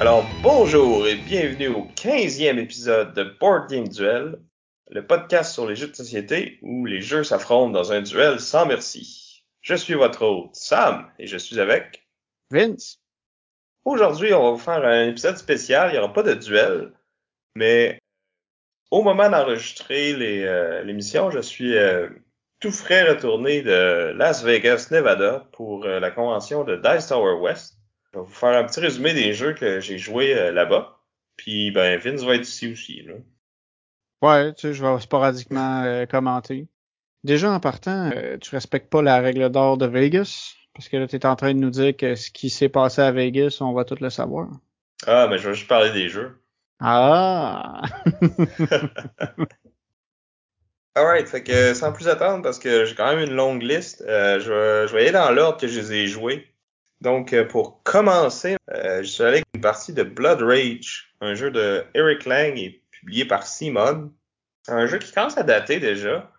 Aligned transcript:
Alors 0.00 0.24
bonjour 0.42 1.06
et 1.06 1.14
bienvenue 1.14 1.68
au 1.68 1.86
15e 1.94 2.58
épisode 2.58 3.12
de 3.12 3.22
Board 3.38 3.68
Game 3.70 3.86
Duel, 3.86 4.38
le 4.90 5.06
podcast 5.06 5.52
sur 5.52 5.66
les 5.66 5.76
jeux 5.76 5.86
de 5.86 5.94
société 5.94 6.58
où 6.62 6.84
les 6.84 7.00
jeux 7.00 7.22
s'affrontent 7.22 7.70
dans 7.70 7.92
un 7.92 8.02
duel 8.02 8.40
sans 8.40 8.66
merci. 8.66 9.44
Je 9.60 9.74
suis 9.74 9.94
votre 9.94 10.22
hôte 10.22 10.54
Sam 10.54 11.08
et 11.18 11.26
je 11.28 11.36
suis 11.36 11.60
avec 11.60 12.06
Vince. 12.50 12.98
Aujourd'hui, 13.84 14.34
on 14.34 14.42
va 14.42 14.50
vous 14.50 14.58
faire 14.58 14.84
un 14.84 15.08
épisode 15.08 15.36
spécial. 15.36 15.90
Il 15.90 15.92
n'y 15.92 15.98
aura 15.98 16.12
pas 16.12 16.24
de 16.24 16.34
duel, 16.34 16.92
mais 17.54 18.00
au 18.90 19.02
moment 19.02 19.30
d'enregistrer 19.30 20.14
euh, 20.18 20.82
l'émission, 20.82 21.30
je 21.30 21.40
suis 21.40 21.76
euh, 21.76 22.08
tout 22.58 22.72
frais 22.72 23.08
retourné 23.08 23.62
de 23.62 24.12
Las 24.16 24.42
Vegas, 24.42 24.88
Nevada 24.90 25.48
pour 25.52 25.84
euh, 25.84 26.00
la 26.00 26.10
convention 26.10 26.64
de 26.64 26.76
Dice 26.76 27.06
Tower 27.06 27.40
West. 27.40 27.78
Je 28.12 28.18
vais 28.18 28.24
vous 28.24 28.32
faire 28.32 28.56
un 28.58 28.64
petit 28.64 28.80
résumé 28.80 29.14
des 29.14 29.32
jeux 29.34 29.54
que 29.54 29.78
j'ai 29.78 29.98
joués 29.98 30.36
euh, 30.36 30.50
là-bas. 30.50 30.98
Puis 31.36 31.70
ben 31.70 31.98
Vince 31.98 32.22
va 32.22 32.34
être 32.34 32.48
ici 32.48 32.72
aussi. 32.72 33.02
Là. 33.02 33.14
Ouais, 34.22 34.52
tu 34.54 34.60
sais, 34.60 34.74
je 34.74 34.84
vais 34.84 35.00
sporadiquement 35.00 35.82
euh, 35.82 36.06
commenter. 36.06 36.68
Déjà 37.24 37.50
en 37.50 37.60
partant, 37.60 38.10
euh, 38.14 38.38
tu 38.38 38.54
respectes 38.54 38.90
pas 38.90 39.02
la 39.02 39.20
règle 39.20 39.50
d'or 39.50 39.78
de 39.78 39.86
Vegas? 39.86 40.54
Parce 40.74 40.88
que 40.88 40.96
là, 40.96 41.06
tu 41.06 41.16
es 41.16 41.26
en 41.26 41.36
train 41.36 41.52
de 41.52 41.58
nous 41.58 41.70
dire 41.70 41.96
que 41.96 42.14
ce 42.14 42.30
qui 42.30 42.50
s'est 42.50 42.68
passé 42.68 43.02
à 43.02 43.12
Vegas, 43.12 43.58
on 43.60 43.72
va 43.72 43.84
tout 43.84 43.96
le 44.00 44.10
savoir. 44.10 44.48
Ah, 45.06 45.26
mais 45.28 45.38
je 45.38 45.48
vais 45.48 45.54
juste 45.54 45.68
parler 45.68 45.92
des 45.92 46.08
jeux. 46.08 46.40
Ah! 46.80 47.82
Alright, 50.94 51.28
fait 51.28 51.42
que 51.42 51.74
sans 51.74 51.92
plus 51.92 52.08
attendre, 52.08 52.42
parce 52.42 52.58
que 52.58 52.84
j'ai 52.84 52.94
quand 52.94 53.14
même 53.14 53.28
une 53.28 53.34
longue 53.34 53.62
liste, 53.62 54.02
je, 54.06 54.50
vais, 54.50 54.88
je 54.88 54.92
vais 54.92 55.02
aller 55.02 55.12
dans 55.12 55.30
l'ordre 55.30 55.58
que 55.58 55.68
je 55.68 55.78
les 55.80 55.92
ai 55.92 56.06
joués. 56.06 56.50
Donc, 57.00 57.32
euh, 57.32 57.46
pour 57.46 57.82
commencer, 57.82 58.56
euh, 58.74 59.02
je 59.02 59.08
suis 59.08 59.22
allé 59.22 59.36
avec 59.36 59.46
une 59.54 59.62
partie 59.62 59.92
de 59.92 60.02
Blood 60.02 60.42
Rage, 60.42 61.14
un 61.20 61.34
jeu 61.34 61.50
de 61.50 61.84
Eric 61.94 62.26
Lang 62.26 62.58
et 62.58 62.82
publié 63.00 63.24
par 63.24 63.46
Simon. 63.46 64.12
Un 64.68 64.86
jeu 64.86 64.98
qui 64.98 65.12
commence 65.12 65.36
à 65.38 65.42
dater 65.42 65.80
déjà, 65.80 66.30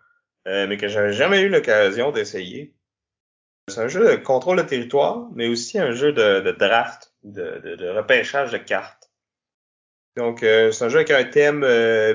euh, 0.48 0.66
mais 0.66 0.76
que 0.76 0.88
j'avais 0.88 1.12
jamais 1.12 1.40
eu 1.40 1.48
l'occasion 1.48 2.10
d'essayer. 2.10 2.74
C'est 3.68 3.80
un 3.80 3.88
jeu 3.88 4.16
de 4.16 4.16
contrôle 4.16 4.56
de 4.56 4.62
territoire, 4.62 5.28
mais 5.34 5.48
aussi 5.48 5.78
un 5.78 5.92
jeu 5.92 6.12
de, 6.12 6.50
draft, 6.52 7.14
de, 7.22 7.88
repêchage 7.90 8.50
de 8.50 8.58
cartes. 8.58 9.10
Donc, 10.16 10.40
c'est 10.40 10.82
un 10.82 10.88
jeu 10.88 10.96
avec 10.96 11.10
un 11.10 11.24
thème 11.24 11.60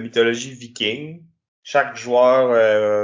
mythologie 0.01 0.51
viking. 0.51 1.23
Chaque 1.63 1.95
joueur 1.95 2.49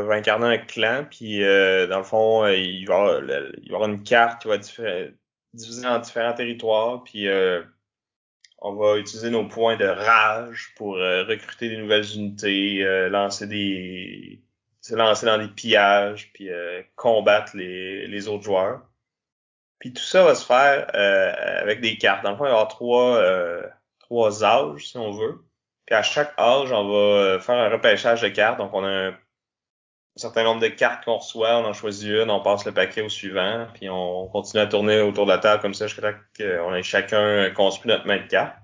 va 0.05 0.13
incarner 0.13 0.45
un 0.45 0.57
clan, 0.57 1.05
puis 1.09 1.39
dans 1.39 1.97
le 1.97 2.03
fond, 2.03 2.45
il 2.47 2.85
va, 2.85 3.21
il 3.61 3.71
va 3.71 3.75
avoir 3.75 3.89
une 3.89 4.03
carte 4.03 4.41
qui 4.41 4.49
va 4.49 4.55
être 4.55 5.13
divisé 5.53 5.85
en 5.85 5.99
différents 5.99 6.33
territoires, 6.33 7.03
puis 7.03 7.27
euh, 7.27 7.61
on 8.63 8.75
va 8.75 8.97
utiliser 8.97 9.29
nos 9.29 9.47
points 9.47 9.77
de 9.77 9.85
rage 9.85 10.73
pour 10.75 10.95
euh, 10.97 11.23
recruter 11.25 11.69
des 11.69 11.77
nouvelles 11.77 12.15
unités, 12.15 12.83
euh, 12.83 13.09
lancer 13.09 13.45
des 13.47 14.41
se 14.81 14.95
lancer 14.95 15.25
dans 15.25 15.37
des 15.37 15.47
pillages, 15.47 16.31
puis 16.33 16.49
combattre 16.95 17.55
les, 17.55 18.05
les 18.07 18.27
autres 18.27 18.43
joueurs. 18.43 18.81
Puis 19.79 19.93
tout 19.93 20.03
ça 20.03 20.25
va 20.25 20.35
se 20.35 20.45
faire 20.45 20.89
avec 20.93 21.79
des 21.79 21.97
cartes. 21.97 22.21
Dans 22.21 22.31
le 22.31 22.37
fond, 22.37 22.43
il 22.43 22.49
va 22.49 22.51
y 22.51 22.53
avoir 22.53 22.67
trois, 22.67 23.23
trois 23.99 24.43
âges, 24.43 24.89
si 24.89 24.97
on 24.97 25.11
veut. 25.11 25.45
Puis 25.85 25.95
à 25.95 26.03
chaque 26.03 26.37
âge, 26.37 26.73
on 26.73 26.89
va 26.89 27.39
faire 27.39 27.55
un 27.55 27.69
repêchage 27.69 28.21
de 28.23 28.27
cartes. 28.27 28.57
Donc 28.57 28.73
on 28.73 28.83
a 28.83 28.89
un 28.89 29.17
un 30.15 30.19
certain 30.19 30.43
nombre 30.43 30.61
de 30.61 30.67
cartes 30.67 31.05
qu'on 31.05 31.17
reçoit, 31.17 31.57
on 31.57 31.65
en 31.65 31.73
choisit 31.73 32.09
une, 32.09 32.29
on 32.29 32.41
passe 32.41 32.65
le 32.65 32.71
paquet 32.71 33.01
au 33.01 33.09
suivant, 33.09 33.67
puis 33.73 33.89
on 33.89 34.27
continue 34.27 34.61
à 34.61 34.67
tourner 34.67 35.01
autour 35.01 35.25
de 35.25 35.31
la 35.31 35.39
table 35.39 35.61
comme 35.61 35.73
ça 35.73 35.87
jusqu'à 35.87 36.13
ce 36.37 36.57
qu'on 36.59 36.75
ait 36.75 36.83
chacun 36.83 37.49
construit 37.51 37.91
notre 37.91 38.05
main 38.05 38.17
de 38.17 38.27
cartes. 38.27 38.55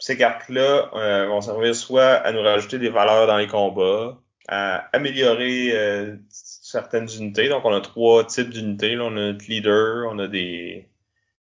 Ces 0.00 0.16
cartes-là 0.16 0.90
euh, 0.94 1.26
vont 1.26 1.40
servir 1.42 1.74
soit 1.74 2.14
à 2.14 2.32
nous 2.32 2.42
rajouter 2.42 2.78
des 2.78 2.88
valeurs 2.88 3.26
dans 3.26 3.36
les 3.36 3.46
combats, 3.46 4.18
à 4.48 4.88
améliorer 4.96 5.72
euh, 5.72 6.16
certaines 6.30 7.08
unités. 7.18 7.48
Donc 7.48 7.64
on 7.64 7.74
a 7.74 7.80
trois 7.80 8.24
types 8.26 8.48
d'unités. 8.48 8.98
On 8.98 9.08
a 9.08 9.32
notre 9.32 9.44
leader, 9.46 10.08
on 10.10 10.18
a 10.18 10.26
des, 10.26 10.88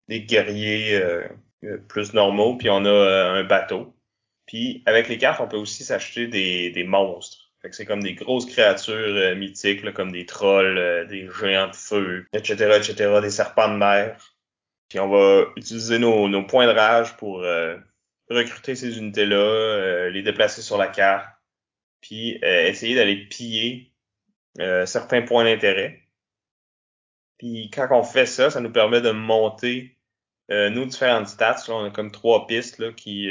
des 0.09 0.22
guerriers 0.22 0.94
euh, 0.94 1.26
plus 1.88 2.12
normaux, 2.12 2.56
puis 2.56 2.69
on 2.71 2.84
a 2.84 3.31
un 3.31 3.44
bateau. 3.44 3.94
Puis 4.47 4.82
avec 4.87 5.09
les 5.09 5.16
cartes, 5.16 5.41
on 5.41 5.49
peut 5.49 5.56
aussi 5.56 5.82
s'acheter 5.82 6.26
des, 6.26 6.71
des 6.71 6.84
monstres 6.84 7.44
c'est 7.72 7.86
comme 7.86 8.02
des 8.02 8.14
grosses 8.14 8.47
créatures 8.47 8.94
euh, 8.94 9.34
mythiques, 9.34 9.92
comme 9.94 10.12
des 10.12 10.26
trolls, 10.26 10.78
euh, 10.78 11.04
des 11.06 11.28
géants 11.30 11.69
de 11.69 11.75
feu, 11.75 12.26
etc., 12.32 12.76
etc., 12.76 13.20
des 13.22 13.30
serpents 13.30 13.69
de 13.69 13.76
mer. 13.76 14.19
Puis 14.88 15.00
on 15.00 15.08
va 15.08 15.47
utiliser 15.56 15.98
nos, 15.98 16.28
nos 16.28 16.44
points 16.44 16.66
de 16.66 16.72
rage 16.72 17.16
pour 17.16 17.42
euh, 17.42 17.76
recruter 18.28 18.75
ces 18.75 18.98
unités-là, 18.98 20.10
les 20.10 20.22
déplacer 20.22 20.62
sur 20.62 20.76
la 20.76 20.88
carte, 20.88 21.26
puis 22.00 22.38
essayer 22.42 22.94
d'aller 22.94 23.26
piller 23.26 23.92
certains 24.86 25.22
points 25.22 25.44
d'intérêt. 25.44 26.02
Puis 27.38 27.70
quand 27.70 27.88
on 27.91 28.02
fait 28.02 28.26
ça, 28.26 28.50
ça 28.50 28.60
nous 28.60 28.70
permet 28.70 29.00
de 29.00 29.10
monter 29.10 29.98
nos 30.48 30.84
différentes 30.84 31.28
stats. 31.28 31.64
Là, 31.69 31.75
on 31.75 31.84
a 31.86 31.91
comme 31.91 32.12
trois 32.12 32.46
pistes 32.46 32.78
là, 32.78 32.92
qui 32.92 33.28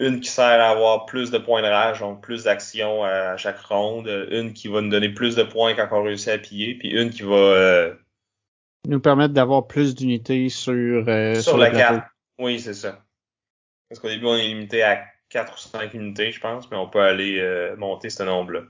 une 0.00 0.20
qui 0.20 0.28
sert 0.28 0.44
à 0.44 0.70
avoir 0.70 1.06
plus 1.06 1.30
de 1.30 1.38
points 1.38 1.62
de 1.62 1.68
rage, 1.68 2.00
donc 2.00 2.22
plus 2.22 2.44
d'actions 2.44 3.04
à 3.04 3.36
chaque 3.36 3.60
ronde, 3.60 4.08
une 4.30 4.52
qui 4.52 4.68
va 4.68 4.80
nous 4.80 4.90
donner 4.90 5.08
plus 5.08 5.36
de 5.36 5.44
points 5.44 5.74
quand 5.74 5.88
on 5.92 6.02
réussit 6.02 6.28
à 6.28 6.38
piller, 6.38 6.74
puis 6.74 6.90
une 6.90 7.10
qui 7.10 7.22
va 7.22 7.36
euh, 7.36 7.94
nous 8.88 9.00
permettre 9.00 9.34
d'avoir 9.34 9.66
plus 9.66 9.94
d'unités 9.94 10.48
sur 10.48 11.08
euh, 11.08 11.40
sur, 11.40 11.56
la 11.56 11.70
carte. 11.70 12.04
Oui, 12.38 12.58
c'est 12.58 12.74
ça. 12.74 13.04
Parce 13.88 14.00
qu'au 14.00 14.08
début 14.08 14.26
on 14.26 14.34
est 14.34 14.48
limité 14.48 14.82
à 14.82 15.04
4 15.28 15.54
ou 15.54 15.58
5 15.58 15.94
unités, 15.94 16.32
je 16.32 16.40
pense, 16.40 16.70
mais 16.70 16.76
on 16.76 16.88
peut 16.88 17.00
aller 17.00 17.38
euh, 17.38 17.76
monter 17.76 18.10
ce 18.10 18.24
nombre-là. 18.24 18.62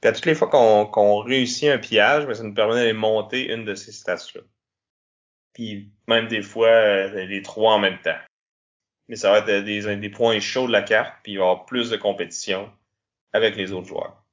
Puis 0.00 0.08
à 0.08 0.12
toutes 0.12 0.26
les 0.26 0.34
fois 0.34 0.48
qu'on 0.48 1.18
réussit 1.18 1.68
un 1.68 1.78
pillage, 1.78 2.26
ben, 2.26 2.34
ça 2.34 2.42
nous 2.42 2.54
permet 2.54 2.74
d'aller 2.74 2.92
monter 2.92 3.52
une 3.52 3.64
de 3.64 3.74
ces 3.74 3.92
stats-là. 3.92 4.42
Puis 5.54 5.90
même 6.06 6.28
des 6.28 6.42
fois 6.42 7.06
les 7.08 7.42
trois 7.42 7.74
en 7.74 7.78
même 7.78 7.98
temps 8.02 8.16
mais 9.10 9.16
ça 9.16 9.32
va 9.32 9.38
être 9.38 9.64
des, 9.64 9.96
des 9.96 10.08
points 10.08 10.38
chauds 10.38 10.68
de 10.68 10.72
la 10.72 10.82
carte, 10.82 11.14
puis 11.24 11.32
il 11.32 11.38
va 11.38 11.44
y 11.44 11.48
avoir 11.48 11.66
plus 11.66 11.90
de 11.90 11.96
compétition 11.96 12.70
avec 13.32 13.56
les 13.56 13.72
autres 13.72 13.88
joueurs. 13.88 14.24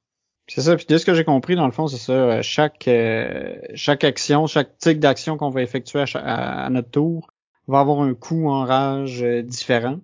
C'est 0.46 0.60
ça, 0.60 0.76
puis 0.76 0.86
de 0.86 0.96
ce 0.96 1.04
que 1.04 1.14
j'ai 1.14 1.24
compris, 1.24 1.56
dans 1.56 1.66
le 1.66 1.72
fond, 1.72 1.88
c'est 1.88 1.98
ça, 1.98 2.12
euh, 2.12 2.42
chaque, 2.42 2.86
euh, 2.86 3.56
chaque 3.74 4.04
action, 4.04 4.46
chaque 4.46 4.78
type 4.78 5.00
d'action 5.00 5.36
qu'on 5.36 5.50
va 5.50 5.62
effectuer 5.62 6.04
à, 6.14 6.70
notre 6.70 6.92
tour 6.92 7.28
va 7.66 7.80
avoir 7.80 8.02
un 8.02 8.14
coût 8.14 8.48
en 8.48 8.64
rage 8.64 9.20
euh, 9.24 9.42
différent. 9.42 9.98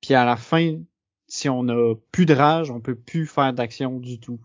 Puis 0.00 0.14
à 0.14 0.24
la 0.24 0.36
fin, 0.36 0.80
si 1.28 1.48
on 1.48 1.68
a 1.68 1.94
plus 2.10 2.26
de 2.26 2.34
rage, 2.34 2.72
on 2.72 2.80
peut 2.80 2.96
plus 2.96 3.28
faire 3.28 3.52
d'action 3.52 4.00
du 4.00 4.18
tout. 4.18 4.40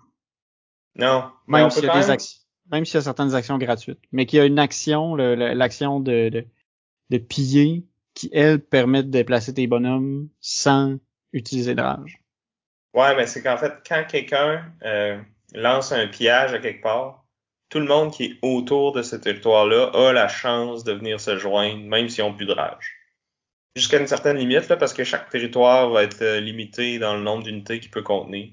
Non. 0.95 1.23
Même 1.47 1.71
s'il 1.71 1.85
y 1.85 1.89
a 1.89 1.99
des 1.99 2.11
actions, 2.11 2.39
même 2.71 2.85
s'il 2.85 2.95
y 2.95 2.97
a 2.99 3.01
certaines 3.01 3.33
actions 3.33 3.57
gratuites. 3.57 3.99
Mais 4.11 4.27
qu'il 4.27 4.37
y 4.37 4.41
a 4.43 4.45
une 4.45 4.59
action, 4.59 5.15
l'action 5.15 5.99
de, 5.99 6.29
de, 6.29 6.45
de 7.09 7.17
piller, 7.17 7.88
qui, 8.19 8.29
elles, 8.33 8.59
permettent 8.59 9.05
de 9.05 9.11
déplacer 9.11 9.53
tes 9.53 9.65
bonhommes 9.65 10.27
sans 10.41 10.97
utiliser 11.31 11.73
de 11.73 11.81
rage. 11.81 12.19
Ouais, 12.93 13.15
mais 13.15 13.27
c'est 13.27 13.41
qu'en 13.41 13.57
fait, 13.57 13.73
quand 13.87 14.03
quelqu'un 14.09 14.65
euh, 14.83 15.17
lance 15.53 15.93
un 15.93 16.07
pillage 16.07 16.53
à 16.53 16.59
quelque 16.59 16.83
part, 16.83 17.23
tout 17.69 17.79
le 17.79 17.85
monde 17.85 18.11
qui 18.11 18.25
est 18.25 18.37
autour 18.41 18.91
de 18.91 19.03
ce 19.03 19.15
territoire-là 19.15 19.91
a 19.93 20.11
la 20.11 20.27
chance 20.27 20.83
de 20.83 20.91
venir 20.91 21.21
se 21.21 21.37
joindre, 21.37 21.81
même 21.85 22.09
s'ils 22.09 22.25
n'ont 22.25 22.33
plus 22.33 22.45
de 22.45 22.51
rage. 22.51 22.97
Jusqu'à 23.77 23.99
une 23.99 24.07
certaine 24.07 24.35
limite, 24.35 24.67
là, 24.67 24.75
parce 24.75 24.93
que 24.93 25.05
chaque 25.05 25.29
territoire 25.29 25.89
va 25.89 26.03
être 26.03 26.21
euh, 26.21 26.41
limité 26.41 26.99
dans 26.99 27.15
le 27.15 27.21
nombre 27.21 27.43
d'unités 27.43 27.79
qu'il 27.79 27.91
peut 27.91 28.01
contenir. 28.01 28.49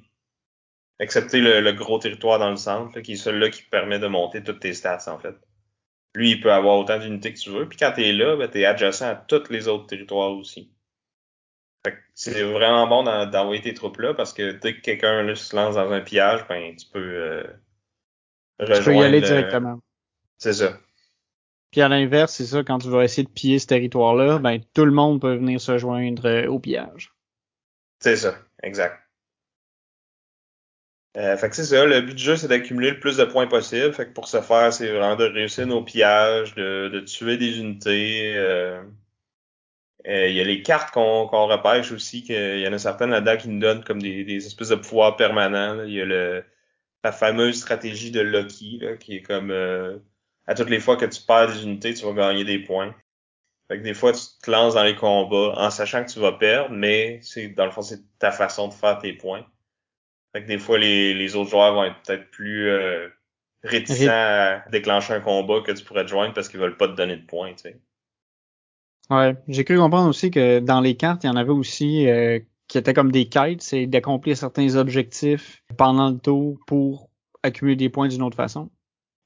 Excepté 1.00 1.40
le, 1.40 1.60
le, 1.60 1.72
gros 1.72 1.98
territoire 1.98 2.38
dans 2.38 2.50
le 2.50 2.56
centre, 2.56 3.00
qui 3.00 3.14
est 3.14 3.16
celui-là 3.16 3.50
qui 3.50 3.62
permet 3.62 3.98
de 3.98 4.06
monter 4.06 4.44
toutes 4.44 4.60
tes 4.60 4.74
stats, 4.74 5.12
en 5.12 5.18
fait 5.18 5.34
lui, 6.16 6.30
il 6.30 6.40
peut 6.40 6.50
avoir 6.50 6.78
autant 6.78 6.98
d'unités 6.98 7.34
que 7.34 7.38
tu 7.38 7.50
veux. 7.50 7.68
Puis 7.68 7.76
quand 7.76 7.92
tu 7.94 8.02
es 8.02 8.12
là, 8.12 8.36
ben, 8.36 8.48
tu 8.48 8.60
es 8.60 8.64
adjacent 8.64 9.02
à 9.02 9.14
tous 9.14 9.50
les 9.50 9.68
autres 9.68 9.86
territoires 9.86 10.32
aussi. 10.32 10.72
c'est 12.14 12.42
vraiment 12.42 12.86
bon 12.88 13.02
d'envoyer 13.02 13.60
tes 13.60 13.74
troupes 13.74 13.98
là 13.98 14.14
parce 14.14 14.32
que 14.32 14.52
dès 14.52 14.74
que 14.74 14.80
quelqu'un 14.80 15.34
se 15.34 15.54
lance 15.54 15.74
dans 15.74 15.92
un 15.92 16.00
pillage, 16.00 16.46
ben 16.48 16.74
tu 16.74 16.86
peux 16.86 16.98
euh, 16.98 17.44
Tu 18.60 18.82
peux 18.82 18.94
y 18.94 19.02
aller 19.02 19.20
directement. 19.20 19.80
C'est 20.38 20.54
ça. 20.54 20.78
Puis 21.70 21.82
à 21.82 21.88
l'inverse, 21.88 22.32
c'est 22.32 22.46
ça, 22.46 22.64
quand 22.64 22.78
tu 22.78 22.88
vas 22.88 23.04
essayer 23.04 23.24
de 23.24 23.30
piller 23.30 23.58
ce 23.58 23.66
territoire-là, 23.66 24.38
ben 24.38 24.58
tout 24.72 24.86
le 24.86 24.92
monde 24.92 25.20
peut 25.20 25.34
venir 25.34 25.60
se 25.60 25.76
joindre 25.76 26.26
euh, 26.26 26.46
au 26.46 26.58
pillage. 26.58 27.12
C'est 28.00 28.16
ça, 28.16 28.38
exact. 28.62 29.05
Euh, 31.16 31.36
fait 31.36 31.48
que 31.48 31.56
c'est 31.56 31.64
ça, 31.64 31.84
le 31.86 32.00
but 32.02 32.14
du 32.14 32.22
jeu, 32.22 32.36
c'est 32.36 32.48
d'accumuler 32.48 32.90
le 32.90 33.00
plus 33.00 33.16
de 33.16 33.24
points 33.24 33.46
possible. 33.46 33.92
Fait 33.94 34.06
que 34.06 34.12
pour 34.12 34.28
ce 34.28 34.40
faire, 34.42 34.72
c'est 34.72 34.88
vraiment 34.88 35.16
de 35.16 35.24
réussir 35.24 35.66
nos 35.66 35.82
pillages, 35.82 36.54
de, 36.54 36.88
de 36.88 37.00
tuer 37.00 37.38
des 37.38 37.58
unités. 37.58 38.34
Euh, 38.36 38.82
euh, 40.06 40.28
il 40.28 40.36
y 40.36 40.40
a 40.40 40.44
les 40.44 40.62
cartes 40.62 40.92
qu'on 40.92 41.26
qu'on 41.26 41.46
repêche 41.46 41.90
aussi, 41.90 42.22
qu'il 42.22 42.60
y 42.60 42.68
en 42.68 42.72
a 42.72 42.78
certaines 42.78 43.10
là-dedans 43.10 43.36
qui 43.36 43.48
nous 43.48 43.60
donnent 43.60 43.82
comme 43.84 44.00
des, 44.00 44.24
des 44.24 44.46
espèces 44.46 44.68
de 44.68 44.76
pouvoirs 44.76 45.16
permanents. 45.16 45.82
Il 45.84 45.92
y 45.92 46.00
a 46.00 46.04
le, 46.04 46.44
la 47.04 47.12
fameuse 47.12 47.60
stratégie 47.60 48.10
de 48.10 48.20
Loki, 48.20 48.78
là, 48.82 48.96
qui 48.96 49.16
est 49.16 49.22
comme 49.22 49.50
euh, 49.50 49.98
à 50.46 50.54
toutes 50.54 50.70
les 50.70 50.80
fois 50.80 50.96
que 50.96 51.06
tu 51.06 51.22
perds 51.22 51.52
des 51.52 51.64
unités, 51.64 51.94
tu 51.94 52.04
vas 52.04 52.12
gagner 52.12 52.44
des 52.44 52.58
points. 52.60 52.94
Fait 53.68 53.78
que 53.78 53.82
des 53.84 53.94
fois, 53.94 54.12
tu 54.12 54.20
te 54.42 54.50
lances 54.50 54.74
dans 54.74 54.84
les 54.84 54.96
combats 54.96 55.54
en 55.56 55.70
sachant 55.70 56.04
que 56.04 56.10
tu 56.12 56.20
vas 56.20 56.32
perdre, 56.32 56.70
mais 56.70 57.20
c'est 57.22 57.48
dans 57.48 57.64
le 57.66 57.72
fond, 57.72 57.82
c'est 57.82 58.00
ta 58.18 58.30
façon 58.32 58.68
de 58.68 58.74
faire 58.74 58.98
tes 58.98 59.12
points. 59.14 59.44
Fait 60.36 60.42
que 60.42 60.48
des 60.48 60.58
fois, 60.58 60.76
les, 60.76 61.14
les 61.14 61.34
autres 61.34 61.48
joueurs 61.48 61.72
vont 61.72 61.84
être 61.84 61.96
peut-être 62.02 62.30
plus 62.30 62.68
euh, 62.68 63.08
réticents 63.64 64.10
à 64.10 64.68
déclencher 64.70 65.14
un 65.14 65.20
combat 65.20 65.62
que 65.64 65.72
tu 65.72 65.82
pourrais 65.82 66.04
te 66.04 66.10
joindre 66.10 66.34
parce 66.34 66.50
qu'ils 66.50 66.60
veulent 66.60 66.76
pas 66.76 66.88
te 66.88 66.92
donner 66.92 67.16
de 67.16 67.24
points, 67.24 67.54
tu 67.54 67.70
sais. 67.70 67.80
Ouais, 69.08 69.34
j'ai 69.48 69.64
cru 69.64 69.78
comprendre 69.78 70.10
aussi 70.10 70.30
que 70.30 70.58
dans 70.58 70.82
les 70.82 70.94
cartes, 70.94 71.24
il 71.24 71.28
y 71.28 71.30
en 71.30 71.36
avait 71.36 71.52
aussi 71.52 72.06
euh, 72.06 72.38
qui 72.68 72.76
étaient 72.76 72.92
comme 72.92 73.10
des 73.10 73.30
quêtes, 73.30 73.62
c'est 73.62 73.86
d'accomplir 73.86 74.36
certains 74.36 74.76
objectifs 74.76 75.62
pendant 75.78 76.10
le 76.10 76.18
tour 76.18 76.58
pour 76.66 77.08
accumuler 77.42 77.76
des 77.76 77.88
points 77.88 78.08
d'une 78.08 78.20
autre 78.20 78.36
façon. 78.36 78.68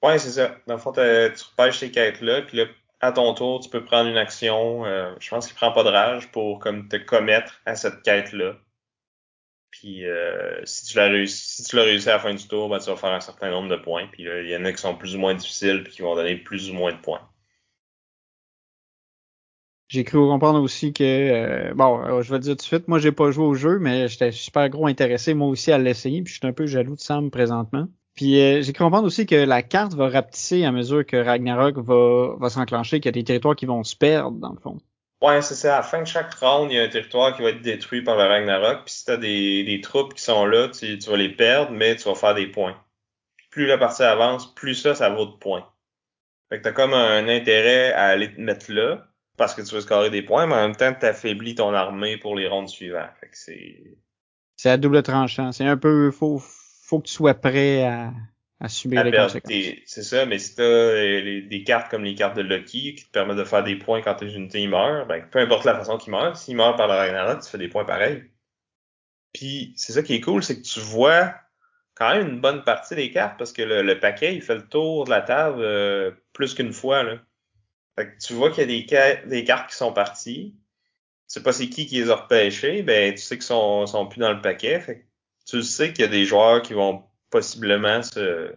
Ouais, 0.05 0.21
c'est 0.21 0.31
ça. 0.31 0.59
Dans 0.69 0.75
le 0.75 0.81
fond, 0.81 0.93
tu 0.93 1.01
repêches 1.01 1.79
ces 1.79 1.91
quêtes-là, 1.91 2.43
puis 2.43 2.59
là, 2.59 2.67
à 3.01 3.11
ton 3.11 3.35
tour, 3.35 3.59
tu 3.59 3.69
peux 3.69 3.85
prendre 3.85 4.09
une 4.09 4.17
action, 4.17 4.85
euh, 4.85 5.13
je 5.19 5.29
pense 5.29 5.49
qu'il 5.49 5.57
prend 5.57 5.73
pas 5.73 5.83
de 5.83 5.89
rage 5.89 6.31
pour 6.31 6.61
comme 6.61 6.87
te 6.87 6.99
commettre 6.99 7.61
à 7.67 7.75
cette 7.75 8.03
quête-là. 8.03 8.55
Puis 9.81 10.05
euh, 10.05 10.61
si 10.65 10.85
tu 10.85 10.99
l'as 10.99 11.09
réussi, 11.09 11.63
si 11.63 11.65
tu 11.65 11.77
l'as 11.77 11.85
réussi 11.85 12.11
à 12.11 12.13
la 12.13 12.19
fin 12.19 12.35
du 12.35 12.47
tour, 12.47 12.69
ben, 12.69 12.79
tu 12.79 12.91
vas 12.91 12.97
faire 12.97 13.13
un 13.13 13.21
certain 13.21 13.51
nombre 13.51 13.71
de 13.71 13.77
points. 13.77 14.07
Puis 14.13 14.25
il 14.25 14.51
y 14.51 14.55
en 14.55 14.65
a 14.67 14.73
qui 14.73 14.79
sont 14.79 14.95
plus 14.95 15.17
ou 15.17 15.19
moins 15.19 15.35
difficiles 15.35 15.83
puis 15.83 15.95
qui 15.95 16.03
vont 16.03 16.15
donner 16.15 16.37
plus 16.37 16.71
ou 16.71 16.75
moins 16.75 16.93
de 16.93 16.99
points. 16.99 17.23
J'ai 19.89 20.05
cru 20.05 20.19
comprendre 20.19 20.61
aussi 20.61 20.93
que 20.93 21.03
euh, 21.03 21.75
bon, 21.75 21.99
euh, 22.05 22.23
je 22.23 22.31
vais 22.31 22.39
te 22.39 22.45
dire 22.45 22.53
tout 22.53 22.59
de 22.59 22.63
suite, 22.63 22.89
moi 22.89 22.99
j'ai 22.99 23.11
pas 23.11 23.31
joué 23.31 23.47
au 23.47 23.55
jeu, 23.55 23.79
mais 23.79 24.07
j'étais 24.07 24.33
super 24.33 24.69
gros 24.69 24.87
intéressé 24.87 25.33
moi 25.33 25.49
aussi 25.49 25.73
à 25.73 25.79
l'essayer, 25.79 26.23
puis 26.23 26.33
je 26.33 26.39
suis 26.39 26.47
un 26.47 26.53
peu 26.53 26.67
jaloux 26.67 26.95
de 26.95 27.01
Sam 27.01 27.31
présentement. 27.31 27.89
Puis 28.15 28.39
euh, 28.39 28.61
j'ai 28.61 28.75
cru 28.75 28.85
comprendre 28.85 29.07
aussi 29.07 29.25
que 29.25 29.35
la 29.35 29.63
carte 29.63 29.95
va 29.95 30.11
rapetisser 30.11 30.65
à 30.65 30.73
mesure 30.73 31.07
que 31.07 31.17
Ragnarok 31.17 31.79
va, 31.79 32.37
va 32.39 32.51
s'enclencher, 32.51 33.01
qu'il 33.01 33.07
y 33.07 33.09
a 33.09 33.13
des 33.13 33.25
territoires 33.25 33.57
qui 33.57 33.67
vont 33.67 33.83
se 33.83 33.97
perdre 33.97 34.39
dans 34.39 34.53
le 34.53 34.61
fond. 34.61 34.79
Ouais, 35.23 35.43
c'est 35.43 35.55
ça. 35.55 35.75
À 35.75 35.77
la 35.79 35.83
fin 35.83 36.01
de 36.01 36.07
chaque 36.07 36.33
round, 36.35 36.71
il 36.71 36.77
y 36.77 36.81
a 36.81 36.83
un 36.83 36.89
territoire 36.89 37.37
qui 37.37 37.43
va 37.43 37.51
être 37.51 37.61
détruit 37.61 38.03
par 38.03 38.17
le 38.17 38.25
Ragnarok. 38.25 38.85
Puis 38.87 38.95
si 38.95 39.05
t'as 39.05 39.19
des, 39.19 39.65
des 39.65 39.81
troupes 39.83 40.15
qui 40.15 40.23
sont 40.23 40.47
là, 40.47 40.69
tu, 40.69 40.99
tu 40.99 41.11
vas 41.11 41.17
les 41.17 41.29
perdre, 41.29 41.73
mais 41.73 41.97
tu 41.97 42.05
vas 42.05 42.15
faire 42.15 42.35
des 42.35 42.47
points. 42.47 42.83
plus 43.51 43.67
la 43.67 43.79
partie 43.79 44.03
avance, 44.03 44.55
plus 44.55 44.75
ça, 44.75 44.95
ça 44.95 45.11
vaut 45.11 45.27
de 45.27 45.37
points. 45.37 45.69
Fait 46.49 46.59
que 46.59 46.65
t'as 46.65 46.73
comme 46.73 46.95
un 46.95 47.29
intérêt 47.29 47.93
à 47.93 48.07
aller 48.07 48.35
te 48.35 48.41
mettre 48.41 48.73
là 48.73 49.07
parce 49.37 49.55
que 49.55 49.63
tu 49.63 49.75
veux 49.75 49.81
scorer 49.81 50.11
des 50.11 50.23
points, 50.23 50.47
mais 50.47 50.55
en 50.55 50.69
même 50.69 50.77
temps, 50.77 50.93
t'affaiblis 50.93 51.55
ton 51.55 51.73
armée 51.75 52.19
pour 52.19 52.37
les 52.37 52.49
rondes 52.49 52.69
suivantes. 52.69 53.11
Fait 53.21 53.29
que 53.29 53.39
c'est. 53.39 53.99
C'est 54.57 54.71
à 54.71 54.77
double 54.77 55.03
tranchant. 55.03 55.53
C'est 55.53 55.67
un 55.67 55.77
peu 55.77 56.11
faut 56.11 56.39
faut 56.39 57.01
que 57.01 57.07
tu 57.07 57.15
sois 57.15 57.35
prêt 57.35 57.85
à, 57.85 58.13
à 58.61 58.69
subir 58.69 59.03
les 59.03 59.11
conséquences. 59.11 59.53
C'est 59.87 60.03
ça, 60.03 60.27
mais 60.27 60.39
si 60.39 60.55
t'as 60.55 60.63
euh, 60.63 61.43
des 61.49 61.65
cartes 61.65 61.91
comme 61.91 62.05
les 62.05 62.15
cartes 62.15 62.37
de 62.37 62.43
Lucky 62.43 62.95
qui 62.95 63.07
te 63.07 63.11
permettent 63.11 63.39
de 63.39 63.45
faire 63.45 63.65
des 63.65 63.77
points 63.77 64.03
quand 64.03 64.15
tes 64.15 64.33
unités 64.33 64.67
meurent, 64.67 65.07
ben 65.07 65.25
peu 65.31 65.39
importe 65.39 65.65
la 65.65 65.75
façon 65.75 65.97
qu'ils 65.97 66.13
meurent, 66.13 66.37
s'ils 66.37 66.57
meurent 66.57 66.77
par 66.77 66.87
le 66.87 66.95
Ragnarok, 66.95 67.43
tu 67.43 67.49
fais 67.49 67.59
des 67.59 67.69
points 67.69 67.87
pareils. 67.87 68.31
Puis 69.33 69.73
c'est 69.77 69.95
ça 69.95 70.03
qui 70.03 70.15
est 70.15 70.21
cool, 70.21 70.43
c'est 70.43 70.61
que 70.61 70.67
tu 70.67 70.81
vois 70.81 71.35
quand 71.95 72.15
même 72.15 72.29
une 72.29 72.41
bonne 72.41 72.63
partie 72.63 72.95
des 72.95 73.11
cartes 73.11 73.39
parce 73.39 73.53
que 73.53 73.63
le, 73.63 73.99
paquet 73.99 74.35
il 74.35 74.43
fait 74.43 74.57
le 74.57 74.67
tour 74.67 75.05
de 75.05 75.11
la 75.11 75.23
table 75.23 75.63
euh, 75.63 76.11
plus 76.35 76.55
qu'une 76.55 76.73
fois 76.73 77.03
là. 77.03 77.19
Fait 77.97 78.13
que 78.13 78.19
tu 78.19 78.35
vois 78.35 78.51
qu'il 78.51 78.71
y 78.71 78.95
a 78.95 79.21
des, 79.23 79.29
des 79.29 79.45
cartes 79.45 79.71
qui 79.71 79.77
sont 79.77 79.93
parties. 79.93 80.55
Tu 81.29 81.35
sais 81.35 81.43
pas 81.43 81.53
c'est 81.53 81.69
qui 81.71 81.87
qui 81.87 81.97
les 81.97 82.11
a 82.11 82.17
repêchées, 82.17 82.83
ben 82.83 83.15
tu 83.15 83.21
sais 83.21 83.37
qu'ils 83.37 83.43
sont, 83.45 83.87
sont 83.87 84.07
plus 84.07 84.21
dans 84.21 84.33
le 84.33 84.43
paquet. 84.43 84.81
Fait 84.81 84.99
que 84.99 85.05
tu 85.47 85.63
sais 85.63 85.93
qu'il 85.93 86.03
y 86.03 86.09
a 86.09 86.11
des 86.11 86.27
joueurs 86.27 86.61
qui 86.61 86.75
vont 86.75 87.10
possiblement 87.31 88.03
se, 88.03 88.55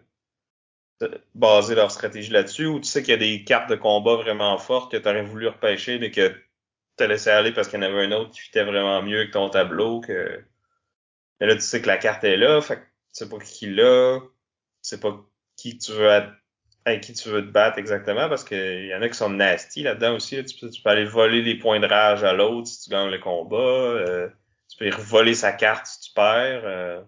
baser 1.35 1.75
leur 1.75 1.91
stratégie 1.91 2.31
là-dessus, 2.31 2.65
ou 2.65 2.79
tu 2.79 2.87
sais 2.87 3.01
qu'il 3.03 3.11
y 3.11 3.15
a 3.15 3.17
des 3.17 3.43
cartes 3.43 3.69
de 3.69 3.75
combat 3.75 4.15
vraiment 4.15 4.57
fortes 4.57 4.91
que 4.91 4.97
tu 4.97 5.07
aurais 5.07 5.23
voulu 5.23 5.47
repêcher, 5.47 5.99
mais 5.99 6.11
que 6.11 6.29
tu 6.97 7.03
as 7.03 7.07
laissé 7.07 7.29
aller 7.29 7.51
parce 7.51 7.67
qu'il 7.67 7.79
y 7.79 7.83
en 7.83 7.85
avait 7.85 8.05
un 8.05 8.11
autre 8.11 8.31
qui 8.31 8.41
fitait 8.41 8.63
vraiment 8.63 9.01
mieux 9.01 9.25
que 9.25 9.31
ton 9.31 9.49
tableau, 9.49 10.01
que 10.01 10.43
mais 11.39 11.47
là 11.47 11.55
tu 11.55 11.61
sais 11.61 11.81
que 11.81 11.87
la 11.87 11.97
carte 11.97 12.23
est 12.23 12.37
là, 12.37 12.61
fait 12.61 12.77
que 12.77 12.81
tu 12.81 12.87
sais 13.11 13.29
pas 13.29 13.39
qui 13.39 13.67
l'a, 13.67 14.19
tu 14.19 14.27
sais 14.81 14.99
pas 14.99 15.19
qui 15.57 15.77
tu 15.77 15.91
veux 15.91 16.09
avec 16.85 17.01
qui 17.01 17.13
tu 17.13 17.29
veux 17.29 17.41
te 17.45 17.51
battre 17.51 17.77
exactement, 17.77 18.27
parce 18.29 18.43
qu'il 18.43 18.85
y 18.85 18.95
en 18.95 19.01
a 19.01 19.07
qui 19.07 19.15
sont 19.15 19.29
nasty 19.29 19.83
là-dedans 19.83 20.15
aussi. 20.15 20.43
Tu, 20.43 20.57
peux, 20.59 20.89
aller 20.89 21.05
voler 21.05 21.41
des 21.41 21.55
points 21.55 21.79
de 21.79 21.87
rage 21.87 22.23
à 22.23 22.33
l'autre 22.33 22.67
si 22.67 22.83
tu 22.83 22.89
gagnes 22.89 23.09
le 23.09 23.19
combat. 23.19 23.57
Euh, 23.57 24.29
tu 24.69 24.77
peux 24.77 24.89
voler 24.89 25.33
sa 25.33 25.53
carte 25.53 25.85
si 25.87 26.01
tu 26.01 26.13
perds. 26.13 26.63
Euh. 26.65 27.01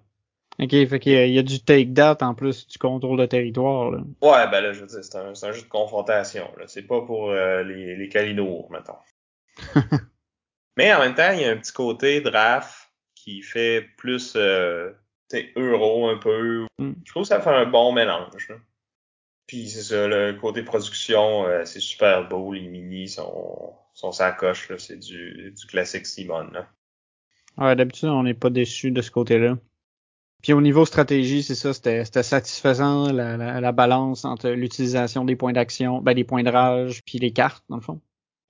OK, 0.57 0.71
fait 0.71 0.99
qu'il 0.99 1.29
y, 1.33 1.39
a 1.39 1.43
du 1.43 1.59
take 1.59 1.93
that 1.93 2.17
en 2.21 2.33
plus 2.33 2.65
du 2.67 2.77
contrôle 2.77 3.19
de 3.19 3.25
territoire. 3.25 3.91
Là. 3.91 3.99
Ouais, 4.21 4.49
ben 4.49 4.61
là, 4.61 4.71
je 4.71 4.81
veux 4.81 4.87
dire, 4.87 5.03
c'est 5.03 5.17
un, 5.17 5.29
un, 5.29 5.51
jeu 5.51 5.61
de 5.61 5.67
confrontation. 5.67 6.49
Là. 6.57 6.63
C'est 6.67 6.83
pas 6.83 7.01
pour 7.01 7.31
euh, 7.31 7.63
les, 7.63 7.95
les 7.97 8.09
calinours, 8.09 8.71
mettons. 8.71 8.95
Mais 10.77 10.93
en 10.93 10.99
même 10.99 11.15
temps, 11.15 11.31
il 11.31 11.41
y 11.41 11.45
a 11.45 11.51
un 11.51 11.57
petit 11.57 11.73
côté 11.73 12.21
draft 12.21 12.91
qui 13.15 13.41
fait 13.41 13.81
plus 13.97 14.33
euh, 14.35 14.91
euro 15.57 16.07
un 16.07 16.17
peu. 16.17 16.65
Mm. 16.79 16.93
Je 17.03 17.11
trouve 17.11 17.23
que 17.23 17.29
ça 17.29 17.41
fait 17.41 17.49
un 17.49 17.65
bon 17.65 17.91
mélange. 17.91 18.47
Là. 18.49 18.55
Puis 19.47 19.69
c'est 19.69 19.83
ça, 19.83 20.07
le 20.07 20.33
côté 20.33 20.63
production, 20.63 21.45
euh, 21.45 21.65
c'est 21.65 21.79
super 21.79 22.27
beau. 22.27 22.53
Les 22.53 22.67
mini 22.67 23.09
sont, 23.09 23.73
sont 23.93 24.11
sa 24.11 24.31
coche. 24.31 24.71
C'est 24.77 24.97
du, 24.97 25.51
du 25.51 25.65
classique 25.67 26.05
Simon. 26.05 26.49
Là. 26.51 26.67
Ouais, 27.57 27.75
d'habitude, 27.75 28.09
on 28.09 28.23
n'est 28.23 28.33
pas 28.33 28.49
déçu 28.49 28.91
de 28.91 29.01
ce 29.01 29.11
côté-là. 29.11 29.57
Puis 30.45 30.53
au 30.53 30.61
niveau 30.61 30.85
stratégie, 30.85 31.41
c'est 31.41 31.55
ça, 31.55 31.73
c'était 31.73 32.03
satisfaisant 32.21 33.11
la, 33.11 33.35
la, 33.35 33.59
la, 33.59 33.71
balance 33.71 34.25
entre 34.25 34.49
l'utilisation 34.49 35.25
des 35.25 35.35
points 35.35 35.53
d'action, 35.53 36.03
ben 36.03 36.13
des 36.13 36.23
points 36.23 36.43
de 36.43 36.51
rage, 36.51 37.01
puis 37.03 37.17
les 37.17 37.31
cartes, 37.31 37.63
dans 37.67 37.77
le 37.77 37.81
fond. 37.81 37.99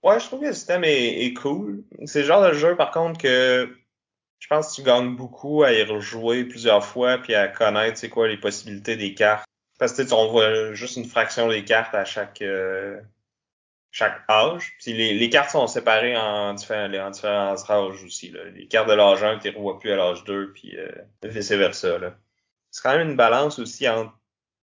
Ouais, 0.04 0.20
je 0.20 0.26
trouve 0.26 0.42
que 0.42 0.48
le 0.48 0.52
système 0.52 0.84
est, 0.84 1.34
cool. 1.38 1.86
C'est 2.04 2.24
le 2.24 2.26
genre 2.26 2.46
de 2.46 2.52
jeu, 2.52 2.76
par 2.76 2.92
contre, 2.92 3.18
que 3.18 3.74
je 4.40 4.48
pense 4.50 4.72
que 4.72 4.76
tu 4.76 4.86
gagnes 4.86 5.16
beaucoup 5.16 5.64
à 5.64 5.72
y 5.72 5.84
rejouer 5.84 6.44
plusieurs 6.44 6.84
fois, 6.84 7.18
puis 7.18 7.34
à 7.34 7.48
connaître, 7.48 7.98
c'est 7.98 8.10
quoi, 8.10 8.28
les 8.28 8.36
possibilités 8.36 8.98
des 8.98 9.14
cartes. 9.14 9.46
Parce 9.80 9.94
que 9.94 10.02
tu 10.02 10.12
on 10.12 10.30
voit 10.30 10.74
juste 10.74 10.98
une 10.98 11.06
fraction 11.06 11.48
des 11.48 11.64
cartes 11.64 11.96
à 11.96 12.04
chaque 12.04 12.42
euh, 12.42 13.00
chaque 13.96 14.24
âge. 14.30 14.74
Puis 14.82 14.92
les, 14.92 15.14
les 15.14 15.30
cartes 15.30 15.52
sont 15.52 15.68
séparées 15.68 16.18
en 16.18 16.54
différents, 16.54 16.94
en 16.94 17.12
différents 17.12 17.56
âges 17.56 18.04
aussi. 18.04 18.30
Là. 18.30 18.44
Les 18.54 18.68
cartes 18.68 18.90
de 18.90 18.94
l'âge 18.94 19.24
1, 19.24 19.40
tu 19.40 19.50
les 19.50 19.56
revois 19.56 19.80
plus 19.80 19.92
à 19.92 19.96
l'âge 19.96 20.26
2, 20.26 20.52
puis 20.52 20.78
euh, 20.78 20.92
vice-versa. 21.24 21.98
C'est 22.72 22.84
quand 22.84 22.98
même 22.98 23.12
une 23.12 23.16
balance 23.16 23.58
aussi 23.58 23.88
entre 23.88 24.14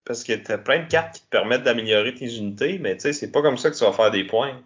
parce 0.06 0.25
que 0.25 0.32
tu 0.32 0.50
as 0.50 0.56
plein 0.56 0.82
de 0.82 0.88
cartes 0.88 1.16
qui 1.16 1.23
te 1.25 1.28
permettent 1.28 1.64
d'améliorer 1.64 2.14
tes 2.14 2.38
unités, 2.38 2.78
mais 2.78 2.94
tu 2.94 3.02
sais, 3.02 3.12
c'est 3.12 3.30
pas 3.30 3.42
comme 3.42 3.58
ça 3.58 3.70
que 3.70 3.76
tu 3.76 3.85
vas 3.85 3.92
faire 3.92 4.11
des 4.11 4.25
points. 4.25 4.58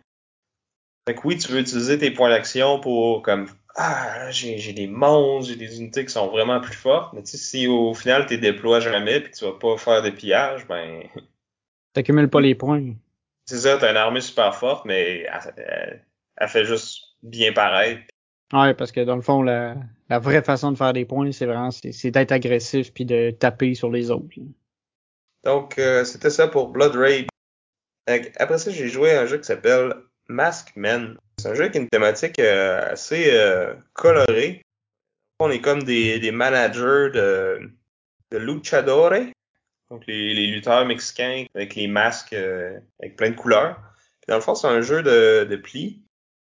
Fait 1.09 1.17
que 1.17 1.21
oui, 1.25 1.37
tu 1.37 1.51
veux 1.51 1.59
utiliser 1.59 1.99
tes 1.99 2.13
points 2.13 2.31
d'action 2.31 2.79
pour 2.79 3.23
comme 3.23 3.49
Ah, 3.75 4.31
j'ai 4.31 4.73
des 4.73 4.87
monstres, 4.87 5.51
j'ai 5.51 5.57
des 5.57 5.81
unités 5.81 6.05
qui 6.05 6.13
sont 6.13 6.29
vraiment 6.29 6.61
plus 6.61 6.77
fortes, 6.77 7.13
mais 7.15 7.25
tu 7.25 7.33
sais, 7.33 7.39
si 7.39 7.67
au 7.67 7.95
final 7.95 8.27
tu 8.27 8.39
déploies 8.39 8.79
jamais 8.79 9.19
puis 9.19 9.33
que 9.33 9.37
tu 9.37 9.45
vas 9.45 9.59
pas 9.59 9.77
faire 9.77 10.03
des 10.03 10.13
pillages, 10.13 10.69
ben. 10.69 11.03
T'accumules 11.95 12.31
pas 12.31 12.41
les 12.41 12.55
points. 12.55 12.95
C'est 13.47 13.59
ça, 13.59 13.77
t'as 13.79 13.91
une 13.91 13.97
armée 13.97 14.21
super 14.21 14.55
forte, 14.55 14.85
mais 14.85 15.27
elle, 16.37 16.49
fait 16.49 16.65
juste 16.65 17.03
bien 17.23 17.53
paraître. 17.53 18.03
Ouais, 18.53 18.75
parce 18.75 18.93
que 18.93 19.01
dans 19.01 19.17
le 19.17 19.23
fond, 19.23 19.43
la, 19.43 19.77
la 20.09 20.19
vraie 20.19 20.43
façon 20.43 20.73
de 20.73 20.77
faire 20.77 20.93
des 20.93 21.05
points, 21.05 21.33
c'est 21.33 21.47
vraiment 21.47 21.71
c'est 21.71 22.11
d'être 22.11 22.33
agressif 22.33 22.93
puis 22.93 23.05
de 23.05 23.31
taper 23.31 23.75
sur 23.75 23.91
les 23.91 24.11
autres. 24.11 24.29
Donc, 25.45 25.79
euh, 25.79 26.05
c'était 26.05 26.31
ça 26.31 26.49
pour 26.49 26.69
Blood 26.69 26.95
Rage. 26.95 27.27
Après 28.37 28.59
ça, 28.59 28.71
j'ai 28.71 28.89
joué 28.89 29.13
à 29.13 29.23
un 29.23 29.27
jeu 29.27 29.39
qui 29.39 29.45
s'appelle 29.45 29.95
Mask 30.29 30.73
Men. 30.77 31.17
C'est 31.39 31.49
un 31.49 31.55
jeu 31.55 31.69
qui 31.69 31.79
a 31.79 31.81
une 31.81 31.89
thématique 31.89 32.39
euh, 32.39 32.93
assez 32.93 33.31
euh, 33.31 33.75
colorée. 33.93 34.63
On 35.41 35.51
est 35.51 35.61
comme 35.61 35.83
des, 35.83 36.21
des 36.21 36.31
managers 36.31 37.11
de, 37.13 37.71
de 38.31 38.39
luchadores 38.39 39.33
donc 39.93 40.07
les, 40.07 40.33
les, 40.33 40.47
lutteurs 40.47 40.87
mexicains 40.87 41.45
avec 41.55 41.75
les 41.75 41.87
masques 41.87 42.33
euh, 42.33 42.81
avec 43.01 43.15
plein 43.15 43.31
de 43.31 43.37
couleurs. 43.37 43.79
Dans 44.27 44.37
le 44.37 44.41
fond, 44.41 44.55
c'est 44.55 44.67
un 44.67 44.81
jeu 44.81 45.03
de, 45.03 45.45
de 45.45 45.57
pli, 45.57 46.03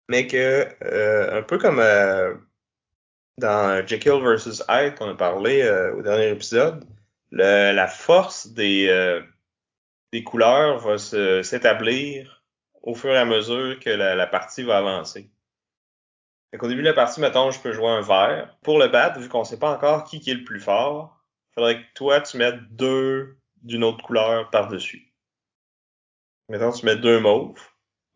mais 0.09 0.26
que 0.26 0.66
euh, 0.83 1.38
un 1.38 1.43
peu 1.43 1.59
comme 1.59 1.78
euh, 1.78 2.35
dans 3.37 3.87
Jekyll 3.87 4.23
vs 4.23 4.64
Hyde 4.71 4.95
qu'on 4.95 5.11
a 5.11 5.14
parlé 5.14 5.69
au 5.95 6.00
dernier 6.00 6.31
épisode, 6.31 6.87
le, 7.31 7.73
la 7.73 7.87
force 7.87 8.49
des, 8.49 9.21
des 10.14 10.25
couleurs 10.25 10.78
va 10.78 10.97
s'établir 10.97 12.43
au 12.83 12.95
fur 12.95 13.11
et 13.11 13.19
à 13.19 13.26
mesure 13.26 13.78
que 13.81 13.90
la, 13.90 14.14
la 14.14 14.26
partie 14.26 14.62
va 14.62 14.78
avancer. 14.78 15.28
Au 16.59 16.69
début 16.69 16.81
de 16.81 16.88
la 16.88 16.95
partie, 16.95 17.21
mettons, 17.21 17.50
je 17.50 17.61
peux 17.61 17.73
jouer 17.73 17.90
un 17.90 18.00
vert. 18.00 18.57
Pour 18.62 18.78
le 18.78 18.88
battre, 18.88 19.21
vu 19.21 19.28
qu'on 19.28 19.45
sait 19.45 19.59
pas 19.59 19.73
encore 19.73 20.05
qui, 20.05 20.21
qui 20.21 20.31
est 20.31 20.35
le 20.35 20.45
plus 20.45 20.61
fort, 20.61 21.15
faudrait 21.56 21.82
que 21.82 21.86
toi, 21.94 22.20
tu 22.20 22.36
mettes 22.36 22.60
deux 22.70 23.38
d'une 23.62 23.82
autre 23.82 24.04
couleur 24.04 24.50
par-dessus. 24.50 25.12
Maintenant, 26.48 26.70
tu 26.70 26.86
mets 26.86 26.96
deux 26.96 27.18
mauves. 27.18 27.60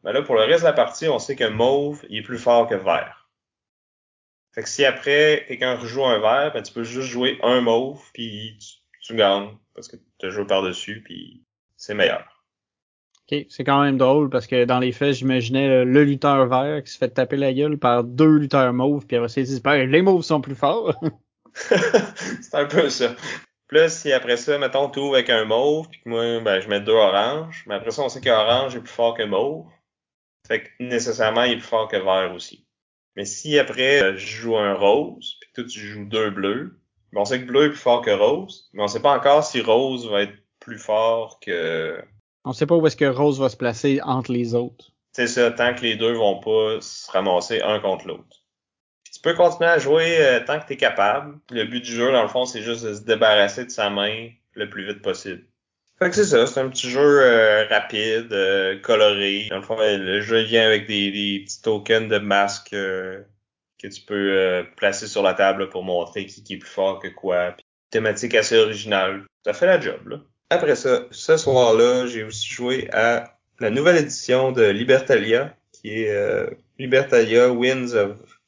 Mais 0.04 0.12
là, 0.12 0.22
pour 0.22 0.36
le 0.36 0.42
reste 0.42 0.60
de 0.60 0.66
la 0.66 0.72
partie, 0.72 1.08
on 1.08 1.18
sait 1.18 1.36
que 1.36 1.48
mauve, 1.48 2.04
il 2.08 2.18
est 2.18 2.22
plus 2.22 2.38
fort 2.38 2.68
que 2.68 2.74
vert. 2.74 3.28
Fait 4.52 4.62
que 4.62 4.68
si 4.68 4.84
après, 4.84 5.44
quelqu'un 5.48 5.76
rejoue 5.76 6.04
un 6.04 6.18
vert, 6.18 6.52
ben, 6.52 6.62
tu 6.62 6.72
peux 6.72 6.84
juste 6.84 7.08
jouer 7.08 7.38
un 7.42 7.60
mauve, 7.60 8.02
puis 8.12 8.58
tu, 8.60 9.06
tu 9.06 9.16
gagnes, 9.16 9.56
parce 9.74 9.88
que 9.88 9.96
tu 10.18 10.30
joué 10.30 10.46
par-dessus, 10.46 11.02
puis 11.04 11.44
c'est 11.76 11.94
meilleur. 11.94 12.44
Ok, 13.30 13.46
c'est 13.48 13.64
quand 13.64 13.82
même 13.82 13.96
drôle, 13.96 14.28
parce 14.28 14.46
que 14.46 14.64
dans 14.64 14.80
les 14.80 14.92
faits, 14.92 15.14
j'imaginais 15.14 15.84
le 15.84 16.04
lutteur 16.04 16.46
vert 16.46 16.82
qui 16.82 16.90
se 16.90 16.98
fait 16.98 17.10
taper 17.10 17.36
la 17.36 17.52
gueule 17.52 17.78
par 17.78 18.02
deux 18.04 18.38
lutteurs 18.38 18.72
mauves, 18.72 19.06
puis 19.06 19.16
après, 19.16 19.32
ils 19.36 19.44
disent, 19.44 19.62
ben, 19.62 19.88
les 19.88 20.02
mauves 20.02 20.22
sont 20.22 20.40
plus 20.40 20.56
forts. 20.56 20.94
c'est 22.42 22.54
un 22.54 22.66
peu 22.66 22.88
ça. 22.90 23.14
Plus 23.66 23.92
si 23.92 24.12
après 24.12 24.36
ça, 24.36 24.58
mettons, 24.58 24.90
tu 24.90 24.98
ouvres 24.98 25.14
avec 25.14 25.30
un 25.30 25.44
mauve, 25.44 25.88
puis 25.88 26.00
que 26.02 26.08
moi, 26.08 26.40
ben, 26.40 26.60
je 26.60 26.68
mets 26.68 26.80
deux 26.80 26.92
oranges, 26.92 27.64
mais 27.66 27.76
après 27.76 27.92
ça, 27.92 28.02
on 28.02 28.08
sait 28.08 28.20
qu'orange 28.20 28.74
est 28.74 28.80
plus 28.80 28.88
fort 28.88 29.16
que 29.16 29.22
mauve. 29.22 29.66
Fait 30.48 30.64
que 30.64 30.68
nécessairement, 30.80 31.44
il 31.44 31.52
est 31.52 31.56
plus 31.56 31.66
fort 31.66 31.88
que 31.88 31.96
vert 31.96 32.32
aussi. 32.34 32.66
Mais 33.16 33.24
si 33.24 33.58
après, 33.58 34.02
euh, 34.02 34.16
je 34.16 34.26
joue 34.26 34.56
un 34.56 34.74
rose, 34.74 35.36
puis 35.40 35.50
que 35.50 35.60
toi, 35.60 35.70
tu 35.70 35.80
joues 35.80 36.04
deux 36.04 36.30
bleus, 36.30 36.80
ben, 37.12 37.20
on 37.20 37.24
sait 37.24 37.40
que 37.40 37.46
bleu 37.46 37.66
est 37.66 37.70
plus 37.70 37.78
fort 37.78 38.02
que 38.02 38.10
rose, 38.10 38.68
mais 38.72 38.82
on 38.82 38.88
sait 38.88 39.02
pas 39.02 39.16
encore 39.16 39.44
si 39.44 39.60
rose 39.60 40.08
va 40.08 40.22
être 40.22 40.34
plus 40.58 40.78
fort 40.78 41.38
que... 41.40 42.02
On 42.44 42.52
sait 42.52 42.66
pas 42.66 42.74
où 42.74 42.86
est-ce 42.86 42.96
que 42.96 43.04
rose 43.04 43.38
va 43.38 43.48
se 43.48 43.56
placer 43.56 44.00
entre 44.02 44.32
les 44.32 44.54
autres. 44.54 44.90
C'est 45.12 45.26
ça, 45.26 45.50
tant 45.50 45.74
que 45.74 45.82
les 45.82 45.96
deux 45.96 46.12
vont 46.12 46.40
pas 46.40 46.80
se 46.80 47.10
ramasser 47.10 47.60
un 47.62 47.80
contre 47.80 48.08
l'autre 48.08 48.39
tu 49.20 49.28
peux 49.28 49.34
continuer 49.34 49.68
à 49.68 49.78
jouer 49.78 50.16
euh, 50.18 50.40
tant 50.46 50.58
que 50.58 50.66
tu 50.66 50.72
es 50.72 50.76
capable. 50.78 51.38
Le 51.50 51.64
but 51.64 51.82
du 51.82 51.92
jeu, 51.92 52.10
dans 52.10 52.22
le 52.22 52.28
fond, 52.28 52.46
c'est 52.46 52.62
juste 52.62 52.86
de 52.86 52.94
se 52.94 53.02
débarrasser 53.02 53.66
de 53.66 53.70
sa 53.70 53.90
main 53.90 54.30
le 54.54 54.70
plus 54.70 54.86
vite 54.86 55.02
possible. 55.02 55.44
Fait 55.98 56.08
que 56.08 56.16
c'est 56.16 56.24
ça, 56.24 56.46
c'est 56.46 56.60
un 56.60 56.70
petit 56.70 56.88
jeu 56.88 57.20
euh, 57.20 57.66
rapide, 57.66 58.32
euh, 58.32 58.80
coloré. 58.80 59.48
Dans 59.50 59.56
le 59.56 59.62
fond, 59.62 59.76
le 59.78 60.22
jeu 60.22 60.40
vient 60.40 60.64
avec 60.64 60.86
des, 60.86 61.10
des 61.10 61.44
petits 61.44 61.60
tokens 61.60 62.08
de 62.08 62.16
masques 62.16 62.70
que 62.70 63.26
tu 63.82 64.00
peux 64.06 64.64
placer 64.78 65.06
sur 65.06 65.22
la 65.22 65.34
table 65.34 65.68
pour 65.68 65.84
montrer 65.84 66.24
qui, 66.24 66.42
qui, 66.42 66.54
est 66.54 66.58
plus 66.58 66.70
fort 66.70 66.98
que 66.98 67.08
quoi. 67.08 67.52
Puis, 67.52 67.66
thématique 67.90 68.34
assez 68.34 68.56
originale. 68.56 69.26
Ça 69.44 69.52
fait 69.52 69.66
la 69.66 69.78
job, 69.78 70.08
là. 70.08 70.16
Après 70.48 70.76
ça, 70.76 71.02
ce 71.10 71.36
soir-là, 71.36 72.06
j'ai 72.06 72.24
aussi 72.24 72.48
joué 72.48 72.88
à 72.94 73.36
la 73.58 73.68
nouvelle 73.68 73.98
édition 73.98 74.50
de 74.50 74.62
Libertalia, 74.62 75.54
qui 75.72 76.04
est 76.04 76.48
Libertalia 76.78 77.50
Winds 77.50 77.94
of 77.94 78.39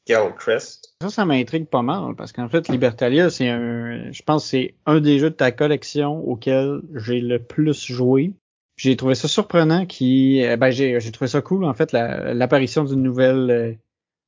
Ça, 1.01 1.09
ça 1.09 1.25
m'intrigue 1.25 1.67
pas 1.67 1.81
mal 1.81 2.15
parce 2.15 2.31
qu'en 2.31 2.49
fait, 2.49 2.67
Libertalia, 2.67 3.29
c'est 3.29 3.49
un, 3.49 4.11
je 4.11 4.21
pense, 4.23 4.47
c'est 4.47 4.75
un 4.85 4.99
des 4.99 5.19
jeux 5.19 5.29
de 5.29 5.35
ta 5.35 5.51
collection 5.51 6.17
auquel 6.27 6.81
j'ai 6.95 7.21
le 7.21 7.41
plus 7.41 7.85
joué. 7.85 8.33
J'ai 8.75 8.97
trouvé 8.97 9.15
ça 9.15 9.27
surprenant 9.27 9.85
qui, 9.85 10.39
eh 10.39 10.57
ben 10.57 10.71
j'ai, 10.71 10.99
j'ai 10.99 11.11
trouvé 11.11 11.29
ça 11.29 11.41
cool 11.41 11.63
en 11.63 11.73
fait 11.73 11.93
l'apparition 11.93 12.83
d'une 12.83 13.03
nouvelle, 13.03 13.51
euh, 13.51 13.73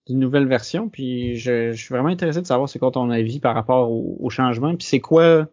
d'une 0.08 0.20
nouvelle 0.20 0.48
version. 0.48 0.88
Puis 0.88 1.38
je, 1.38 1.72
je, 1.72 1.84
suis 1.84 1.94
vraiment 1.94 2.10
intéressé 2.10 2.42
de 2.42 2.48
savoir 2.48 2.70
c'est 2.70 2.80
quoi 2.80 2.92
ton 2.92 3.10
avis 3.10 3.40
par 3.40 3.56
rapport 3.56 3.92
au, 3.92 4.18
au 4.20 4.30
changement. 4.30 4.76
Puis 4.76 4.86
c'est 4.86 5.02
quoi 5.02 5.48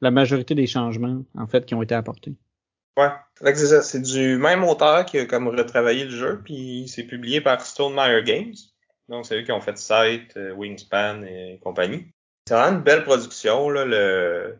la 0.00 0.10
majorité 0.10 0.54
des 0.54 0.66
changements 0.66 1.22
en 1.36 1.46
fait 1.46 1.66
qui 1.66 1.74
ont 1.74 1.82
été 1.82 1.94
apportés? 1.94 2.34
Ouais, 2.96 3.10
c'est 3.40 3.66
ça. 3.66 3.82
C'est 3.82 4.02
du 4.02 4.36
même 4.36 4.64
auteur 4.64 5.04
qui 5.04 5.18
a 5.18 5.26
comme 5.26 5.48
retravaillé 5.48 6.04
le 6.04 6.10
jeu, 6.10 6.40
puis 6.44 6.86
c'est 6.88 7.04
publié 7.04 7.40
par 7.40 7.64
Stone 7.64 7.94
Meyer 7.94 8.22
Games. 8.24 8.54
Donc, 9.10 9.26
c'est 9.26 9.38
eux 9.38 9.42
qui 9.42 9.52
ont 9.52 9.60
fait 9.60 9.76
Sight, 9.76 10.36
euh, 10.36 10.52
Wingspan 10.52 11.24
et 11.24 11.58
compagnie. 11.62 12.06
C'est 12.46 12.54
vraiment 12.54 12.78
une 12.78 12.84
belle 12.84 13.02
production, 13.02 13.68
là. 13.68 13.84
Le, 13.84 14.56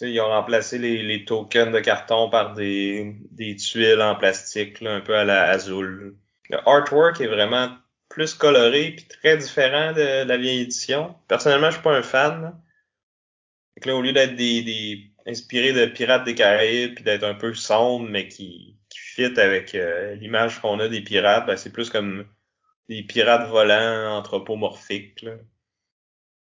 ils 0.00 0.20
ont 0.20 0.28
remplacé 0.28 0.78
les, 0.78 1.02
les, 1.02 1.24
tokens 1.24 1.72
de 1.72 1.80
carton 1.80 2.30
par 2.30 2.54
des, 2.54 3.16
des 3.32 3.56
tuiles 3.56 4.00
en 4.00 4.14
plastique, 4.14 4.80
là, 4.80 4.94
un 4.94 5.00
peu 5.00 5.16
à 5.16 5.24
la 5.24 5.50
Azul. 5.50 6.16
Le 6.50 6.58
artwork 6.66 7.20
est 7.20 7.26
vraiment 7.26 7.76
plus 8.08 8.34
coloré 8.34 8.92
puis 8.92 9.06
très 9.06 9.36
différent 9.36 9.92
de, 9.92 10.24
la 10.24 10.36
vieille 10.36 10.62
édition. 10.62 11.16
Personnellement, 11.26 11.70
je 11.70 11.74
suis 11.74 11.82
pas 11.82 11.96
un 11.96 12.02
fan. 12.02 12.42
Là. 12.42 12.54
là, 13.84 13.96
au 13.96 14.02
lieu 14.02 14.12
d'être 14.12 14.36
des, 14.36 14.62
des 14.62 15.10
inspiré 15.26 15.72
de 15.72 15.86
Pirates 15.86 16.24
des 16.24 16.34
Caraïbes 16.34 16.94
puis 16.94 17.04
d'être 17.04 17.24
un 17.24 17.34
peu 17.34 17.54
sombre 17.54 18.08
mais 18.08 18.28
qui, 18.28 18.76
qui 18.88 18.98
fit 18.98 19.40
avec 19.40 19.74
euh, 19.74 20.14
l'image 20.16 20.60
qu'on 20.60 20.78
a 20.80 20.88
des 20.88 21.00
pirates, 21.00 21.46
ben, 21.46 21.56
c'est 21.56 21.72
plus 21.72 21.90
comme 21.90 22.26
des 22.88 23.02
pirates 23.02 23.48
volants 23.48 24.16
anthropomorphiques. 24.16 25.22
Là. 25.22 25.36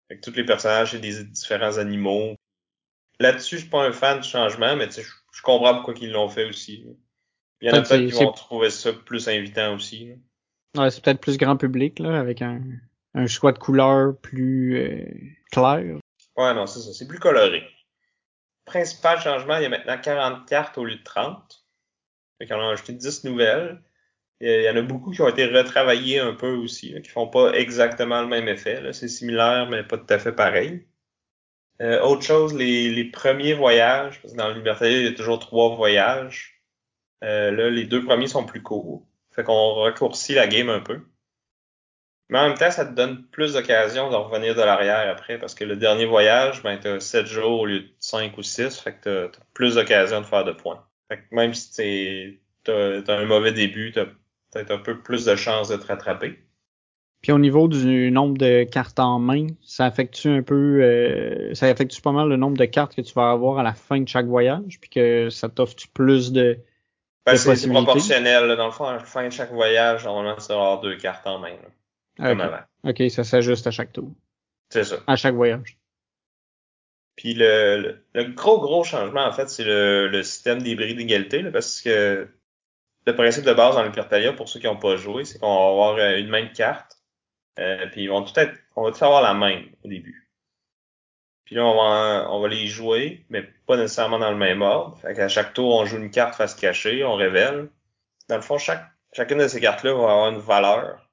Avec 0.09 0.21
tous 0.21 0.33
les 0.33 0.45
personnages 0.45 0.93
et 0.93 0.99
des 0.99 1.23
différents 1.23 1.77
animaux. 1.77 2.35
Là-dessus, 3.19 3.55
je 3.55 3.61
suis 3.61 3.69
pas 3.69 3.85
un 3.85 3.91
fan 3.91 4.19
du 4.19 4.27
changement, 4.27 4.75
mais 4.75 4.89
je, 4.91 5.01
je 5.01 5.41
comprends 5.41 5.75
pourquoi 5.75 5.93
ils 6.01 6.11
l'ont 6.11 6.29
fait 6.29 6.45
aussi. 6.45 6.85
Il 7.61 7.69
y 7.69 7.71
en 7.71 7.75
a 7.75 7.81
peut-être 7.81 8.05
qui 8.05 8.23
vont 8.23 8.31
trouver 8.33 8.69
ça 8.69 8.91
plus 8.93 9.27
invitant 9.29 9.75
aussi. 9.75 10.13
Ouais, 10.75 10.91
c'est 10.91 11.01
peut-être 11.01 11.21
plus 11.21 11.37
grand 11.37 11.55
public, 11.55 11.99
là, 11.99 12.19
avec 12.19 12.41
un, 12.41 12.61
un 13.13 13.27
choix 13.27 13.53
de 13.53 13.57
couleurs 13.57 14.17
plus 14.17 14.77
euh, 14.77 15.05
clair. 15.51 15.99
Ouais, 16.37 16.53
non, 16.53 16.67
c'est 16.67 16.81
ça. 16.81 16.93
C'est 16.93 17.07
plus 17.07 17.19
coloré. 17.19 17.63
Principal 18.65 19.19
changement, 19.21 19.57
il 19.57 19.63
y 19.63 19.65
a 19.65 19.69
maintenant 19.69 19.97
40 19.97 20.47
cartes 20.47 20.77
au 20.77 20.83
lieu 20.83 20.95
de 20.95 21.03
30. 21.03 21.65
Fait 22.37 22.47
qu'on 22.47 22.59
a 22.59 22.71
ajouté 22.71 22.93
10 22.93 23.23
nouvelles. 23.23 23.81
Il 24.41 24.63
y 24.63 24.69
en 24.69 24.75
a 24.75 24.81
beaucoup 24.81 25.11
qui 25.11 25.21
ont 25.21 25.29
été 25.29 25.45
retravaillés 25.45 26.19
un 26.19 26.33
peu 26.33 26.49
aussi, 26.55 26.91
là, 26.91 27.01
qui 27.01 27.09
font 27.09 27.27
pas 27.27 27.53
exactement 27.53 28.21
le 28.21 28.27
même 28.27 28.47
effet. 28.49 28.81
C'est 28.93 29.07
similaire, 29.07 29.67
mais 29.69 29.83
pas 29.83 29.97
tout 29.97 30.13
à 30.13 30.19
fait 30.19 30.33
pareil. 30.33 30.85
Euh, 31.81 32.01
autre 32.01 32.23
chose, 32.23 32.53
les, 32.53 32.89
les, 32.91 33.05
premiers 33.05 33.53
voyages, 33.53 34.21
parce 34.21 34.33
que 34.33 34.37
dans 34.37 34.49
Liberté, 34.49 35.01
il 35.01 35.05
y 35.05 35.07
a 35.07 35.13
toujours 35.13 35.39
trois 35.39 35.75
voyages. 35.75 36.61
Euh, 37.23 37.51
là, 37.51 37.69
les 37.69 37.85
deux 37.85 38.03
premiers 38.03 38.27
sont 38.27 38.45
plus 38.45 38.61
courts. 38.63 39.05
Fait 39.31 39.43
qu'on 39.43 39.75
raccourcit 39.75 40.33
la 40.33 40.47
game 40.47 40.69
un 40.69 40.79
peu. 40.79 41.01
Mais 42.29 42.39
en 42.39 42.47
même 42.49 42.57
temps, 42.57 42.71
ça 42.71 42.85
te 42.85 42.93
donne 42.93 43.25
plus 43.27 43.53
d'occasion 43.53 44.09
de 44.09 44.15
revenir 44.15 44.55
de 44.55 44.61
l'arrière 44.61 45.09
après, 45.09 45.37
parce 45.37 45.53
que 45.53 45.63
le 45.63 45.75
dernier 45.75 46.05
voyage, 46.05 46.63
ben, 46.63 46.79
t'as 46.79 46.99
7 46.99 47.27
jours 47.27 47.61
au 47.61 47.65
lieu 47.65 47.81
de 47.81 47.93
5 47.99 48.37
ou 48.37 48.43
6, 48.43 48.79
fait 48.79 48.93
que 48.93 49.27
t'as, 49.27 49.39
as 49.39 49.43
plus 49.53 49.75
d'occasion 49.75 50.21
de 50.21 50.25
faire 50.25 50.43
de 50.43 50.51
points. 50.51 50.87
Fait 51.09 51.17
que 51.17 51.23
même 51.35 51.53
si 51.53 52.39
t'as, 52.63 53.01
t'as 53.03 53.17
un 53.17 53.25
mauvais 53.25 53.51
début, 53.51 53.91
t'as 53.91 54.05
peut-être 54.55 54.71
un 54.71 54.79
peu 54.79 54.97
plus 54.97 55.25
de 55.25 55.35
chances 55.35 55.69
de 55.69 55.75
te 55.75 55.85
rattraper. 55.85 56.39
Puis 57.21 57.31
au 57.31 57.39
niveau 57.39 57.67
du 57.67 58.11
nombre 58.11 58.37
de 58.37 58.63
cartes 58.63 58.99
en 58.99 59.19
main, 59.19 59.47
ça 59.61 59.85
affecte 59.85 60.25
un 60.25 60.43
peu, 60.43 60.81
euh, 60.81 61.53
ça 61.53 61.65
affecte 61.67 61.99
pas 62.01 62.11
mal 62.11 62.29
le 62.29 62.37
nombre 62.37 62.57
de 62.57 62.65
cartes 62.65 62.95
que 62.95 63.01
tu 63.01 63.13
vas 63.13 63.31
avoir 63.31 63.57
à 63.57 63.63
la 63.63 63.73
fin 63.73 63.99
de 63.99 64.07
chaque 64.07 64.27
voyage, 64.27 64.79
puis 64.79 64.89
que 64.89 65.29
ça 65.29 65.49
t'offre 65.49 65.75
plus 65.93 66.31
de, 66.31 66.59
ben, 67.25 67.35
c'est 67.35 67.67
proportionnel. 67.67 68.55
Dans 68.55 68.67
le 68.67 68.71
fond, 68.71 68.85
à 68.85 68.93
la 68.93 68.99
fin 68.99 69.25
de 69.25 69.31
chaque 69.31 69.51
voyage, 69.51 70.05
normalement, 70.05 70.35
tu 70.35 70.47
vas 70.47 70.53
avoir 70.53 70.81
deux 70.81 70.97
cartes 70.97 71.25
en 71.25 71.39
main. 71.39 71.55
comme 72.17 72.41
avant. 72.41 72.59
OK, 72.83 73.01
ça 73.09 73.23
s'ajuste 73.23 73.65
à 73.65 73.71
chaque 73.71 73.91
tour. 73.91 74.11
C'est 74.69 74.83
ça. 74.83 74.97
À 75.07 75.15
chaque 75.15 75.35
voyage. 75.35 75.77
Puis 77.15 77.33
le, 77.33 78.03
le, 78.13 78.23
gros, 78.33 78.59
gros 78.59 78.83
changement, 78.83 79.25
en 79.25 79.31
fait, 79.31 79.49
c'est 79.49 79.63
le, 79.63 80.09
le 80.09 80.21
système 80.21 80.61
des 80.61 80.75
bris 80.75 80.93
d'égalité, 80.93 81.43
parce 81.51 81.81
que 81.81 82.27
le 83.05 83.15
principe 83.15 83.45
de 83.45 83.53
base 83.53 83.75
dans 83.75 83.83
le 83.83 83.91
Cartalia, 83.91 84.33
pour 84.33 84.49
ceux 84.49 84.59
qui 84.59 84.65
n'ont 84.65 84.77
pas 84.77 84.95
joué, 84.97 85.25
c'est 85.25 85.39
qu'on 85.39 85.47
va 85.47 85.69
avoir 85.69 85.95
euh, 85.97 86.17
une 86.17 86.29
même 86.29 86.51
carte. 86.51 86.97
Euh, 87.59 87.87
puis 87.91 88.03
ils 88.03 88.09
vont 88.09 88.23
tout 88.23 88.37
être, 88.39 88.57
on 88.75 88.83
va 88.83 88.91
tout 88.91 89.03
avoir 89.03 89.21
la 89.21 89.33
même 89.33 89.65
au 89.83 89.87
début. 89.87 90.29
Puis 91.45 91.55
là, 91.55 91.63
on 91.65 91.75
va, 91.75 92.27
on 92.31 92.41
va 92.41 92.47
les 92.47 92.67
jouer, 92.67 93.23
mais 93.29 93.43
pas 93.67 93.77
nécessairement 93.77 94.19
dans 94.19 94.31
le 94.31 94.37
même 94.37 94.61
ordre. 94.61 94.97
Fait 94.99 95.13
qu'à 95.13 95.27
chaque 95.27 95.53
tour, 95.53 95.75
on 95.75 95.85
joue 95.85 95.97
une 95.97 96.09
carte 96.09 96.35
face 96.35 96.55
cachée, 96.55 97.03
on 97.03 97.15
révèle. 97.15 97.69
Dans 98.27 98.35
le 98.35 98.41
fond, 98.41 98.57
chaque, 98.57 98.83
chacune 99.13 99.37
de 99.37 99.47
ces 99.47 99.61
cartes-là 99.61 99.93
va 99.93 100.11
avoir 100.11 100.29
une 100.31 100.39
valeur. 100.39 101.07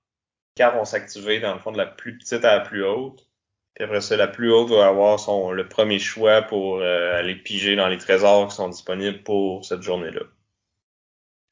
Les 0.57 0.63
cartes 0.63 0.77
vont 0.77 0.87
s'activer, 0.87 1.41
dans 1.41 1.53
le 1.53 1.61
fond, 1.61 1.71
de 1.71 1.79
la 1.79 1.87
plus 1.87 2.17
petite 2.17 2.45
à 2.45 2.57
la 2.57 2.61
plus 2.61 2.85
haute. 2.85 3.29
Puis 3.75 3.85
après 3.85 4.01
ça, 4.01 4.17
la 4.17 4.29
plus 4.29 4.51
haute 4.51 4.71
va 4.71 4.87
avoir 4.87 5.21
son, 5.21 5.53
le 5.53 5.69
premier 5.69 5.99
choix 5.99 6.43
pour 6.43 6.79
euh, 6.79 7.19
aller 7.19 7.37
piger 7.37 7.77
dans 7.77 7.89
les 7.89 7.99
trésors 7.99 8.49
qui 8.49 8.55
sont 8.55 8.69
disponibles 8.69 9.23
pour 9.23 9.65
cette 9.65 9.83
journée-là. 9.83 10.23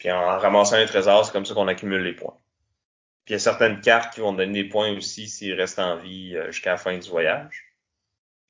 Puis 0.00 0.11
en 0.11 0.38
ramassant 0.38 0.76
un 0.76 0.87
trésor, 0.87 1.25
c'est 1.25 1.33
comme 1.33 1.45
ça 1.45 1.54
qu'on 1.54 1.69
accumule 1.69 2.02
les 2.02 2.14
points. 2.14 2.37
Puis 3.25 3.33
il 3.33 3.33
y 3.35 3.37
a 3.37 3.38
certaines 3.38 3.80
cartes 3.80 4.14
qui 4.14 4.21
vont 4.21 4.33
donner 4.33 4.64
des 4.64 4.69
points 4.69 4.97
aussi 4.97 5.28
s'ils 5.28 5.54
restent 5.54 5.78
en 5.78 5.99
vie 5.99 6.35
euh, 6.35 6.50
jusqu'à 6.50 6.73
la 6.73 6.76
fin 6.78 6.97
du 6.97 7.09
voyage. 7.09 7.66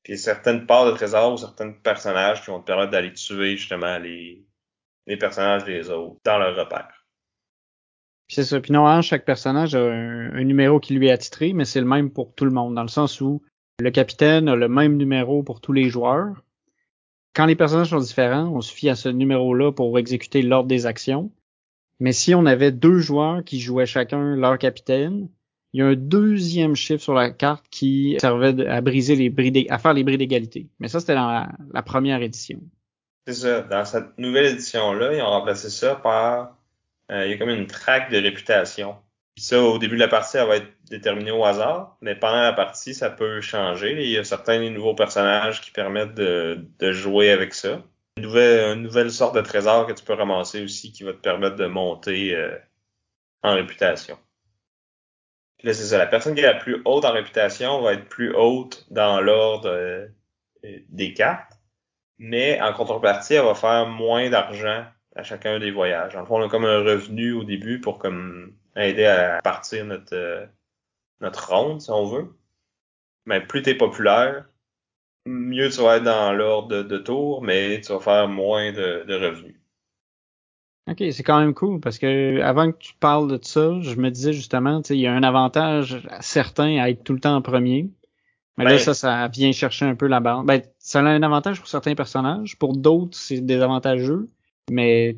Puis 0.01 0.13
il 0.13 0.15
y 0.15 0.19
a 0.19 0.21
certaines 0.23 0.65
parts 0.65 0.85
de 0.85 0.91
trésors 0.91 1.33
ou 1.33 1.37
certains 1.37 1.71
personnages 1.71 2.41
qui 2.41 2.47
vont 2.47 2.61
te 2.61 2.65
permettre 2.65 2.91
d'aller 2.91 3.13
tuer 3.13 3.57
justement 3.57 3.99
les, 3.99 4.43
les 5.07 5.17
personnages 5.17 5.65
des 5.65 5.89
autres 5.89 6.19
dans 6.23 6.37
leur 6.37 6.55
repère. 6.55 7.05
c'est 8.29 8.45
ça. 8.45 8.61
Puis 8.61 8.71
non, 8.71 9.01
chaque 9.01 9.25
personnage 9.25 9.75
a 9.75 9.83
un, 9.83 10.43
numéro 10.45 10.79
qui 10.79 10.93
lui 10.93 11.07
est 11.07 11.11
attitré, 11.11 11.51
mais 11.51 11.65
c'est 11.65 11.81
le 11.81 11.85
même 11.85 12.09
pour 12.09 12.33
tout 12.33 12.45
le 12.45 12.51
monde, 12.51 12.73
dans 12.75 12.81
le 12.81 12.87
sens 12.87 13.19
où 13.19 13.43
le 13.79 13.91
capitaine 13.91 14.47
a 14.47 14.55
le 14.55 14.69
même 14.69 14.95
numéro 14.95 15.43
pour 15.43 15.59
tous 15.59 15.73
les 15.73 15.89
joueurs. 15.89 16.43
Quand 17.33 17.45
les 17.45 17.57
personnages 17.57 17.89
sont 17.89 17.99
différents, 17.99 18.47
on 18.47 18.61
se 18.61 18.73
fie 18.73 18.89
à 18.89 18.95
ce 18.95 19.09
numéro-là 19.09 19.73
pour 19.73 19.99
exécuter 19.99 20.41
l'ordre 20.41 20.69
des 20.69 20.85
actions. 20.85 21.29
Mais 22.01 22.13
si 22.13 22.33
on 22.33 22.47
avait 22.47 22.71
deux 22.71 22.97
joueurs 22.97 23.43
qui 23.43 23.59
jouaient 23.59 23.85
chacun 23.85 24.35
leur 24.35 24.57
capitaine, 24.57 25.29
il 25.71 25.79
y 25.79 25.83
a 25.83 25.85
un 25.85 25.95
deuxième 25.95 26.75
chiffre 26.75 27.03
sur 27.03 27.13
la 27.13 27.29
carte 27.29 27.63
qui 27.69 28.17
servait 28.19 28.67
à 28.67 28.81
briser 28.81 29.15
les 29.15 29.29
bris 29.29 29.67
à 29.69 29.77
faire 29.77 29.93
les 29.93 30.03
bris 30.03 30.17
d'égalité. 30.17 30.67
Mais 30.79 30.87
ça, 30.87 30.99
c'était 30.99 31.13
dans 31.13 31.47
la, 31.71 31.83
première 31.83 32.23
édition. 32.23 32.59
C'est 33.27 33.35
ça. 33.35 33.61
Dans 33.61 33.85
cette 33.85 34.17
nouvelle 34.17 34.47
édition-là, 34.47 35.13
ils 35.13 35.21
ont 35.21 35.29
remplacé 35.29 35.69
ça 35.69 35.93
par 35.93 36.57
euh, 37.11 37.27
il 37.27 37.31
y 37.31 37.33
a 37.35 37.37
comme 37.37 37.49
une 37.49 37.67
traque 37.67 38.11
de 38.11 38.17
réputation. 38.17 38.95
Ça, 39.37 39.61
au 39.61 39.77
début 39.77 39.95
de 39.95 40.01
la 40.01 40.07
partie, 40.07 40.37
elle 40.37 40.47
va 40.47 40.57
être 40.57 40.73
déterminée 40.89 41.31
au 41.31 41.45
hasard, 41.45 41.97
mais 42.01 42.15
pendant 42.15 42.41
la 42.41 42.53
partie, 42.53 42.95
ça 42.95 43.11
peut 43.11 43.41
changer. 43.41 44.03
Il 44.03 44.09
y 44.09 44.17
a 44.17 44.23
certains 44.23 44.71
nouveaux 44.71 44.95
personnages 44.95 45.61
qui 45.61 45.69
permettent 45.69 46.15
de, 46.15 46.65
de 46.79 46.91
jouer 46.91 47.29
avec 47.29 47.53
ça. 47.53 47.83
Une 48.17 48.23
nouvelle, 48.23 48.77
une 48.77 48.83
nouvelle 48.83 49.11
sorte 49.11 49.35
de 49.35 49.41
trésor 49.41 49.87
que 49.87 49.93
tu 49.93 50.03
peux 50.03 50.13
ramasser 50.13 50.63
aussi 50.63 50.91
qui 50.91 51.03
va 51.03 51.13
te 51.13 51.19
permettre 51.19 51.55
de 51.55 51.67
monter 51.67 52.35
euh, 52.35 52.57
en 53.43 53.53
réputation. 53.53 54.17
Là, 55.63 55.73
c'est 55.73 55.85
ça. 55.85 55.97
La 55.97 56.07
personne 56.07 56.33
qui 56.33 56.41
est 56.41 56.53
la 56.53 56.55
plus 56.55 56.81
haute 56.85 57.05
en 57.05 57.11
réputation 57.11 57.81
va 57.81 57.93
être 57.93 58.09
plus 58.09 58.33
haute 58.35 58.85
dans 58.89 59.21
l'ordre 59.21 59.69
euh, 59.69 60.07
des 60.89 61.13
cartes. 61.13 61.53
Mais 62.17 62.61
en 62.61 62.73
contrepartie, 62.73 63.35
elle 63.35 63.45
va 63.45 63.55
faire 63.55 63.87
moins 63.87 64.29
d'argent 64.29 64.85
à 65.15 65.23
chacun 65.23 65.59
des 65.59 65.71
voyages. 65.71 66.15
En 66.15 66.25
on 66.29 66.43
a 66.43 66.49
comme 66.49 66.65
un 66.65 66.79
revenu 66.79 67.33
au 67.33 67.43
début 67.43 67.79
pour 67.79 67.99
comme 67.99 68.55
aider 68.75 69.05
à 69.05 69.39
partir 69.43 69.85
notre 69.85 70.15
euh, 70.15 70.45
notre 71.19 71.49
ronde, 71.49 71.81
si 71.81 71.91
on 71.91 72.05
veut. 72.05 72.35
Mais 73.25 73.41
plus 73.41 73.61
t'es 73.61 73.75
populaire, 73.75 74.45
mieux 75.25 75.69
tu 75.69 75.81
vas 75.81 75.97
être 75.97 76.03
dans 76.03 76.33
l'ordre 76.33 76.67
de, 76.69 76.83
de 76.83 76.97
tour, 76.97 77.43
mais 77.43 77.81
tu 77.81 77.91
vas 77.91 77.99
faire 77.99 78.27
moins 78.27 78.71
de, 78.71 79.03
de 79.05 79.13
revenus. 79.13 79.55
Ok, 80.89 81.03
c'est 81.11 81.23
quand 81.23 81.39
même 81.39 81.53
cool 81.53 81.79
parce 81.79 81.99
que 81.99 82.41
avant 82.41 82.71
que 82.71 82.77
tu 82.77 82.93
parles 82.95 83.31
de 83.31 83.43
ça, 83.43 83.79
je 83.81 83.95
me 83.95 84.09
disais 84.09 84.33
justement, 84.33 84.81
il 84.89 84.97
y 84.97 85.07
a 85.07 85.13
un 85.13 85.23
avantage 85.23 86.01
certain 86.21 86.81
à 86.81 86.89
être 86.89 87.03
tout 87.03 87.13
le 87.13 87.19
temps 87.19 87.35
en 87.35 87.41
premier. 87.41 87.89
Mais 88.57 88.65
là, 88.65 88.71
ben 88.71 88.79
ça, 88.79 88.93
ça 88.93 89.27
vient 89.27 89.51
chercher 89.51 89.85
un 89.85 89.95
peu 89.95 90.07
la 90.07 90.19
barre. 90.19 90.43
Ben, 90.43 90.61
ça 90.79 90.99
a 90.99 91.03
un 91.03 91.23
avantage 91.23 91.59
pour 91.59 91.67
certains 91.67 91.95
personnages. 91.95 92.57
Pour 92.57 92.75
d'autres, 92.75 93.17
c'est 93.17 93.39
désavantageux. 93.39 94.27
Mais. 94.69 95.17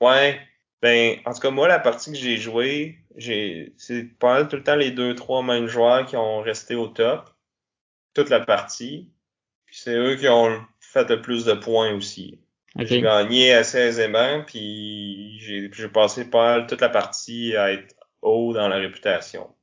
Ouais. 0.00 0.38
Ben, 0.82 1.16
en 1.24 1.32
tout 1.32 1.40
cas, 1.40 1.50
moi, 1.50 1.68
la 1.68 1.78
partie 1.78 2.12
que 2.12 2.18
j'ai 2.18 2.36
jouée, 2.36 2.98
j'ai, 3.16 3.72
c'est 3.78 4.04
pas 4.18 4.34
mal 4.34 4.48
tout 4.48 4.56
le 4.56 4.62
temps 4.62 4.76
les 4.76 4.90
deux, 4.90 5.14
trois 5.14 5.42
mêmes 5.42 5.66
joueurs 5.66 6.04
qui 6.04 6.16
ont 6.16 6.40
resté 6.40 6.74
au 6.74 6.88
top. 6.88 7.30
Toute 8.12 8.28
la 8.28 8.40
partie. 8.40 9.10
C'est 9.76 9.94
eux 9.94 10.16
qui 10.16 10.26
ont 10.26 10.64
fait 10.80 11.06
le 11.10 11.20
plus 11.20 11.44
de 11.44 11.52
points 11.52 11.92
aussi. 11.92 12.40
J'ai 12.78 13.02
gagné 13.02 13.52
assez 13.52 13.76
aisément, 13.76 14.42
puis 14.42 15.38
j'ai, 15.38 15.88
passé 15.88 16.30
pas 16.30 16.62
toute 16.62 16.80
la 16.80 16.88
partie 16.88 17.54
à 17.56 17.72
être 17.72 17.94
haut 18.22 18.54
dans 18.54 18.68
la 18.68 18.76
réputation. 18.76 19.54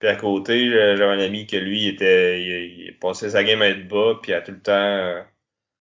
Puis 0.00 0.08
à 0.08 0.16
côté, 0.16 0.68
j'avais 0.70 1.04
un 1.04 1.20
ami 1.20 1.46
que 1.46 1.56
lui 1.56 1.86
était, 1.86 2.42
il, 2.42 2.98
passait 2.98 3.30
sa 3.30 3.44
game 3.44 3.62
à 3.62 3.68
être 3.68 3.86
bas, 3.86 4.18
puis 4.20 4.32
à 4.32 4.42
tout 4.42 4.50
le 4.50 4.60
temps 4.60 4.72
euh, 4.72 5.22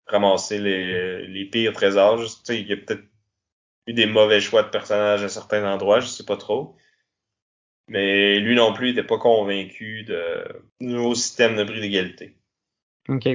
ramasser 0.07 0.57
les, 0.57 1.27
les 1.27 1.45
pires 1.45 1.73
trésors. 1.73 2.19
Juste, 2.19 2.47
il 2.49 2.67
y 2.69 2.73
a 2.73 2.77
peut-être 2.77 3.03
eu 3.85 3.93
des 3.93 4.05
mauvais 4.05 4.39
choix 4.39 4.63
de 4.63 4.69
personnages 4.69 5.23
à 5.23 5.29
certains 5.29 5.69
endroits, 5.69 5.99
je 5.99 6.07
sais 6.07 6.25
pas 6.25 6.37
trop. 6.37 6.77
Mais 7.89 8.39
lui 8.39 8.55
non 8.55 8.73
plus, 8.73 8.89
il 8.89 8.91
était 8.97 9.07
pas 9.07 9.17
convaincu 9.17 10.03
de 10.03 10.45
nouveau 10.79 11.15
système 11.15 11.57
de 11.57 11.65
bris 11.65 11.81
d'égalité. 11.81 12.37
OK. 13.09 13.29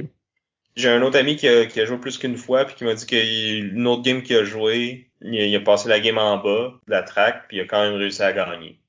J'ai 0.75 0.89
un 0.89 1.01
autre 1.01 1.17
ami 1.17 1.35
qui 1.35 1.47
a, 1.47 1.65
qui 1.65 1.79
a 1.79 1.85
joué 1.85 1.97
plus 1.97 2.17
qu'une 2.17 2.37
fois 2.37 2.65
puis 2.65 2.75
qui 2.75 2.83
m'a 2.83 2.93
dit 2.93 3.05
qu'une 3.05 3.87
autre 3.87 4.03
game 4.03 4.21
qu'il 4.21 4.37
a 4.37 4.43
joué, 4.43 5.09
il 5.21 5.55
a, 5.55 5.59
passé 5.59 5.89
la 5.89 5.99
game 5.99 6.17
en 6.17 6.37
bas 6.37 6.79
de 6.87 6.91
la 6.91 7.01
track 7.03 7.47
puis 7.47 7.57
il 7.57 7.61
a 7.61 7.65
quand 7.65 7.81
même 7.81 7.95
réussi 7.95 8.21
à 8.21 8.33
gagner. 8.33 8.79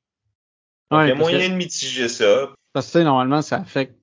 il 0.91 1.09
y 1.09 1.11
a 1.11 1.15
moyen 1.15 1.49
de 1.49 1.55
mitiger 1.55 2.09
ça. 2.09 2.53
Parce 2.73 2.93
que 2.93 2.99
normalement, 2.99 3.41
ça 3.41 3.57
affecte 3.57 3.97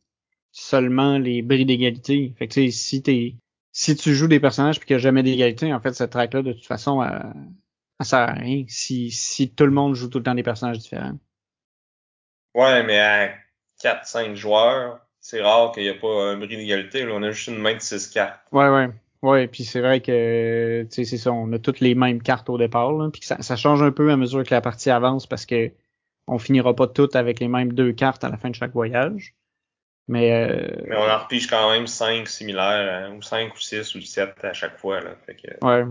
seulement 0.52 1.18
les 1.18 1.42
bris 1.42 1.66
d'égalité. 1.66 2.34
Fait 2.40 2.48
que 2.48 2.70
si 2.72 3.04
t'es 3.04 3.36
si 3.72 3.94
tu 3.98 4.16
joues 4.16 4.30
des 4.30 4.40
personnages 4.40 4.80
puis 4.80 4.88
qu'il 4.88 4.96
n'y 4.96 5.02
a 5.02 5.04
jamais 5.04 5.22
d'égalité, 5.22 5.74
en 5.74 5.82
fait, 5.82 5.94
cette 5.94 6.12
track-là, 6.12 6.42
de 6.42 6.54
toute 6.54 6.66
façon, 6.66 7.04
elle, 7.04 7.34
elle 8.00 8.06
sert 8.06 8.20
à 8.20 8.32
rien 8.32 8.64
si, 8.70 9.12
si 9.12 9.54
tout 9.54 9.66
le 9.66 9.72
monde 9.72 9.96
joue 9.96 10.08
tout 10.08 10.20
le 10.20 10.24
temps 10.24 10.34
des 10.34 10.44
personnages 10.44 10.80
différents. 10.80 11.20
Ouais, 12.54 12.84
mais 12.84 13.00
à 13.00 13.36
4-5 13.84 14.36
joueurs, 14.36 15.05
c'est 15.26 15.42
rare 15.42 15.72
qu'il 15.72 15.82
n'y 15.82 15.90
ait 15.90 15.98
pas 15.98 16.24
un 16.24 16.38
bris 16.38 16.56
d'égalité. 16.56 17.04
On 17.12 17.24
a 17.24 17.32
juste 17.32 17.48
une 17.48 17.58
main 17.58 17.74
de 17.74 17.80
6 17.80 18.10
cartes. 18.10 18.42
Ouais, 18.52 18.70
ouais. 18.70 18.90
Ouais, 19.24 19.48
puis 19.48 19.64
c'est 19.64 19.82
vrai 19.82 20.00
que 20.00 20.84
tu 20.84 20.88
sais 20.92 21.04
c'est 21.04 21.18
ça, 21.18 21.32
on 21.32 21.52
a 21.52 21.58
toutes 21.58 21.80
les 21.80 21.96
mêmes 21.96 22.22
cartes 22.22 22.48
au 22.48 22.60
départ, 22.60 22.92
là, 22.92 23.10
puis 23.12 23.22
ça, 23.24 23.42
ça, 23.42 23.56
change 23.56 23.82
un 23.82 23.92
peu 23.92 24.12
à 24.12 24.18
mesure 24.18 24.44
que 24.44 24.54
la 24.54 24.62
partie 24.62 24.92
avance 24.92 25.26
parce 25.26 25.48
que 25.48 25.72
on 26.28 26.38
finira 26.38 26.76
pas 26.76 26.86
toutes 26.86 27.16
avec 27.16 27.40
les 27.40 27.48
mêmes 27.48 27.74
deux 27.74 27.92
cartes 27.92 28.24
à 28.24 28.30
la 28.30 28.38
fin 28.38 28.52
de 28.52 28.56
chaque 28.56 28.74
voyage. 28.74 29.34
Mais, 30.08 30.32
euh, 30.32 30.84
Mais 30.88 30.96
on 30.96 31.10
en 31.10 31.18
repige 31.18 31.48
quand 31.48 31.72
même 31.72 31.88
5 31.88 32.28
similaires, 32.28 33.08
hein, 33.08 33.16
ou 33.16 33.24
5 33.24 33.52
ou 33.56 33.60
6 33.60 33.96
ou 33.96 34.02
7 34.02 34.36
à 34.44 34.54
chaque 34.54 34.78
fois. 34.78 35.02
Là. 35.02 35.16
Fait 35.26 35.36
que, 35.36 35.66
ouais. 35.66 35.86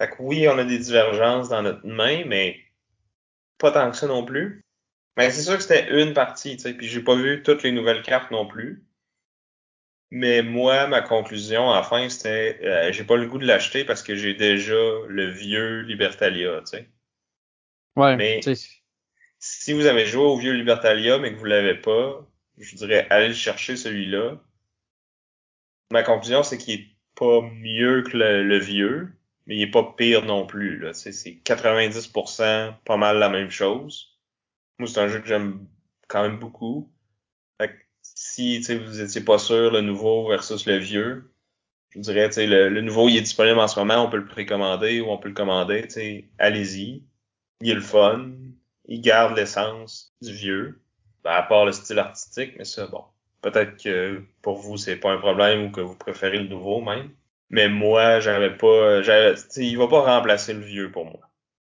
Fait 0.00 0.08
que 0.08 0.14
oui, 0.20 0.46
on 0.48 0.56
a 0.56 0.64
des 0.64 0.78
divergences 0.78 1.48
dans 1.48 1.62
notre 1.62 1.84
main, 1.84 2.22
mais 2.26 2.60
pas 3.58 3.72
tant 3.72 3.90
que 3.90 3.96
ça 3.96 4.06
non 4.06 4.24
plus. 4.24 4.62
Mais 5.16 5.30
c'est 5.30 5.42
sûr 5.42 5.56
que 5.56 5.62
c'était 5.62 6.02
une 6.02 6.14
partie, 6.14 6.56
tu 6.56 6.62
sais, 6.62 6.74
puis 6.74 6.88
j'ai 6.88 7.02
pas 7.02 7.14
vu 7.14 7.42
toutes 7.42 7.62
les 7.62 7.72
nouvelles 7.72 8.02
cartes 8.02 8.30
non 8.30 8.46
plus. 8.46 8.84
Mais 10.10 10.42
moi, 10.42 10.88
ma 10.88 11.02
conclusion 11.02 11.70
à 11.70 11.76
la 11.76 11.82
fin, 11.82 12.08
c'était 12.08 12.58
euh, 12.64 12.92
j'ai 12.92 13.04
pas 13.04 13.16
le 13.16 13.26
goût 13.26 13.38
de 13.38 13.46
l'acheter 13.46 13.84
parce 13.84 14.02
que 14.02 14.16
j'ai 14.16 14.34
déjà 14.34 14.74
le 15.08 15.26
vieux 15.26 15.82
Libertalia, 15.82 16.60
tu 16.60 16.66
sais. 16.66 16.88
Ouais, 17.96 18.16
mais 18.16 18.40
si 19.38 19.72
vous 19.72 19.86
avez 19.86 20.06
joué 20.06 20.22
au 20.22 20.36
vieux 20.36 20.52
Libertalia 20.52 21.18
mais 21.18 21.32
que 21.32 21.38
vous 21.38 21.44
l'avez 21.44 21.74
pas, 21.74 22.26
je 22.58 22.76
dirais 22.76 23.06
allez 23.10 23.28
le 23.28 23.34
chercher 23.34 23.76
celui-là. 23.76 24.40
Ma 25.92 26.02
conclusion, 26.02 26.42
c'est 26.42 26.58
qu'il 26.58 26.80
est 26.80 26.86
pas 27.16 27.40
mieux 27.42 28.02
que 28.02 28.16
le, 28.16 28.58
vieux, 28.58 29.12
mais 29.46 29.56
il 29.56 29.62
est 29.62 29.70
pas 29.70 29.94
pire 29.96 30.24
non 30.24 30.46
plus. 30.46 30.78
Là. 30.78 30.92
C'est, 30.92 31.12
c'est 31.12 31.40
90% 31.44 32.74
pas 32.84 32.96
mal 32.96 33.18
la 33.18 33.28
même 33.28 33.50
chose. 33.50 34.09
Moi, 34.80 34.88
c'est 34.88 35.00
un 35.00 35.08
jeu 35.08 35.20
que 35.20 35.28
j'aime 35.28 35.66
quand 36.08 36.22
même 36.22 36.38
beaucoup. 36.38 36.90
Fait 37.60 37.70
si 38.02 38.60
vous 38.60 39.00
étiez 39.02 39.20
pas 39.20 39.38
sûr 39.38 39.70
le 39.70 39.82
nouveau 39.82 40.28
versus 40.28 40.64
le 40.66 40.78
vieux, 40.78 41.34
je 41.90 42.00
dirais, 42.00 42.30
le, 42.34 42.70
le 42.70 42.80
nouveau 42.80 43.08
il 43.10 43.18
est 43.18 43.20
disponible 43.20 43.58
en 43.58 43.68
ce 43.68 43.78
moment, 43.78 44.06
on 44.06 44.10
peut 44.10 44.16
le 44.16 44.26
précommander 44.26 45.02
ou 45.02 45.10
on 45.10 45.18
peut 45.18 45.28
le 45.28 45.34
commander, 45.34 45.86
allez-y. 46.38 47.04
Il 47.60 47.70
est 47.70 47.74
le 47.74 47.82
fun, 47.82 48.32
il 48.86 49.02
garde 49.02 49.36
l'essence 49.36 50.14
du 50.22 50.32
vieux, 50.32 50.80
ben, 51.24 51.32
à 51.32 51.42
part 51.42 51.66
le 51.66 51.72
style 51.72 51.98
artistique, 51.98 52.54
mais 52.56 52.64
ça, 52.64 52.86
bon, 52.86 53.04
peut-être 53.42 53.76
que 53.82 54.22
pour 54.40 54.56
vous 54.56 54.78
c'est 54.78 54.96
pas 54.96 55.12
un 55.12 55.18
problème 55.18 55.66
ou 55.66 55.70
que 55.70 55.82
vous 55.82 55.96
préférez 55.96 56.38
le 56.38 56.48
nouveau 56.48 56.80
même. 56.80 57.10
Mais 57.50 57.68
moi, 57.68 58.20
j'avais 58.20 58.56
pas, 58.56 59.02
il 59.56 59.76
va 59.78 59.88
pas 59.88 60.00
remplacer 60.16 60.54
le 60.54 60.64
vieux 60.64 60.90
pour 60.90 61.04
moi. 61.04 61.29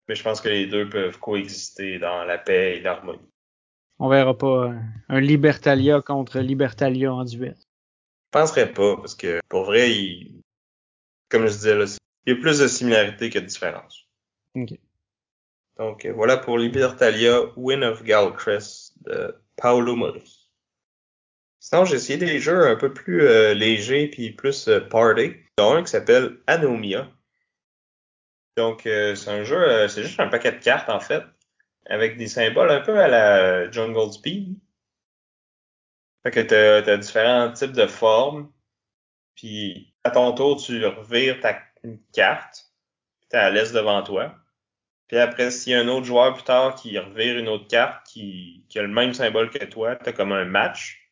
Mais 0.08 0.16
je 0.16 0.24
pense 0.24 0.42
que 0.42 0.50
les 0.50 0.68
deux 0.68 0.90
peuvent 0.90 1.20
coexister 1.20 2.00
dans 2.00 2.24
la 2.24 2.38
paix 2.38 2.78
et 2.78 2.82
l'harmonie. 2.82 3.30
On 4.00 4.10
verra 4.10 4.38
pas 4.38 4.74
un 5.10 5.20
Libertalia 5.20 6.02
contre 6.02 6.40
Libertalia 6.40 7.14
en 7.14 7.24
duel. 7.24 7.56
Je 7.58 8.40
penserais 8.40 8.74
pas, 8.74 8.98
parce 8.98 9.16
que 9.16 9.40
pour 9.48 9.64
vrai, 9.66 9.92
il, 9.92 10.42
comme 11.30 11.48
je 11.48 11.54
disais, 11.54 11.76
là, 11.76 11.86
il 12.26 12.34
y 12.34 12.38
a 12.38 12.42
plus 12.42 12.60
de 12.60 12.68
similarités 12.68 13.30
que 13.30 13.40
de 13.40 13.46
différences. 13.46 14.08
Okay. 14.56 14.80
Donc 15.78 16.06
voilà 16.06 16.38
pour 16.38 16.58
Libertalia 16.58 17.42
Win 17.56 17.84
of 17.84 18.04
Galcrest 18.04 18.94
de 19.06 19.36
Paolo 19.56 19.96
Mori. 19.96 20.50
Sinon, 21.60 21.86
j'ai 21.86 21.96
essayé 21.96 22.20
des 22.20 22.40
jeux 22.40 22.68
un 22.68 22.76
peu 22.76 22.94
plus 22.94 23.22
euh, 23.22 23.54
légers 23.54 24.10
puis 24.10 24.32
plus 24.32 24.68
euh, 24.68 24.82
party. 24.82 25.34
Il 25.58 25.62
y 25.62 25.62
a 25.62 25.66
un 25.66 25.82
qui 25.82 25.92
s'appelle 25.92 26.38
Anomia, 26.46 27.10
donc, 28.58 28.86
euh, 28.86 29.16
c'est 29.16 29.32
un 29.32 29.44
jeu, 29.44 29.58
euh, 29.58 29.88
c'est 29.88 30.04
juste 30.04 30.20
un 30.20 30.28
paquet 30.28 30.52
de 30.52 30.58
cartes, 30.64 30.90
en 30.90 31.00
fait, 31.00 31.24
avec 31.86 32.18
des 32.18 32.28
symboles 32.28 32.72
un 32.72 32.82
peu 32.82 33.00
à 33.00 33.08
la 33.08 33.72
Jungle 33.72 34.12
Speed. 34.12 34.58
Fait 36.24 36.32
que 36.32 36.40
t'as 36.40 36.92
as 36.92 36.98
différents 36.98 37.52
types 37.52 37.74
de 37.74 37.88
formes, 37.88 38.52
puis 39.36 39.94
à 40.04 40.12
ton 40.12 40.34
tour, 40.34 40.62
tu 40.62 40.86
revires 40.86 41.40
ta 41.42 41.60
une 41.84 42.00
carte, 42.14 42.72
t'as 43.30 43.44
la 43.44 43.50
laisse 43.52 43.74
devant 43.74 44.02
toi. 44.04 44.36
Puis 45.08 45.18
après, 45.18 45.52
s'il 45.52 45.74
y 45.74 45.76
a 45.76 45.82
un 45.82 45.88
autre 45.90 46.06
joueur 46.06 46.34
plus 46.34 46.44
tard 46.44 46.76
qui 46.76 46.98
revire 46.98 47.38
une 47.38 47.50
autre 47.50 47.68
carte 47.68 48.06
qui, 48.08 48.66
qui 48.70 48.80
a 48.80 48.84
le 48.84 48.88
même 48.88 49.14
symbole 49.14 49.50
que 49.50 49.66
toi, 49.66 49.96
t'as 49.98 50.14
comme 50.14 50.32
un 50.32 50.46
match 50.46 51.03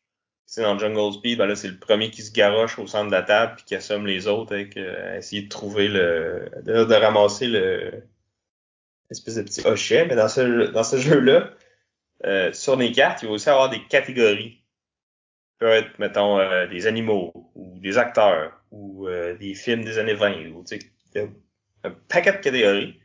dans 0.60 0.78
Jungle 0.78 1.14
Speed, 1.14 1.38
ben 1.38 1.46
là, 1.46 1.56
c'est 1.56 1.68
le 1.68 1.78
premier 1.78 2.10
qui 2.10 2.22
se 2.22 2.32
garoche 2.32 2.78
au 2.78 2.86
centre 2.86 3.06
de 3.06 3.12
la 3.12 3.22
table 3.22 3.54
puis 3.56 3.64
qui 3.64 3.74
assomme 3.74 4.06
les 4.06 4.26
autres 4.26 4.54
avec 4.54 4.76
euh, 4.76 5.16
essayer 5.16 5.42
de 5.42 5.48
trouver 5.48 5.88
le. 5.88 6.50
De, 6.62 6.94
ramasser 6.94 7.46
le 7.46 8.04
espèce 9.10 9.36
de 9.36 9.42
petit 9.42 9.66
hochet. 9.66 10.06
Mais 10.06 10.16
dans 10.16 10.28
ce 10.28 10.70
dans 10.70 10.84
ce 10.84 10.96
jeu-là, 10.96 11.50
euh, 12.26 12.52
sur 12.52 12.76
les 12.76 12.92
cartes, 12.92 13.22
il 13.22 13.28
va 13.28 13.34
aussi 13.34 13.48
avoir 13.48 13.70
des 13.70 13.82
catégories. 13.86 14.62
Ça 15.60 15.66
peut 15.66 15.72
être, 15.72 15.98
mettons, 15.98 16.38
euh, 16.38 16.66
des 16.66 16.86
animaux 16.86 17.50
ou 17.54 17.78
des 17.78 17.96
acteurs 17.98 18.52
ou 18.70 19.06
des 19.38 19.54
films 19.54 19.84
des 19.84 19.98
années 19.98 20.14
20 20.14 20.50
ou 20.52 20.64
tu 20.64 20.78
sais, 21.12 21.30
un 21.84 21.90
paquet 22.08 22.32
de 22.32 22.38
catégories. 22.38 23.00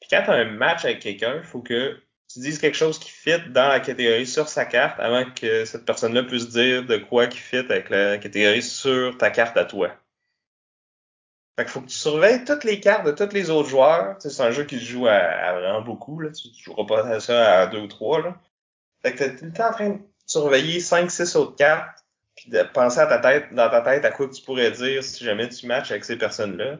Puis 0.00 0.08
quand 0.10 0.22
tu 0.24 0.30
as 0.30 0.34
un 0.34 0.50
match 0.50 0.84
avec 0.84 1.00
quelqu'un, 1.00 1.36
il 1.36 1.44
faut 1.44 1.60
que 1.60 2.00
tu 2.32 2.38
dises 2.38 2.58
quelque 2.58 2.76
chose 2.76 2.98
qui 2.98 3.10
fit 3.10 3.40
dans 3.48 3.68
la 3.68 3.80
catégorie 3.80 4.26
sur 4.26 4.48
sa 4.48 4.64
carte 4.64 5.00
avant 5.00 5.24
que 5.30 5.64
cette 5.64 5.84
personne-là 5.84 6.22
puisse 6.22 6.48
dire 6.48 6.84
de 6.86 6.96
quoi 6.96 7.26
qui 7.26 7.38
fit 7.38 7.56
avec 7.56 7.90
la 7.90 8.18
catégorie 8.18 8.62
sur 8.62 9.18
ta 9.18 9.30
carte 9.30 9.56
à 9.56 9.64
toi. 9.64 9.90
Fait 11.58 11.64
qu'il 11.64 11.72
faut 11.72 11.80
que 11.80 11.88
tu 11.88 11.96
surveilles 11.96 12.44
toutes 12.44 12.62
les 12.62 12.78
cartes 12.78 13.04
de 13.04 13.10
tous 13.10 13.34
les 13.34 13.50
autres 13.50 13.68
joueurs. 13.68 14.16
c'est 14.20 14.40
un 14.40 14.52
jeu 14.52 14.64
qui 14.64 14.78
se 14.78 14.84
joue 14.84 15.08
à, 15.08 15.52
vraiment 15.54 15.82
beaucoup. 15.82 16.20
Là. 16.20 16.30
Tu, 16.30 16.48
ne 16.48 16.54
joueras 16.54 16.86
pas 16.86 17.06
à 17.06 17.20
ça 17.20 17.62
à 17.62 17.66
deux 17.66 17.80
ou 17.80 17.88
trois. 17.88 18.22
Là. 18.22 18.40
Fait 19.02 19.12
que 19.12 19.18
t'es 19.18 19.36
tout 19.36 19.46
le 19.46 19.52
temps 19.52 19.68
en 19.68 19.72
train 19.72 19.88
de 19.90 19.98
surveiller 20.24 20.78
cinq, 20.78 21.10
six 21.10 21.34
autres 21.34 21.56
cartes, 21.56 22.04
puis 22.36 22.50
de 22.50 22.62
penser 22.62 23.00
à 23.00 23.06
ta 23.06 23.18
tête, 23.18 23.52
dans 23.52 23.68
ta 23.68 23.80
tête 23.80 24.04
à 24.04 24.12
quoi 24.12 24.28
tu 24.28 24.40
pourrais 24.42 24.70
dire 24.70 25.02
si 25.02 25.24
jamais 25.24 25.48
tu 25.48 25.66
matches 25.66 25.90
avec 25.90 26.04
ces 26.04 26.16
personnes-là. 26.16 26.76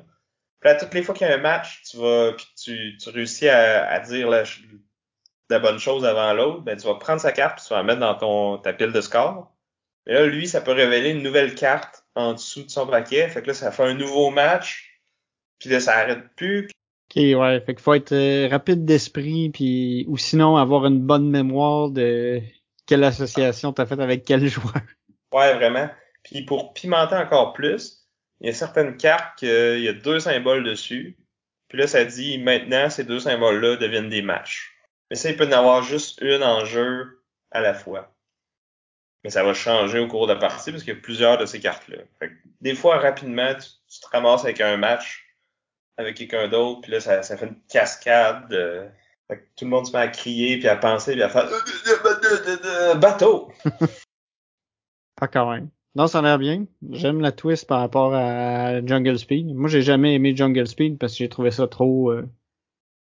Puis 0.60 0.70
là, 0.70 0.76
toutes 0.76 0.94
les 0.94 1.02
fois 1.02 1.14
qu'il 1.14 1.26
y 1.26 1.30
a 1.30 1.34
un 1.34 1.38
match, 1.38 1.82
tu 1.90 1.96
vas, 1.96 2.32
puis 2.34 2.46
tu, 2.56 2.96
tu 2.98 3.10
réussis 3.10 3.48
à, 3.48 3.88
à 3.88 3.98
dire 4.00 4.30
la, 4.30 4.44
la 5.50 5.58
bonne 5.58 5.78
chose 5.78 6.04
avant 6.04 6.32
l'autre, 6.32 6.60
ben 6.60 6.76
tu 6.76 6.86
vas 6.86 6.94
prendre 6.94 7.20
sa 7.20 7.32
carte, 7.32 7.58
puis 7.58 7.66
tu 7.66 7.74
vas 7.74 7.78
la 7.78 7.84
mettre 7.84 8.00
dans 8.00 8.14
ton 8.14 8.58
ta 8.58 8.72
pile 8.72 8.92
de 8.92 9.00
score. 9.00 9.52
Et 10.06 10.14
là, 10.14 10.26
lui, 10.26 10.48
ça 10.48 10.60
peut 10.60 10.72
révéler 10.72 11.10
une 11.10 11.22
nouvelle 11.22 11.54
carte 11.54 12.04
en 12.14 12.32
dessous 12.32 12.64
de 12.64 12.70
son 12.70 12.86
paquet. 12.86 13.28
Fait 13.28 13.42
que 13.42 13.48
là, 13.48 13.54
ça 13.54 13.70
fait 13.70 13.84
un 13.84 13.94
nouveau 13.94 14.30
match. 14.30 15.00
Puis 15.58 15.70
là, 15.70 15.80
ça 15.80 15.96
arrête 15.98 16.34
plus. 16.36 16.68
Ok, 17.10 17.16
ouais. 17.16 17.60
Fait 17.60 17.74
qu'il 17.74 17.82
faut 17.82 17.94
être 17.94 18.12
euh, 18.12 18.48
rapide 18.48 18.84
d'esprit, 18.84 19.50
puis 19.50 20.06
ou 20.08 20.16
sinon 20.16 20.56
avoir 20.56 20.86
une 20.86 21.00
bonne 21.00 21.28
mémoire 21.28 21.90
de 21.90 22.40
quelle 22.86 23.04
association 23.04 23.72
t'as 23.72 23.86
fait 23.86 24.00
avec 24.00 24.24
quel 24.24 24.46
joueur. 24.48 24.82
Ouais, 25.32 25.54
vraiment. 25.54 25.88
Puis 26.22 26.42
pour 26.42 26.72
pimenter 26.72 27.16
encore 27.16 27.52
plus, 27.52 28.08
il 28.40 28.46
y 28.46 28.50
a 28.50 28.54
certaines 28.54 28.96
cartes 28.96 29.38
qu'il 29.38 29.80
y 29.80 29.88
a 29.88 29.92
deux 29.92 30.20
symboles 30.20 30.64
dessus. 30.64 31.18
Puis 31.68 31.78
là, 31.78 31.86
ça 31.86 32.04
dit 32.04 32.38
maintenant, 32.38 32.90
ces 32.90 33.04
deux 33.04 33.20
symboles-là 33.20 33.76
deviennent 33.76 34.08
des 34.08 34.22
matchs. 34.22 34.72
Mais 35.11 35.16
ça, 35.16 35.31
il 35.31 35.37
peut 35.37 35.46
en 35.46 35.53
avoir 35.53 35.83
juste 35.83 36.20
une 36.23 36.42
en 36.42 36.64
jeu 36.64 37.23
à 37.51 37.61
la 37.61 37.75
fois. 37.75 38.14
Mais 39.25 39.31
ça 39.31 39.42
va 39.42 39.53
changer 39.53 39.99
au 39.99 40.07
cours 40.07 40.27
de 40.27 40.33
la 40.33 40.38
partie 40.38 40.70
parce 40.70 40.83
qu'il 40.83 40.94
y 40.94 40.96
a 40.96 41.01
plusieurs 41.01 41.37
de 41.37 41.44
ces 41.44 41.61
cartes-là. 41.61 41.99
Des 42.61 42.75
fois, 42.75 42.99
rapidement, 42.99 43.53
tu, 43.55 44.01
te 44.01 44.07
ramasses 44.12 44.44
avec 44.44 44.61
un 44.61 44.77
match 44.77 45.27
avec 45.99 46.16
quelqu'un 46.16 46.49
d'autre, 46.49 46.81
puis 46.81 46.92
là, 46.92 47.01
ça, 47.01 47.23
fait 47.23 47.46
une 47.46 47.61
cascade. 47.68 48.49
tout 49.29 49.64
le 49.64 49.70
monde 49.70 49.87
se 49.87 49.92
met 49.92 49.99
à 49.99 50.09
crier, 50.09 50.59
puis 50.59 50.68
à 50.68 50.77
penser, 50.77 51.12
puis 51.12 51.23
à 51.23 51.29
faire 51.29 51.51
bateau. 52.96 53.53
ah, 55.20 55.29
quand 55.29 55.51
même. 55.51 55.68
Non, 55.96 56.07
ça 56.07 56.20
a 56.20 56.23
l'air 56.23 56.38
bien. 56.38 56.66
J'aime 56.90 57.20
la 57.20 57.33
twist 57.33 57.66
par 57.66 57.81
rapport 57.81 58.14
à 58.14 58.85
Jungle 58.87 59.18
Speed. 59.18 59.55
Moi, 59.55 59.68
j'ai 59.68 59.83
jamais 59.83 60.14
aimé 60.14 60.35
Jungle 60.37 60.66
Speed 60.66 60.99
parce 60.99 61.12
que 61.12 61.18
j'ai 61.18 61.29
trouvé 61.29 61.51
ça 61.51 61.66
trop. 61.66 62.12
Euh, 62.12 62.27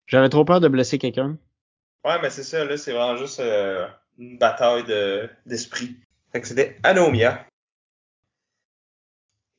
j'avais 0.08 0.30
trop 0.30 0.46
peur 0.46 0.62
de 0.62 0.70
blesser 0.70 0.98
quelqu'un. 0.98 1.38
Ouais, 2.04 2.20
mais 2.22 2.30
c'est 2.30 2.44
ça, 2.44 2.66
là, 2.66 2.78
c'est 2.78 2.94
vraiment 2.94 3.18
juste 3.18 3.40
euh, 3.40 3.88
une 4.18 4.38
bataille 4.38 4.84
de, 4.84 5.30
d'esprit. 5.46 5.98
Fait 6.32 6.42
que 6.42 6.48
c'était 6.48 6.78
Anomia. 6.84 7.46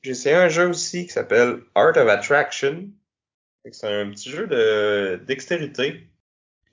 J'ai 0.02 0.10
essayé 0.12 0.34
un 0.34 0.48
jeu 0.48 0.68
aussi 0.68 1.06
qui 1.06 1.12
s'appelle 1.12 1.62
Art 1.74 1.96
of 1.96 2.08
Attraction. 2.08 2.88
C'est 3.70 3.86
un 3.86 4.10
petit 4.10 4.30
jeu 4.30 4.48
de 4.48 5.22
dextérité 5.24 6.08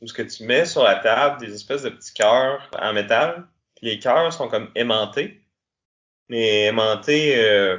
où 0.01 0.07
ce 0.07 0.13
que 0.13 0.23
tu 0.23 0.43
mets 0.43 0.65
sur 0.65 0.83
la 0.83 0.95
table 0.95 1.39
des 1.39 1.53
espèces 1.53 1.83
de 1.83 1.89
petits 1.89 2.13
cœurs 2.13 2.69
en 2.79 2.93
métal. 2.93 3.47
Puis 3.75 3.87
les 3.87 3.99
cœurs 3.99 4.33
sont 4.33 4.47
comme 4.47 4.71
aimantés, 4.73 5.39
mais 6.29 6.65
aimantés 6.65 7.37
euh, 7.37 7.77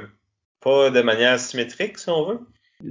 pas 0.61 0.89
de 0.89 1.01
manière 1.01 1.39
symétrique 1.39 1.97
si 1.97 2.09
on 2.09 2.25
veut 2.25 2.39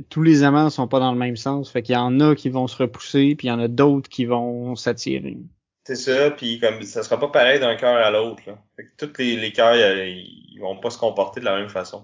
tous 0.09 0.23
les 0.23 0.43
amants 0.43 0.71
sont 0.71 0.89
pas 0.89 1.01
dans 1.01 1.13
le 1.13 1.19
même 1.19 1.37
sens. 1.37 1.71
Fait 1.71 1.83
qu'il 1.83 1.95
y 1.95 1.99
en 1.99 2.21
a 2.21 2.35
qui 2.35 2.49
vont 2.49 2.67
se 2.67 2.77
repousser, 2.77 3.35
puis 3.37 3.49
il 3.49 3.51
y 3.51 3.53
en 3.53 3.61
a 3.61 3.69
d'autres 3.69 4.09
qui 4.09 4.25
vont 4.25 4.77
s'attirer. 4.77 5.39
C'est 5.85 5.97
ça, 5.97 6.31
puis 6.31 6.61
comme 6.61 6.83
ça 6.83 7.03
sera 7.03 7.19
pas 7.19 7.29
pareil 7.29 7.59
d'un 7.59 7.77
cœur 7.77 7.97
à 7.97 8.11
l'autre. 8.11 8.43
Fait 8.77 8.85
que 8.85 9.07
tous 9.07 9.19
les, 9.19 9.53
cœurs, 9.53 9.77
ils 9.77 10.59
vont 10.61 10.79
pas 10.79 10.91
se 10.91 10.99
comporter 10.99 11.41
de 11.41 11.47
la 11.47 11.57
même 11.57 11.69
façon. 11.69 12.03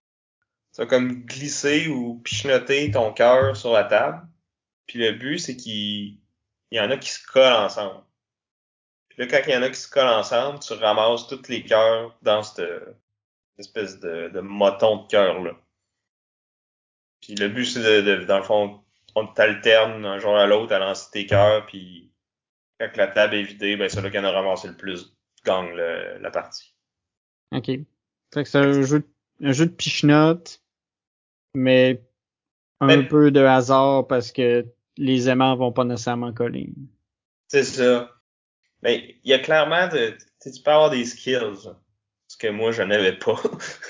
Ça 0.73 0.87
comme 0.87 1.25
glisser 1.25 1.89
ou 1.89 2.21
pichenoter 2.25 2.91
ton 2.91 3.13
cœur 3.13 3.57
sur 3.57 3.73
la 3.73 3.85
table. 3.85 4.27
Puis 4.87 4.99
le 4.99 5.13
but, 5.13 5.39
c'est 5.39 5.57
qu'il 5.57 6.19
y 6.71 6.81
en 6.81 6.91
a 6.91 6.97
qui 6.97 7.11
se 7.11 7.25
collent 7.27 7.53
ensemble. 7.53 8.03
Puis 9.09 9.19
là, 9.21 9.27
quand 9.27 9.41
il 9.47 9.53
y 9.53 9.57
en 9.57 9.63
a 9.63 9.71
qui 9.71 9.81
se 9.81 9.89
collent 9.89 10.07
ensemble, 10.07 10.59
tu 10.59 10.73
ramasses 10.75 11.27
tous 11.29 11.49
les 11.49 11.63
cœurs 11.63 12.19
dans 12.23 12.43
cette 12.43 12.69
espèce 13.59 13.99
de, 14.01 14.29
de 14.29 14.41
moton 14.41 15.05
de 15.05 15.09
cœur-là. 15.09 15.53
Puis 17.21 17.35
le 17.35 17.49
but, 17.49 17.65
c'est 17.65 18.03
de, 18.03 18.25
dans 18.25 18.39
le 18.39 18.45
fond, 18.45 18.81
on 19.15 19.27
t'alterne 19.27 20.05
un 20.05 20.19
jour 20.19 20.37
à 20.37 20.47
l'autre 20.47 20.75
à 20.75 20.79
lancer 20.79 21.11
tes 21.11 21.27
cœurs, 21.27 21.67
puis 21.67 22.13
quand 22.79 22.97
la 22.97 23.07
table 23.07 23.35
est 23.35 23.43
vidée, 23.43 23.77
ben 23.77 23.89
c'est 23.89 24.03
là 24.03 24.11
qui 24.11 24.19
en 24.19 24.25
a 24.25 24.31
ramassé 24.31 24.69
le 24.69 24.77
plus 24.77 25.17
gagne 25.45 25.75
la 25.75 26.31
partie. 26.31 26.75
OK. 27.53 27.71
C'est 28.33 28.57
un 28.57 28.83
jeu, 28.83 29.09
un 29.43 29.53
jeu 29.53 29.67
de 29.67 29.71
pichenote, 29.71 30.61
mais 31.55 32.03
un 32.81 32.89
ben 32.89 33.09
peu 33.09 33.31
de 33.31 33.41
hasard 33.41 34.07
parce 34.07 34.33
que 34.33 34.67
les 34.97 35.29
aimants 35.29 35.57
vont 35.57 35.73
pas 35.73 35.85
nécessairement 35.85 36.33
coller. 36.33 36.71
C'est 37.49 37.65
ça. 37.65 38.11
Mais 38.83 38.99
ben, 38.99 39.15
il 39.25 39.31
y 39.31 39.35
a 39.35 39.39
clairement 39.39 39.89
de, 39.89 40.17
tu 40.43 40.63
peux 40.63 40.71
avoir 40.71 40.91
des 40.91 41.05
skills, 41.05 41.71
ce 42.29 42.37
que 42.37 42.49
moi 42.49 42.73
je 42.73 42.83
n'avais 42.83 43.17
pas. 43.17 43.41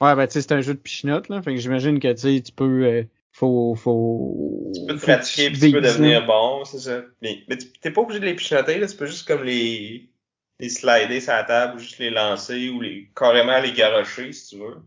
Ouais, 0.00 0.14
ben 0.14 0.26
tu 0.26 0.34
sais, 0.34 0.42
c'est 0.42 0.52
un 0.52 0.60
jeu 0.60 0.74
de 0.74 0.78
pichenote, 0.78 1.28
là. 1.28 1.40
Fait 1.42 1.54
que 1.54 1.60
j'imagine 1.60 1.98
que 1.98 2.12
tu 2.12 2.18
sais, 2.18 2.42
tu 2.42 2.52
peux. 2.52 2.84
Euh, 2.84 3.04
faut, 3.32 3.74
faut. 3.74 4.72
Tu 4.74 4.86
peux 4.86 4.98
te 4.98 5.02
pratiquer 5.02 5.50
puis 5.50 5.60
tu 5.60 5.72
peux 5.72 5.80
devenir 5.80 6.26
bon, 6.26 6.64
c'est 6.64 6.78
ça. 6.78 7.02
Mais, 7.22 7.42
mais 7.48 7.56
t'es 7.56 7.90
pas 7.90 8.02
obligé 8.02 8.20
de 8.20 8.26
les 8.26 8.34
pichenoter, 8.34 8.78
là. 8.78 8.86
Tu 8.86 8.96
peux 8.96 9.06
juste 9.06 9.26
comme 9.26 9.44
les. 9.44 10.10
les 10.58 10.68
slider 10.68 11.20
sur 11.20 11.32
la 11.32 11.44
table 11.44 11.76
ou 11.76 11.78
juste 11.78 11.98
les 11.98 12.10
lancer 12.10 12.68
ou 12.68 12.80
les 12.80 13.10
carrément 13.14 13.58
les 13.60 13.72
garocher 13.72 14.32
si 14.32 14.48
tu 14.48 14.62
veux. 14.62 14.82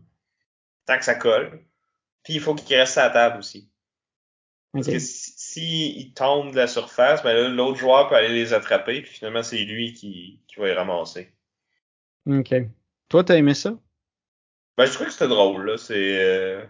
Tant 0.86 0.98
que 0.98 1.04
ça 1.04 1.14
colle. 1.14 1.60
Puis 2.22 2.34
il 2.34 2.40
faut 2.40 2.54
qu'ils 2.54 2.76
restent 2.76 2.98
à 2.98 3.08
la 3.08 3.10
table 3.10 3.38
aussi. 3.38 3.68
Parce 4.72 4.86
que 4.86 4.98
si, 5.00 5.32
si 5.36 6.12
tombent 6.14 6.52
de 6.52 6.56
la 6.56 6.68
surface, 6.68 7.24
ben 7.24 7.34
là, 7.34 7.48
l'autre 7.48 7.78
joueur 7.78 8.08
peut 8.08 8.14
aller 8.14 8.28
les 8.28 8.52
attraper, 8.52 9.02
puis 9.02 9.10
finalement 9.10 9.42
c'est 9.42 9.64
lui 9.64 9.92
qui, 9.94 10.40
qui 10.46 10.60
va 10.60 10.66
les 10.66 10.74
ramasser. 10.74 11.32
Ok. 12.26 12.54
Toi, 13.08 13.24
t'as 13.24 13.36
aimé 13.36 13.54
ça? 13.54 13.76
Ben, 14.76 14.86
je 14.86 14.92
trouvais 14.92 15.06
que 15.06 15.12
c'était 15.12 15.28
drôle, 15.28 15.66
là. 15.66 15.76
C'est, 15.76 16.18
euh, 16.18 16.64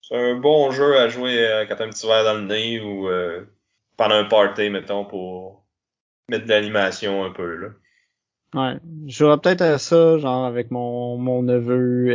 c'est 0.00 0.16
un 0.16 0.36
bon 0.36 0.70
jeu 0.70 0.96
à 0.96 1.08
jouer 1.08 1.46
euh, 1.46 1.66
quand 1.66 1.76
t'as 1.76 1.84
un 1.84 1.90
petit 1.90 2.06
verre 2.06 2.24
dans 2.24 2.34
le 2.34 2.46
nez 2.46 2.80
ou 2.80 3.08
euh, 3.08 3.44
pendant 3.96 4.16
un 4.16 4.24
party, 4.24 4.70
mettons, 4.70 5.04
pour 5.04 5.64
mettre 6.28 6.44
de 6.44 6.50
l'animation 6.50 7.24
un 7.24 7.30
peu, 7.30 7.56
là. 7.56 7.68
Ouais. 8.54 8.78
Je 9.06 9.16
jouerais 9.16 9.38
peut-être 9.38 9.62
à 9.62 9.78
ça, 9.78 10.18
genre, 10.18 10.44
avec 10.44 10.70
mon, 10.70 11.16
mon 11.16 11.42
neveu 11.42 12.14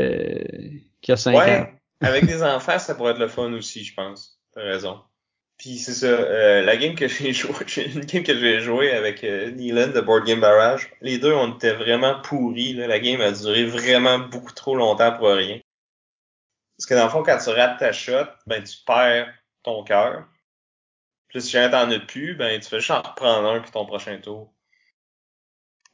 qui 1.02 1.12
a 1.12 1.18
5 1.18 1.36
ouais, 1.36 1.60
ans. 1.60 1.68
avec 2.02 2.26
des 2.26 2.44
enfants, 2.44 2.78
ça 2.78 2.94
pourrait 2.94 3.14
être 3.14 3.20
le 3.20 3.28
fun 3.28 3.52
aussi, 3.54 3.84
je 3.84 3.96
pense. 3.96 4.40
T'as 4.54 4.62
raison. 4.62 5.02
Puis 5.58 5.80
c'est 5.80 5.94
ça, 5.94 6.06
euh, 6.06 6.62
la 6.62 6.78
game 6.78 6.96
que 6.96 7.08
j'ai 7.08 7.34
joué, 7.34 7.54
une 7.78 8.06
game 8.06 8.24
que 8.24 8.38
j'ai 8.38 8.60
joué 8.60 8.92
avec 8.92 9.24
euh, 9.24 9.52
de 9.52 10.02
Board 10.02 10.26
Game 10.26 10.40
Barrage, 10.40 10.92
les 11.02 11.18
deux 11.18 11.34
on 11.34 11.56
était 11.56 11.74
vraiment 11.74 12.22
pourris. 12.22 12.74
Là. 12.74 12.88
La 12.88 13.00
game 13.00 13.22
a 13.22 13.32
duré 13.32 13.66
vraiment 13.66 14.20
beaucoup 14.20 14.54
trop 14.54 14.76
longtemps 14.76 15.16
pour 15.18 15.30
rien. 15.30 15.60
Parce 16.78 16.86
que 16.86 16.94
dans 16.94 17.06
le 17.06 17.10
fond, 17.10 17.24
quand 17.24 17.40
tu 17.40 17.50
rates 17.50 17.80
ta 17.80 17.92
shot, 17.92 18.28
ben 18.46 18.64
tu 18.64 18.78
perds 18.86 19.34
ton 19.64 19.84
cœur. 19.84 20.28
Puis 21.28 21.42
si 21.42 21.50
jamais 21.50 21.72
t'en 21.72 21.90
as 21.90 22.00
plus, 22.00 22.36
ben 22.36 22.60
tu 22.60 22.70
fais 22.70 22.80
juste 22.80 22.92
en 22.92 23.02
reprendre 23.02 23.50
un 23.50 23.60
pour 23.60 23.72
ton 23.72 23.86
prochain 23.86 24.20
tour. 24.20 24.54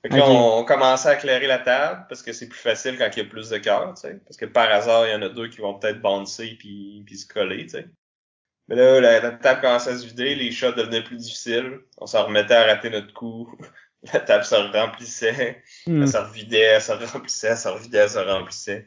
Fait 0.01 0.09
que 0.09 0.15
là, 0.15 0.25
on, 0.27 0.65
commençait 0.65 1.07
à 1.07 1.13
éclairer 1.15 1.47
la 1.47 1.59
table 1.59 2.05
parce 2.09 2.21
que 2.21 2.33
c'est 2.33 2.49
plus 2.49 2.59
facile 2.59 2.97
quand 2.97 3.09
il 3.15 3.23
y 3.23 3.25
a 3.25 3.29
plus 3.29 3.49
de 3.49 3.57
cœurs, 3.57 3.93
tu 3.93 4.01
sais. 4.01 4.19
Parce 4.25 4.35
que 4.35 4.45
par 4.45 4.69
hasard, 4.69 5.07
il 5.07 5.11
y 5.11 5.15
en 5.15 5.21
a 5.21 5.29
deux 5.29 5.47
qui 5.47 5.61
vont 5.61 5.79
peut-être 5.79 6.01
bouncer 6.01 6.57
puis, 6.59 7.03
puis 7.05 7.17
se 7.17 7.25
coller, 7.25 7.63
tu 7.63 7.69
sais. 7.69 7.87
Mais 8.73 8.81
là, 8.81 9.19
la, 9.21 9.31
table 9.31 9.61
commençait 9.61 9.91
à 9.91 9.97
se 9.97 10.05
vider, 10.05 10.35
les 10.35 10.51
shots 10.51 10.71
devenaient 10.71 11.03
plus 11.03 11.17
difficiles. 11.17 11.81
On 11.97 12.07
s'en 12.07 12.25
remettait 12.25 12.55
à 12.55 12.65
rater 12.65 12.89
notre 12.89 13.13
coup. 13.13 13.53
La 14.13 14.19
table 14.19 14.43
se 14.43 14.55
remplissait. 14.55 15.61
Elle 15.87 15.93
hmm. 15.93 16.07
se 16.07 16.17
revidait, 16.17 16.59
elle 16.59 16.81
se 16.81 16.91
remplissait, 16.91 17.47
elle 17.47 17.57
se 17.57 17.67
revidait, 17.69 17.99
elle 17.99 18.09
se 18.09 18.19
remplissait. 18.19 18.85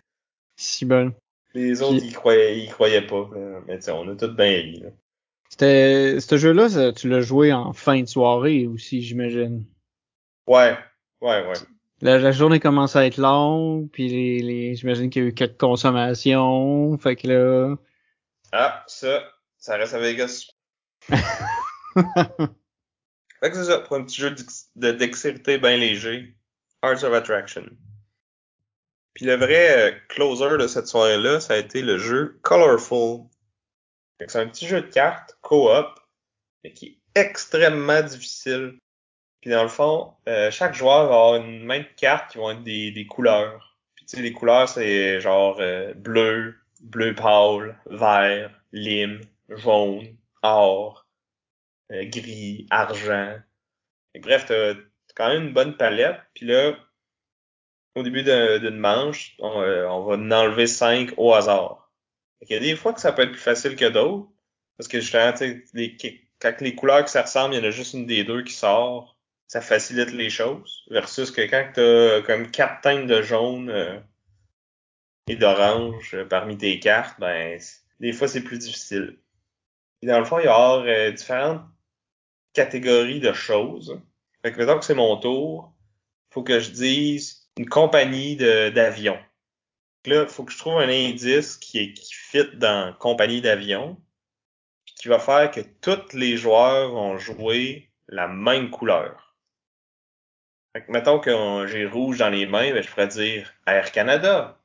Si 0.56 0.84
bon. 0.84 1.14
Les 1.54 1.80
autres, 1.80 2.04
ils 2.04 2.12
croyaient, 2.12 2.58
ils 2.58 2.70
croyaient 2.70 3.06
pas. 3.06 3.30
Mais 3.66 3.78
tu 3.78 3.90
on 3.90 4.06
a 4.10 4.14
tout 4.14 4.34
bien 4.34 4.44
ri. 4.44 4.82
C'était, 5.48 6.20
ce 6.20 6.36
jeu-là, 6.36 6.92
tu 6.92 7.08
l'as 7.08 7.22
joué 7.22 7.50
en 7.54 7.72
fin 7.72 8.02
de 8.02 8.06
soirée 8.06 8.66
aussi, 8.66 9.00
j'imagine. 9.00 9.64
Ouais, 10.46 10.76
ouais, 11.22 11.46
ouais. 11.46 11.54
La, 12.02 12.30
journée 12.30 12.60
commence 12.60 12.94
à 12.94 13.06
être 13.06 13.16
longue, 13.16 13.88
puis 13.90 14.08
les, 14.08 14.42
les 14.42 14.74
j'imagine 14.74 15.08
qu'il 15.08 15.22
y 15.22 15.24
a 15.24 15.28
eu 15.28 15.32
quelques 15.32 15.58
consommations, 15.58 16.98
fait 16.98 17.16
que 17.16 17.28
là. 17.28 17.76
Ah, 18.52 18.84
ça, 18.86 19.22
ça 19.58 19.76
reste 19.76 19.94
à 19.94 19.98
Vegas. 19.98 20.46
fait 21.08 21.16
que 23.42 23.54
c'est 23.54 23.64
ça, 23.64 23.80
pour 23.80 23.96
un 23.96 24.04
petit 24.04 24.20
jeu 24.20 24.34
de 24.76 24.90
dextérité 24.92 25.58
bien 25.58 25.76
léger. 25.76 26.36
Arts 26.82 27.04
of 27.04 27.12
Attraction. 27.12 27.66
Puis 29.14 29.24
le 29.24 29.34
vrai 29.34 29.92
euh, 29.92 29.98
closer 30.08 30.58
de 30.58 30.66
cette 30.66 30.86
soirée-là, 30.86 31.40
ça 31.40 31.54
a 31.54 31.56
été 31.56 31.80
le 31.80 31.96
jeu 31.96 32.38
Colorful. 32.42 33.24
C'est 34.20 34.38
un 34.38 34.46
petit 34.46 34.66
jeu 34.66 34.82
de 34.82 34.86
cartes, 34.86 35.36
co-op, 35.40 35.98
mais 36.62 36.72
qui 36.72 36.86
est 37.14 37.20
extrêmement 37.20 38.02
difficile. 38.02 38.78
Puis 39.40 39.50
dans 39.50 39.62
le 39.62 39.68
fond, 39.68 40.12
euh, 40.28 40.50
chaque 40.50 40.74
joueur 40.74 41.08
va 41.08 41.14
avoir 41.14 41.36
une 41.36 41.64
main 41.64 41.80
de 41.80 41.88
cartes 41.96 42.32
qui 42.32 42.38
vont 42.38 42.50
être 42.50 42.62
des, 42.62 42.90
des 42.90 43.06
couleurs. 43.06 43.78
Puis 43.94 44.04
tu 44.04 44.16
sais, 44.16 44.22
les 44.22 44.32
couleurs, 44.32 44.68
c'est 44.68 45.20
genre 45.20 45.56
euh, 45.60 45.94
bleu, 45.94 46.54
bleu 46.80 47.14
pâle, 47.14 47.78
vert, 47.86 48.50
lime, 48.72 49.20
jaune, 49.48 50.16
or, 50.42 51.06
euh, 51.92 52.04
gris, 52.06 52.66
argent. 52.70 53.38
Bref, 54.20 54.46
t'as 54.46 54.72
as 54.72 54.74
quand 55.14 55.28
même 55.28 55.48
une 55.48 55.52
bonne 55.52 55.76
palette. 55.76 56.20
Puis 56.34 56.46
là, 56.46 56.76
au 57.94 58.02
début 58.02 58.22
d'une 58.22 58.78
manche, 58.78 59.34
on, 59.38 59.48
on, 59.48 60.04
va 60.04 60.14
en 60.14 60.30
enlever 60.30 60.66
cinq 60.66 61.12
au 61.16 61.32
hasard. 61.34 61.90
Il 62.42 62.50
y 62.50 62.54
a 62.54 62.60
des 62.60 62.76
fois 62.76 62.92
que 62.92 63.00
ça 63.00 63.12
peut 63.12 63.22
être 63.22 63.32
plus 63.32 63.40
facile 63.40 63.76
que 63.76 63.88
d'autres. 63.88 64.28
Parce 64.76 64.88
que 64.88 65.00
justement, 65.00 65.32
les, 65.72 65.96
quand 66.40 66.60
les 66.60 66.74
couleurs 66.74 67.04
qui 67.04 67.12
ça 67.12 67.22
ressemble, 67.22 67.54
il 67.54 67.58
y 67.58 67.60
en 67.60 67.68
a 67.68 67.70
juste 67.70 67.94
une 67.94 68.06
des 68.06 68.24
deux 68.24 68.42
qui 68.42 68.52
sort. 68.52 69.16
Ça 69.48 69.60
facilite 69.60 70.12
les 70.12 70.28
choses. 70.28 70.84
Versus 70.90 71.30
que 71.30 71.42
quand 71.42 71.70
tu 71.74 71.80
as 71.80 72.22
comme 72.22 72.50
quatre 72.50 72.80
teintes 72.82 73.06
de 73.06 73.22
jaune 73.22 73.70
euh, 73.70 73.98
et 75.28 75.36
d'orange 75.36 76.14
euh, 76.14 76.24
parmi 76.24 76.58
tes 76.58 76.78
cartes, 76.80 77.18
ben 77.20 77.58
des 78.00 78.12
fois 78.12 78.28
c'est 78.28 78.42
plus 78.42 78.58
difficile. 78.58 79.18
Dans 80.02 80.18
le 80.18 80.24
fond, 80.24 80.38
il 80.38 80.44
y 80.44 80.48
a 80.48 80.76
euh, 80.76 81.10
différentes 81.12 81.62
catégories 82.52 83.20
de 83.20 83.32
choses. 83.32 84.00
Fait 84.42 84.52
que 84.52 84.58
maintenant 84.58 84.78
que 84.78 84.84
c'est 84.84 84.94
mon 84.94 85.16
tour, 85.16 85.72
faut 86.30 86.42
que 86.42 86.60
je 86.60 86.70
dise 86.70 87.50
une 87.56 87.68
compagnie 87.68 88.36
d'avions. 88.36 89.18
Là, 90.06 90.22
il 90.22 90.28
faut 90.28 90.44
que 90.44 90.52
je 90.52 90.58
trouve 90.58 90.78
un 90.78 90.88
indice 90.88 91.56
qui, 91.56 91.78
est, 91.78 91.94
fit 92.12 92.48
dans 92.54 92.94
compagnie 92.98 93.40
d'avions 93.40 94.00
qui 94.96 95.08
va 95.08 95.18
faire 95.18 95.50
que 95.50 95.60
tous 95.60 96.16
les 96.16 96.36
joueurs 96.36 96.90
vont 96.90 97.18
jouer 97.18 97.90
la 98.08 98.28
même 98.28 98.70
couleur. 98.70 99.36
Fait 100.72 100.84
que 100.84 100.92
mettons 100.92 101.18
que 101.18 101.66
j'ai 101.66 101.86
rouge 101.86 102.18
dans 102.18 102.28
les 102.28 102.46
mains, 102.46 102.72
ben, 102.72 102.82
je 102.82 102.88
pourrais 102.88 103.08
dire 103.08 103.52
Air 103.66 103.92
Canada. 103.92 104.60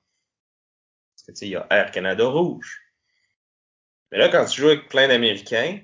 Parce 1.15 1.23
que 1.27 1.31
tu 1.31 1.37
sais, 1.37 1.47
il 1.47 1.51
y 1.51 1.55
a 1.55 1.67
Air 1.69 1.91
Canada 1.91 2.25
rouge. 2.25 2.80
Mais 4.11 4.17
là, 4.17 4.29
quand 4.29 4.45
tu 4.45 4.61
joues 4.61 4.67
avec 4.67 4.89
plein 4.89 5.07
d'Américains, 5.07 5.79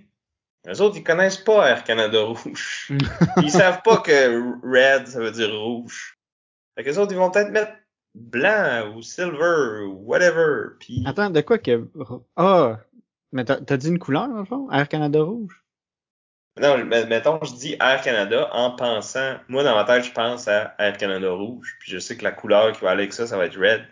les 0.66 0.82
autres, 0.82 0.98
ils 0.98 1.04
connaissent 1.04 1.38
pas 1.38 1.70
Air 1.70 1.84
Canada 1.84 2.22
rouge. 2.24 2.92
ils 3.38 3.52
savent 3.52 3.82
pas 3.84 3.98
que 3.98 4.60
red, 4.64 5.08
ça 5.08 5.20
veut 5.20 5.32
dire 5.32 5.58
rouge. 5.58 6.18
Fait 6.76 6.84
que 6.84 6.90
les 6.90 6.98
autres, 6.98 7.14
ils 7.14 7.18
vont 7.18 7.32
peut-être 7.32 7.52
mettre 7.52 7.72
blanc 8.14 8.94
ou 8.96 9.02
silver 9.02 9.86
ou 9.86 10.04
whatever. 10.06 10.76
Puis... 10.80 11.04
Attends, 11.06 11.30
de 11.30 11.42
quoi 11.42 11.58
que... 11.58 11.88
Ah, 12.36 12.80
mais 13.32 13.46
t'as 13.46 13.78
dit 13.78 13.88
une 13.88 14.00
couleur, 14.00 14.28
dans 14.28 14.40
le 14.40 14.46
fond? 14.46 14.70
Air 14.72 14.90
Canada 14.90 15.22
rouge? 15.22 15.64
Non, 16.60 16.84
mettons, 16.86 17.40
je 17.44 17.54
dis 17.54 17.76
Air 17.80 18.02
Canada 18.02 18.50
en 18.52 18.76
pensant, 18.76 19.38
moi 19.48 19.64
dans 19.64 19.76
ma 19.76 19.84
tête, 19.84 20.06
je 20.06 20.12
pense 20.12 20.48
à 20.48 20.74
Air 20.80 20.98
Canada 20.98 21.30
rouge, 21.30 21.78
puis 21.80 21.92
je 21.92 22.00
sais 22.00 22.18
que 22.18 22.24
la 22.24 22.32
couleur 22.32 22.72
qui 22.72 22.82
va 22.82 22.92
aller 22.92 23.04
avec 23.04 23.14
ça, 23.14 23.28
ça 23.28 23.38
va 23.38 23.46
être 23.46 23.60
red. 23.60 23.86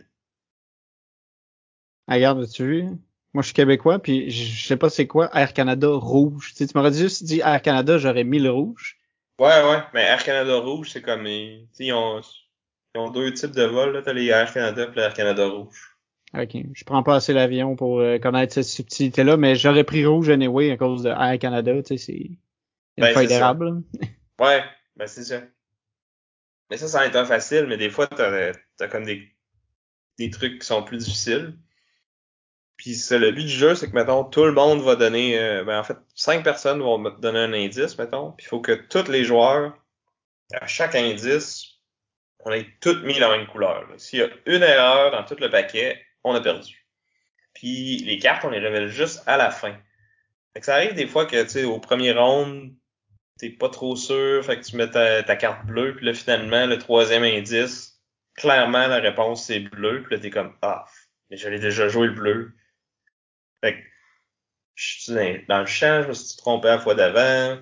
Ah, 2.08 2.16
regarde, 2.16 2.48
tu 2.50 2.66
vu? 2.66 2.88
Moi, 3.36 3.42
je 3.42 3.48
suis 3.48 3.54
québécois, 3.54 4.00
puis 4.00 4.32
je 4.32 4.66
sais 4.66 4.78
pas 4.78 4.90
c'est 4.90 5.08
quoi 5.08 5.30
Air 5.38 5.52
Canada 5.52 5.90
rouge. 5.90 6.52
Tu, 6.52 6.56
sais, 6.56 6.68
tu 6.68 6.78
m'aurais 6.78 6.94
juste 6.94 7.26
dit 7.26 7.42
Air 7.42 7.62
Canada, 7.62 7.98
j'aurais 7.98 8.24
mis 8.24 8.40
le 8.40 8.50
rouge. 8.50 8.98
Ouais, 9.38 9.62
ouais, 9.62 9.84
mais 9.94 10.04
Air 10.04 10.24
Canada 10.24 10.56
rouge, 10.56 10.92
c'est 10.92 11.02
comme, 11.02 11.28
ils, 11.28 11.68
ils, 11.78 11.92
ont, 11.92 12.22
ils 12.94 12.98
ont 12.98 13.10
deux 13.10 13.34
types 13.34 13.52
de 13.52 13.64
vols, 13.64 13.92
là. 13.92 14.02
T'as 14.02 14.14
les 14.14 14.28
Air 14.28 14.54
Canada 14.54 14.88
et 14.90 14.96
l'Air 14.96 15.14
Canada 15.14 15.50
rouge. 15.50 15.98
OK. 16.34 16.56
Je 16.72 16.84
prends 16.86 17.04
pas 17.04 17.16
assez 17.16 17.34
l'avion 17.34 17.76
pour 17.76 18.00
euh, 18.00 18.20
connaître 18.20 18.54
cette 18.54 18.64
subtilité-là, 18.64 19.36
mais 19.36 19.56
j'aurais 19.56 19.84
pris 19.84 20.06
rouge 20.06 20.30
anyway 20.30 20.72
à 20.72 20.78
cause 20.78 21.04
de 21.04 21.10
Air 21.10 21.38
Canada, 21.38 21.74
tu 21.84 21.98
sais, 21.98 22.06
c'est 22.06 22.14
une 22.14 22.38
ben, 23.04 23.14
feuille 23.14 23.28
d'érable. 23.28 23.84
ouais, 24.40 24.64
ben 24.96 25.08
c'est 25.08 25.26
ça. 25.26 25.42
Mais 26.72 26.78
ça, 26.78 26.88
ça 26.88 27.00
va 27.00 27.08
être 27.08 27.26
facile, 27.26 27.66
mais 27.68 27.76
des 27.76 27.90
fois, 27.90 28.08
t'as 28.08 28.54
as 28.80 28.88
comme 28.88 29.04
des, 29.04 29.30
des 30.20 30.30
trucs 30.30 30.62
qui 30.62 30.66
sont 30.66 30.84
plus 30.84 31.00
difficiles. 31.00 31.58
Puis 32.78 32.96
c'est 32.96 33.20
le 33.20 33.32
but 33.32 33.44
du 33.44 33.50
jeu, 33.50 33.76
c'est 33.76 33.90
que 33.90 33.96
mettons, 33.96 34.24
tout 34.24 34.44
le 34.44 34.52
monde 34.52 34.82
va 34.82 34.96
donner 34.96 35.40
euh, 35.40 35.64
ben 35.64 35.80
en 35.80 35.84
fait, 35.84 35.98
cinq 36.14 36.44
personnes 36.44 36.82
vont 36.82 37.00
donner 37.20 37.40
un 37.40 37.54
indice, 37.54 37.98
mettons. 37.98 38.32
Puis 38.32 38.46
il 38.46 38.50
faut 38.50 38.60
que 38.60 38.74
tous 38.74 39.10
les 39.10 39.24
joueurs, 39.24 39.78
à 40.54 40.68
chaque 40.68 40.96
indice, 40.96 41.80
on 42.40 42.52
ait 42.52 42.68
toutes 42.82 43.04
mis 43.04 43.18
la 43.18 43.30
même 43.30 43.48
couleur. 43.48 43.88
S'il 43.98 44.20
y 44.20 44.24
a 44.24 44.30
une 44.46 44.64
erreur 44.64 45.12
dans 45.12 45.24
tout 45.24 45.38
le 45.40 45.50
paquet, 45.50 46.02
on 46.24 46.36
a 46.36 46.42
perdu. 46.42 46.86
Puis 47.54 47.98
les 48.00 48.20
cartes, 48.20 48.46
on 48.46 48.50
les 48.50 48.60
révèle 48.60 48.90
juste 48.90 49.24
à 49.26 49.38
la 49.38 49.50
fin. 49.50 49.76
Fait 50.54 50.60
que 50.60 50.66
ça 50.66 50.76
arrive 50.76 50.94
des 50.94 51.08
fois 51.08 51.26
que, 51.26 51.42
tu 51.44 51.50
sais, 51.50 51.64
au 51.64 51.80
premier 51.80 52.12
round, 52.12 52.74
t'es 53.40 53.50
pas 53.50 53.70
trop 53.70 53.96
sûr, 53.96 54.44
fait 54.46 54.60
que 54.60 54.66
tu 54.66 54.78
mets 54.78 54.90
ta, 54.90 55.36
carte 55.36 55.66
bleue, 55.66 55.96
puis 55.96 56.06
là, 56.06 56.14
finalement, 56.14 56.66
le 56.66 56.78
troisième 56.78 57.24
indice, 57.24 58.02
clairement, 58.36 58.88
la 58.88 58.98
réponse, 58.98 59.46
c'est 59.46 59.60
bleu, 59.60 60.04
puis 60.04 60.16
là, 60.16 60.22
t'es 60.22 60.30
comme, 60.30 60.56
ah, 60.62 60.86
mais 61.30 61.38
j'allais 61.38 61.60
déjà 61.60 61.88
jouer 61.88 62.08
le 62.08 62.14
bleu. 62.14 62.54
Fait 63.64 63.76
que, 63.76 63.80
je 64.76 65.02
suis 65.02 65.14
dans, 65.48 65.60
le 65.60 65.66
champ, 65.66 66.02
je 66.04 66.10
me 66.10 66.14
suis 66.14 66.38
trompé 66.38 66.68
à 66.68 66.76
la 66.76 66.80
fois 66.80 66.96
d'avant. 66.96 67.62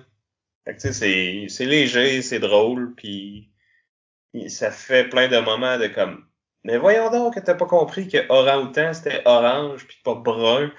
Fait 0.64 0.76
que, 0.76 0.80
tu 0.80 0.92
sais, 0.92 1.46
c'est 1.48 1.66
léger, 1.66 2.22
c'est 2.22 2.40
drôle, 2.40 2.94
puis 2.94 3.50
ça 4.48 4.70
fait 4.70 5.08
plein 5.08 5.28
de 5.28 5.38
moments 5.38 5.78
de 5.78 5.86
comme, 5.86 6.26
mais 6.64 6.78
voyons 6.78 7.10
donc 7.10 7.34
que 7.34 7.40
t'as 7.40 7.54
pas 7.54 7.66
compris 7.66 8.08
que 8.08 8.26
orang-outan 8.30 8.92
c'était 8.94 9.22
orange 9.26 9.86
puis 9.86 9.98
pas 10.02 10.14
brun. 10.14 10.72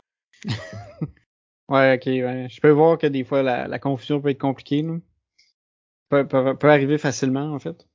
ouais, 1.70 1.96
ok, 1.96 2.06
ouais. 2.08 2.48
Je 2.50 2.60
peux 2.60 2.72
voir 2.72 2.98
que 2.98 3.08
des 3.08 3.24
fois 3.24 3.44
la, 3.44 3.68
la 3.68 3.80
confusion 3.80 4.20
peut 4.20 4.30
être 4.30 4.42
compliquée, 4.42 4.82
là. 4.82 4.98
Peut, 6.10 6.28
peut, 6.28 6.70
arriver 6.70 6.98
facilement, 6.98 7.54
en 7.54 7.60
fait. 7.60 7.88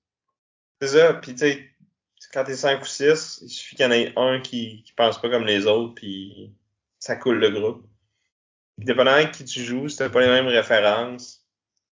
C'est 0.81 0.89
ça, 0.89 1.15
puis 1.15 1.33
tu 1.33 1.39
sais, 1.39 1.71
quand 2.33 2.45
t'es 2.45 2.57
5 2.57 2.83
ou 2.83 2.85
6, 2.85 3.41
il 3.43 3.49
suffit 3.49 3.77
qu'il 3.77 3.85
y 3.85 3.89
en 3.89 3.93
ait 3.93 4.13
un 4.17 4.41
qui, 4.41 4.83
qui 4.83 4.93
pense 4.93 5.21
pas 5.21 5.31
comme 5.31 5.47
les 5.47 5.67
autres, 5.67 5.95
puis 5.95 6.53
ça 7.01 7.17
coule 7.17 7.39
le 7.39 7.51
groupe. 7.51 7.85
dépendant 8.79 9.17
de 9.17 9.31
qui 9.31 9.45
tu 9.45 9.65
joues, 9.65 9.89
si 9.89 9.97
t'as 9.97 10.09
pas 10.09 10.21
les 10.21 10.29
mêmes 10.29 10.47
références, 10.47 11.45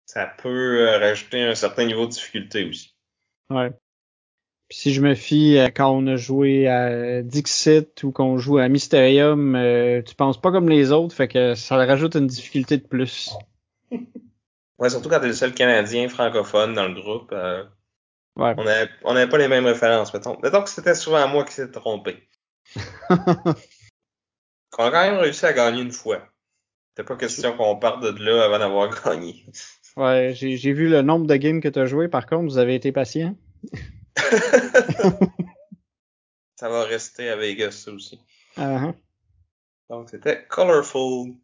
ça 0.07 0.27
peut 0.27 0.89
euh, 0.89 0.99
rajouter 0.99 1.43
un 1.43 1.55
certain 1.55 1.87
niveau 1.87 2.07
de 2.07 2.13
difficulté 2.13 2.69
aussi. 2.69 2.95
Ouais. 3.51 3.71
Puis 4.69 4.79
si 4.79 4.93
je 4.93 5.01
me 5.01 5.15
fie 5.15 5.59
à 5.59 5.71
quand 5.71 5.91
on 5.91 6.07
a 6.07 6.17
joué 6.17 6.69
à 6.69 7.23
Dixit 7.23 8.03
ou 8.05 8.13
qu'on 8.13 8.37
joue 8.37 8.59
à 8.59 8.69
Mysterium, 8.69 9.57
euh, 9.57 10.03
tu 10.03 10.15
penses 10.15 10.41
pas 10.41 10.53
comme 10.53 10.69
les 10.69 10.93
autres, 10.93 11.15
fait 11.15 11.29
que 11.29 11.55
ça 11.55 11.77
rajoute 11.77 12.15
une 12.17 12.27
difficulté 12.27 12.77
de 12.77 12.87
plus. 12.87 13.31
ouais, 13.91 14.91
surtout 14.91 15.09
quand 15.09 15.21
t'es 15.21 15.29
le 15.29 15.33
seul 15.33 15.55
Canadien 15.55 16.09
francophone 16.11 16.75
dans 16.75 16.87
le 16.87 16.95
groupe. 17.01 17.33
Euh, 17.33 17.65
ouais. 18.37 18.55
On 19.05 19.15
n'avait 19.15 19.29
pas 19.29 19.39
les 19.39 19.49
mêmes 19.49 19.67
références, 19.67 20.13
mettons. 20.13 20.39
Mettons 20.43 20.63
que 20.63 20.71
c'était 20.71 20.95
souvent 20.95 21.27
moi 21.29 21.45
qui 21.45 21.55
s'est 21.55 21.71
trompé. 21.71 22.29
on 24.77 24.85
a 24.85 24.91
quand 24.91 25.11
même 25.11 25.19
réussi 25.19 25.47
à 25.47 25.53
gagner 25.53 25.83
une 25.83 25.93
fois. 25.93 26.23
C'était 26.91 27.07
pas 27.07 27.17
question 27.17 27.57
qu'on 27.57 27.77
parte 27.77 28.03
de 28.03 28.23
là 28.23 28.45
avant 28.45 28.59
d'avoir 28.59 28.91
gagné. 29.05 29.47
ouais, 29.97 30.33
j'ai 30.35 30.73
vu 30.73 30.89
le 30.89 31.03
nombre 31.03 31.27
de 31.27 31.37
games 31.37 31.61
que 31.61 31.69
tu 31.69 31.79
as 31.79 31.87
joué, 31.87 32.09
par 32.09 32.27
contre, 32.27 32.45
vous 32.45 32.59
avez 32.59 32.75
été 32.75 32.93
patient. 32.93 33.37
ça 36.57 36.69
va 36.69 36.85
rester 36.85 37.29
à 37.29 37.37
Vegas, 37.37 37.71
ça 37.71 37.93
aussi. 37.93 38.21
Uh-huh. 38.57 38.95
Donc, 39.91 40.11
c'était 40.11 40.45
Colorful. 40.47 41.35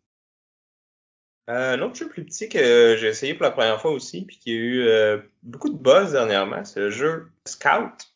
Euh, 1.50 1.74
un 1.74 1.82
autre 1.82 1.94
jeu 1.94 2.08
plus 2.08 2.24
petit 2.24 2.48
que 2.48 2.96
j'ai 2.98 3.08
essayé 3.08 3.34
pour 3.34 3.44
la 3.44 3.50
première 3.50 3.80
fois 3.80 3.92
aussi, 3.92 4.24
puis 4.24 4.38
qui 4.38 4.50
a 4.50 4.54
eu 4.54 4.88
euh, 4.88 5.18
beaucoup 5.42 5.68
de 5.68 5.76
buzz 5.76 6.12
dernièrement, 6.12 6.64
c'est 6.64 6.80
le 6.80 6.90
jeu 6.90 7.30
Scout. 7.46 8.14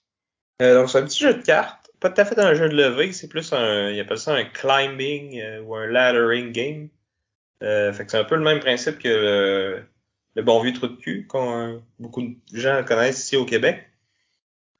Euh, 0.62 0.74
donc, 0.74 0.90
c'est 0.90 0.98
un 0.98 1.04
petit 1.04 1.20
jeu 1.20 1.34
de 1.34 1.42
cartes. 1.42 1.87
Pas 2.00 2.10
tout 2.10 2.20
à 2.20 2.24
fait 2.24 2.38
un 2.38 2.54
jeu 2.54 2.68
de 2.68 2.76
levée, 2.76 3.12
c'est 3.12 3.28
plus 3.28 3.52
un, 3.52 3.90
il 3.90 3.98
appelle 4.00 4.18
ça 4.18 4.34
un 4.34 4.44
climbing 4.44 5.42
ou 5.60 5.74
un 5.74 5.86
laddering 5.86 6.52
game. 6.52 6.88
fait 7.60 8.04
que 8.04 8.10
c'est 8.10 8.18
un 8.18 8.24
peu 8.24 8.36
le 8.36 8.42
même 8.42 8.60
principe 8.60 8.98
que 8.98 9.08
le, 9.08 9.84
le 10.36 10.42
bon 10.42 10.60
vieux 10.62 10.72
trou 10.72 10.86
de 10.86 10.96
cul, 10.96 11.26
qu'on 11.26 11.82
beaucoup 11.98 12.22
de 12.22 12.36
gens 12.52 12.84
connaissent 12.84 13.18
ici 13.18 13.36
au 13.36 13.44
Québec. 13.44 13.88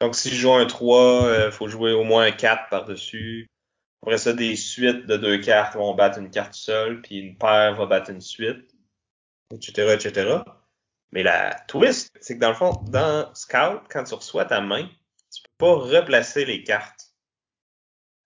Donc, 0.01 0.15
si 0.15 0.31
je 0.31 0.37
joue 0.37 0.53
un 0.53 0.67
3, 0.67 1.47
il 1.47 1.51
faut 1.51 1.69
jouer 1.69 1.93
au 1.93 2.05
moins 2.05 2.27
un 2.27 2.31
4 2.31 2.69
par-dessus. 2.69 3.49
Après 4.03 4.19
ça, 4.19 4.33
des 4.33 4.55
suites 4.55 5.07
de 5.07 5.17
deux 5.17 5.39
cartes 5.39 5.75
vont 5.75 5.95
battre 5.95 6.19
une 6.19 6.31
carte 6.31 6.55
seule, 6.55 7.03
puis 7.03 7.19
une 7.19 7.37
paire 7.37 7.75
va 7.75 7.87
battre 7.87 8.11
une 8.11 8.21
suite, 8.21 8.73
etc., 9.53 9.95
etc. 9.95 10.39
Mais 11.11 11.23
la 11.25 11.55
twist, 11.67 12.13
c'est 12.21 12.37
que 12.37 12.41
dans 12.41 12.51
le 12.51 12.55
fond, 12.55 12.73
dans 12.89 13.35
Scout, 13.35 13.83
quand 13.91 14.05
tu 14.05 14.15
reçois 14.15 14.45
ta 14.45 14.61
main, 14.61 14.89
tu 15.35 15.43
peux 15.43 15.67
pas 15.67 15.75
replacer 15.75 16.45
les 16.45 16.63
cartes. 16.63 16.98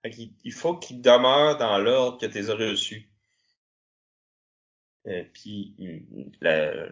Il 0.05 0.53
faut 0.53 0.77
qu'ils 0.77 1.01
demeurent 1.01 1.59
dans 1.59 1.79
l'ordre 1.79 2.19
que 2.19 2.27
tu 2.27 2.39
les 2.39 2.51
as 2.51 2.55
reçus. 2.55 3.09
Euh, 5.07 5.25
puis 5.33 5.75
la, 6.41 6.89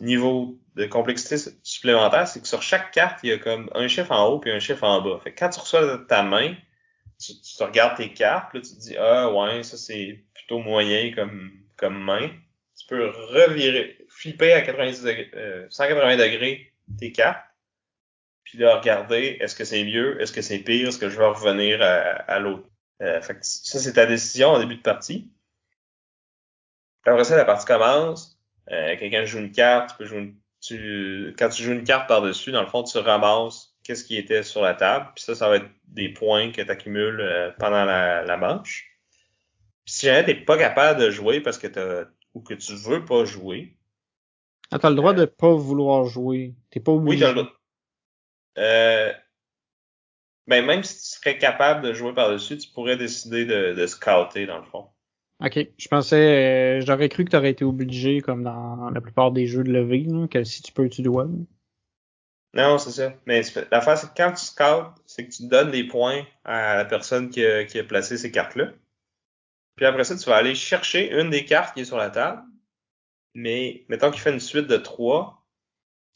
niveau 0.00 0.58
de 0.76 0.86
complexité 0.86 1.36
supplémentaire, 1.62 2.28
c'est 2.28 2.40
que 2.40 2.48
sur 2.48 2.62
chaque 2.62 2.92
carte, 2.92 3.20
il 3.22 3.30
y 3.30 3.32
a 3.32 3.38
comme 3.38 3.70
un 3.74 3.88
chiffre 3.88 4.12
en 4.12 4.26
haut 4.28 4.38
puis 4.38 4.50
un 4.50 4.60
chiffre 4.60 4.84
en 4.84 5.00
bas. 5.02 5.20
Fait 5.22 5.32
que 5.32 5.38
quand 5.38 5.50
tu 5.50 5.60
reçois 5.60 5.98
ta 6.08 6.22
main, 6.22 6.54
tu, 7.20 7.32
regardes 7.60 7.96
tes 7.96 8.12
cartes, 8.12 8.54
là, 8.54 8.60
tu 8.60 8.70
te 8.70 8.80
dis 8.80 8.96
Ah 8.96 9.32
ouais, 9.32 9.62
ça 9.62 9.76
c'est 9.76 10.24
plutôt 10.34 10.60
moyen 10.60 11.12
comme, 11.14 11.50
comme 11.76 11.98
main. 11.98 12.30
tu 12.78 12.86
peux 12.86 13.08
revirer, 13.08 13.98
flipper 14.08 14.52
à 14.52 14.62
90 14.62 15.02
degrés, 15.02 15.30
180 15.70 16.16
degrés 16.16 16.72
tes 16.98 17.12
cartes, 17.12 17.44
puis 18.48 18.56
là, 18.56 18.78
regarder, 18.78 19.36
est-ce 19.40 19.54
que 19.54 19.64
c'est 19.64 19.84
mieux, 19.84 20.18
est-ce 20.22 20.32
que 20.32 20.40
c'est 20.40 20.60
pire, 20.60 20.88
est-ce 20.88 20.98
que 20.98 21.10
je 21.10 21.18
vais 21.18 21.26
revenir 21.26 21.82
à, 21.82 22.38
l'autre. 22.38 22.66
Euh, 23.02 23.20
ça, 23.20 23.78
c'est 23.78 23.92
ta 23.92 24.06
décision 24.06 24.48
en 24.48 24.58
début 24.58 24.76
de 24.76 24.80
partie. 24.80 25.30
Après 27.04 27.24
ça, 27.24 27.36
la 27.36 27.44
partie 27.44 27.66
commence. 27.66 28.40
Euh, 28.70 28.96
quelqu'un 28.96 29.26
joue 29.26 29.40
une 29.40 29.52
carte, 29.52 29.90
tu 29.90 29.96
peux 29.98 30.06
jouer 30.06 30.34
tu, 30.62 31.34
quand 31.38 31.50
tu 31.50 31.62
joues 31.62 31.72
une 31.72 31.84
carte 31.84 32.08
par-dessus, 32.08 32.50
dans 32.50 32.62
le 32.62 32.68
fond, 32.68 32.82
tu 32.84 32.96
ramasses 32.96 33.76
qu'est-ce 33.84 34.02
qui 34.02 34.16
était 34.16 34.42
sur 34.42 34.62
la 34.62 34.72
table. 34.72 35.10
Puis 35.14 35.24
ça, 35.24 35.34
ça 35.34 35.50
va 35.50 35.56
être 35.56 35.68
des 35.84 36.08
points 36.08 36.50
que 36.50 36.62
tu 36.62 36.70
accumules 36.70 37.20
euh, 37.20 37.50
pendant 37.58 37.84
la, 37.84 38.22
la 38.22 38.36
manche. 38.38 38.98
Puis 39.84 39.94
si 39.94 40.06
jamais 40.06 40.24
t'es 40.24 40.34
pas 40.34 40.56
capable 40.56 41.00
de 41.00 41.10
jouer 41.10 41.42
parce 41.42 41.58
que 41.58 41.66
t'as 41.66 42.06
ou 42.32 42.40
que 42.40 42.54
tu 42.54 42.74
veux 42.74 43.04
pas 43.04 43.26
jouer. 43.26 43.76
Ah, 44.70 44.78
t'as 44.78 44.88
le 44.88 44.96
droit 44.96 45.12
de 45.12 45.26
pas 45.26 45.54
vouloir 45.54 46.06
jouer. 46.06 46.54
T'es 46.70 46.80
pas 46.80 46.92
obligé. 46.92 47.26
Oui, 47.26 47.34
t'as 47.34 47.42
Euh, 48.58 49.12
ben 50.46 50.64
même 50.64 50.82
si 50.82 50.96
tu 50.96 51.18
serais 51.18 51.38
capable 51.38 51.82
de 51.86 51.92
jouer 51.92 52.12
par-dessus, 52.14 52.58
tu 52.58 52.68
pourrais 52.70 52.96
décider 52.96 53.44
de, 53.46 53.74
de 53.74 53.86
scouter 53.86 54.46
dans 54.46 54.58
le 54.58 54.64
fond. 54.64 54.88
Ok, 55.40 55.58
je 55.78 55.88
pensais, 55.88 56.78
euh, 56.78 56.80
j'aurais 56.84 57.08
cru 57.08 57.24
que 57.24 57.30
tu 57.30 57.36
aurais 57.36 57.50
été 57.50 57.64
obligé, 57.64 58.20
comme 58.20 58.42
dans 58.42 58.90
la 58.90 59.00
plupart 59.00 59.30
des 59.30 59.46
jeux 59.46 59.62
de 59.62 59.70
levée, 59.70 60.06
que 60.28 60.42
si 60.42 60.62
tu 60.62 60.72
peux, 60.72 60.88
tu 60.88 61.02
dois. 61.02 61.28
Non, 62.54 62.78
c'est 62.78 62.90
ça. 62.90 63.14
Mais 63.26 63.42
l'affaire, 63.70 63.96
c'est 63.98 64.08
que 64.08 64.16
quand 64.16 64.32
tu 64.32 64.44
scoutes, 64.44 65.00
c'est 65.06 65.26
que 65.26 65.30
tu 65.30 65.46
donnes 65.46 65.70
des 65.70 65.84
points 65.84 66.26
à 66.44 66.74
la 66.76 66.84
personne 66.84 67.30
qui 67.30 67.44
a, 67.44 67.64
qui 67.64 67.78
a 67.78 67.84
placé 67.84 68.16
ces 68.16 68.32
cartes-là. 68.32 68.72
Puis 69.76 69.86
après 69.86 70.02
ça, 70.02 70.16
tu 70.16 70.28
vas 70.28 70.36
aller 70.36 70.56
chercher 70.56 71.12
une 71.12 71.30
des 71.30 71.44
cartes 71.44 71.74
qui 71.74 71.82
est 71.82 71.84
sur 71.84 71.98
la 71.98 72.10
table. 72.10 72.42
Mais 73.34 73.84
mettons 73.88 74.10
qu'il 74.10 74.20
fait 74.20 74.32
une 74.32 74.40
suite 74.40 74.66
de 74.66 74.76
trois, 74.76 75.37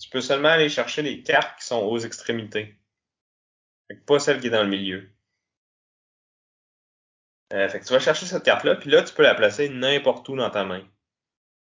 tu 0.03 0.11
peux 0.11 0.21
seulement 0.21 0.49
aller 0.49 0.69
chercher 0.69 1.03
les 1.03 1.23
cartes 1.23 1.61
qui 1.61 1.67
sont 1.67 1.81
aux 1.81 1.99
extrémités. 1.99 2.77
pas 4.05 4.19
celle 4.19 4.41
qui 4.41 4.49
est 4.49 4.51
dans 4.51 4.65
le 4.65 4.69
milieu. 4.69 5.09
Euh, 7.53 7.69
fait 7.69 7.79
que 7.79 7.85
tu 7.85 7.93
vas 7.93 8.01
chercher 8.01 8.27
cette 8.27 8.43
carte-là, 8.43 8.75
puis 8.77 8.91
là, 8.91 9.03
tu 9.03 9.15
peux 9.15 9.23
la 9.23 9.37
placer 9.37 9.69
n'importe 9.69 10.29
où 10.29 10.35
dans 10.35 10.51
ta 10.51 10.65
main. 10.65 10.83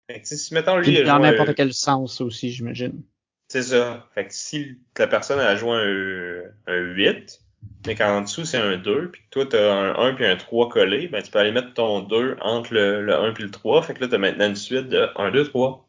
Fait 0.08 0.20
que 0.20 0.28
si, 0.28 0.54
mettons, 0.54 0.76
lui, 0.76 1.02
Dans 1.02 1.18
n'importe 1.18 1.54
quel 1.56 1.74
sens 1.74 2.20
aussi, 2.20 2.52
j'imagine. 2.52 3.02
C'est 3.48 3.62
ça. 3.62 4.08
Fait 4.14 4.26
que 4.26 4.34
si 4.34 4.78
la 4.96 5.08
personne 5.08 5.40
a 5.40 5.56
joué 5.56 5.72
un, 5.72 6.72
un 6.72 6.78
8, 6.78 7.40
mais 7.86 7.96
qu'en 7.96 8.20
dessous 8.20 8.44
c'est 8.44 8.58
un 8.58 8.76
2, 8.76 9.10
puis 9.10 9.22
que 9.22 9.28
toi 9.30 9.46
t'as 9.46 9.72
un 9.72 9.94
1 9.96 10.14
puis 10.14 10.26
un 10.26 10.36
3 10.36 10.68
collé, 10.68 11.08
ben 11.08 11.22
tu 11.22 11.30
peux 11.30 11.38
aller 11.38 11.50
mettre 11.50 11.72
ton 11.74 12.00
2 12.00 12.36
entre 12.40 12.74
le, 12.74 13.02
le 13.02 13.14
1 13.14 13.32
puis 13.32 13.44
le 13.44 13.50
3, 13.50 13.82
fait 13.82 13.94
que 13.94 14.02
là 14.02 14.08
t'as 14.08 14.18
maintenant 14.18 14.46
une 14.46 14.54
suite 14.54 14.88
de 14.88 15.08
1, 15.16 15.30
2, 15.30 15.48
3. 15.48 15.87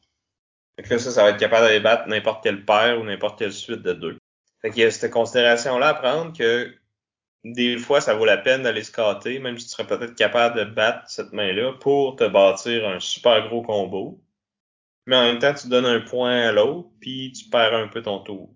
Fait 0.80 0.84
que 0.84 0.94
là 0.94 1.00
ça, 1.00 1.12
ça 1.12 1.24
va 1.24 1.32
être 1.32 1.39
capable 1.39 1.65
d'aller 1.65 1.82
battre 1.82 2.08
n'importe 2.08 2.42
quelle 2.42 2.63
paire 2.63 3.02
ou 3.02 3.04
n'importe 3.04 3.38
quelle 3.38 3.52
suite 3.52 3.82
de 3.82 3.92
2. 3.92 4.18
Fait 4.62 4.70
qu'il 4.70 4.82
y 4.82 4.86
a 4.86 4.92
cette 4.92 5.12
considération-là 5.12 5.89
à 5.89 5.94
prendre 5.94 6.32
que 6.38 6.74
des 7.44 7.78
fois, 7.78 8.00
ça 8.00 8.13
vaut 8.13 8.24
la 8.24 8.38
peine 8.38 8.63
d'aller 8.63 8.84
scatter, 8.84 9.39
même 9.39 9.58
si 9.58 9.65
tu 9.65 9.72
serais 9.72 9.88
peut-être 9.88 10.15
capable 10.15 10.58
de 10.58 10.63
battre 10.63 11.10
cette 11.10 11.34
main-là 11.34 11.74
pour 11.74 12.15
te 12.15 12.24
bâtir 12.26 12.88
un 12.88 13.02
super 13.02 13.50
gros 13.50 13.62
combo. 13.62 14.24
Mais 15.06 15.18
en 15.18 15.24
même 15.24 15.39
temps, 15.39 15.54
tu 15.54 15.68
donnes 15.68 15.86
un 15.86 16.00
point 16.00 16.48
à 16.48 16.54
l'autre, 16.54 16.88
puis 17.02 17.34
tu 17.34 17.50
perds 17.50 17.74
un 17.74 17.89
peu 17.89 18.02
ton 18.02 18.20
tour. 18.20 18.54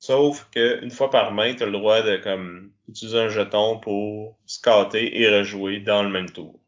Sauf 0.00 0.50
qu'une 0.50 0.90
fois 0.90 1.08
par 1.08 1.32
main, 1.32 1.54
tu 1.54 1.62
as 1.62 1.66
le 1.66 1.72
droit 1.72 2.02
de 2.02 2.18
comme 2.18 2.74
utiliser 2.88 3.20
un 3.20 3.30
jeton 3.30 3.80
pour 3.80 4.38
scatter 4.44 5.18
et 5.18 5.34
rejouer 5.34 5.80
dans 5.80 6.02
le 6.02 6.10
même 6.10 6.30
tour. 6.30 6.60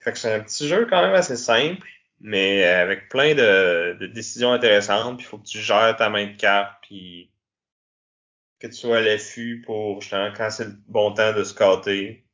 Fait 0.00 0.12
que 0.12 0.18
c'est 0.18 0.34
un 0.34 0.40
petit 0.40 0.68
jeu 0.68 0.86
quand 0.90 1.00
même 1.00 1.14
assez 1.14 1.36
simple, 1.36 1.88
mais 2.22 2.64
avec 2.64 3.08
plein 3.08 3.34
de, 3.34 3.96
de 4.00 4.06
décisions 4.06 4.52
intéressantes. 4.52 5.18
Puis 5.18 5.26
il 5.26 5.28
faut 5.28 5.38
que 5.38 5.46
tu 5.46 5.58
gères 5.58 5.96
ta 5.96 6.08
main 6.08 6.26
de 6.26 6.36
carte, 6.36 6.78
puis 6.82 7.30
que 8.62 8.68
tu 8.68 8.74
sois 8.74 8.98
à 8.98 9.00
l'affût 9.00 9.62
pour 9.66 10.00
justement 10.00 10.32
quand 10.36 10.50
c'est 10.50 10.66
le 10.66 10.76
bon 10.86 11.12
temps 11.12 11.32
de 11.34 11.44
scatter 11.44 12.24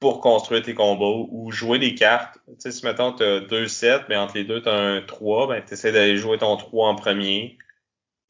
pour 0.00 0.20
construire 0.20 0.62
tes 0.62 0.74
combos 0.74 1.28
ou 1.30 1.50
jouer 1.50 1.78
des 1.78 1.94
cartes. 1.94 2.38
Tu 2.46 2.54
sais, 2.58 2.72
si 2.72 2.84
mettons 2.84 3.12
tu 3.12 3.22
as 3.22 3.40
deux 3.40 3.68
sets, 3.68 4.04
mais 4.08 4.16
entre 4.16 4.36
les 4.36 4.44
deux 4.44 4.62
tu 4.62 4.68
as 4.68 4.74
un 4.74 5.02
3, 5.02 5.48
ben 5.48 5.64
tu 5.64 5.74
essaies 5.74 5.92
d'aller 5.92 6.16
jouer 6.16 6.38
ton 6.38 6.56
3 6.56 6.88
en 6.88 6.94
premier 6.96 7.58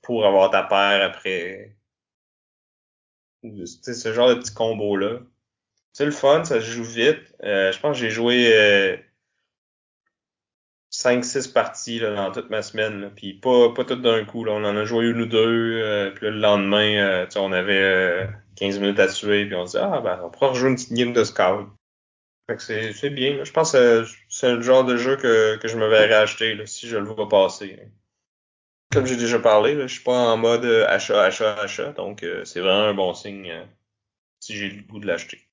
pour 0.02 0.26
avoir 0.26 0.50
ta 0.50 0.62
paire 0.62 1.02
après. 1.02 1.76
Tu 3.42 3.66
sais, 3.66 3.94
ce 3.94 4.12
genre 4.12 4.28
de 4.28 4.34
petit 4.34 4.52
combo-là. 4.52 5.20
C'est 5.92 6.04
le 6.04 6.10
fun, 6.10 6.44
ça 6.44 6.60
se 6.60 6.66
joue 6.66 6.84
vite. 6.84 7.34
Euh, 7.42 7.72
je 7.72 7.80
pense 7.80 7.96
que 7.96 8.02
j'ai 8.02 8.10
joué 8.10 8.52
euh, 8.54 8.96
5-6 10.92 11.52
parties 11.52 11.98
là, 11.98 12.14
dans 12.14 12.32
toute 12.32 12.50
ma 12.50 12.62
semaine. 12.62 13.00
Là. 13.00 13.10
Puis 13.14 13.34
pas, 13.34 13.72
pas 13.74 13.84
toutes 13.84 14.02
d'un 14.02 14.24
coup. 14.24 14.44
Là. 14.44 14.52
On 14.52 14.64
en 14.64 14.76
a 14.76 14.84
joué 14.84 15.06
une 15.06 15.22
ou 15.22 15.26
deux. 15.26 15.80
Euh, 15.82 16.10
puis 16.10 16.26
là, 16.26 16.32
le 16.32 16.38
lendemain, 16.38 16.96
euh, 16.96 17.26
on 17.36 17.52
avait 17.52 18.28
15 18.56 18.76
euh, 18.76 18.80
minutes 18.80 18.98
à 18.98 19.08
tuer. 19.08 19.46
Puis 19.46 19.54
on 19.54 19.66
se 19.66 19.76
dit 19.76 19.84
Ah 19.84 20.00
ben 20.02 20.20
on 20.24 20.30
pourra 20.30 20.48
rejouer 20.48 20.70
une 20.70 20.76
petite 20.76 20.92
game 20.92 21.12
de 21.12 21.24
scout. 21.24 21.68
Fait 22.48 22.56
que 22.56 22.62
c'est, 22.62 22.92
c'est 22.94 23.10
bien. 23.10 23.44
Je 23.44 23.52
pense 23.52 23.72
que 23.72 24.06
c'est 24.28 24.54
le 24.54 24.62
genre 24.62 24.84
de 24.84 24.96
jeu 24.96 25.16
que, 25.16 25.56
que 25.56 25.68
je 25.68 25.76
me 25.76 25.86
verrais 25.86 26.14
acheter 26.14 26.54
là, 26.54 26.64
si 26.66 26.88
je 26.88 26.96
le 26.96 27.04
vois 27.04 27.28
passer. 27.28 27.78
Comme 28.90 29.06
j'ai 29.06 29.16
déjà 29.16 29.38
parlé, 29.38 29.74
là, 29.74 29.86
je 29.86 29.94
suis 29.94 30.02
pas 30.02 30.32
en 30.32 30.38
mode 30.38 30.64
achat, 30.64 31.22
achat, 31.22 31.60
achat. 31.60 31.92
Donc 31.92 32.24
c'est 32.44 32.60
vraiment 32.60 32.84
un 32.84 32.94
bon 32.94 33.12
signe 33.12 33.52
si 34.40 34.56
j'ai 34.56 34.70
le 34.70 34.82
goût 34.82 34.98
de 34.98 35.06
l'acheter. 35.06 35.47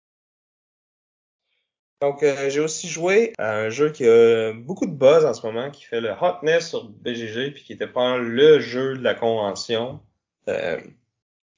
Donc, 2.01 2.23
euh, 2.23 2.49
j'ai 2.49 2.59
aussi 2.59 2.89
joué 2.89 3.33
à 3.37 3.55
un 3.55 3.69
jeu 3.69 3.89
qui 3.89 4.07
a 4.07 4.51
beaucoup 4.53 4.85
de 4.85 4.91
buzz 4.91 5.25
en 5.25 5.33
ce 5.33 5.45
moment, 5.45 5.71
qui 5.71 5.85
fait 5.85 6.01
le 6.01 6.11
Hotness 6.11 6.69
sur 6.69 6.89
BGG, 6.89 7.53
puis 7.53 7.63
qui 7.63 7.73
était 7.73 7.87
pas 7.87 8.17
le 8.17 8.59
jeu 8.59 8.97
de 8.97 9.03
la 9.03 9.15
convention. 9.15 10.01
Euh, 10.49 10.79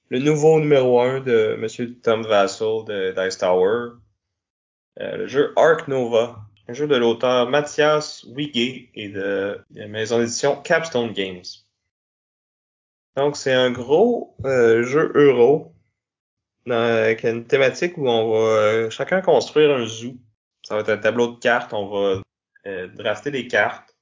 le 0.10 0.20
nouveau 0.20 0.60
numéro 0.60 1.02
1 1.02 1.22
de 1.22 1.56
Monsieur 1.60 1.96
Tom 2.00 2.24
Vassell 2.24 2.86
de 2.86 3.16
Dice 3.18 3.40
Tower. 3.40 3.94
Euh, 5.00 5.18
le 5.18 5.28
jeu 5.28 5.54
Ark 5.56 5.88
Nova, 5.88 6.38
un 6.68 6.74
jeu 6.74 6.88
de 6.88 6.96
l'auteur 6.96 7.50
Mathias 7.50 8.24
Wigé 8.26 8.92
et 8.94 9.10
de, 9.10 9.60
la 9.72 9.88
maison 9.88 10.20
d'édition 10.20 10.56
Capstone 10.62 11.14
Games. 11.14 11.44
Donc, 13.16 13.36
c'est 13.38 13.54
un 13.54 13.72
gros 13.72 14.38
jeu 14.44 15.12
euro 15.16 15.74
avec 16.70 17.24
une 17.24 17.46
thématique 17.46 17.98
où 17.98 18.08
on 18.08 18.32
va 18.32 18.90
chacun 18.92 19.22
construire 19.22 19.76
un 19.76 19.86
zoo 19.86 20.16
ça 20.68 20.76
va 20.76 20.82
être 20.82 20.90
un 20.90 20.98
tableau 20.98 21.28
de 21.28 21.40
cartes. 21.40 21.72
On 21.72 21.88
va 21.88 22.22
euh, 22.66 22.88
drafter 22.90 23.32
des 23.32 23.48
cartes. 23.48 23.96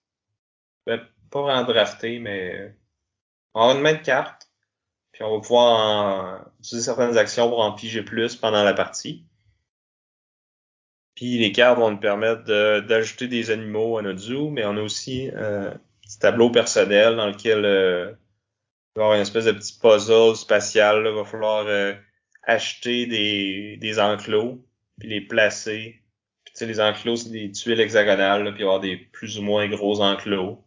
Ben, 0.87 0.99
pas 1.29 1.43
vraiment 1.43 1.63
drafter, 1.63 2.17
mais 2.17 2.75
on 3.53 3.59
va 3.59 3.69
avoir 3.69 3.93
une 3.93 3.97
de 3.99 4.03
cartes. 4.03 4.49
Puis 5.11 5.21
on 5.21 5.35
va 5.35 5.41
pouvoir 5.41 6.49
utiliser 6.59 6.85
certaines 6.85 7.19
actions 7.19 7.49
pour 7.49 7.59
en 7.59 7.73
piger 7.73 8.01
plus 8.01 8.35
pendant 8.35 8.63
la 8.63 8.73
partie. 8.73 9.27
Puis 11.13 11.37
les 11.37 11.51
cartes 11.51 11.77
vont 11.77 11.91
nous 11.91 11.99
permettre 11.99 12.43
d'ajouter 12.79 13.27
des 13.27 13.51
animaux 13.51 13.99
à 13.99 14.01
notre 14.01 14.19
zoo, 14.19 14.49
mais 14.49 14.65
on 14.65 14.75
a 14.75 14.81
aussi 14.81 15.29
euh, 15.35 15.69
un 15.69 15.79
petit 16.01 16.17
tableau 16.17 16.49
personnel 16.49 17.15
dans 17.15 17.27
lequel 17.27 17.63
euh, 17.63 18.11
il 18.95 18.99
va 18.99 19.01
y 19.01 19.03
avoir 19.03 19.15
une 19.15 19.21
espèce 19.21 19.45
de 19.45 19.51
petit 19.51 19.77
puzzle 19.79 20.35
spatial. 20.35 21.05
Il 21.05 21.13
va 21.13 21.25
falloir 21.25 21.67
euh, 21.67 21.93
acheter 22.41 23.05
des, 23.05 23.77
des 23.77 23.99
enclos, 23.99 24.65
puis 24.97 25.09
les 25.09 25.21
placer 25.21 26.01
sais, 26.59 26.65
les 26.65 26.79
enclos, 26.79 27.17
c'est 27.17 27.31
des 27.31 27.51
tuiles 27.51 27.79
hexagonales, 27.79 28.43
puis 28.53 28.63
il 28.63 28.65
va 28.65 28.71
y 28.71 28.75
avoir 28.75 28.79
des 28.79 28.97
plus 28.97 29.39
ou 29.39 29.41
moins 29.41 29.67
gros 29.67 30.01
enclos. 30.01 30.63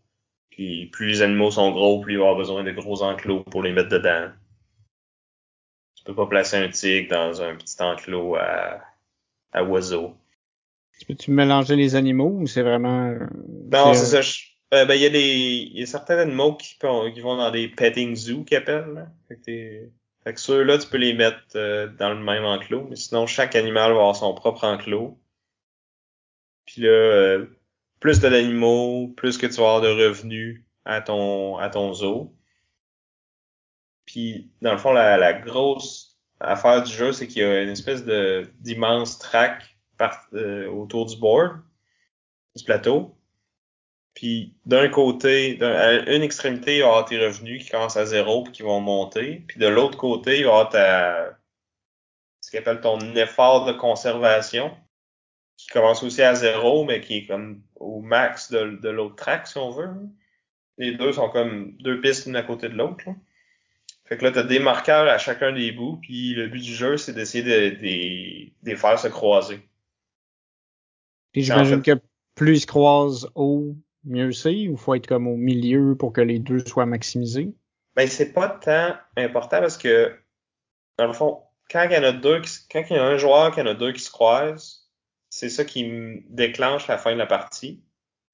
Puis 0.51 0.87
plus 0.87 1.07
les 1.07 1.23
animaux 1.23 1.51
sont 1.51 1.71
gros, 1.71 2.01
plus 2.01 2.15
il 2.15 2.19
va 2.19 2.25
y 2.25 2.27
avoir 2.27 2.39
besoin 2.39 2.65
de 2.65 2.73
gros 2.73 3.03
enclos 3.03 3.45
pour 3.45 3.63
les 3.63 3.73
mettre 3.73 3.91
dedans. 3.91 4.31
Tu 5.97 6.05
peux 6.05 6.15
pas 6.15 6.27
placer 6.27 6.57
un 6.57 6.69
tigre 6.69 7.11
dans 7.11 7.43
un 7.43 7.55
petit 7.57 7.81
enclos 7.83 8.37
à, 8.37 8.81
à 9.53 9.65
oiseaux. 9.65 10.15
Peux-tu 11.07 11.31
mélanger 11.31 11.77
les 11.77 11.95
animaux 11.95 12.39
ou 12.41 12.47
c'est 12.47 12.63
vraiment... 12.63 13.15
Non, 13.71 13.95
c'est 13.95 14.23
ça. 14.23 14.29
Euh, 14.75 14.85
ben, 14.85 14.95
il 14.95 15.01
y 15.01 15.07
a 15.07 15.11
des, 15.11 15.71
il 15.73 15.79
y 15.79 15.83
a 15.83 15.87
certains 15.87 16.19
animaux 16.19 16.55
qui, 16.57 16.77
qui 16.77 17.21
vont 17.21 17.37
dans 17.37 17.51
des 17.51 17.69
petting 17.69 18.15
zoos 18.17 18.45
qu'ils 18.45 18.59
appellent, 18.59 18.93
là. 18.95 19.07
Fait 19.29 19.37
que, 19.37 19.89
fait 20.25 20.35
que 20.35 20.41
ceux-là, 20.41 20.77
tu 20.77 20.89
peux 20.89 20.99
les 20.99 21.15
mettre 21.15 21.39
euh, 21.55 21.87
dans 21.87 22.11
le 22.11 22.19
même 22.23 22.45
enclos, 22.45 22.87
mais 22.91 22.97
sinon, 22.97 23.27
chaque 23.27 23.55
animal 23.55 23.93
va 23.93 23.99
avoir 23.99 24.17
son 24.17 24.35
propre 24.35 24.65
enclos. 24.65 25.19
Puis 26.69 26.83
là, 26.83 26.91
euh, 26.91 27.47
plus 27.99 28.21
d'animaux, 28.21 29.09
plus 29.17 29.39
que 29.39 29.47
tu 29.47 29.55
vas 29.55 29.77
avoir 29.77 29.81
de 29.81 29.89
revenus 29.89 30.65
à 30.85 31.01
ton 31.01 31.57
à 31.57 31.71
ton 31.71 31.95
zoo. 31.95 32.37
Puis 34.05 34.51
dans 34.61 34.73
le 34.73 34.79
fond, 34.79 34.93
la, 34.93 35.17
la 35.17 35.33
grosse 35.33 36.19
affaire 36.41 36.83
du 36.83 36.93
jeu, 36.93 37.13
c'est 37.13 37.27
qu'il 37.27 37.43
y 37.43 37.45
a 37.45 37.63
une 37.63 37.71
espèce 37.71 38.05
de 38.05 38.53
d'immense 38.61 39.19
track 39.19 39.79
euh, 40.35 40.69
autour 40.69 41.07
du 41.07 41.17
board, 41.17 41.63
du 42.55 42.65
plateau. 42.65 43.17
Puis 44.13 44.55
d'un 44.67 44.89
côté, 44.91 45.59
à 45.63 46.13
une 46.15 46.23
extrémité, 46.23 46.77
il 46.77 46.81
va 46.81 46.87
y 46.87 46.89
avoir 46.89 47.05
tes 47.07 47.19
revenus 47.19 47.65
qui 47.65 47.71
commencent 47.71 47.97
à 47.97 48.05
zéro 48.05 48.43
puis 48.45 48.53
qui 48.53 48.63
vont 48.63 48.81
monter. 48.81 49.45
Puis 49.49 49.59
de 49.59 49.69
l'autre 49.69 49.97
côté, 49.97 50.41
il 50.41 50.45
va 50.45 50.51
y 50.51 50.53
avoir 50.53 50.69
ta 50.69 51.39
ce 52.43 52.51
qu'on 52.51 52.59
appelle 52.59 52.81
ton 52.83 52.99
effort 53.17 53.65
de 53.65 53.73
conservation 53.73 54.77
commence 55.73 56.03
aussi 56.03 56.23
à 56.23 56.35
zéro, 56.35 56.85
mais 56.85 57.01
qui 57.01 57.19
est 57.19 57.27
comme 57.27 57.63
au 57.77 58.01
max 58.01 58.51
de, 58.51 58.79
de 58.81 58.89
l'autre 58.89 59.17
track, 59.17 59.47
si 59.47 59.59
on 59.59 59.71
veut. 59.71 59.91
Les 60.79 60.95
deux 60.95 61.13
sont 61.13 61.29
comme 61.31 61.77
deux 61.79 62.01
pistes 62.01 62.27
l'une 62.27 62.37
à 62.37 62.43
côté 62.43 62.69
de 62.69 62.75
l'autre. 62.75 63.05
Fait 64.05 64.17
que 64.17 64.25
là, 64.25 64.31
t'as 64.31 64.45
des 64.45 64.59
marqueurs 64.59 65.07
à 65.09 65.19
chacun 65.19 65.53
des 65.53 65.73
bouts, 65.73 65.99
puis 66.01 66.33
le 66.35 66.49
but 66.49 66.63
du 66.63 66.75
jeu, 66.75 66.97
c'est 66.97 67.13
d'essayer 67.13 67.45
de, 67.45 67.77
de, 67.77 68.71
de, 68.71 68.77
faire 68.77 68.99
se 68.99 69.09
croiser. 69.09 69.61
Puis 71.33 71.43
j'imagine 71.43 71.83
que 71.83 72.01
plus 72.35 72.57
ils 72.57 72.61
se 72.61 72.67
croisent 72.67 73.29
haut, 73.35 73.77
mieux 74.05 74.33
c'est, 74.33 74.69
ou 74.69 74.77
faut 74.77 74.95
être 74.95 75.07
comme 75.07 75.27
au 75.27 75.37
milieu 75.37 75.95
pour 75.95 76.13
que 76.13 76.21
les 76.21 76.39
deux 76.39 76.65
soient 76.65 76.87
maximisés? 76.87 77.53
Ben, 77.97 78.09
c'est 78.09 78.33
pas 78.33 78.49
tant 78.49 78.95
important 79.17 79.61
parce 79.61 79.77
que, 79.77 80.17
dans 80.97 81.07
le 81.07 81.13
fond, 81.13 81.43
quand 81.71 81.83
il 81.83 81.93
y 81.93 81.99
en 81.99 82.05
a 82.05 82.13
deux, 82.13 82.41
quand 82.71 82.83
il 82.89 82.97
y 82.97 82.99
a 82.99 83.05
un 83.05 83.19
joueur 83.19 83.53
qui 83.53 83.61
en 83.61 83.67
a 83.67 83.75
deux 83.75 83.93
qui 83.93 84.01
se 84.01 84.11
croisent, 84.11 84.78
c'est 85.39 85.51
ça 85.51 85.65
qui 85.65 86.25
déclenche 86.31 86.89
la 86.89 86.99
fin 86.99 87.13
de 87.13 87.19
la 87.19 87.27
partie. 87.27 87.81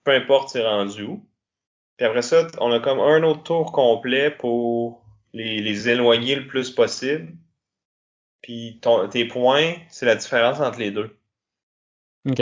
Peu 0.05 0.13
importe 0.13 0.49
c'est 0.49 0.65
rendu 0.65 1.03
où. 1.03 1.29
Puis 1.99 2.07
après 2.07 2.23
ça, 2.23 2.47
on 2.61 2.73
a 2.73 2.81
comme 2.81 2.99
un 2.99 3.23
autre 3.23 3.43
tour 3.43 3.73
complet 3.73 4.31
pour 4.31 5.05
les, 5.35 5.61
les 5.61 5.89
éloigner 5.91 6.35
le 6.35 6.47
plus 6.47 6.71
possible. 6.71 7.37
Puis 8.41 8.79
ton, 8.81 9.07
tes 9.09 9.27
points, 9.27 9.75
c'est 9.91 10.07
la 10.07 10.17
différence 10.17 10.61
entre 10.61 10.79
les 10.79 10.91
deux. 10.91 11.15
OK. 12.27 12.41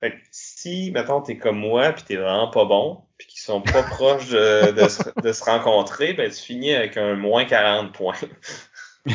Fait 0.00 0.10
que 0.10 0.16
si, 0.32 0.90
mettons, 0.90 1.22
t'es 1.22 1.38
comme 1.38 1.58
moi, 1.58 1.92
puis 1.92 2.02
t'es 2.02 2.16
vraiment 2.16 2.50
pas 2.50 2.64
bon, 2.64 3.04
puis 3.16 3.28
qu'ils 3.28 3.40
sont 3.40 3.62
pas 3.62 3.82
proches 3.90 4.28
de, 4.28 4.72
de, 4.72 4.88
se, 4.88 5.20
de, 5.20 5.32
se, 5.32 5.44
rencontrer, 5.44 6.14
ben 6.14 6.30
tu 6.30 6.42
finis 6.42 6.74
avec 6.74 6.96
un 6.96 7.14
moins 7.14 7.44
40 7.44 7.94
points. 7.94 8.18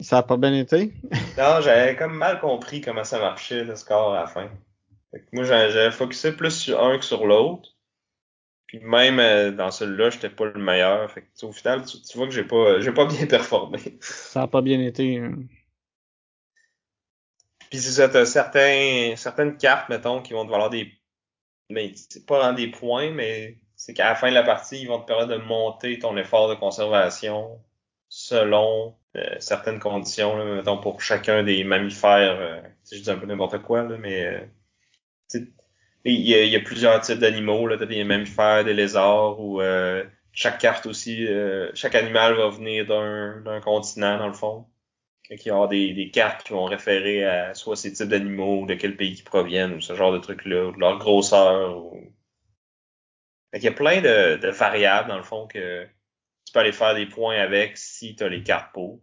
ça 0.00 0.18
a 0.18 0.22
pas 0.22 0.36
bien 0.36 0.54
été? 0.54 0.92
non, 1.38 1.60
j'avais 1.60 1.96
comme 1.96 2.16
mal 2.16 2.40
compris 2.40 2.80
comment 2.80 3.04
ça 3.04 3.18
marchait, 3.18 3.64
le 3.64 3.76
score 3.76 4.14
à 4.14 4.20
la 4.20 4.26
fin. 4.26 4.50
Fait 5.10 5.20
que 5.20 5.26
moi, 5.32 5.44
j'avais 5.44 5.90
focusé 5.90 6.32
plus 6.32 6.50
sur 6.50 6.82
un 6.82 6.98
que 6.98 7.04
sur 7.04 7.26
l'autre. 7.26 7.70
Puis 8.66 8.80
même 8.80 9.20
euh, 9.20 9.50
dans 9.50 9.70
celui-là, 9.70 10.08
j'étais 10.10 10.30
pas 10.30 10.46
le 10.46 10.58
meilleur. 10.58 11.10
Fait 11.10 11.22
que, 11.22 11.46
au 11.46 11.52
final, 11.52 11.84
tu, 11.84 12.00
tu, 12.00 12.16
vois 12.16 12.26
que 12.26 12.32
j'ai 12.32 12.44
pas 12.44 12.80
j'ai 12.80 12.92
pas 12.92 13.04
bien 13.04 13.26
performé. 13.26 13.78
Ça 14.00 14.42
a 14.42 14.46
pas 14.48 14.62
bien 14.62 14.80
été. 14.80 15.18
Hein. 15.18 15.42
Puis 17.68 17.80
c'est 17.80 17.92
ça, 17.92 18.08
t'as 18.08 18.24
certains, 18.24 19.14
certaines 19.16 19.56
cartes, 19.56 19.88
mettons, 19.88 20.22
qui 20.22 20.32
vont 20.32 20.46
te 20.46 20.50
valoir 20.50 20.70
des. 20.70 20.92
Mais 21.68 21.92
c'est 21.94 22.26
pas 22.26 22.40
dans 22.42 22.52
des 22.54 22.68
points, 22.68 23.10
mais 23.10 23.58
c'est 23.76 23.94
qu'à 23.94 24.08
la 24.08 24.14
fin 24.14 24.28
de 24.28 24.34
la 24.34 24.42
partie, 24.42 24.80
ils 24.80 24.88
vont 24.88 25.00
te 25.00 25.06
permettre 25.06 25.30
de 25.30 25.44
monter 25.44 25.98
ton 25.98 26.16
effort 26.16 26.48
de 26.48 26.54
conservation 26.54 27.62
selon 28.08 28.96
euh, 29.16 29.36
certaines 29.40 29.78
conditions, 29.78 30.36
là, 30.36 30.44
mettons 30.56 30.78
pour 30.78 31.02
chacun 31.02 31.42
des 31.42 31.64
mammifères. 31.64 32.40
Euh, 32.40 32.60
je 32.90 32.98
dis 32.98 33.10
un 33.10 33.18
peu 33.18 33.26
n'importe 33.26 33.60
quoi, 33.62 33.82
là, 33.82 33.96
mais 33.98 34.24
euh, 34.26 35.40
il 36.04 36.20
y, 36.20 36.34
a, 36.34 36.42
il 36.44 36.50
y, 36.50 36.56
a, 36.56 36.60
plusieurs 36.60 37.00
types 37.00 37.18
d'animaux, 37.18 37.66
là, 37.66 37.76
des 37.76 38.04
mammifères, 38.04 38.64
des 38.64 38.74
lézards, 38.74 39.40
ou 39.40 39.60
euh, 39.60 40.04
chaque 40.32 40.58
carte 40.58 40.86
aussi, 40.86 41.26
chaque 41.74 41.94
animal 41.94 42.34
va 42.34 42.48
venir 42.48 42.86
d'un 42.86 43.60
continent 43.60 44.18
dans 44.18 44.28
le 44.28 44.32
fond. 44.32 44.66
Il 45.30 45.40
y 45.46 45.50
a 45.50 45.66
des, 45.66 45.92
des 45.94 46.10
cartes 46.10 46.44
qui 46.46 46.52
vont 46.52 46.64
référer 46.64 47.24
à 47.24 47.54
soit 47.54 47.76
ces 47.76 47.92
types 47.92 48.08
d'animaux, 48.08 48.66
de 48.66 48.74
quel 48.74 48.96
pays 48.96 49.14
ils 49.18 49.24
proviennent, 49.24 49.74
ou 49.74 49.80
ce 49.80 49.94
genre 49.94 50.12
de 50.12 50.18
trucs-là, 50.18 50.66
ou 50.66 50.72
de 50.72 50.80
leur 50.80 50.98
grosseur. 50.98 51.76
Ou... 51.76 52.12
il 53.54 53.62
y 53.62 53.68
a 53.68 53.72
plein 53.72 54.00
de, 54.00 54.36
de, 54.36 54.48
variables, 54.48 55.08
dans 55.08 55.16
le 55.16 55.22
fond, 55.22 55.46
que 55.46 55.86
tu 56.52 56.58
peux 56.58 56.60
aller 56.60 56.72
faire 56.72 56.94
des 56.94 57.06
points 57.06 57.38
avec 57.38 57.78
si 57.78 58.14
tu 58.14 58.24
as 58.24 58.28
les 58.28 58.42
cartes 58.42 58.74
pour. 58.74 59.00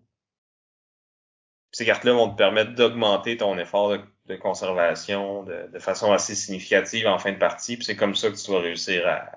Ces 1.72 1.84
cartes-là 1.84 2.14
vont 2.14 2.30
te 2.30 2.38
permettre 2.38 2.76
d'augmenter 2.76 3.38
ton 3.38 3.58
effort 3.58 3.98
de 4.28 4.36
conservation 4.36 5.42
de, 5.42 5.80
façon 5.80 6.12
assez 6.12 6.36
significative 6.36 7.08
en 7.08 7.18
fin 7.18 7.32
de 7.32 7.40
partie. 7.40 7.76
Puis 7.76 7.86
c'est 7.86 7.96
comme 7.96 8.14
ça 8.14 8.30
que 8.30 8.36
tu 8.36 8.52
vas 8.52 8.60
réussir 8.60 9.08
à, 9.08 9.32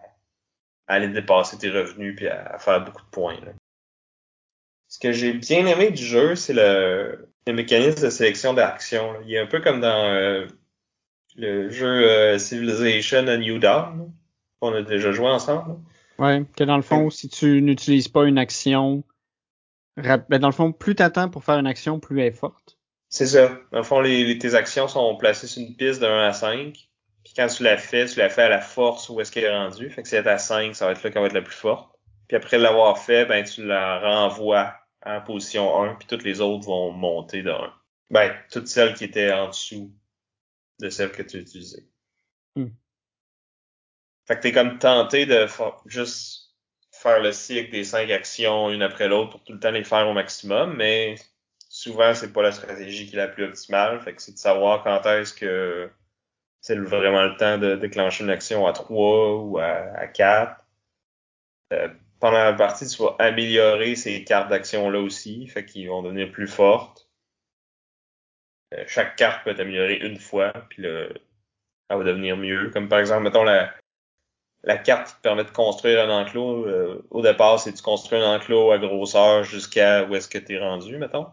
à 0.88 0.96
aller 0.96 1.08
dépasser 1.08 1.56
tes 1.56 1.70
revenus 1.70 2.14
puis 2.14 2.28
à, 2.28 2.58
faire 2.58 2.84
beaucoup 2.84 3.00
de 3.00 3.08
points. 3.08 3.40
Là. 3.40 3.52
Ce 4.88 4.98
que 4.98 5.12
j'ai 5.12 5.32
bien 5.32 5.64
aimé 5.64 5.90
du 5.90 6.04
jeu, 6.04 6.34
c'est 6.34 6.52
le, 6.52 7.30
le, 7.46 7.52
mécanisme 7.54 8.02
de 8.02 8.10
sélection 8.10 8.52
d'action. 8.52 9.14
Il 9.24 9.32
est 9.32 9.38
un 9.38 9.46
peu 9.46 9.62
comme 9.62 9.80
dans 9.80 10.04
euh, 10.04 10.46
le 11.36 11.70
jeu 11.70 12.10
euh, 12.10 12.36
Civilization 12.36 13.26
A 13.26 13.38
New 13.38 13.58
Dawn, 13.58 14.12
qu'on 14.60 14.74
a 14.74 14.82
déjà 14.82 15.12
joué 15.12 15.28
ensemble. 15.28 15.80
Ouais, 16.22 16.44
que 16.56 16.62
dans 16.62 16.76
le 16.76 16.82
fond, 16.82 17.10
si 17.10 17.28
tu 17.28 17.60
n'utilises 17.62 18.06
pas 18.06 18.26
une 18.26 18.38
action, 18.38 19.02
ben 19.96 20.38
dans 20.38 20.46
le 20.46 20.54
fond, 20.54 20.70
plus 20.70 20.94
t'attends 20.94 21.28
pour 21.28 21.42
faire 21.42 21.58
une 21.58 21.66
action, 21.66 21.98
plus 21.98 22.20
elle 22.20 22.28
est 22.28 22.30
forte. 22.30 22.78
C'est 23.08 23.26
ça. 23.26 23.48
Dans 23.72 23.78
le 23.78 23.84
fond, 23.84 24.00
les, 24.00 24.38
tes 24.38 24.54
actions 24.54 24.86
sont 24.86 25.16
placées 25.16 25.48
sur 25.48 25.62
une 25.62 25.74
piste 25.74 26.00
de 26.00 26.06
1 26.06 26.28
à 26.28 26.32
5. 26.32 26.88
Puis 27.24 27.34
quand 27.34 27.48
tu 27.48 27.64
l'as 27.64 27.76
fait, 27.76 28.06
tu 28.06 28.20
l'as 28.20 28.30
fait 28.30 28.42
à 28.42 28.48
la 28.48 28.60
force 28.60 29.08
où 29.08 29.20
est-ce 29.20 29.32
qu'elle 29.32 29.44
est 29.44 29.56
rendue. 29.56 29.90
Fait 29.90 30.04
que 30.04 30.08
si 30.08 30.14
elle 30.14 30.24
est 30.24 30.30
à 30.30 30.38
5, 30.38 30.76
ça 30.76 30.86
va 30.86 30.92
être 30.92 31.02
là 31.02 31.10
qu'elle 31.10 31.22
va 31.22 31.26
être 31.26 31.34
la 31.34 31.42
plus 31.42 31.56
forte. 31.56 31.92
Puis 32.28 32.36
après 32.36 32.56
l'avoir 32.56 33.00
fait, 33.00 33.26
ben 33.26 33.42
tu 33.42 33.66
la 33.66 33.98
renvoies 33.98 34.72
en 35.04 35.20
position 35.22 35.82
1, 35.82 35.96
puis 35.96 36.06
toutes 36.06 36.22
les 36.22 36.40
autres 36.40 36.64
vont 36.66 36.92
monter 36.92 37.42
de 37.42 37.50
1. 37.50 37.74
Ben, 38.10 38.32
toutes 38.48 38.68
celles 38.68 38.94
qui 38.94 39.02
étaient 39.02 39.32
en 39.32 39.48
dessous 39.48 39.92
de 40.78 40.88
celles 40.88 41.10
que 41.10 41.22
tu 41.22 41.38
utilisais. 41.38 41.88
Hmm. 42.54 42.68
Fait 44.32 44.36
que 44.36 44.42
t'es 44.44 44.52
comme 44.52 44.78
tenté 44.78 45.26
de 45.26 45.46
juste 45.84 46.54
faire 46.90 47.20
le 47.20 47.32
cycle 47.32 47.70
des 47.70 47.84
5 47.84 48.10
actions 48.10 48.70
une 48.70 48.80
après 48.80 49.06
l'autre 49.06 49.32
pour 49.32 49.44
tout 49.44 49.52
le 49.52 49.60
temps 49.60 49.72
les 49.72 49.84
faire 49.84 50.08
au 50.08 50.14
maximum, 50.14 50.74
mais 50.74 51.16
souvent, 51.68 52.14
c'est 52.14 52.32
pas 52.32 52.40
la 52.40 52.52
stratégie 52.52 53.06
qui 53.06 53.14
est 53.14 53.18
la 53.18 53.28
plus 53.28 53.44
optimale. 53.44 54.00
Fait 54.00 54.14
que 54.14 54.22
c'est 54.22 54.32
de 54.32 54.38
savoir 54.38 54.84
quand 54.84 55.04
est-ce 55.04 55.34
que 55.34 55.90
c'est 56.62 56.78
vraiment 56.78 57.24
le 57.24 57.36
temps 57.36 57.58
de 57.58 57.76
déclencher 57.76 58.24
une 58.24 58.30
action 58.30 58.66
à 58.66 58.72
3 58.72 59.36
ou 59.36 59.58
à, 59.58 59.66
à 59.98 60.06
4. 60.06 60.64
Euh, 61.74 61.88
pendant 62.18 62.42
la 62.42 62.54
partie, 62.54 62.86
tu 62.86 63.02
vas 63.02 63.14
améliorer 63.18 63.96
ces 63.96 64.24
cartes 64.24 64.48
d'action-là 64.48 64.98
aussi. 64.98 65.46
Fait 65.46 65.66
qu'ils 65.66 65.90
vont 65.90 66.02
devenir 66.02 66.32
plus 66.32 66.48
fortes. 66.48 67.06
Euh, 68.72 68.84
chaque 68.86 69.16
carte 69.16 69.44
peut 69.44 69.50
être 69.50 69.60
améliorée 69.60 69.98
une 69.98 70.18
fois, 70.18 70.54
puis 70.70 70.80
le, 70.80 71.12
elle 71.90 71.98
va 71.98 72.04
devenir 72.04 72.38
mieux. 72.38 72.70
Comme 72.70 72.88
par 72.88 73.00
exemple, 73.00 73.24
mettons 73.24 73.44
la, 73.44 73.74
la 74.64 74.78
carte 74.78 75.08
qui 75.08 75.16
te 75.16 75.20
permet 75.22 75.44
de 75.44 75.50
construire 75.50 76.08
un 76.08 76.22
enclos. 76.22 76.66
Euh, 76.66 77.04
au 77.10 77.22
départ, 77.22 77.58
c'est 77.60 77.72
tu 77.72 77.82
construis 77.82 78.18
un 78.20 78.36
enclos 78.36 78.70
à 78.70 78.78
grosseur 78.78 79.44
jusqu'à 79.44 80.04
où 80.04 80.14
est-ce 80.14 80.28
que 80.28 80.38
tu 80.38 80.54
es 80.54 80.58
rendu, 80.58 80.98
mettons. 80.98 81.26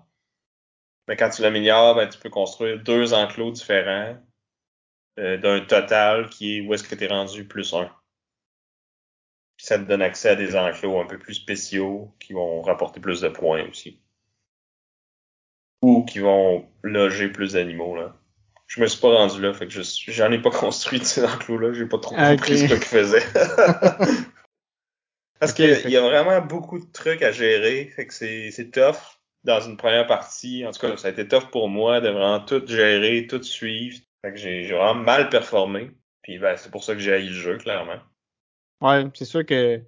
Mais 1.07 1.15
quand 1.15 1.29
tu 1.29 1.41
l'améliores, 1.41 1.95
ben, 1.95 2.07
tu 2.07 2.19
peux 2.19 2.29
construire 2.29 2.81
deux 2.83 3.13
enclos 3.13 3.51
différents 3.51 4.17
euh, 5.19 5.37
d'un 5.37 5.61
total 5.61 6.29
qui 6.29 6.57
est 6.57 6.61
où 6.61 6.73
est-ce 6.73 6.83
que 6.83 6.95
tu 6.95 7.03
es 7.03 7.07
rendu 7.07 7.47
plus 7.47 7.73
un. 7.73 7.91
Ça 9.57 9.77
te 9.77 9.83
donne 9.83 10.01
accès 10.01 10.29
à 10.29 10.35
des 10.35 10.55
enclos 10.55 10.99
un 10.99 11.05
peu 11.05 11.19
plus 11.19 11.33
spéciaux 11.33 12.13
qui 12.19 12.33
vont 12.33 12.61
rapporter 12.61 12.99
plus 12.99 13.21
de 13.21 13.29
points 13.29 13.67
aussi. 13.69 13.99
Ou 15.81 16.05
qui 16.05 16.19
vont 16.19 16.67
loger 16.83 17.29
plus 17.29 17.53
d'animaux 17.53 17.95
là. 17.95 18.18
Je 18.69 18.79
me 18.79 18.87
suis 18.87 19.01
pas 19.01 19.09
rendu 19.09 19.41
là, 19.41 19.51
fait 19.51 19.67
que 19.67 19.81
j'en 20.11 20.31
ai 20.31 20.39
pas 20.39 20.51
construit 20.51 20.99
de 20.99 21.03
ces 21.03 21.25
enclos-là, 21.25 21.73
j'ai 21.73 21.87
pas 21.87 21.97
trop 21.97 22.15
compris 22.15 22.59
ce 22.59 22.65
qu'ils 22.65 22.77
faisaient. 22.77 23.25
Parce 25.39 25.53
qu'il 25.53 25.89
y 25.89 25.97
a 25.97 26.01
vraiment 26.01 26.39
beaucoup 26.41 26.79
de 26.79 26.85
trucs 26.91 27.23
à 27.23 27.31
gérer, 27.31 27.91
fait 27.95 28.05
que 28.05 28.13
c'est 28.13 28.71
tough 28.71 29.19
dans 29.43 29.59
une 29.61 29.77
première 29.77 30.05
partie. 30.05 30.65
En 30.67 30.71
tout 30.71 30.81
cas, 30.81 30.97
ça 30.97 31.07
a 31.07 31.11
été 31.11 31.27
tough 31.27 31.49
pour 31.51 31.69
moi 31.69 32.01
de 32.01 32.09
vraiment 32.09 32.41
tout 32.41 32.61
gérer, 32.67 33.25
tout 33.27 33.41
suivre. 33.41 33.97
Fait 34.21 34.33
que 34.33 34.37
j'ai 34.37 34.67
vraiment 34.67 34.95
mal 34.95 35.29
performé. 35.29 35.91
Puis 36.21 36.37
ben, 36.37 36.57
c'est 36.57 36.69
pour 36.69 36.83
ça 36.83 36.93
que 36.93 36.99
j'ai 36.99 37.13
haï 37.13 37.29
le 37.29 37.33
jeu, 37.33 37.57
clairement. 37.57 37.99
Ouais, 38.81 39.05
c'est 39.15 39.25
sûr 39.25 39.45
que 39.45 39.81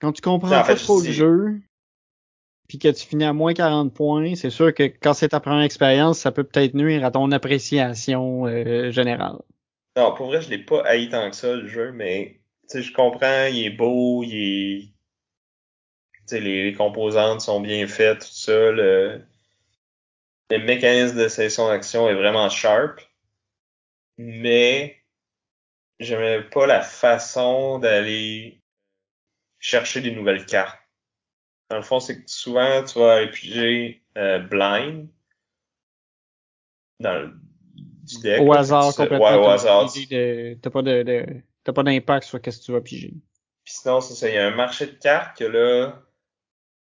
quand 0.00 0.12
tu 0.12 0.22
comprends 0.22 0.48
pas 0.48 0.74
trop 0.74 1.00
le 1.00 1.12
jeu, 1.12 1.60
puis 2.70 2.78
que 2.78 2.86
tu 2.86 3.04
finis 3.04 3.24
à 3.24 3.32
moins 3.32 3.52
40 3.52 3.92
points, 3.92 4.36
c'est 4.36 4.48
sûr 4.48 4.72
que 4.72 4.84
quand 4.84 5.12
c'est 5.12 5.30
ta 5.30 5.40
première 5.40 5.64
expérience, 5.64 6.20
ça 6.20 6.30
peut 6.30 6.44
peut-être 6.44 6.74
nuire 6.74 7.04
à 7.04 7.10
ton 7.10 7.32
appréciation 7.32 8.46
euh, 8.46 8.92
générale. 8.92 9.38
Non, 9.96 10.14
pour 10.14 10.28
vrai, 10.28 10.40
je 10.40 10.50
l'ai 10.50 10.58
pas 10.58 10.80
haï 10.84 11.08
tant 11.08 11.28
que 11.28 11.34
ça, 11.34 11.52
le 11.56 11.66
jeu, 11.66 11.90
mais 11.90 12.38
je 12.72 12.92
comprends, 12.92 13.46
il 13.46 13.66
est 13.66 13.70
beau, 13.70 14.22
il 14.22 14.92
les, 16.30 16.72
composantes 16.74 17.40
sont 17.40 17.60
bien 17.60 17.88
faites, 17.88 18.20
tout 18.20 18.26
ça. 18.30 18.70
Le, 18.70 19.24
mécanisme 20.52 21.18
de 21.18 21.26
sélection 21.26 21.66
d'action 21.66 22.08
est 22.08 22.14
vraiment 22.14 22.48
sharp. 22.48 23.00
Mais 24.16 25.02
j'aimais 25.98 26.42
pas 26.42 26.68
la 26.68 26.82
façon 26.82 27.80
d'aller 27.80 28.62
chercher 29.58 30.02
des 30.02 30.12
nouvelles 30.12 30.46
cartes. 30.46 30.79
Dans 31.70 31.76
le 31.76 31.82
fond, 31.82 32.00
c'est 32.00 32.22
que 32.22 32.30
souvent, 32.30 32.82
tu 32.84 32.98
vas 32.98 33.22
épuiser 33.22 34.02
euh, 34.18 34.40
blind 34.40 35.08
dans 36.98 37.14
le 37.14 37.32
du 38.02 38.18
deck. 38.20 38.42
Au 38.42 38.52
hasard, 38.52 38.94
complètement. 38.94 39.24
Ouais, 39.24 39.36
au 39.36 39.48
hasard. 39.48 39.88
T'as 39.92 40.70
pas 40.70 40.82
de, 40.82 41.26
t'as 41.64 41.72
pas 41.72 41.82
d'impact 41.82 42.26
sur 42.26 42.38
ce 42.38 42.42
que 42.42 42.64
tu 42.64 42.72
vas 42.72 42.80
piger. 42.80 43.14
Puis 43.64 43.74
sinon, 43.74 44.00
c'est 44.00 44.14
ça. 44.14 44.28
Il 44.28 44.34
y 44.34 44.38
a 44.38 44.46
un 44.46 44.54
marché 44.54 44.86
de 44.86 44.92
cartes 44.92 45.38
que 45.38 45.44
là, 45.44 46.02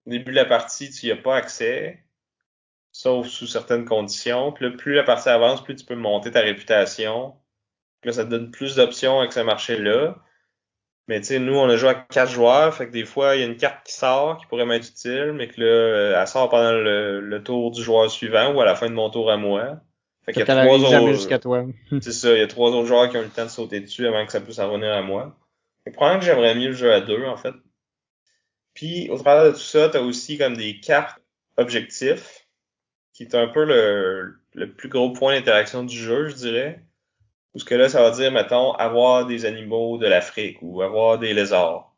au 0.05 0.09
début 0.09 0.32
de 0.32 0.36
la 0.36 0.45
partie, 0.45 0.91
tu 0.91 1.07
n'y 1.07 1.11
as 1.11 1.17
pas 1.17 1.36
accès. 1.36 2.03
sauf 2.91 3.28
sous 3.28 3.47
certaines 3.47 3.86
conditions. 3.86 4.51
Puis 4.51 4.65
là, 4.65 4.71
plus 4.78 4.93
la 4.93 5.03
partie 5.03 5.30
avance, 5.30 5.63
plus 5.63 5.75
tu 5.75 5.86
peux 5.86 5.95
monter 5.95 6.32
ta 6.32 6.41
réputation. 6.41 7.36
Puis 8.01 8.09
là, 8.09 8.13
ça 8.13 8.25
te 8.25 8.30
donne 8.30 8.51
plus 8.51 8.75
d'options 8.75 9.19
avec 9.19 9.34
ce 9.34 9.39
marché-là. 9.39 10.17
Mais 11.07 11.21
tu 11.21 11.27
sais, 11.27 11.39
nous, 11.39 11.55
on 11.55 11.69
a 11.69 11.77
joué 11.77 11.89
à 11.89 11.95
quatre 11.95 12.31
joueurs, 12.31 12.73
fait 12.73 12.87
que 12.87 12.91
des 12.91 13.05
fois, 13.05 13.35
il 13.35 13.39
y 13.39 13.43
a 13.43 13.47
une 13.47 13.55
carte 13.55 13.85
qui 13.85 13.93
sort 13.93 14.37
qui 14.37 14.45
pourrait 14.45 14.65
m'être 14.65 14.89
utile, 14.89 15.31
mais 15.33 15.47
que 15.47 15.61
là, 15.61 15.67
euh, 15.67 16.21
elle 16.21 16.27
sort 16.27 16.49
pendant 16.49 16.73
le, 16.73 17.41
tour 17.43 17.71
du 17.71 17.81
joueur 17.81 18.11
suivant 18.11 18.53
ou 18.53 18.59
à 18.59 18.65
la 18.65 18.75
fin 18.75 18.89
de 18.89 18.93
mon 18.93 19.09
tour 19.09 19.31
à 19.31 19.37
moi. 19.37 19.79
Fait 20.25 20.33
qu'il 20.33 20.45
y 20.45 20.51
a 20.51 20.65
trois 20.65 20.77
autres. 20.77 20.91
c'est 22.01 22.11
ça, 22.11 22.33
il 22.33 22.39
y 22.39 22.43
a 22.43 22.47
trois 22.47 22.71
autres 22.71 22.87
joueurs 22.87 23.09
qui 23.09 23.15
ont 23.15 23.21
eu 23.21 23.25
le 23.25 23.29
temps 23.29 23.45
de 23.45 23.49
sauter 23.49 23.79
dessus 23.79 24.05
avant 24.05 24.25
que 24.25 24.33
ça 24.33 24.41
puisse 24.41 24.59
en 24.59 24.69
revenir 24.69 24.91
à 24.91 25.01
moi. 25.01 25.37
Que 25.85 25.91
probablement 25.91 26.19
que 26.19 26.25
j'aimerais 26.25 26.55
mieux 26.55 26.67
le 26.67 26.73
jeu 26.73 26.91
à 26.91 26.99
deux, 26.99 27.23
en 27.23 27.37
fait. 27.37 27.53
Puis, 28.73 29.09
au 29.09 29.17
travers 29.17 29.45
de 29.45 29.51
tout 29.51 29.63
ça, 29.63 29.87
t'as 29.87 30.01
aussi 30.01 30.37
comme 30.37 30.57
des 30.57 30.81
cartes 30.81 31.21
objectifs, 31.55 32.45
qui 33.13 33.23
est 33.23 33.33
un 33.33 33.47
peu 33.47 33.63
le, 33.63 34.35
le 34.53 34.71
plus 34.73 34.89
gros 34.89 35.13
point 35.13 35.35
d'interaction 35.35 35.85
du 35.85 35.97
jeu, 35.97 36.27
je 36.27 36.35
dirais. 36.35 36.83
Parce 37.57 37.65
que 37.65 37.73
là, 37.73 37.89
ça 37.89 38.03
va 38.03 38.11
dire, 38.11 38.31
mettons, 38.31 38.73
avoir 38.73 39.25
des 39.25 39.45
animaux 39.45 39.97
de 39.97 40.05
l'Afrique 40.05 40.59
ou 40.61 40.83
avoir 40.83 41.17
des 41.17 41.33
lézards. 41.33 41.91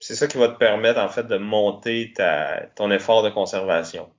C'est 0.00 0.16
ça 0.16 0.26
qui 0.26 0.36
va 0.36 0.48
te 0.48 0.58
permettre, 0.58 0.98
en 0.98 1.08
fait, 1.08 1.22
de 1.22 1.36
monter 1.36 2.12
ta, 2.12 2.66
ton 2.74 2.90
effort 2.90 3.22
de 3.22 3.30
conservation. 3.30 4.12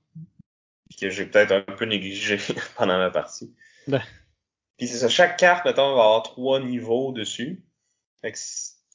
Que 0.98 1.10
j'ai 1.10 1.26
peut-être 1.26 1.52
un 1.52 1.60
peu 1.60 1.84
négligé 1.84 2.38
pendant 2.78 2.96
la 2.96 3.10
partie. 3.10 3.54
Ben. 3.86 4.00
Puis 4.78 4.88
c'est 4.88 4.96
ça, 4.96 5.10
chaque 5.10 5.36
carte, 5.36 5.66
mettons, 5.66 5.94
va 5.94 6.04
avoir 6.04 6.22
trois 6.22 6.58
niveaux 6.58 7.12
dessus. 7.12 7.62
Fait 8.22 8.32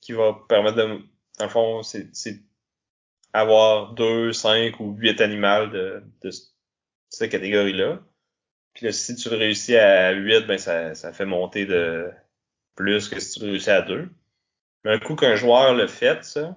qui 0.01 0.13
va 0.13 0.35
permettre 0.49 0.77
de, 0.77 0.99
dans 1.37 1.45
le 1.45 1.49
fond, 1.49 1.83
c'est 1.83 2.09
avoir 3.33 3.93
deux, 3.93 4.33
cinq 4.33 4.79
ou 4.79 4.93
huit 4.93 5.21
animaux 5.21 5.67
de, 5.67 6.03
de 6.23 6.31
cette 7.11 7.31
catégorie-là. 7.31 7.99
Puis 8.77 8.85
là, 8.85 8.91
si 8.91 9.15
tu 9.15 9.29
réussis 9.29 9.75
à 9.75 10.11
8, 10.11 10.41
ben 10.45 10.59
ça, 10.59 10.93
ça 10.93 11.11
fait 11.11 11.25
monter 11.25 11.65
de 11.65 12.11
plus 12.75 13.09
que 13.09 13.19
si 13.19 13.39
tu 13.39 13.45
réussis 13.45 13.71
à 13.71 13.81
2. 13.81 14.07
Mais 14.83 14.91
un 14.91 14.99
coup 14.99 15.15
qu'un 15.15 15.33
joueur 15.33 15.73
le 15.73 15.87
fait, 15.87 16.23
ça, 16.23 16.55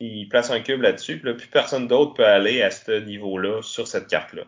il 0.00 0.26
place 0.30 0.50
un 0.50 0.60
cube 0.60 0.80
là-dessus, 0.80 1.18
puis 1.18 1.28
là, 1.28 1.34
plus 1.34 1.48
personne 1.48 1.86
d'autre 1.86 2.14
peut 2.14 2.24
aller 2.24 2.62
à 2.62 2.70
ce 2.70 2.92
niveau-là 2.92 3.60
sur 3.60 3.86
cette 3.86 4.06
carte-là. 4.06 4.44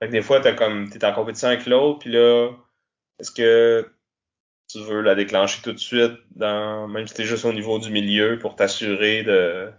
Fait 0.00 0.08
que 0.08 0.12
des 0.12 0.22
fois, 0.22 0.40
t'as 0.40 0.54
comme 0.54 0.88
t'es 0.88 1.04
en 1.04 1.12
compétition 1.12 1.48
avec 1.48 1.66
l'autre, 1.66 1.98
puis 1.98 2.12
là, 2.12 2.50
est-ce 3.18 3.32
que 3.32 3.86
tu 4.66 4.82
veux 4.82 5.02
la 5.02 5.14
déclencher 5.14 5.60
tout 5.60 5.74
de 5.74 5.78
suite 5.78 6.14
dans 6.30 6.88
même 6.88 7.06
si 7.06 7.12
t'es 7.12 7.24
juste 7.24 7.44
au 7.44 7.52
niveau 7.52 7.78
du 7.78 7.90
milieu 7.90 8.38
pour 8.38 8.56
t'assurer 8.56 9.24
de, 9.24 9.70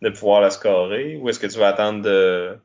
de 0.00 0.08
pouvoir 0.08 0.40
la 0.40 0.50
scorer, 0.50 1.18
ou 1.18 1.28
est-ce 1.28 1.40
que 1.40 1.46
tu 1.46 1.58
vas 1.58 1.68
attendre 1.68 2.00
de 2.00 2.56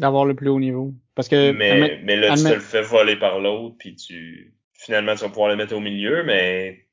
d'avoir 0.00 0.24
le 0.24 0.34
plus 0.34 0.48
haut 0.48 0.58
niveau? 0.58 0.94
Parce 1.14 1.28
que 1.28 1.52
mais, 1.52 2.00
mais 2.02 2.16
là, 2.16 2.36
tu 2.36 2.42
te 2.42 2.48
le 2.48 2.60
fais 2.60 2.82
voler 2.82 3.16
par 3.16 3.38
l'autre, 3.38 3.76
puis 3.78 3.94
tu 3.94 4.54
finalement 4.72 5.14
tu 5.14 5.22
vas 5.22 5.28
pouvoir 5.28 5.48
le 5.48 5.56
mettre 5.56 5.74
au 5.74 5.80
milieu, 5.80 6.24
mais 6.24 6.86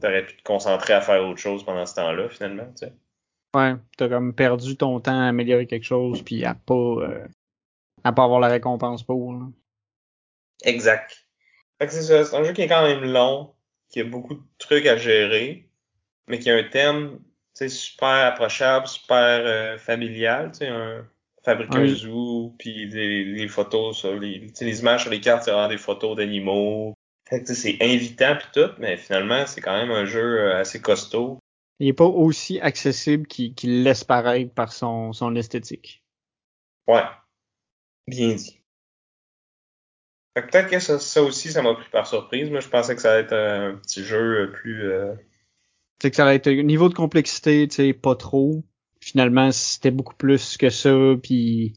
t'aurais 0.00 0.24
pu 0.24 0.36
te 0.36 0.42
concentrer 0.42 0.92
à 0.92 1.00
faire 1.00 1.24
autre 1.24 1.40
chose 1.40 1.64
pendant 1.64 1.84
ce 1.86 1.94
temps-là, 1.96 2.28
finalement, 2.28 2.66
tu 2.66 2.86
sais. 2.86 2.92
Ouais, 3.54 3.74
t'as 3.96 4.08
comme 4.08 4.34
perdu 4.34 4.76
ton 4.76 4.98
temps 5.00 5.20
à 5.20 5.28
améliorer 5.28 5.66
quelque 5.66 5.84
chose, 5.84 6.22
puis 6.22 6.44
à 6.44 6.54
pas 6.54 6.74
euh, 6.74 7.26
à 8.02 8.12
pas 8.12 8.24
avoir 8.24 8.40
la 8.40 8.48
récompense 8.48 9.02
pour. 9.02 9.34
Exact. 10.64 11.26
Fait 11.78 11.86
que 11.86 11.92
c'est 11.92 12.02
ça, 12.02 12.24
c'est 12.24 12.36
un 12.36 12.44
jeu 12.44 12.52
qui 12.52 12.62
est 12.62 12.68
quand 12.68 12.82
même 12.82 13.04
long, 13.04 13.54
qui 13.90 14.00
a 14.00 14.04
beaucoup 14.04 14.34
de 14.34 14.42
trucs 14.58 14.86
à 14.86 14.96
gérer, 14.96 15.68
mais 16.28 16.38
qui 16.38 16.50
a 16.50 16.56
un 16.56 16.64
thème, 16.64 17.18
tu 17.18 17.24
sais, 17.54 17.68
super 17.68 18.26
approchable, 18.26 18.86
super 18.86 19.42
euh, 19.44 19.78
familial, 19.78 20.50
tu 20.52 20.58
sais, 20.58 20.68
un 20.68 21.06
fabriquer 21.44 21.78
un 21.78 21.86
zoo, 21.86 22.54
puis 22.58 22.86
les, 22.86 23.48
photos 23.48 23.98
sur 23.98 24.18
les, 24.18 24.50
les 24.60 24.80
images 24.80 25.02
sur 25.02 25.10
les 25.10 25.20
cartes, 25.20 25.44
c'est 25.44 25.50
vraiment 25.50 25.68
des 25.68 25.78
photos 25.78 26.16
d'animaux. 26.16 26.94
c'est 27.44 27.76
invitant 27.80 28.36
puis 28.36 28.48
tout, 28.54 28.70
mais 28.78 28.96
finalement, 28.96 29.46
c'est 29.46 29.60
quand 29.60 29.76
même 29.78 29.90
un 29.90 30.06
jeu 30.06 30.40
euh, 30.40 30.56
assez 30.56 30.80
costaud. 30.80 31.38
Il 31.80 31.88
est 31.88 31.92
pas 31.92 32.06
aussi 32.06 32.60
accessible 32.60 33.26
qu'il 33.26 33.82
laisse 33.82 34.04
paraître 34.04 34.54
par 34.54 34.72
son, 34.72 35.12
son 35.12 35.34
esthétique. 35.36 36.02
Ouais. 36.86 37.02
Bien 38.06 38.34
dit. 38.34 38.60
Peut-être 40.34 40.68
que 40.68 40.78
ça, 40.78 40.98
ça, 40.98 41.22
aussi, 41.22 41.52
ça 41.52 41.62
m'a 41.62 41.74
pris 41.74 41.88
par 41.90 42.06
surprise. 42.06 42.50
Moi, 42.50 42.60
je 42.60 42.68
pensais 42.68 42.94
que 42.94 43.00
ça 43.00 43.12
allait 43.12 43.22
être 43.22 43.34
un 43.34 43.76
petit 43.76 44.04
jeu 44.04 44.50
plus... 44.52 44.90
Euh... 44.90 45.14
C'est 46.00 46.10
que 46.10 46.16
ça 46.16 46.26
allait 46.26 46.36
être 46.36 46.48
un 46.48 46.62
niveau 46.62 46.88
de 46.88 46.94
complexité, 46.94 47.66
tu 47.68 47.76
sais, 47.76 47.92
pas 47.92 48.16
trop 48.16 48.64
finalement 49.04 49.52
c'était 49.52 49.90
beaucoup 49.90 50.14
plus 50.14 50.56
que 50.56 50.70
ça 50.70 50.90
puis 51.22 51.74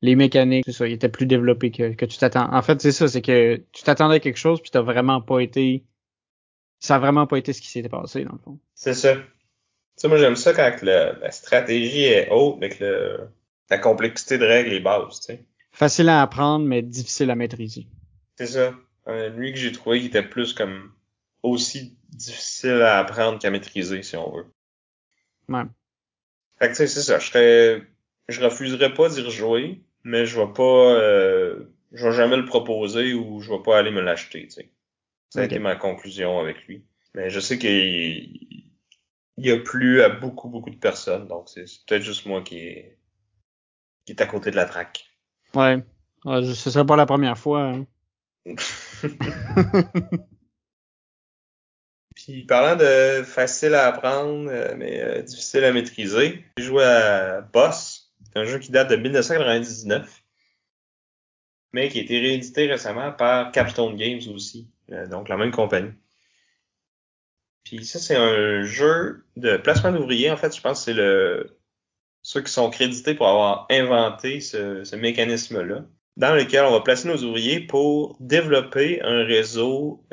les 0.00 0.16
mécaniques 0.16 0.64
c'est 0.64 0.72
ça 0.72 0.88
ils 0.88 0.94
étaient 0.94 1.10
plus 1.10 1.26
développés 1.26 1.70
que, 1.70 1.92
que 1.92 2.06
tu 2.06 2.16
t'attends. 2.16 2.50
En 2.54 2.62
fait 2.62 2.80
c'est 2.80 2.92
ça 2.92 3.06
c'est 3.06 3.20
que 3.20 3.56
tu 3.72 3.82
t'attendais 3.82 4.16
à 4.16 4.20
quelque 4.20 4.38
chose 4.38 4.62
puis 4.62 4.70
t'as 4.70 4.80
vraiment 4.80 5.20
pas 5.20 5.40
été 5.40 5.84
ça 6.78 6.96
a 6.96 6.98
vraiment 6.98 7.26
pas 7.26 7.36
été 7.36 7.52
ce 7.52 7.60
qui 7.60 7.68
s'était 7.68 7.90
passé 7.90 8.24
dans 8.24 8.32
le 8.32 8.38
fond. 8.38 8.58
C'est 8.74 8.94
ça. 8.94 9.14
Tu 9.14 9.22
sais 9.96 10.08
moi 10.08 10.16
j'aime 10.16 10.36
ça 10.36 10.54
quand 10.54 10.82
la 10.82 11.30
stratégie 11.30 12.04
est 12.04 12.30
haute 12.30 12.56
avec 12.56 12.80
le 12.80 13.28
la 13.68 13.76
complexité 13.76 14.38
de 14.38 14.46
règles 14.46 14.72
est 14.72 14.80
basse 14.80 15.20
tu 15.20 15.26
sais. 15.26 15.44
Facile 15.72 16.08
à 16.08 16.22
apprendre 16.22 16.64
mais 16.64 16.80
difficile 16.80 17.30
à 17.30 17.34
maîtriser. 17.34 17.88
C'est 18.36 18.46
ça. 18.46 18.74
Euh, 19.06 19.28
lui 19.28 19.52
que 19.52 19.58
j'ai 19.58 19.72
trouvé 19.72 20.00
qui 20.00 20.06
était 20.06 20.22
plus 20.22 20.54
comme 20.54 20.92
aussi 21.42 21.98
difficile 22.08 22.80
à 22.80 23.00
apprendre 23.00 23.38
qu'à 23.38 23.50
maîtriser 23.50 24.02
si 24.02 24.16
on 24.16 24.34
veut. 24.34 24.46
Ouais 25.50 25.64
fait 26.58 26.66
que 26.68 26.72
tu 26.72 26.76
sais, 26.76 26.86
c'est 26.86 27.02
ça. 27.02 27.18
Je 27.18 27.26
serais, 27.26 27.82
je 28.28 28.42
refuserais 28.42 28.94
pas 28.94 29.08
d'y 29.08 29.22
rejouer, 29.22 29.80
mais 30.04 30.26
je 30.26 30.40
vais 30.40 30.52
pas, 30.52 30.94
euh, 30.94 31.64
je 31.92 32.06
vais 32.06 32.14
jamais 32.14 32.36
le 32.36 32.44
proposer 32.44 33.14
ou 33.14 33.40
je 33.40 33.50
vais 33.50 33.62
pas 33.62 33.78
aller 33.78 33.90
me 33.90 34.00
l'acheter, 34.00 34.44
tu 34.44 34.50
sais. 34.50 34.70
Ça 35.30 35.40
a 35.40 35.44
été 35.44 35.58
ma 35.58 35.76
conclusion 35.76 36.38
avec 36.38 36.66
lui. 36.66 36.84
Mais 37.14 37.28
je 37.28 37.38
sais 37.38 37.58
qu'il 37.58 38.62
il 39.36 39.52
a 39.52 39.58
plu 39.58 40.02
à 40.02 40.08
beaucoup, 40.08 40.48
beaucoup 40.48 40.70
de 40.70 40.76
personnes, 40.76 41.28
donc 41.28 41.48
c'est 41.48 41.64
peut-être 41.86 42.02
juste 42.02 42.26
moi 42.26 42.42
qui 42.42 42.58
est, 42.58 42.98
qui 44.04 44.12
est 44.12 44.20
à 44.20 44.26
côté 44.26 44.50
de 44.50 44.56
la 44.56 44.64
traque. 44.64 45.06
Ouais. 45.54 45.78
ouais 46.24 46.44
ce 46.44 46.70
serait 46.70 46.86
pas 46.86 46.96
la 46.96 47.06
première 47.06 47.38
fois. 47.38 47.72
Hein. 47.72 47.86
Puis 52.28 52.44
parlant 52.44 52.76
de 52.76 53.22
facile 53.22 53.72
à 53.72 53.86
apprendre, 53.86 54.50
euh, 54.50 54.74
mais 54.76 55.00
euh, 55.00 55.22
difficile 55.22 55.64
à 55.64 55.72
maîtriser, 55.72 56.44
j'ai 56.58 56.62
joué 56.62 56.84
à 56.84 57.40
Boss. 57.40 58.12
Un 58.34 58.44
jeu 58.44 58.58
qui 58.58 58.70
date 58.70 58.90
de 58.90 58.96
1999, 58.96 60.22
mais 61.72 61.88
qui 61.88 61.98
a 61.98 62.02
été 62.02 62.20
réédité 62.20 62.66
récemment 62.66 63.12
par 63.12 63.50
Capstone 63.50 63.96
Games 63.96 64.20
aussi, 64.34 64.68
euh, 64.92 65.06
donc 65.06 65.30
la 65.30 65.38
même 65.38 65.52
compagnie. 65.52 65.92
Puis 67.64 67.86
ça, 67.86 67.98
c'est 67.98 68.16
un 68.16 68.62
jeu 68.62 69.24
de 69.36 69.56
placement 69.56 69.92
d'ouvriers. 69.92 70.30
En 70.30 70.36
fait, 70.36 70.54
je 70.54 70.60
pense 70.60 70.80
que 70.80 70.84
c'est 70.84 70.98
le 70.98 71.58
ceux 72.20 72.42
qui 72.42 72.52
sont 72.52 72.68
crédités 72.68 73.14
pour 73.14 73.26
avoir 73.26 73.66
inventé 73.70 74.40
ce, 74.40 74.94
mécanisme-là, 74.94 75.86
dans 76.18 76.34
lequel 76.34 76.66
on 76.66 76.72
va 76.72 76.80
placer 76.80 77.08
nos 77.08 77.24
ouvriers 77.24 77.60
pour 77.60 78.18
développer 78.20 79.00
un 79.00 79.24
réseau 79.24 80.04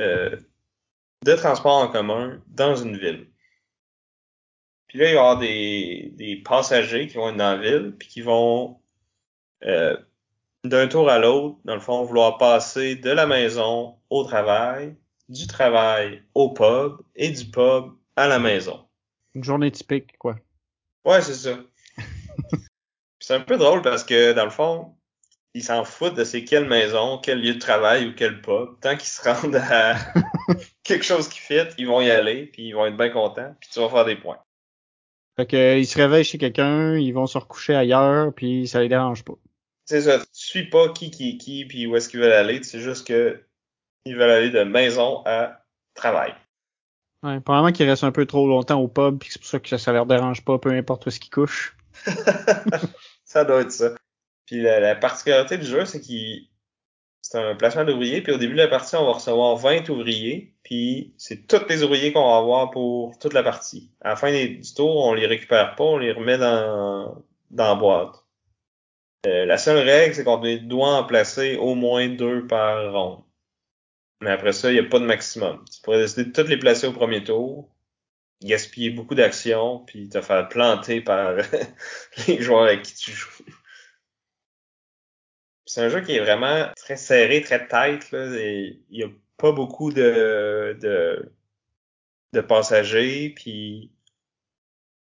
de 1.23 1.33
transport 1.33 1.77
en 1.77 1.87
commun 1.87 2.41
dans 2.47 2.75
une 2.75 2.97
ville. 2.97 3.29
Puis 4.87 4.99
là, 4.99 5.09
il 5.09 5.13
y 5.13 5.17
aura 5.17 5.35
des, 5.35 6.11
des 6.13 6.37
passagers 6.37 7.07
qui 7.07 7.15
vont 7.15 7.29
être 7.29 7.37
dans 7.37 7.55
la 7.55 7.61
ville, 7.61 7.95
puis 7.97 8.07
qui 8.07 8.21
vont 8.21 8.79
euh, 9.63 9.97
d'un 10.63 10.87
tour 10.87 11.09
à 11.09 11.19
l'autre, 11.19 11.57
dans 11.65 11.75
le 11.75 11.79
fond, 11.79 12.03
vouloir 12.03 12.37
passer 12.37 12.95
de 12.95 13.09
la 13.09 13.25
maison 13.25 13.97
au 14.09 14.23
travail, 14.23 14.95
du 15.29 15.47
travail 15.47 16.23
au 16.33 16.53
pub 16.53 16.97
et 17.15 17.29
du 17.29 17.45
pub 17.45 17.93
à 18.15 18.27
la 18.27 18.39
maison. 18.39 18.85
Une 19.33 19.43
journée 19.43 19.71
typique, 19.71 20.17
quoi. 20.17 20.35
Ouais, 21.03 21.21
c'est 21.21 21.33
ça. 21.33 21.57
c'est 23.19 23.33
un 23.33 23.41
peu 23.41 23.57
drôle 23.57 23.81
parce 23.81 24.03
que, 24.03 24.33
dans 24.33 24.45
le 24.45 24.51
fond, 24.51 24.95
ils 25.53 25.63
s'en 25.63 25.83
foutent 25.83 26.15
de 26.15 26.23
c'est 26.23 26.43
quelle 26.43 26.67
maison, 26.67 27.17
quel 27.17 27.41
lieu 27.41 27.53
de 27.53 27.59
travail 27.59 28.07
ou 28.07 28.15
quel 28.15 28.41
pub. 28.41 28.79
Tant 28.81 28.95
qu'ils 28.95 29.09
se 29.09 29.21
rendent 29.27 29.55
à 29.55 29.95
quelque 30.83 31.05
chose 31.05 31.27
qui 31.27 31.39
fit, 31.39 31.67
ils 31.77 31.87
vont 31.87 32.01
y 32.01 32.09
aller, 32.09 32.45
puis 32.47 32.67
ils 32.67 32.73
vont 32.73 32.85
être 32.85 32.97
bien 32.97 33.09
contents, 33.09 33.55
puis 33.59 33.69
tu 33.71 33.79
vas 33.79 33.89
faire 33.89 34.05
des 34.05 34.15
points. 34.15 34.39
Fait 35.37 35.45
que, 35.45 35.55
euh, 35.55 35.77
ils 35.77 35.87
se 35.87 35.97
réveillent 35.97 36.23
chez 36.23 36.37
quelqu'un, 36.37 36.95
ils 36.95 37.11
vont 37.11 37.27
se 37.27 37.37
recoucher 37.37 37.75
ailleurs, 37.75 38.33
puis 38.33 38.67
ça 38.67 38.81
les 38.81 38.89
dérange 38.89 39.23
pas. 39.23 39.33
C'est 39.85 40.01
ça. 40.01 40.19
Tu 40.19 40.25
suis 40.31 40.69
pas 40.69 40.89
qui 40.89 41.11
qui 41.11 41.31
est 41.31 41.37
qui, 41.37 41.65
puis 41.65 41.85
où 41.85 41.95
est-ce 41.95 42.09
qu'ils 42.09 42.19
veulent 42.19 42.31
aller. 42.31 42.63
C'est 42.63 42.79
juste 42.79 43.05
que 43.05 43.43
ils 44.05 44.15
veulent 44.15 44.31
aller 44.31 44.49
de 44.49 44.63
maison 44.63 45.21
à 45.25 45.63
travail. 45.93 46.33
Ouais, 47.23 47.39
probablement 47.39 47.71
qu'ils 47.71 47.89
restent 47.89 48.03
un 48.03 48.11
peu 48.11 48.25
trop 48.25 48.47
longtemps 48.47 48.79
au 48.79 48.87
pub, 48.87 49.19
puis 49.19 49.29
c'est 49.31 49.39
pour 49.39 49.47
ça 49.47 49.59
que 49.59 49.77
ça 49.77 49.91
leur 49.91 50.05
dérange 50.05 50.43
pas, 50.45 50.59
peu 50.59 50.71
importe 50.71 51.05
où 51.05 51.09
est-ce 51.09 51.19
qu'ils 51.19 51.31
couchent. 51.31 51.75
ça 53.25 53.45
doit 53.45 53.61
être 53.61 53.71
ça. 53.71 53.95
Puis 54.45 54.61
la, 54.61 54.95
particularité 54.95 55.57
du 55.57 55.65
jeu, 55.65 55.85
c'est 55.85 56.01
qu'il 56.01 56.47
c'est 57.25 57.39
un 57.39 57.55
placement 57.55 57.85
d'ouvriers. 57.85 58.21
Puis 58.21 58.31
au 58.33 58.37
début 58.37 58.53
de 58.53 58.59
la 58.59 58.67
partie, 58.67 58.95
on 58.95 59.05
va 59.05 59.13
recevoir 59.13 59.55
20 59.57 59.89
ouvriers. 59.89 60.53
Puis 60.61 61.15
c'est 61.17 61.47
tous 61.47 61.67
les 61.67 61.81
ouvriers 61.81 62.13
qu'on 62.13 62.29
va 62.29 62.37
avoir 62.37 62.69
pour 62.69 63.17
toute 63.17 63.33
la 63.33 63.41
partie. 63.41 63.91
À 64.01 64.09
la 64.09 64.15
fin 64.15 64.31
du 64.31 64.73
tour, 64.75 64.95
on 65.07 65.15
les 65.15 65.25
récupère 65.25 65.75
pas, 65.75 65.83
on 65.83 65.97
les 65.97 66.11
remet 66.11 66.37
dans, 66.37 67.23
la 67.49 67.75
boîte. 67.75 68.23
Euh, 69.25 69.45
la 69.45 69.57
seule 69.57 69.79
règle, 69.79 70.13
c'est 70.13 70.23
qu'on 70.23 70.37
doit 70.37 70.99
en 70.99 71.03
placer 71.03 71.55
au 71.55 71.73
moins 71.73 72.07
deux 72.09 72.45
par 72.45 72.93
ronde. 72.93 73.23
Mais 74.21 74.29
après 74.29 74.53
ça, 74.53 74.69
il 74.69 74.73
n'y 74.79 74.85
a 74.85 74.87
pas 74.87 74.99
de 74.99 75.05
maximum. 75.05 75.65
Tu 75.73 75.81
pourrais 75.81 75.97
décider 75.97 76.25
de 76.25 76.31
toutes 76.31 76.47
les 76.47 76.57
placer 76.57 76.85
au 76.85 76.93
premier 76.93 77.23
tour, 77.23 77.69
gaspiller 78.43 78.91
beaucoup 78.91 79.15
d'actions, 79.15 79.79
puis 79.79 80.09
te 80.09 80.21
faire 80.21 80.47
planter 80.47 81.01
par 81.01 81.33
les 82.27 82.39
joueurs 82.39 82.65
avec 82.65 82.83
qui 82.83 82.93
tu 82.93 83.11
joues. 83.11 83.43
C'est 85.75 85.83
un 85.83 85.89
jeu 85.89 85.99
qui 85.99 86.15
est 86.15 86.21
vraiment 86.21 86.71
très 86.77 86.95
serré, 86.95 87.41
très 87.41 87.67
tight. 87.67 88.09
Là, 88.11 88.27
il 88.39 88.79
n'y 88.89 89.03
a 89.03 89.09
pas 89.35 89.51
beaucoup 89.51 89.91
de, 89.91 90.77
de, 90.81 91.33
de 92.31 92.39
passagers, 92.39 93.31
puis 93.35 93.91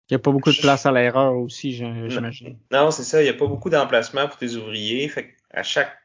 il 0.09 0.13
n'y 0.13 0.15
a 0.15 0.19
pas 0.19 0.31
beaucoup 0.31 0.51
de 0.51 0.57
place 0.57 0.87
à 0.87 0.91
l'erreur 0.91 1.35
aussi, 1.35 1.73
j'imagine. 1.73 2.57
Non, 2.71 2.89
c'est 2.89 3.03
ça. 3.03 3.21
Il 3.21 3.25
n'y 3.25 3.29
a 3.29 3.35
pas 3.35 3.45
beaucoup 3.45 3.69
d'emplacement 3.69 4.27
pour 4.27 4.37
tes 4.37 4.55
ouvriers. 4.55 5.07
Fait 5.09 5.35
à 5.51 5.61
chaque, 5.61 5.95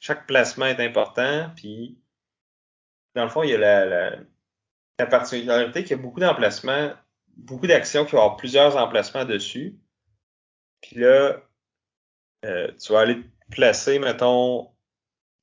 chaque 0.00 0.26
placement 0.26 0.66
est 0.66 0.84
important. 0.84 1.52
Puis, 1.54 1.96
dans 3.14 3.22
le 3.22 3.30
fond, 3.30 3.44
il 3.44 3.50
y 3.50 3.54
a 3.54 3.58
la, 3.58 3.84
la, 3.84 4.16
la 4.98 5.06
particularité 5.06 5.84
qu'il 5.84 5.96
y 5.96 6.00
a 6.00 6.02
beaucoup 6.02 6.18
d'emplacements, 6.18 6.92
beaucoup 7.36 7.68
d'actions 7.68 8.04
qui 8.04 8.16
vont 8.16 8.22
avoir 8.22 8.38
plusieurs 8.38 8.76
emplacements 8.76 9.24
dessus. 9.24 9.78
Puis 10.80 10.96
là, 10.96 11.40
euh, 12.44 12.72
tu 12.72 12.92
vas 12.92 12.98
aller 13.02 13.22
placer, 13.54 13.98
mettons, 13.98 14.70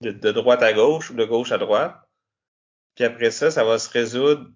de, 0.01 0.31
droite 0.31 0.63
à 0.63 0.73
gauche 0.73 1.09
ou 1.11 1.13
de 1.13 1.25
gauche 1.25 1.51
à 1.51 1.57
droite. 1.57 1.95
Puis 2.95 3.05
après 3.05 3.31
ça, 3.31 3.51
ça 3.51 3.63
va 3.63 3.79
se 3.79 3.89
résoudre 3.89 4.49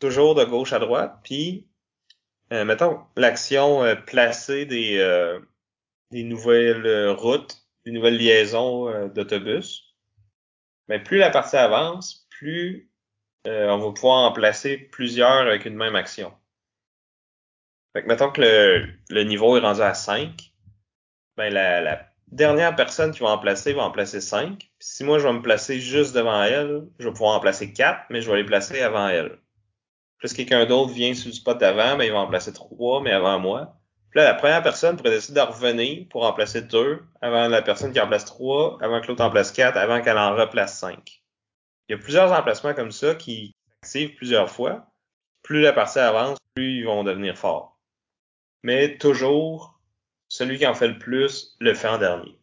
toujours 0.00 0.34
de 0.34 0.44
gauche 0.44 0.72
à 0.72 0.78
droite. 0.78 1.18
Puis 1.22 1.68
euh, 2.52 2.64
mettons, 2.64 3.00
l'action 3.16 3.82
euh, 3.84 3.94
placer 3.94 4.66
des, 4.66 4.98
euh, 4.98 5.40
des 6.10 6.22
nouvelles 6.22 7.10
routes, 7.10 7.56
des 7.84 7.92
nouvelles 7.92 8.18
liaisons 8.18 9.08
d'autobus, 9.08 9.96
mais 10.88 11.02
plus 11.02 11.18
la 11.18 11.30
partie 11.30 11.56
avance, 11.56 12.26
plus 12.30 12.90
on 13.44 13.78
va 13.78 13.92
pouvoir 13.92 14.28
en 14.28 14.32
placer 14.32 14.76
plusieurs 14.76 15.46
avec 15.46 15.66
une 15.66 15.76
même 15.76 15.94
action. 15.94 16.34
Fait 17.92 18.02
que 18.02 18.08
mettons 18.08 18.32
que 18.32 18.40
le, 18.40 18.88
le 19.08 19.22
niveau 19.22 19.56
est 19.56 19.60
rendu 19.60 19.82
à 19.82 19.94
5, 19.94 20.52
ben 21.36 21.54
la, 21.54 21.80
la 21.80 22.12
dernière 22.28 22.74
personne 22.76 23.12
qui 23.12 23.20
va 23.20 23.30
en 23.30 23.38
placer 23.38 23.72
va 23.72 23.82
en 23.82 23.90
placer 23.90 24.20
5. 24.20 24.70
si 24.78 25.04
moi 25.04 25.18
je 25.18 25.26
vais 25.26 25.32
me 25.32 25.42
placer 25.42 25.80
juste 25.80 26.14
devant 26.14 26.42
elle, 26.42 26.86
je 26.98 27.06
vais 27.08 27.12
pouvoir 27.12 27.36
en 27.36 27.40
placer 27.40 27.72
4, 27.72 28.06
mais 28.10 28.20
je 28.20 28.30
vais 28.30 28.38
les 28.38 28.44
placer 28.44 28.80
avant 28.80 29.08
elle. 29.08 29.38
Plus 30.18 30.32
quelqu'un 30.32 30.64
d'autre 30.66 30.92
vient 30.92 31.14
sur 31.14 31.28
le 31.28 31.34
spot 31.34 31.58
d'avant, 31.58 31.96
ben, 31.96 32.04
il 32.04 32.12
va 32.12 32.18
en 32.18 32.26
placer 32.26 32.52
trois, 32.52 33.02
mais 33.02 33.12
avant 33.12 33.38
moi. 33.38 33.76
Puis 34.10 34.20
là, 34.20 34.24
la 34.24 34.34
première 34.34 34.62
personne 34.62 34.96
pourrait 34.96 35.10
décider 35.10 35.40
de 35.40 35.46
revenir 35.46 36.06
pour 36.08 36.24
en 36.24 36.32
placer 36.32 36.62
deux, 36.62 37.02
avant 37.20 37.48
la 37.48 37.60
personne 37.60 37.92
qui 37.92 38.00
en 38.00 38.08
place 38.08 38.24
trois, 38.24 38.78
avant 38.80 39.00
que 39.00 39.08
l'autre 39.08 39.24
en 39.24 39.30
place 39.30 39.52
quatre, 39.52 39.76
avant 39.76 40.00
qu'elle 40.00 40.18
en 40.18 40.34
replace 40.34 40.78
cinq. 40.78 41.22
Il 41.88 41.92
y 41.92 41.94
a 41.94 41.98
plusieurs 42.02 42.32
emplacements 42.32 42.74
comme 42.74 42.92
ça 42.92 43.14
qui 43.14 43.54
s'activent 43.82 44.16
plusieurs 44.16 44.50
fois. 44.50 44.86
Plus 45.42 45.60
la 45.60 45.72
partie 45.72 45.98
avance, 45.98 46.38
plus 46.54 46.78
ils 46.78 46.86
vont 46.86 47.04
devenir 47.04 47.36
forts. 47.36 47.78
Mais 48.62 48.96
toujours, 48.96 49.75
celui 50.28 50.58
qui 50.58 50.66
en 50.66 50.74
fait 50.74 50.88
le 50.88 50.98
plus 50.98 51.56
le 51.60 51.74
fait 51.74 51.88
en 51.88 51.98
dernier. 51.98 52.38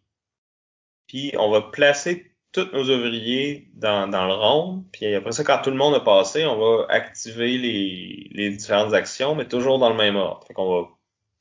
Puis 1.08 1.34
on 1.38 1.50
va 1.50 1.62
placer 1.62 2.34
tous 2.54 2.70
nos 2.72 2.84
ouvriers 2.84 3.68
dans, 3.74 4.08
dans 4.08 4.26
le 4.28 4.34
rond. 4.34 4.86
Puis 4.92 5.14
après 5.16 5.32
ça, 5.32 5.44
quand 5.44 5.62
tout 5.64 5.72
le 5.72 5.76
monde 5.76 5.96
a 5.96 6.00
passé, 6.00 6.46
on 6.46 6.58
va 6.58 6.86
activer 6.90 7.58
les, 7.58 8.30
les 8.32 8.50
différentes 8.52 8.94
actions, 8.94 9.36
mais 9.36 9.48
toujours 9.48 9.80
dans 9.80 9.90
le 9.90 9.96
même 9.96 10.16
ordre. 10.16 10.46
Fait 10.48 10.54
qu'on 10.54 10.82
va 10.82 10.88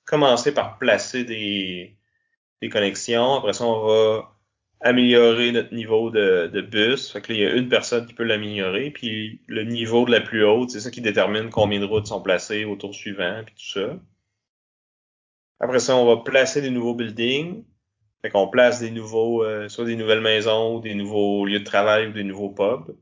commencer 0.04 0.52
par 0.52 0.78
placer 0.78 1.24
des, 1.24 1.96
des 2.62 2.68
connexions. 2.70 3.34
Après 3.34 3.52
ça, 3.52 3.64
on 3.66 3.86
va 3.86 4.32
améliorer 4.80 5.52
notre 5.52 5.74
niveau 5.74 6.10
de, 6.10 6.50
de 6.52 6.60
bus. 6.60 7.12
Fait 7.12 7.20
que 7.20 7.32
là, 7.32 7.38
il 7.38 7.42
y 7.42 7.46
a 7.46 7.54
une 7.54 7.68
personne 7.68 8.06
qui 8.06 8.14
peut 8.14 8.24
l'améliorer. 8.24 8.90
Puis 8.90 9.42
le 9.46 9.64
niveau 9.64 10.06
de 10.06 10.10
la 10.10 10.20
plus 10.20 10.44
haute, 10.44 10.70
c'est 10.70 10.80
ça 10.80 10.90
qui 10.90 11.02
détermine 11.02 11.50
combien 11.50 11.78
de 11.78 11.84
routes 11.84 12.06
sont 12.06 12.22
placées 12.22 12.64
au 12.64 12.76
tour 12.76 12.94
suivant, 12.94 13.42
puis 13.44 13.54
tout 13.54 13.80
ça. 13.80 13.96
Après 15.62 15.78
ça, 15.78 15.96
on 15.96 16.04
va 16.04 16.22
placer 16.22 16.60
des 16.60 16.70
nouveaux 16.70 16.94
buildings. 16.94 17.64
Fait 18.20 18.30
qu'on 18.30 18.48
place 18.48 18.80
des 18.80 18.90
nouveaux, 18.90 19.44
euh, 19.44 19.68
soit 19.68 19.84
des 19.84 19.96
nouvelles 19.96 20.20
maisons, 20.20 20.76
ou 20.76 20.80
des 20.80 20.94
nouveaux 20.94 21.46
lieux 21.46 21.60
de 21.60 21.64
travail 21.64 22.08
ou 22.08 22.12
des 22.12 22.24
nouveaux 22.24 22.50
pubs. 22.50 22.96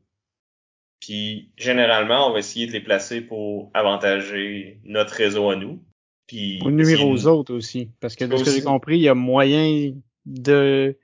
Puis 1.00 1.50
généralement, 1.56 2.28
on 2.28 2.32
va 2.32 2.38
essayer 2.38 2.66
de 2.66 2.72
les 2.72 2.80
placer 2.80 3.22
pour 3.22 3.70
avantager 3.72 4.78
notre 4.84 5.14
réseau 5.14 5.48
à 5.48 5.56
nous. 5.56 5.82
Puis 6.26 6.58
pour 6.58 6.70
nuire 6.70 7.06
aux 7.06 7.26
autres 7.26 7.54
aussi. 7.54 7.90
Parce 7.98 8.14
que 8.14 8.26
de 8.26 8.36
ce 8.36 8.44
que 8.44 8.50
j'ai 8.50 8.62
compris, 8.62 8.98
il 8.98 9.02
y 9.02 9.08
a 9.08 9.14
moyen 9.14 9.94
de 10.26 10.98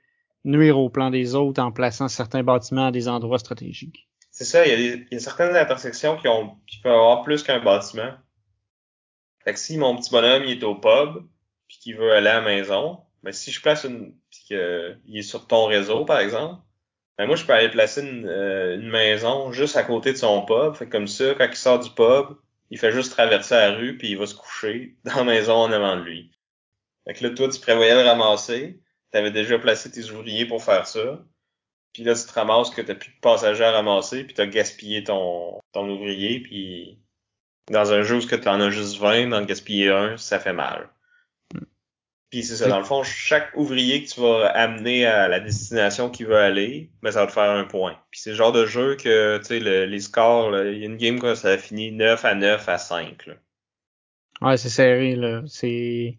nuire 0.45 0.77
au 0.77 0.89
plan 0.89 1.09
des 1.09 1.33
autres 1.33 1.61
en 1.61 1.71
plaçant 1.71 2.07
certains 2.07 2.43
bâtiments 2.43 2.87
à 2.87 2.91
des 2.91 3.07
endroits 3.07 3.39
stratégiques. 3.39 4.07
C'est 4.29 4.45
ça, 4.45 4.65
il 4.65 4.69
y, 4.69 4.73
a 4.73 4.77
des, 4.77 5.05
il 5.11 5.13
y 5.13 5.15
a 5.15 5.19
certaines 5.19 5.55
intersections 5.55 6.17
qui 6.17 6.27
ont 6.27 6.55
qui 6.67 6.79
peuvent 6.79 6.93
avoir 6.93 7.23
plus 7.23 7.41
qu'un 7.41 7.59
bâtiment. 7.59 8.11
Fait 9.43 9.53
que 9.53 9.59
si 9.59 9.77
mon 9.77 9.95
petit 9.95 10.11
bonhomme 10.11 10.43
il 10.43 10.59
est 10.59 10.63
au 10.63 10.75
pub 10.75 11.25
puis 11.67 11.77
qu'il 11.79 11.95
veut 11.97 12.13
aller 12.13 12.29
à 12.29 12.35
la 12.35 12.41
maison, 12.41 12.99
mais 13.23 13.31
si 13.33 13.51
je 13.51 13.61
place 13.61 13.83
une, 13.83 14.13
puis 14.29 14.41
qu'il 14.47 15.17
est 15.17 15.21
sur 15.21 15.47
ton 15.47 15.65
réseau, 15.65 16.05
par 16.05 16.19
exemple, 16.19 16.61
ben 17.17 17.25
moi, 17.25 17.35
je 17.35 17.45
peux 17.45 17.53
aller 17.53 17.69
placer 17.69 18.01
une, 18.01 18.27
euh, 18.27 18.77
maison 18.77 19.51
juste 19.51 19.75
à 19.75 19.83
côté 19.83 20.13
de 20.13 20.17
son 20.17 20.45
pub. 20.45 20.75
Fait 20.75 20.87
comme 20.87 21.07
ça, 21.07 21.33
quand 21.35 21.47
il 21.49 21.55
sort 21.55 21.79
du 21.79 21.89
pub, 21.89 22.37
il 22.69 22.77
fait 22.77 22.91
juste 22.91 23.11
traverser 23.11 23.55
la 23.55 23.71
rue, 23.71 23.97
puis 23.97 24.09
il 24.11 24.17
va 24.17 24.27
se 24.27 24.35
coucher 24.35 24.95
dans 25.03 25.15
la 25.15 25.23
maison 25.23 25.55
en 25.55 25.71
avant 25.71 25.97
de 25.97 26.03
lui. 26.03 26.31
Fait 27.05 27.13
que 27.15 27.23
là, 27.25 27.33
toi, 27.33 27.49
tu 27.49 27.59
prévoyais 27.59 27.95
le 27.95 28.07
ramasser. 28.07 28.79
Tu 29.11 29.17
avais 29.17 29.31
déjà 29.31 29.57
placé 29.57 29.89
tes 29.89 30.11
ouvriers 30.11 30.45
pour 30.45 30.63
faire 30.63 30.85
ça. 30.85 31.23
Puis 31.93 32.03
là, 32.03 32.13
tu 32.13 32.25
te 32.27 32.33
ramasses 32.33 32.69
que 32.69 32.81
tu 32.81 32.93
plus 32.95 33.11
de 33.11 33.19
passagers 33.21 33.63
à 33.63 33.71
ramasser, 33.71 34.23
puis 34.23 34.35
tu 34.35 34.41
as 34.41 34.47
gaspillé 34.47 35.03
ton, 35.03 35.59
ton 35.71 35.89
ouvrier, 35.89 36.41
puis 36.41 36.99
dans 37.71 37.91
un 37.93 38.03
jeu 38.03 38.17
où 38.17 38.21
tu 38.21 38.47
en 38.47 38.61
as 38.61 38.69
juste 38.69 38.97
20, 38.97 39.29
d'en 39.29 39.43
gaspiller 39.43 39.89
un, 39.89 40.17
ça 40.17 40.39
fait 40.39 40.53
mal. 40.53 40.89
Puis 42.29 42.43
c'est 42.43 42.57
ça, 42.57 42.67
dans 42.67 42.79
le 42.79 42.83
fond, 42.83 43.03
chaque 43.03 43.55
ouvrier 43.55 44.03
que 44.03 44.09
tu 44.09 44.19
vas 44.19 44.47
amener 44.47 45.05
à 45.05 45.29
la 45.29 45.39
destination 45.39 46.09
qu'il 46.09 46.27
veut 46.27 46.35
aller, 46.37 46.91
ben 47.01 47.11
ça 47.11 47.21
va 47.21 47.27
te 47.27 47.31
faire 47.31 47.51
un 47.51 47.63
point. 47.63 47.97
Puis 48.11 48.19
c'est 48.19 48.31
le 48.31 48.35
genre 48.35 48.51
de 48.51 48.65
jeu 48.65 48.97
que, 48.97 49.37
tu 49.37 49.45
sais, 49.45 49.59
les 49.59 49.99
scores, 49.99 50.57
il 50.65 50.79
y 50.79 50.83
a 50.83 50.85
une 50.85 50.97
game 50.97 51.19
que 51.19 51.35
ça 51.35 51.51
a 51.51 51.57
fini 51.57 51.91
9 51.93 52.25
à 52.25 52.35
9 52.35 52.67
à 52.67 52.77
5. 52.77 53.27
Là. 53.27 53.33
Ouais, 54.41 54.57
c'est 54.57 54.69
serré, 54.69 55.15
là. 55.15 55.41
C'est. 55.47 56.17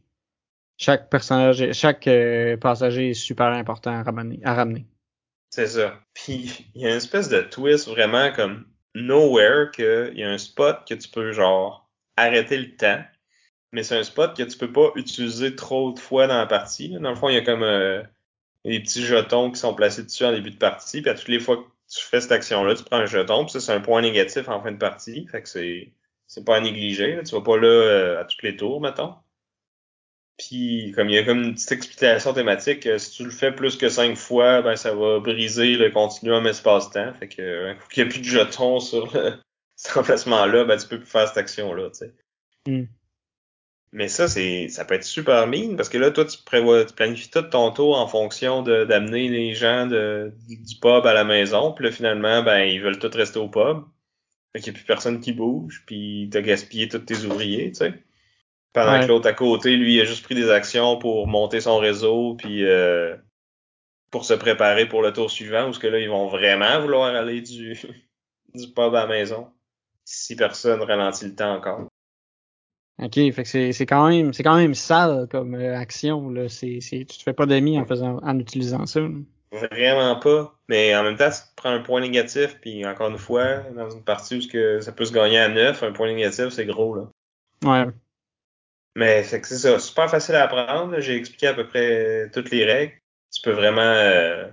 Chaque 0.79 1.11
personnage, 1.11 1.73
chaque 1.73 2.07
euh, 2.07 2.57
passager 2.57 3.11
est 3.11 3.15
super 3.15 3.49
important 3.49 3.91
à 3.91 4.03
ramener. 4.03 4.41
À 4.45 4.55
ramener. 4.55 4.87
C'est 5.51 5.67
ça. 5.67 6.01
Puis 6.15 6.71
il 6.75 6.83
y 6.83 6.87
a 6.87 6.91
une 6.91 6.97
espèce 6.97 7.29
de 7.29 7.41
twist 7.41 7.89
vraiment 7.89 8.33
comme 8.33 8.65
nowhere 8.95 9.71
qu'il 9.73 10.13
y 10.15 10.23
a 10.23 10.31
un 10.31 10.39
spot 10.39 10.87
que 10.89 10.95
tu 10.95 11.09
peux 11.09 11.33
genre 11.33 11.91
arrêter 12.17 12.57
le 12.57 12.77
temps 12.77 13.03
mais 13.73 13.83
c'est 13.83 13.97
un 13.97 14.03
spot 14.03 14.37
que 14.37 14.43
tu 14.43 14.59
peux 14.59 14.73
pas 14.73 14.91
utiliser 14.95 15.55
trop 15.55 15.93
de 15.93 15.99
fois 15.99 16.27
dans 16.27 16.39
la 16.39 16.47
partie. 16.47 16.91
Dans 16.91 17.11
le 17.11 17.17
fond, 17.17 17.29
il 17.29 17.35
y 17.35 17.39
a 17.39 17.43
comme 17.43 17.63
euh, 17.63 18.03
des 18.65 18.81
petits 18.81 19.05
jetons 19.05 19.51
qui 19.51 19.61
sont 19.61 19.75
placés 19.75 20.03
dessus 20.03 20.25
en 20.25 20.33
début 20.33 20.51
de 20.51 20.57
partie, 20.57 21.03
puis 21.03 21.11
à 21.11 21.15
toutes 21.15 21.29
les 21.29 21.41
fois 21.41 21.59
que 21.59 21.69
tu 21.89 22.05
fais 22.05 22.21
cette 22.21 22.33
action-là, 22.33 22.75
tu 22.75 22.85
prends 22.85 22.99
un 22.99 23.07
jeton, 23.07 23.45
puis 23.45 23.53
ça, 23.53 23.61
c'est 23.61 23.73
un 23.73 23.81
point 23.81 24.03
négatif 24.03 24.49
en 24.49 24.63
fin 24.63 24.73
de 24.73 24.79
partie. 24.79 25.27
Fait 25.29 25.43
que 25.43 25.49
c'est 25.49 25.93
c'est 26.29 26.45
pas 26.45 26.57
à 26.57 26.61
négliger. 26.61 27.17
Là. 27.17 27.23
Tu 27.25 27.35
vas 27.35 27.41
pas 27.41 27.57
là 27.57 27.67
euh, 27.69 28.21
à 28.21 28.25
tous 28.25 28.43
les 28.43 28.57
tours, 28.57 28.81
mettons. 28.81 29.15
Puis 30.39 30.93
comme 30.95 31.09
il 31.09 31.17
y 31.17 31.19
a 31.19 31.25
comme 31.25 31.43
une 31.43 31.55
petite 31.55 31.73
explication 31.73 32.33
thématique, 32.33 32.87
euh, 32.87 32.99
si 32.99 33.11
tu 33.11 33.25
le 33.25 33.31
fais 33.31 33.51
plus 33.51 33.77
que 33.77 33.89
cinq 33.89 34.17
fois, 34.17 34.63
ben 34.63 34.77
ça 34.77 34.95
va 34.95 35.19
briser 35.19 35.75
le 35.75 35.91
continuum 35.91 36.47
espace-temps. 36.47 37.13
Fait 37.15 37.29
que 37.29 37.75
coup 37.75 37.89
qu'il 37.89 38.05
n'y 38.05 38.11
a 38.11 38.13
plus 38.13 38.21
de 38.21 38.27
jetons 38.27 38.79
sur 38.79 39.13
le, 39.15 39.35
cet 39.77 39.97
emplacement-là, 39.97 40.65
ben 40.65 40.77
tu 40.77 40.87
peux 40.87 40.99
plus 40.99 41.11
faire 41.11 41.27
cette 41.27 41.39
action-là. 41.39 41.91
Hmm. 42.67 42.85
Mais 43.93 44.09
ça, 44.09 44.29
c'est, 44.29 44.69
ça 44.69 44.85
peut 44.85 44.95
être 44.95 45.05
super 45.05 45.47
mine 45.47 45.77
parce 45.77 45.89
que 45.89 45.97
là, 45.99 46.11
toi, 46.11 46.25
tu 46.25 46.39
prévois, 46.45 46.85
tu 46.85 46.95
planifies 46.95 47.31
tout 47.31 47.43
ton 47.43 47.71
tour 47.73 47.99
en 47.99 48.07
fonction 48.07 48.63
de, 48.63 48.85
d'amener 48.85 49.29
les 49.29 49.55
gens 49.55 49.87
de, 49.87 50.33
du 50.49 50.77
pub 50.81 51.07
à 51.07 51.15
la 51.15 51.25
maison. 51.25 51.73
Puis 51.73 51.85
là, 51.85 51.91
finalement, 51.91 52.43
ben, 52.43 52.61
ils 52.65 52.83
veulent 52.83 52.99
tous 52.99 53.17
rester 53.17 53.39
au 53.39 53.49
pub. 53.49 53.85
Fait 54.53 54.61
qu'il 54.61 54.73
n'y 54.73 54.79
a 54.79 54.81
plus 54.81 54.87
personne 54.87 55.21
qui 55.21 55.33
bouge, 55.33 55.83
puis 55.87 56.29
t'as 56.33 56.41
gaspillé 56.41 56.89
tous 56.89 57.01
tes 57.01 57.25
ouvriers, 57.25 57.69
tu 57.71 57.77
sais. 57.77 57.95
Pendant 58.73 59.01
que 59.01 59.07
l'autre 59.07 59.29
à 59.29 59.33
côté, 59.33 59.77
lui, 59.77 59.95
il 59.97 60.01
a 60.01 60.05
juste 60.05 60.25
pris 60.25 60.35
des 60.35 60.51
actions 60.51 60.99
pour 60.99 61.27
monter 61.27 61.61
son 61.61 61.79
réseau, 61.79 62.35
puis 62.35 62.65
euh, 62.65 63.17
pour 64.11 64.25
se 64.25 64.35
préparer 64.35 64.87
pour 64.87 65.03
le 65.03 65.13
tour 65.13 65.31
suivant, 65.31 65.65
parce 65.65 65.79
que 65.79 65.87
là, 65.87 65.99
ils 65.99 66.09
vont 66.09 66.29
vraiment 66.29 66.81
vouloir 66.81 67.15
aller 67.15 67.41
du, 67.43 67.79
du 68.55 68.69
pub 68.69 68.95
à 68.95 69.03
la 69.03 69.07
maison. 69.07 69.49
Si 70.05 70.37
personne 70.37 70.83
ralentit 70.83 71.27
le 71.27 71.35
temps 71.35 71.55
encore. 71.55 71.88
OK, 73.01 73.15
fait 73.15 73.33
que 73.33 73.49
c'est, 73.49 73.73
c'est 73.73 73.87
quand 73.87 74.09
même 74.09 74.33
c'est 74.33 74.43
quand 74.43 74.57
même 74.57 74.75
sale 74.75 75.29
comme 75.31 75.55
euh, 75.55 75.77
action 75.77 76.31
là, 76.31 76.49
c'est 76.49 76.81
c'est 76.81 77.05
tu 77.05 77.19
te 77.19 77.23
fais 77.23 77.33
pas 77.33 77.47
d'amis 77.47 77.79
en 77.79 77.87
faisant 77.87 78.19
en 78.23 78.39
utilisant 78.39 78.87
ça. 78.87 79.01
Vraiment 79.53 80.17
pas, 80.17 80.59
mais 80.69 80.95
en 80.95 81.05
même 81.05 81.17
temps, 81.17 81.31
si 81.31 81.43
tu 81.43 81.49
prends 81.57 81.71
un 81.71 81.81
point 81.81 82.01
négatif 82.01 82.59
puis 82.61 82.85
encore 82.85 83.09
une 83.09 83.19
fois 83.19 83.61
dans 83.75 83.89
une 83.89 84.03
partie 84.03 84.37
où 84.37 84.51
que 84.51 84.81
ça 84.81 84.93
peut 84.93 85.05
se 85.05 85.13
gagner 85.13 85.39
à 85.39 85.49
9, 85.49 85.83
un 85.83 85.93
point 85.93 86.13
négatif, 86.13 86.49
c'est 86.49 86.67
gros 86.67 86.95
là. 86.95 87.09
Ouais. 87.65 87.87
Mais 88.97 89.23
c'est 89.23 89.41
que 89.41 89.47
c'est 89.47 89.59
ça, 89.59 89.79
super 89.79 90.11
facile 90.11 90.35
à 90.35 90.43
apprendre. 90.43 90.99
J'ai 90.99 91.17
expliqué 91.17 91.47
à 91.47 91.55
peu 91.55 91.67
près 91.69 92.29
toutes 92.33 92.51
les 92.51 92.65
règles. 92.65 92.95
Tu 93.33 93.41
peux 93.43 93.53
vraiment 93.53 93.81
euh, 93.81 94.49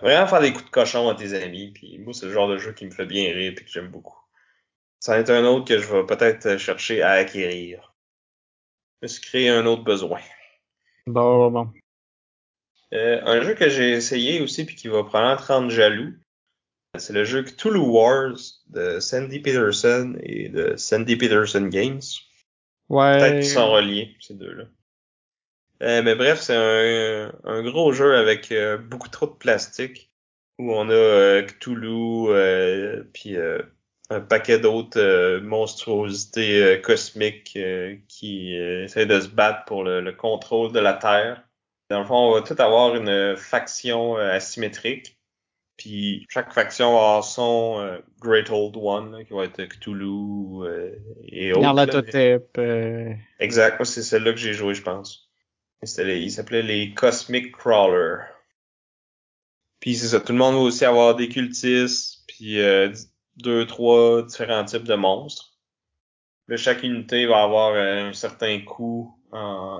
vraiment 0.00 0.26
faire 0.26 0.40
des 0.40 0.52
coups 0.52 0.64
de 0.64 0.70
cochon 0.70 1.10
à 1.10 1.14
tes 1.14 1.34
amis. 1.34 1.72
Puis 1.74 1.98
moi, 1.98 2.14
c'est 2.14 2.24
le 2.24 2.32
genre 2.32 2.48
de 2.48 2.56
jeu 2.56 2.72
qui 2.72 2.86
me 2.86 2.90
fait 2.90 3.04
bien 3.04 3.30
rire 3.32 3.52
et 3.52 3.54
que 3.54 3.70
j'aime 3.70 3.88
beaucoup. 3.88 4.18
Ça 5.02 5.14
va 5.14 5.18
être 5.18 5.30
un 5.30 5.44
autre 5.44 5.64
que 5.64 5.80
je 5.80 5.92
vais 5.92 6.06
peut-être 6.06 6.58
chercher 6.58 7.02
à 7.02 7.10
acquérir. 7.10 7.92
Je 9.00 9.06
me 9.06 9.08
suis 9.08 9.20
créé 9.20 9.48
un 9.48 9.66
autre 9.66 9.82
besoin. 9.82 10.20
Bon, 11.08 11.50
bon. 11.50 11.72
Euh, 12.94 13.20
un 13.24 13.42
jeu 13.42 13.54
que 13.54 13.68
j'ai 13.68 13.90
essayé 13.90 14.40
aussi 14.40 14.64
puis 14.64 14.76
qui 14.76 14.86
va 14.86 15.02
probablement 15.02 15.36
te 15.36 15.52
rendre 15.52 15.70
jaloux, 15.70 16.14
c'est 16.96 17.12
le 17.12 17.24
jeu 17.24 17.42
Cthulhu 17.42 17.80
Wars 17.80 18.36
de 18.68 19.00
Sandy 19.00 19.40
Peterson 19.40 20.14
et 20.22 20.48
de 20.48 20.76
Sandy 20.76 21.16
Peterson 21.16 21.66
Games. 21.66 22.02
Ouais. 22.88 23.18
Peut-être 23.18 23.40
qu'ils 23.40 23.46
sont 23.46 23.72
reliés, 23.72 24.14
ces 24.20 24.34
deux-là. 24.34 24.66
Euh, 25.82 26.02
mais 26.04 26.14
bref, 26.14 26.38
c'est 26.38 26.54
un, 26.54 27.32
un, 27.42 27.62
gros 27.64 27.92
jeu 27.92 28.14
avec 28.14 28.52
euh, 28.52 28.78
beaucoup 28.78 29.08
trop 29.08 29.26
de 29.26 29.32
plastique 29.32 30.12
où 30.60 30.72
on 30.72 30.88
a 30.90 30.92
euh, 30.92 31.42
Cthulhu 31.42 32.28
euh, 32.28 33.02
puis 33.12 33.36
un 34.12 34.20
paquet 34.20 34.58
d'autres 34.58 35.40
monstruosités 35.40 36.80
cosmiques 36.82 37.58
qui 38.08 38.54
essaient 38.54 39.06
de 39.06 39.20
se 39.20 39.28
battre 39.28 39.64
pour 39.64 39.84
le, 39.84 40.00
le, 40.00 40.12
contrôle 40.12 40.72
de 40.72 40.80
la 40.80 40.94
Terre. 40.94 41.42
Dans 41.90 42.00
le 42.00 42.06
fond, 42.06 42.16
on 42.16 42.32
va 42.32 42.42
tout 42.42 42.60
avoir 42.60 42.94
une 42.96 43.36
faction 43.36 44.16
asymétrique. 44.16 45.18
Puis 45.76 46.26
chaque 46.28 46.52
faction 46.52 46.92
va 46.92 46.98
avoir 46.98 47.24
son 47.24 47.98
Great 48.20 48.50
Old 48.50 48.76
One, 48.76 49.12
là, 49.12 49.24
qui 49.24 49.32
va 49.32 49.44
être 49.44 49.64
Cthulhu 49.64 50.66
et 51.26 51.52
autres. 51.52 51.60
Nyarlathotep. 51.60 52.58
Exact, 53.40 53.84
c'est 53.84 54.02
celle-là 54.02 54.32
que 54.32 54.38
j'ai 54.38 54.54
joué, 54.54 54.74
je 54.74 54.82
pense. 54.82 55.32
Les, 55.98 56.20
ils 56.20 56.30
s'appelaient 56.30 56.62
les 56.62 56.94
Cosmic 56.94 57.52
Crawlers. 57.52 58.26
Puis 59.80 59.96
c'est 59.96 60.08
ça, 60.08 60.20
tout 60.20 60.32
le 60.32 60.38
monde 60.38 60.54
va 60.54 60.60
aussi 60.60 60.84
avoir 60.84 61.16
des 61.16 61.28
cultistes, 61.28 62.22
puis 62.28 62.60
euh, 62.60 62.92
deux, 63.36 63.66
trois 63.66 64.22
différents 64.22 64.64
types 64.64 64.84
de 64.84 64.94
monstres. 64.94 65.52
Là, 66.48 66.56
chaque 66.56 66.82
unité 66.82 67.26
va 67.26 67.42
avoir 67.42 67.74
euh, 67.74 68.08
un 68.08 68.12
certain 68.12 68.60
coût. 68.60 69.16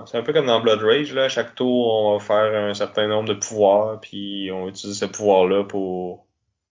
C'est 0.07 0.17
un 0.17 0.23
peu 0.23 0.33
comme 0.33 0.47
dans 0.47 0.61
Blood 0.61 0.81
Rage, 0.83 1.13
là. 1.13 1.29
Chaque 1.29 1.55
tour, 1.55 1.93
on 1.93 2.17
va 2.17 2.25
faire 2.25 2.55
un 2.59 2.73
certain 2.73 3.07
nombre 3.07 3.29
de 3.29 3.35
pouvoirs, 3.35 4.01
puis 4.01 4.51
on 4.51 4.65
va 4.65 4.71
utiliser 4.71 4.99
ce 4.99 5.05
pouvoir-là 5.05 5.65
pour 5.65 6.27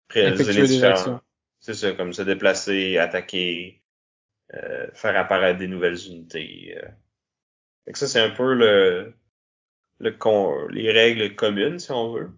réaliser 0.10 0.54
les 0.54 0.68
différents. 0.68 1.20
C'est 1.60 1.76
ça, 1.76 1.92
comme 1.92 2.14
se 2.14 2.24
déplacer, 2.24 2.98
attaquer, 2.98 3.84
euh, 4.56 4.88
faire 4.94 5.16
apparaître 5.16 5.60
des 5.60 5.68
nouvelles 5.68 6.00
unités. 6.08 6.76
Euh. 6.78 6.88
Fait 7.86 7.92
que 7.92 8.00
ça, 8.00 8.08
c'est 8.08 8.20
un 8.20 8.32
peu 8.32 8.54
le, 8.54 9.14
le 10.00 10.70
les 10.72 10.92
règles 10.92 11.36
communes, 11.36 11.78
si 11.78 11.92
on 11.92 12.12
veut. 12.12 12.32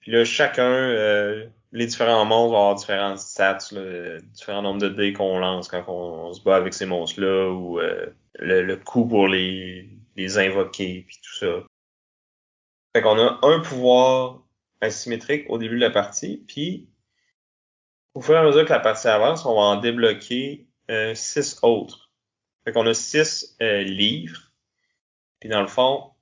Puis 0.00 0.10
là, 0.10 0.24
chacun, 0.24 0.72
euh, 0.72 1.46
les 1.72 1.86
différents 1.86 2.24
monstres 2.24 2.52
vont 2.52 2.58
avoir 2.58 2.74
différents 2.76 3.16
stats, 3.16 3.72
là, 3.72 4.20
différents 4.20 4.62
nombres 4.62 4.80
de 4.80 4.88
dés 4.88 5.12
qu'on 5.12 5.38
lance 5.38 5.68
quand 5.68 5.84
on, 5.88 6.32
se 6.32 6.42
bat 6.42 6.56
avec 6.56 6.74
ces 6.74 6.86
monstres-là, 6.86 7.50
ou 7.50 7.80
euh, 7.80 8.06
le, 8.38 8.62
le 8.62 8.76
coût 8.76 9.06
pour 9.06 9.28
les, 9.28 9.88
les 10.16 10.38
invoquer, 10.38 11.04
puis 11.06 11.18
tout 11.22 11.34
ça. 11.34 11.66
Fait 12.94 13.02
qu'on 13.02 13.18
a 13.18 13.38
un 13.42 13.60
pouvoir 13.60 14.42
asymétrique 14.80 15.46
au 15.48 15.58
début 15.58 15.76
de 15.76 15.80
la 15.80 15.90
partie, 15.90 16.44
puis 16.46 16.88
au 18.14 18.20
fur 18.20 18.34
et 18.34 18.38
à 18.38 18.44
mesure 18.44 18.64
que 18.64 18.72
la 18.72 18.80
partie 18.80 19.08
avance, 19.08 19.46
on 19.46 19.54
va 19.54 19.62
en 19.62 19.76
débloquer 19.76 20.66
euh, 20.90 21.14
six 21.14 21.58
autres. 21.62 22.10
Fait 22.64 22.72
qu'on 22.72 22.86
a 22.86 22.94
six 22.94 23.56
livres 23.60 24.52
puis 25.42 25.48
dans 25.48 25.60
le 25.60 25.66
fond, 25.66 26.12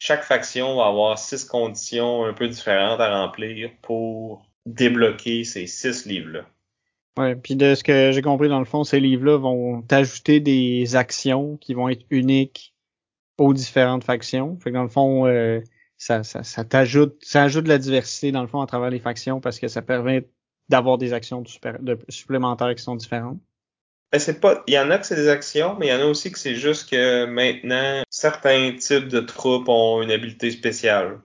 chaque 0.00 0.24
faction 0.24 0.78
va 0.78 0.86
avoir 0.86 1.16
six 1.16 1.44
conditions 1.44 2.24
un 2.24 2.32
peu 2.32 2.48
différentes 2.48 2.98
à 2.98 3.22
remplir 3.22 3.70
pour 3.82 4.44
débloquer 4.66 5.44
ces 5.44 5.66
six 5.66 6.06
livres-là. 6.06 6.46
Ouais, 7.16 7.36
puis 7.36 7.54
de 7.54 7.74
ce 7.74 7.84
que 7.84 8.10
j'ai 8.12 8.22
compris 8.22 8.48
dans 8.48 8.58
le 8.58 8.64
fond, 8.64 8.82
ces 8.82 8.98
livres-là 8.98 9.36
vont 9.36 9.82
t'ajouter 9.82 10.40
des 10.40 10.96
actions 10.96 11.56
qui 11.58 11.74
vont 11.74 11.88
être 11.88 12.04
uniques 12.10 12.74
aux 13.38 13.54
différentes 13.54 14.04
factions. 14.04 14.58
Fait 14.58 14.70
que 14.70 14.74
dans 14.74 14.82
le 14.82 14.88
fond, 14.88 15.26
euh, 15.26 15.60
ça, 15.96 16.24
ça, 16.24 16.42
ça 16.42 16.64
t'ajoute, 16.64 17.16
ça 17.22 17.44
ajoute 17.44 17.64
de 17.64 17.68
la 17.68 17.78
diversité 17.78 18.32
dans 18.32 18.42
le 18.42 18.48
fond 18.48 18.60
à 18.60 18.66
travers 18.66 18.90
les 18.90 18.98
factions 18.98 19.40
parce 19.40 19.60
que 19.60 19.68
ça 19.68 19.82
permet 19.82 20.28
d'avoir 20.68 20.98
des 20.98 21.12
actions 21.12 21.42
de 21.42 21.98
supplémentaires 22.08 22.74
qui 22.74 22.82
sont 22.82 22.96
différentes. 22.96 23.38
Ben, 24.10 24.18
c'est 24.18 24.40
pas, 24.40 24.62
il 24.66 24.74
y 24.74 24.78
en 24.78 24.90
a 24.90 24.98
que 24.98 25.06
c'est 25.06 25.16
des 25.16 25.28
actions, 25.28 25.76
mais 25.78 25.88
il 25.88 25.90
y 25.90 25.92
en 25.92 26.00
a 26.00 26.06
aussi 26.06 26.30
que 26.30 26.38
c'est 26.38 26.54
juste 26.54 26.90
que 26.90 27.26
maintenant, 27.26 28.02
certains 28.10 28.72
types 28.76 29.08
de 29.08 29.20
troupes 29.20 29.68
ont 29.68 30.02
une 30.02 30.10
habileté 30.10 30.50
spéciale. 30.50 31.20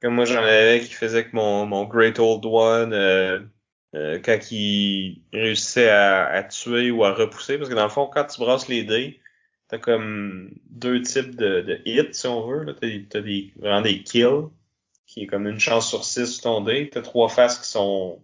Comme 0.00 0.14
moi, 0.14 0.24
j'en 0.24 0.42
avais 0.42 0.80
qui 0.80 0.94
faisait 0.94 1.24
que 1.24 1.36
mon, 1.36 1.66
mon 1.66 1.84
Great 1.84 2.18
Old 2.18 2.44
One, 2.46 2.92
euh, 2.94 3.40
euh, 3.94 4.18
quand 4.24 4.50
il 4.50 5.22
réussissait 5.32 5.90
à, 5.90 6.42
tuer 6.44 6.90
ou 6.90 7.04
à 7.04 7.12
repousser, 7.12 7.58
parce 7.58 7.68
que 7.68 7.74
dans 7.74 7.84
le 7.84 7.90
fond, 7.90 8.06
quand 8.06 8.24
tu 8.24 8.40
brasses 8.40 8.68
les 8.68 8.84
dés, 8.84 9.20
t'as 9.68 9.78
comme 9.78 10.50
deux 10.70 11.02
types 11.02 11.36
de, 11.36 11.60
de 11.60 11.80
hits, 11.84 12.12
si 12.12 12.26
on 12.26 12.46
veut. 12.46 12.74
T'as, 12.80 12.88
t'as 13.10 13.20
des, 13.20 13.52
vraiment 13.56 13.82
des 13.82 14.02
kills, 14.02 14.48
qui 15.06 15.24
est 15.24 15.26
comme 15.26 15.46
une 15.46 15.60
chance 15.60 15.88
sur 15.88 16.04
six 16.04 16.26
sur 16.26 16.42
ton 16.42 16.60
dé. 16.62 16.88
T'as 16.90 17.02
trois 17.02 17.28
faces 17.28 17.58
qui 17.58 17.68
sont 17.68 18.22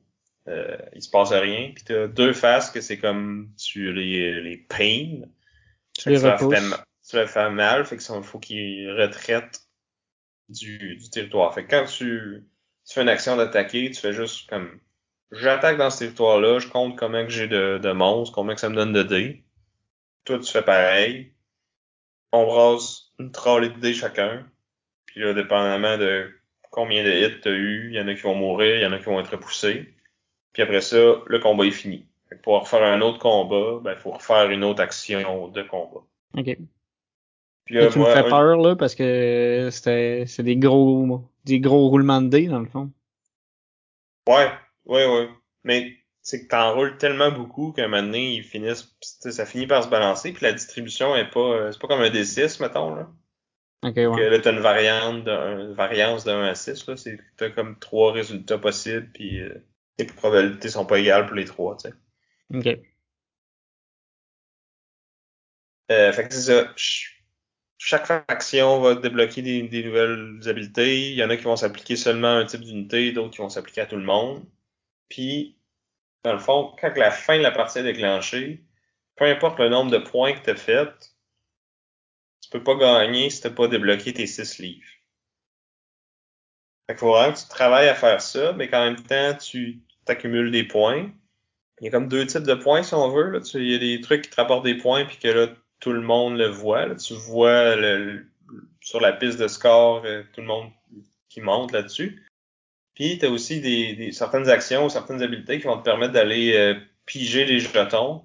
euh, 0.48 0.76
il 0.94 1.02
se 1.02 1.10
passe 1.10 1.32
rien. 1.32 1.72
Puis 1.74 1.84
t'as 1.84 2.06
deux 2.06 2.32
faces 2.32 2.70
que 2.70 2.80
c'est 2.80 2.98
comme 2.98 3.50
tu 3.58 3.92
les, 3.92 4.40
les 4.40 4.56
pain. 4.56 5.26
Tu 5.98 6.10
les 6.10 6.18
repousses. 6.18 6.58
Tu 7.08 7.14
vas 7.14 7.26
faire 7.28 7.52
mal, 7.52 7.84
fait 7.84 7.96
que 7.96 8.02
faut 8.02 8.40
qu'ils 8.40 8.90
retraitent 8.90 9.65
du, 10.48 10.96
du 10.96 11.10
territoire. 11.10 11.52
Fait 11.54 11.64
que 11.64 11.70
quand 11.70 11.84
tu, 11.86 12.44
fais 12.84 13.02
une 13.02 13.08
action 13.08 13.36
d'attaquer, 13.36 13.90
tu 13.90 14.00
fais 14.00 14.12
juste 14.12 14.48
comme 14.48 14.78
j'attaque 15.32 15.76
dans 15.76 15.90
ce 15.90 16.00
territoire-là, 16.00 16.58
je 16.58 16.68
compte 16.68 16.98
combien 16.98 17.24
que 17.24 17.32
j'ai 17.32 17.48
de, 17.48 17.78
de 17.78 17.92
monstres, 17.92 18.34
combien 18.34 18.54
que 18.54 18.60
ça 18.60 18.68
me 18.68 18.76
donne 18.76 18.92
de 18.92 19.02
dés. 19.02 19.44
Toi, 20.24 20.38
tu 20.38 20.50
fais 20.50 20.62
pareil. 20.62 21.32
On 22.32 22.46
brasse 22.46 23.12
une 23.18 23.32
trolley 23.32 23.70
de 23.70 23.80
dés 23.80 23.94
chacun. 23.94 24.46
Puis 25.06 25.20
là, 25.20 25.32
dépendamment 25.34 25.98
de 25.98 26.30
combien 26.70 27.02
de 27.02 27.10
hits 27.10 27.40
t'as 27.40 27.50
eu, 27.50 27.88
il 27.88 27.94
y 27.96 28.00
en 28.00 28.08
a 28.08 28.14
qui 28.14 28.22
vont 28.22 28.34
mourir, 28.34 28.76
il 28.76 28.82
y 28.82 28.86
en 28.86 28.92
a 28.92 28.98
qui 28.98 29.04
vont 29.04 29.20
être 29.20 29.30
repoussés. 29.30 29.94
Puis 30.52 30.62
après 30.62 30.80
ça, 30.80 31.22
le 31.26 31.38
combat 31.38 31.64
est 31.64 31.70
fini. 31.70 32.06
pour 32.42 32.60
refaire 32.60 32.82
un 32.82 33.00
autre 33.00 33.18
combat, 33.18 33.80
ben, 33.82 33.96
faut 33.96 34.12
refaire 34.12 34.50
une 34.50 34.64
autre 34.64 34.82
action 34.82 35.48
de 35.48 35.62
combat. 35.62 36.02
Puis 37.66 37.74
là, 37.74 37.88
tu 37.88 37.98
me 37.98 38.04
fais 38.06 38.22
peur, 38.22 38.56
là, 38.56 38.76
parce 38.76 38.94
que 38.94 39.68
c'était, 39.72 40.24
c'est 40.26 40.44
des 40.44 40.56
gros, 40.56 41.28
des 41.44 41.60
gros 41.60 41.88
roulements 41.88 42.22
de 42.22 42.28
dés, 42.28 42.46
dans 42.46 42.60
le 42.60 42.66
fond. 42.66 42.90
Ouais, 44.28 44.50
ouais, 44.86 45.06
ouais. 45.06 45.28
Mais, 45.64 45.96
c'est 46.22 46.44
que 46.44 46.48
t'en 46.48 46.74
roules 46.74 46.96
tellement 46.96 47.32
beaucoup 47.32 47.72
qu'à 47.72 47.84
un 47.84 47.88
moment 47.88 48.02
donné, 48.02 48.34
ils 48.34 48.44
finissent, 48.44 48.96
ça 49.00 49.44
finit 49.46 49.66
par 49.66 49.82
se 49.82 49.88
balancer, 49.88 50.32
puis 50.32 50.44
la 50.44 50.52
distribution 50.52 51.16
est 51.16 51.30
pas, 51.30 51.40
euh, 51.40 51.72
c'est 51.72 51.80
pas 51.80 51.88
comme 51.88 52.00
un 52.00 52.08
D6, 52.08 52.62
mettons, 52.62 52.94
là. 52.94 53.08
Ok, 53.82 53.96
ouais. 53.96 54.30
là, 54.30 54.38
t'as 54.38 54.52
une 54.52 54.60
variante, 54.60 55.24
d'une 55.24 55.72
variance 55.74 56.24
de 56.24 56.30
1 56.30 56.44
à 56.44 56.54
6, 56.54 56.86
là. 56.86 56.96
C'est, 56.96 57.18
t'as 57.36 57.50
comme 57.50 57.78
trois 57.78 58.12
résultats 58.12 58.58
possibles, 58.58 59.10
puis 59.12 59.40
euh, 59.40 59.54
les 59.98 60.06
probabilités 60.06 60.68
sont 60.68 60.86
pas 60.86 61.00
égales 61.00 61.26
pour 61.26 61.34
les 61.34 61.44
trois, 61.44 61.76
tu 61.76 61.88
sais. 61.88 61.94
OK. 62.54 62.80
Euh, 65.90 66.12
fait 66.12 66.28
que 66.28 66.34
c'est 66.34 66.52
ça. 66.52 66.72
Chaque 67.78 68.06
faction 68.06 68.80
va 68.80 68.94
débloquer 68.94 69.42
des, 69.42 69.82
nouvelles 69.84 70.40
habiletés. 70.46 71.10
Il 71.10 71.14
y 71.14 71.24
en 71.24 71.30
a 71.30 71.36
qui 71.36 71.44
vont 71.44 71.56
s'appliquer 71.56 71.96
seulement 71.96 72.28
à 72.28 72.40
un 72.40 72.46
type 72.46 72.62
d'unité, 72.62 73.12
d'autres 73.12 73.32
qui 73.32 73.38
vont 73.38 73.48
s'appliquer 73.48 73.82
à 73.82 73.86
tout 73.86 73.96
le 73.96 74.02
monde. 74.02 74.44
Puis, 75.08 75.56
dans 76.24 76.32
le 76.32 76.38
fond, 76.38 76.74
quand 76.80 76.96
la 76.96 77.10
fin 77.10 77.36
de 77.36 77.42
la 77.42 77.50
partie 77.50 77.78
est 77.78 77.84
déclenchée, 77.84 78.64
peu 79.16 79.24
importe 79.26 79.58
le 79.58 79.68
nombre 79.68 79.90
de 79.90 79.98
points 79.98 80.32
que 80.32 80.42
tu 80.42 80.50
as 80.50 80.56
fait, 80.56 80.88
tu 82.40 82.50
peux 82.50 82.62
pas 82.62 82.76
gagner 82.76 83.28
si 83.30 83.42
tu 83.42 83.50
pas 83.50 83.68
débloqué 83.68 84.12
tes 84.12 84.26
six 84.26 84.58
livres. 84.58 84.86
Fait 86.86 86.94
qu'il 86.94 87.00
faut 87.00 87.10
vraiment 87.10 87.32
que 87.32 87.40
tu 87.40 87.48
travailles 87.48 87.88
à 87.88 87.94
faire 87.94 88.20
ça, 88.20 88.52
mais 88.52 88.68
qu'en 88.68 88.84
même 88.84 89.02
temps, 89.02 89.34
tu 89.34 89.82
t'accumules 90.04 90.50
des 90.50 90.64
points. 90.64 91.10
Il 91.80 91.84
y 91.84 91.88
a 91.88 91.90
comme 91.90 92.08
deux 92.08 92.26
types 92.26 92.44
de 92.44 92.54
points, 92.54 92.82
si 92.82 92.94
on 92.94 93.10
veut. 93.10 93.42
Il 93.54 93.70
y 93.70 93.74
a 93.74 93.78
des 93.78 94.00
trucs 94.00 94.22
qui 94.22 94.30
te 94.30 94.36
rapportent 94.36 94.64
des 94.64 94.76
points, 94.76 95.04
puis 95.04 95.18
que 95.18 95.28
là, 95.28 95.48
tout 95.80 95.92
le 95.92 96.00
monde 96.00 96.36
le 96.36 96.46
voit. 96.46 96.86
Là. 96.86 96.94
Tu 96.94 97.14
vois 97.14 97.76
sur 98.80 99.00
la 99.00 99.12
piste 99.12 99.38
de 99.38 99.48
score 99.48 100.04
euh, 100.04 100.22
tout 100.32 100.40
le 100.40 100.46
monde 100.46 100.70
qui 101.28 101.40
monte 101.40 101.72
là-dessus. 101.72 102.24
Puis 102.94 103.18
tu 103.18 103.26
as 103.26 103.30
aussi 103.30 103.60
des, 103.60 103.94
des, 103.94 104.12
certaines 104.12 104.48
actions 104.48 104.86
ou 104.86 104.88
certaines 104.88 105.22
habiletés 105.22 105.58
qui 105.58 105.66
vont 105.66 105.78
te 105.78 105.84
permettre 105.84 106.12
d'aller 106.12 106.56
euh, 106.56 106.74
piger 107.04 107.44
les 107.44 107.60
jetons 107.60 108.24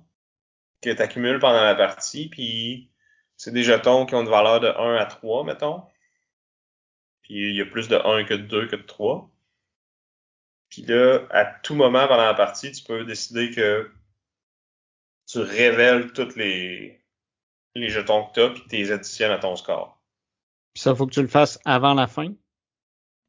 que 0.81 0.89
tu 0.89 1.01
accumules 1.01 1.39
pendant 1.39 1.63
la 1.63 1.75
partie. 1.75 2.29
Puis 2.29 2.89
c'est 3.37 3.51
des 3.51 3.63
jetons 3.63 4.05
qui 4.05 4.15
ont 4.15 4.21
une 4.21 4.29
valeur 4.29 4.59
de 4.59 4.67
1 4.67 4.95
à 4.95 5.05
3, 5.05 5.43
mettons. 5.45 5.83
Puis 7.23 7.49
il 7.49 7.55
y 7.55 7.61
a 7.61 7.65
plus 7.65 7.87
de 7.87 7.95
1 7.95 8.23
que 8.25 8.35
de 8.35 8.43
2 8.43 8.67
que 8.67 8.75
de 8.75 8.83
3. 8.83 9.29
Puis 10.69 10.83
là, 10.83 11.19
à 11.31 11.45
tout 11.45 11.75
moment 11.75 12.07
pendant 12.07 12.25
la 12.25 12.33
partie, 12.33 12.71
tu 12.71 12.83
peux 12.83 13.03
décider 13.03 13.51
que 13.51 13.91
tu 15.25 15.39
révèles 15.39 16.13
toutes 16.13 16.35
les 16.35 17.00
les 17.75 17.89
jetons 17.89 18.25
que 18.25 18.33
t'as 18.33 18.49
puis 18.49 18.63
tu 18.69 18.75
les 18.75 18.91
additionnes 18.91 19.31
à 19.31 19.37
ton 19.37 19.55
score. 19.55 20.01
Puis 20.73 20.81
ça, 20.81 20.95
faut 20.95 21.05
que 21.05 21.13
tu 21.13 21.21
le 21.21 21.27
fasses 21.27 21.59
avant 21.65 21.93
la 21.93 22.07
fin? 22.07 22.33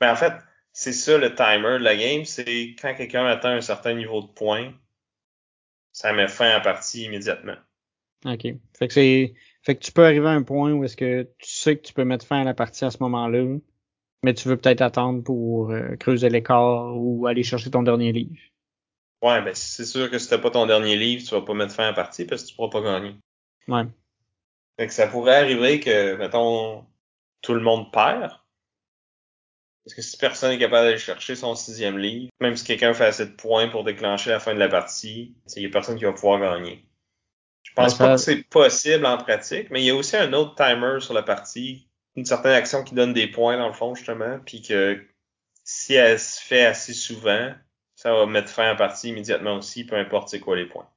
Ben, 0.00 0.12
en 0.12 0.16
fait, 0.16 0.34
c'est 0.72 0.92
ça 0.92 1.18
le 1.18 1.34
timer 1.34 1.78
de 1.78 1.84
la 1.84 1.96
game, 1.96 2.24
c'est 2.24 2.74
quand 2.80 2.94
quelqu'un 2.94 3.26
atteint 3.26 3.56
un 3.56 3.60
certain 3.60 3.94
niveau 3.94 4.22
de 4.22 4.28
points, 4.28 4.72
ça 5.92 6.12
met 6.12 6.28
fin 6.28 6.46
à 6.46 6.54
la 6.54 6.60
partie 6.60 7.04
immédiatement. 7.04 7.56
OK. 8.24 8.46
Fait 8.78 8.88
que 8.88 8.94
c'est. 8.94 9.34
Fait 9.64 9.76
que 9.76 9.80
tu 9.84 9.92
peux 9.92 10.04
arriver 10.04 10.26
à 10.26 10.32
un 10.32 10.42
point 10.42 10.72
où 10.72 10.84
est-ce 10.84 10.96
que 10.96 11.22
tu 11.38 11.50
sais 11.50 11.76
que 11.76 11.82
tu 11.82 11.92
peux 11.92 12.04
mettre 12.04 12.26
fin 12.26 12.40
à 12.40 12.44
la 12.44 12.54
partie 12.54 12.84
à 12.84 12.90
ce 12.90 12.98
moment-là, 13.00 13.58
mais 14.24 14.34
tu 14.34 14.48
veux 14.48 14.56
peut-être 14.56 14.80
attendre 14.80 15.22
pour 15.22 15.70
euh, 15.70 15.94
creuser 15.96 16.30
l'écart 16.30 16.96
ou 16.96 17.26
aller 17.26 17.44
chercher 17.44 17.70
ton 17.70 17.82
dernier 17.82 18.12
livre. 18.12 18.40
Ouais, 19.22 19.40
ben 19.40 19.54
c'est 19.54 19.84
sûr 19.84 20.10
que 20.10 20.18
si 20.18 20.28
t'as 20.28 20.38
pas 20.38 20.50
ton 20.50 20.66
dernier 20.66 20.96
livre, 20.96 21.24
tu 21.24 21.32
vas 21.32 21.42
pas 21.42 21.54
mettre 21.54 21.74
fin 21.74 21.84
à 21.84 21.88
la 21.88 21.92
partie 21.92 22.24
parce 22.24 22.42
que 22.42 22.48
tu 22.48 22.56
pourras 22.56 22.70
pas 22.70 22.82
gagner. 22.82 23.14
Ouais. 23.68 23.84
Fait 24.82 24.88
que 24.88 24.94
ça 24.94 25.06
pourrait 25.06 25.36
arriver 25.36 25.78
que, 25.78 26.16
mettons, 26.16 26.84
tout 27.40 27.54
le 27.54 27.60
monde 27.60 27.92
perd. 27.92 28.32
Parce 29.84 29.94
que 29.94 30.02
si 30.02 30.16
personne 30.16 30.50
n'est 30.50 30.58
capable 30.58 30.86
d'aller 30.86 30.98
chercher 30.98 31.36
son 31.36 31.54
sixième 31.54 31.98
livre, 31.98 32.32
même 32.40 32.56
si 32.56 32.64
quelqu'un 32.64 32.92
fait 32.92 33.04
assez 33.04 33.26
de 33.26 33.30
points 33.30 33.68
pour 33.68 33.84
déclencher 33.84 34.30
la 34.30 34.40
fin 34.40 34.52
de 34.54 34.58
la 34.58 34.66
partie, 34.66 35.36
il 35.54 35.62
y 35.62 35.66
a 35.66 35.68
personne 35.68 35.96
qui 35.96 36.04
va 36.04 36.12
pouvoir 36.12 36.40
gagner. 36.40 36.84
Je 37.62 37.72
pense 37.74 37.96
pas 37.96 38.16
que 38.16 38.20
c'est 38.20 38.42
possible 38.42 39.06
en 39.06 39.18
pratique, 39.18 39.70
mais 39.70 39.82
il 39.82 39.84
y 39.84 39.90
a 39.90 39.94
aussi 39.94 40.16
un 40.16 40.32
autre 40.32 40.56
timer 40.56 40.98
sur 40.98 41.14
la 41.14 41.22
partie, 41.22 41.86
une 42.16 42.24
certaine 42.24 42.50
action 42.50 42.82
qui 42.82 42.96
donne 42.96 43.12
des 43.12 43.28
points 43.28 43.58
dans 43.58 43.68
le 43.68 43.74
fond 43.74 43.94
justement, 43.94 44.40
puis 44.44 44.62
que 44.62 45.00
si 45.62 45.94
elle 45.94 46.18
se 46.18 46.40
fait 46.40 46.66
assez 46.66 46.92
souvent, 46.92 47.54
ça 47.94 48.12
va 48.12 48.26
mettre 48.26 48.48
fin 48.48 48.64
à 48.64 48.68
la 48.70 48.74
partie 48.74 49.10
immédiatement 49.10 49.58
aussi, 49.58 49.84
peu 49.84 49.94
importe 49.94 50.28
c'est 50.30 50.40
quoi 50.40 50.56
les 50.56 50.66
points. 50.66 50.88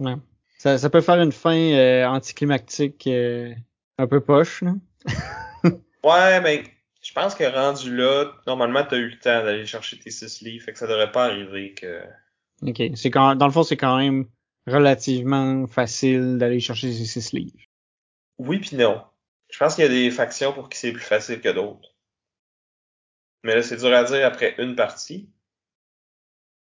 Ouais. 0.00 0.14
Ça, 0.58 0.78
ça 0.78 0.90
peut 0.90 1.00
faire 1.00 1.20
une 1.20 1.32
fin 1.32 1.56
euh, 1.56 2.06
anticlimactique 2.06 3.06
euh, 3.06 3.54
un 3.98 4.06
peu 4.06 4.20
poche, 4.20 4.62
là. 4.62 4.74
ouais, 6.02 6.40
mais 6.40 6.64
je 7.02 7.12
pense 7.12 7.34
que 7.34 7.44
rendu 7.44 7.94
là, 7.94 8.32
normalement, 8.46 8.84
tu 8.84 8.94
as 8.94 8.98
eu 8.98 9.08
le 9.10 9.18
temps 9.18 9.44
d'aller 9.44 9.66
chercher 9.66 9.98
tes 9.98 10.10
six 10.10 10.40
livres, 10.40 10.64
fait 10.64 10.72
que 10.72 10.78
ça 10.78 10.86
devrait 10.86 11.12
pas 11.12 11.26
arriver 11.26 11.74
que. 11.74 12.02
OK. 12.62 12.82
C'est 12.94 13.10
quand 13.10 13.36
dans 13.36 13.46
le 13.46 13.52
fond, 13.52 13.62
c'est 13.62 13.76
quand 13.76 13.98
même 13.98 14.26
relativement 14.66 15.66
facile 15.66 16.38
d'aller 16.38 16.60
chercher 16.60 16.92
ces 16.92 17.04
six 17.04 17.32
livres. 17.32 17.58
Oui 18.38 18.58
puis 18.58 18.76
non. 18.76 19.02
Je 19.50 19.58
pense 19.58 19.74
qu'il 19.74 19.84
y 19.84 19.86
a 19.86 19.90
des 19.90 20.10
factions 20.10 20.52
pour 20.52 20.68
qui 20.68 20.78
c'est 20.78 20.92
plus 20.92 21.02
facile 21.02 21.40
que 21.40 21.50
d'autres. 21.50 21.94
Mais 23.44 23.54
là, 23.54 23.62
c'est 23.62 23.76
dur 23.76 23.94
à 23.94 24.02
dire 24.02 24.26
après 24.26 24.56
une 24.58 24.74
partie. 24.74 25.30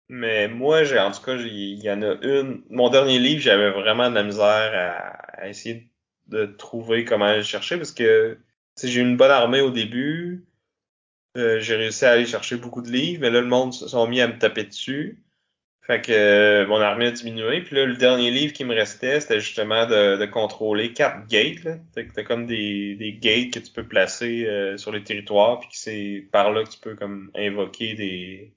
Mais 0.09 0.49
moi, 0.49 0.85
j'ai 0.85 0.99
en 0.99 1.11
tout 1.13 1.23
cas, 1.23 1.37
il 1.37 1.83
y 1.83 1.91
en 1.91 2.03
a 2.03 2.17
une. 2.23 2.63
Mon 2.71 2.91
dernier 2.91 3.19
livre, 3.19 3.41
j'avais 3.41 3.71
vraiment 3.71 4.11
de 4.11 4.15
la 4.15 4.23
misère 4.23 5.19
à, 5.39 5.49
essayer 5.49 5.89
de 6.27 6.47
trouver 6.47 7.05
comment 7.05 7.27
aller 7.27 7.43
chercher 7.43 7.77
parce 7.77 7.93
que 7.93 8.39
j'ai 8.83 9.01
eu 9.01 9.03
une 9.03 9.17
bonne 9.17 9.31
armée 9.31 9.61
au 9.61 9.71
début. 9.71 10.45
Euh, 11.37 11.61
j'ai 11.61 11.77
réussi 11.77 12.05
à 12.05 12.13
aller 12.13 12.27
chercher 12.27 12.57
beaucoup 12.57 12.83
de 12.83 12.91
livres, 12.91 13.23
mais 13.23 13.31
là, 13.31 13.41
le 13.41 13.47
monde 13.47 13.75
se 13.75 13.89
sont 13.89 14.07
mis 14.07 14.21
à 14.21 14.29
me 14.29 14.39
taper 14.39 14.65
dessus. 14.65 15.25
Fait 15.83 16.01
que 16.01 16.13
euh, 16.13 16.67
mon 16.67 16.81
armée 16.81 17.09
a 17.09 17.11
diminué. 17.11 17.63
Puis 17.63 17.77
là, 17.77 17.85
le 17.87 17.97
dernier 17.97 18.31
livre 18.31 18.53
qui 18.55 18.65
me 18.65 18.75
restait, 18.75 19.21
c'était 19.21 19.41
justement 19.41 19.87
de, 19.87 20.17
de, 20.17 20.27
contrôler 20.27 20.93
quatre 20.95 21.27
gates. 21.29 21.79
T'as 21.95 22.25
comme 22.25 22.47
des, 22.47 22.95
des 22.97 23.15
gates 23.15 23.53
que 23.53 23.59
tu 23.59 23.73
peux 23.73 23.87
placer 23.87 24.47
euh, 24.47 24.79
sur 24.79 24.93
les 24.93 25.03
territoires, 25.05 25.61
puis 25.61 25.69
c'est 25.73 26.27
par 26.33 26.53
là 26.53 26.65
que 26.65 26.71
tu 26.71 26.79
peux 26.81 26.95
comme 26.95 27.31
invoquer 27.35 27.95
des, 27.95 28.55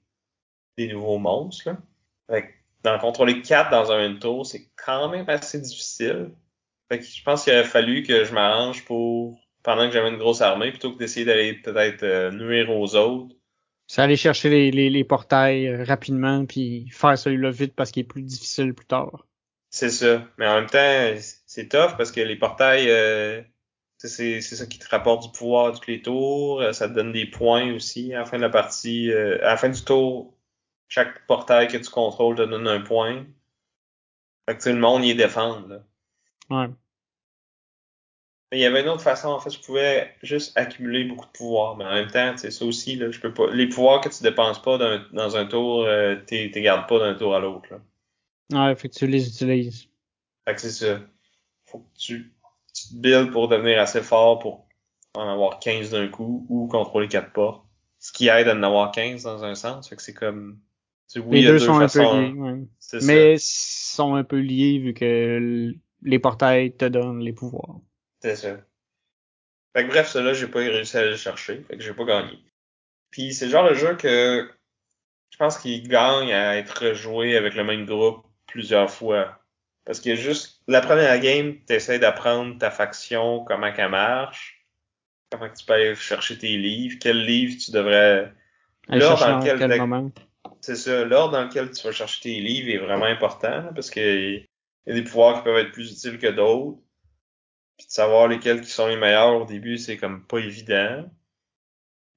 des 0.86 0.92
nouveaux 0.92 1.18
monstres. 1.18 1.70
Là. 1.70 1.78
Fait 2.30 2.42
que 2.42 2.48
d'en 2.84 2.98
contrôler 2.98 3.42
quatre 3.42 3.70
dans 3.70 3.90
un 3.92 4.14
tour, 4.14 4.46
c'est 4.46 4.68
quand 4.76 5.08
même 5.10 5.28
assez 5.28 5.60
difficile. 5.60 6.30
Fait 6.88 6.98
que 6.98 7.04
je 7.04 7.22
pense 7.22 7.44
qu'il 7.44 7.52
aurait 7.52 7.64
fallu 7.64 8.02
que 8.02 8.24
je 8.24 8.32
m'arrange 8.32 8.84
pour 8.84 9.38
pendant 9.62 9.86
que 9.86 9.92
j'avais 9.92 10.08
une 10.08 10.18
grosse 10.18 10.40
armée, 10.40 10.70
plutôt 10.70 10.92
que 10.92 10.98
d'essayer 10.98 11.26
d'aller 11.26 11.52
peut-être 11.52 12.02
euh, 12.02 12.30
nuire 12.30 12.70
aux 12.70 12.94
autres. 12.94 13.34
C'est 13.86 14.00
aller 14.00 14.16
chercher 14.16 14.48
les, 14.48 14.70
les, 14.70 14.88
les, 14.88 15.04
portails 15.04 15.82
rapidement 15.82 16.46
puis 16.46 16.88
faire 16.90 17.18
celui-là 17.18 17.50
vite 17.50 17.74
parce 17.74 17.90
qu'il 17.90 18.02
est 18.02 18.06
plus 18.06 18.22
difficile 18.22 18.72
plus 18.72 18.86
tard. 18.86 19.26
C'est 19.70 19.90
ça. 19.90 20.26
Mais 20.38 20.46
en 20.46 20.54
même 20.56 20.70
temps, 20.70 21.14
c'est 21.46 21.68
tough 21.68 21.96
parce 21.96 22.12
que 22.12 22.20
les 22.20 22.36
portails, 22.36 22.88
euh, 22.88 23.42
c'est 23.98 24.40
ça 24.40 24.66
qui 24.66 24.78
te 24.78 24.88
rapporte 24.88 25.24
du 25.24 25.38
pouvoir 25.38 25.78
tous 25.78 25.90
les 25.90 26.00
tours. 26.00 26.62
Ça 26.72 26.88
te 26.88 26.94
donne 26.94 27.12
des 27.12 27.26
points 27.26 27.74
aussi 27.74 28.14
à 28.14 28.20
la 28.20 28.24
fin 28.24 28.36
de 28.36 28.42
la 28.42 28.50
partie. 28.50 29.10
Euh, 29.10 29.38
à 29.42 29.50
la 29.50 29.56
fin 29.56 29.68
du 29.68 29.82
tour, 29.82 30.37
chaque 30.88 31.26
portail 31.26 31.68
que 31.68 31.76
tu 31.76 31.90
contrôles 31.90 32.36
te 32.36 32.42
donne 32.42 32.66
un 32.66 32.80
point. 32.80 33.26
Fait 34.48 34.56
que 34.56 34.68
le 34.70 34.76
monde 34.76 35.04
y 35.04 35.10
est 35.10 35.14
défendre. 35.14 35.68
Là. 35.68 35.82
Ouais. 36.50 36.68
Mais 38.50 38.58
il 38.58 38.60
y 38.62 38.64
avait 38.64 38.80
une 38.80 38.88
autre 38.88 39.02
façon, 39.02 39.28
en 39.28 39.40
fait, 39.40 39.50
je 39.50 39.60
pouvais 39.60 40.14
juste 40.22 40.56
accumuler 40.56 41.04
beaucoup 41.04 41.26
de 41.26 41.32
pouvoir, 41.32 41.76
mais 41.76 41.84
en 41.84 41.92
même 41.92 42.10
temps, 42.10 42.34
c'est 42.38 42.50
ça 42.50 42.64
aussi, 42.64 42.96
là, 42.96 43.10
je 43.10 43.20
peux 43.20 43.34
pas. 43.34 43.50
Les 43.50 43.68
pouvoirs 43.68 44.00
que 44.00 44.08
tu 44.08 44.22
dépenses 44.22 44.62
pas 44.62 44.78
dans, 44.78 45.04
dans 45.12 45.36
un 45.36 45.44
tour, 45.44 45.84
euh, 45.84 46.16
tu 46.26 46.50
gardes 46.62 46.88
pas 46.88 46.98
d'un 46.98 47.14
tour 47.14 47.34
à 47.36 47.40
l'autre. 47.40 47.68
Ouais, 48.50 48.74
fait 48.74 48.88
que 48.88 48.94
tu 48.94 49.06
les 49.06 49.28
utilises. 49.28 49.88
Fait 50.46 50.54
que 50.54 50.60
c'est 50.62 50.70
ça. 50.70 51.00
Faut 51.66 51.80
que 51.80 51.98
tu, 51.98 52.32
tu 52.72 52.88
te 52.88 52.94
builds 52.94 53.30
pour 53.30 53.48
devenir 53.48 53.80
assez 53.80 54.00
fort 54.00 54.38
pour 54.38 54.66
en 55.14 55.28
avoir 55.28 55.58
15 55.58 55.90
d'un 55.90 56.08
coup 56.08 56.46
ou 56.48 56.66
contrôler 56.68 57.08
quatre 57.08 57.32
portes. 57.32 57.62
Ce 57.98 58.12
qui 58.12 58.28
aide 58.28 58.48
à 58.48 58.54
en 58.54 58.62
avoir 58.62 58.92
15 58.92 59.24
dans 59.24 59.44
un 59.44 59.54
sens. 59.54 59.90
Fait 59.90 59.96
que 59.96 60.02
c'est 60.02 60.14
comme 60.14 60.58
oui, 61.16 61.42
les 61.42 61.48
deux, 61.48 61.58
sont 61.58 61.78
un 61.78 61.88
peu 61.88 62.02
liés. 62.02 62.32
Ouais. 62.32 63.00
Mais 63.02 63.36
sont 63.38 64.14
un 64.14 64.24
peu 64.24 64.38
liés 64.38 64.78
vu 64.78 64.94
que 64.94 65.72
les 66.02 66.18
portails 66.18 66.76
te 66.76 66.84
donnent 66.84 67.20
les 67.20 67.32
pouvoirs. 67.32 67.80
C'est 68.20 68.36
ça. 68.36 68.56
Fait 69.74 69.84
que 69.84 69.88
bref, 69.88 70.08
cela, 70.08 70.32
j'ai 70.32 70.48
pas 70.48 70.60
réussi 70.60 70.96
à 70.96 71.04
le 71.04 71.16
chercher. 71.16 71.64
Fait 71.68 71.76
que 71.76 71.82
j'ai 71.82 71.94
pas 71.94 72.04
gagné. 72.04 72.38
Puis 73.10 73.32
c'est 73.32 73.46
le 73.46 73.52
genre 73.52 73.68
de 73.68 73.74
jeu 73.74 73.94
que 73.96 74.48
je 75.30 75.36
pense 75.36 75.58
qu'il 75.58 75.86
gagne 75.88 76.32
à 76.32 76.56
être 76.56 76.94
joué 76.94 77.36
avec 77.36 77.54
le 77.54 77.64
même 77.64 77.86
groupe 77.86 78.26
plusieurs 78.46 78.90
fois. 78.90 79.38
Parce 79.84 80.00
qu'il 80.00 80.14
y 80.14 80.18
a 80.18 80.20
juste 80.20 80.60
la 80.66 80.80
première 80.80 81.18
game, 81.20 81.56
tu 81.66 81.72
essaies 81.72 81.98
d'apprendre 81.98 82.58
ta 82.58 82.70
faction, 82.70 83.44
comment 83.44 83.72
qu'elle 83.72 83.90
marche, 83.90 84.66
comment 85.30 85.48
tu 85.48 85.64
peux 85.64 85.72
aller 85.74 85.94
chercher 85.94 86.36
tes 86.36 86.56
livres, 86.56 86.98
quel 87.00 87.24
livre 87.24 87.56
tu 87.58 87.70
devrais. 87.70 88.32
L'ordre 88.88 89.26
dans 89.26 89.38
lequel 89.38 89.78
moment. 89.78 90.10
C'est 90.60 90.76
ça, 90.76 91.04
l'ordre 91.04 91.32
dans 91.32 91.44
lequel 91.44 91.70
tu 91.70 91.82
vas 91.82 91.92
chercher 91.92 92.20
tes 92.22 92.40
livres 92.40 92.68
est 92.68 92.84
vraiment 92.84 93.06
important 93.06 93.70
parce 93.74 93.90
qu'il 93.90 94.46
y 94.86 94.90
a 94.90 94.94
des 94.94 95.04
pouvoirs 95.04 95.38
qui 95.38 95.44
peuvent 95.44 95.58
être 95.58 95.72
plus 95.72 95.92
utiles 95.92 96.18
que 96.18 96.28
d'autres. 96.28 96.78
Puis 97.76 97.86
de 97.86 97.92
savoir 97.92 98.28
lesquels 98.28 98.60
qui 98.60 98.70
sont 98.70 98.88
les 98.88 98.96
meilleurs 98.96 99.42
au 99.42 99.44
début, 99.44 99.78
c'est 99.78 99.96
comme 99.96 100.26
pas 100.26 100.38
évident. 100.38 101.08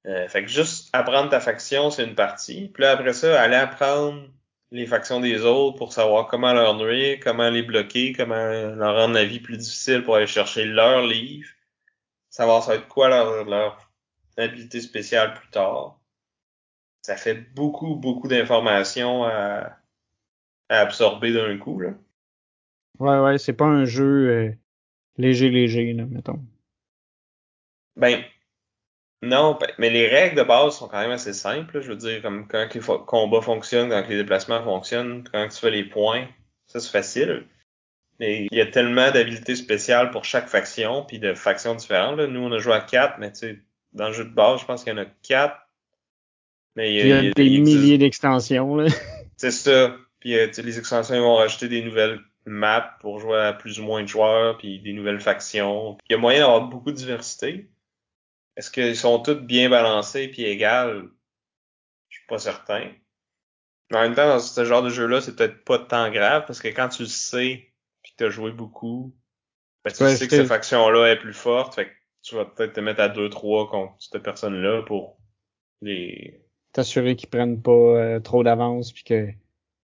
Euh, 0.06 0.28
fait 0.28 0.42
que 0.42 0.50
juste 0.50 0.90
apprendre 0.92 1.30
ta 1.30 1.40
faction, 1.40 1.90
c'est 1.90 2.04
une 2.04 2.16
partie. 2.16 2.68
Puis 2.68 2.82
là, 2.82 2.92
après 2.92 3.12
ça, 3.12 3.40
aller 3.40 3.54
apprendre 3.54 4.28
les 4.72 4.86
factions 4.86 5.20
des 5.20 5.44
autres 5.44 5.78
pour 5.78 5.92
savoir 5.92 6.26
comment 6.26 6.52
leur 6.52 6.76
nuire, 6.76 7.18
comment 7.22 7.50
les 7.50 7.62
bloquer, 7.62 8.12
comment 8.12 8.34
leur 8.34 8.96
rendre 8.96 9.14
la 9.14 9.24
vie 9.24 9.38
plus 9.38 9.58
difficile 9.58 10.02
pour 10.02 10.16
aller 10.16 10.26
chercher 10.26 10.64
leur 10.64 11.06
livre. 11.06 11.48
Savoir 12.30 12.62
ça 12.64 12.72
va 12.72 12.76
être 12.78 12.88
quoi 12.88 13.08
leur, 13.08 13.44
leur 13.44 13.92
habilité 14.36 14.80
spéciale 14.80 15.34
plus 15.34 15.50
tard. 15.50 16.00
Ça 17.02 17.16
fait 17.16 17.34
beaucoup, 17.34 17.96
beaucoup 17.96 18.28
d'informations 18.28 19.24
à, 19.24 19.76
à 20.68 20.78
absorber 20.78 21.32
d'un 21.32 21.58
coup, 21.58 21.80
là. 21.80 21.90
Ouais, 22.98 23.18
ouais, 23.18 23.38
c'est 23.38 23.52
pas 23.52 23.64
un 23.64 23.84
jeu 23.84 24.28
euh, 24.28 24.52
léger, 25.16 25.50
léger, 25.50 25.92
là, 25.92 26.04
mettons. 26.06 26.40
Ben, 27.96 28.22
non, 29.22 29.56
ben, 29.60 29.68
mais 29.78 29.90
les 29.90 30.08
règles 30.08 30.36
de 30.36 30.42
base 30.42 30.76
sont 30.76 30.88
quand 30.88 31.00
même 31.00 31.10
assez 31.10 31.32
simples. 31.32 31.80
Je 31.80 31.88
veux 31.88 31.96
dire, 31.96 32.22
comme 32.22 32.46
quand 32.48 32.68
les 32.74 32.80
combats 33.06 33.40
fonctionnent, 33.40 33.90
quand 33.90 34.08
les 34.08 34.16
déplacements 34.16 34.62
fonctionnent, 34.62 35.24
quand 35.30 35.48
tu 35.48 35.58
fais 35.58 35.70
les 35.70 35.84
points, 35.84 36.26
ça 36.66 36.80
c'est 36.80 36.90
facile. 36.90 37.46
Mais 38.18 38.46
il 38.50 38.56
y 38.56 38.60
a 38.60 38.66
tellement 38.66 39.10
d'habilités 39.10 39.56
spéciales 39.56 40.10
pour 40.10 40.24
chaque 40.24 40.48
faction, 40.48 41.04
puis 41.04 41.18
de 41.18 41.34
factions 41.34 41.74
différentes. 41.74 42.18
Nous, 42.18 42.40
on 42.40 42.52
a 42.52 42.58
joué 42.58 42.74
à 42.74 42.80
quatre, 42.80 43.18
mais 43.18 43.32
tu 43.32 43.38
sais, 43.38 43.58
dans 43.92 44.08
le 44.08 44.12
jeu 44.12 44.24
de 44.24 44.34
base, 44.34 44.60
je 44.60 44.66
pense 44.66 44.84
qu'il 44.84 44.92
y 44.92 44.96
en 44.96 45.02
a 45.02 45.06
quatre. 45.22 45.61
Mais 46.76 46.94
il 46.94 47.06
y 47.06 47.12
a, 47.12 47.30
des 47.30 47.58
milliers 47.58 47.98
d'extensions. 47.98 48.76
là. 48.76 48.88
C'est 49.36 49.50
ça. 49.50 49.96
Puis 50.20 50.38
euh, 50.38 50.48
les 50.62 50.78
extensions 50.78 51.14
ils 51.14 51.20
vont 51.20 51.36
rajouter 51.36 51.68
des 51.68 51.82
nouvelles 51.82 52.20
map 52.46 52.96
pour 53.00 53.20
jouer 53.20 53.38
à 53.38 53.52
plus 53.52 53.78
ou 53.80 53.84
moins 53.84 54.02
de 54.02 54.08
joueurs, 54.08 54.58
puis 54.58 54.80
des 54.80 54.92
nouvelles 54.92 55.20
factions. 55.20 55.96
Il 56.08 56.12
y 56.12 56.16
a 56.16 56.18
moyen 56.18 56.40
d'avoir 56.40 56.62
beaucoup 56.68 56.90
de 56.90 56.96
diversité. 56.96 57.70
Est-ce 58.56 58.70
qu'ils 58.70 58.96
sont 58.96 59.20
toutes 59.20 59.46
bien 59.46 59.70
balancés 59.70 60.28
puis 60.28 60.42
égales? 60.44 61.08
Je 62.08 62.18
suis 62.18 62.26
pas 62.26 62.38
certain. 62.38 62.90
Mais 63.90 63.98
en 63.98 64.02
même 64.02 64.14
temps, 64.14 64.28
dans 64.28 64.38
ce 64.38 64.64
genre 64.64 64.82
de 64.82 64.90
jeu-là, 64.90 65.20
c'est 65.20 65.36
peut-être 65.36 65.64
pas 65.64 65.78
tant 65.78 66.10
grave 66.10 66.44
parce 66.46 66.60
que 66.60 66.68
quand 66.68 66.88
tu 66.88 67.02
le 67.02 67.08
sais 67.08 67.72
puis 68.02 68.12
que 68.12 68.16
tu 68.18 68.24
as 68.24 68.30
joué 68.30 68.50
beaucoup, 68.50 69.14
ben, 69.84 69.90
tu 69.90 69.96
sais 69.96 70.28
que 70.28 70.36
cette 70.36 70.46
faction-là 70.46 71.12
est 71.12 71.18
plus 71.18 71.34
forte, 71.34 71.74
fait 71.74 71.86
que 71.86 71.92
tu 72.22 72.34
vas 72.34 72.44
peut-être 72.44 72.74
te 72.74 72.80
mettre 72.80 73.00
à 73.00 73.08
2-3 73.08 73.68
contre 73.68 73.94
cette 73.98 74.22
personne-là 74.22 74.82
pour 74.82 75.18
les. 75.80 76.41
T'assurer 76.72 77.16
qu'ils 77.16 77.28
prennent 77.28 77.60
pas 77.60 77.70
euh, 77.70 78.20
trop 78.20 78.42
d'avance 78.42 78.92
puis 78.92 79.04
que 79.04 79.30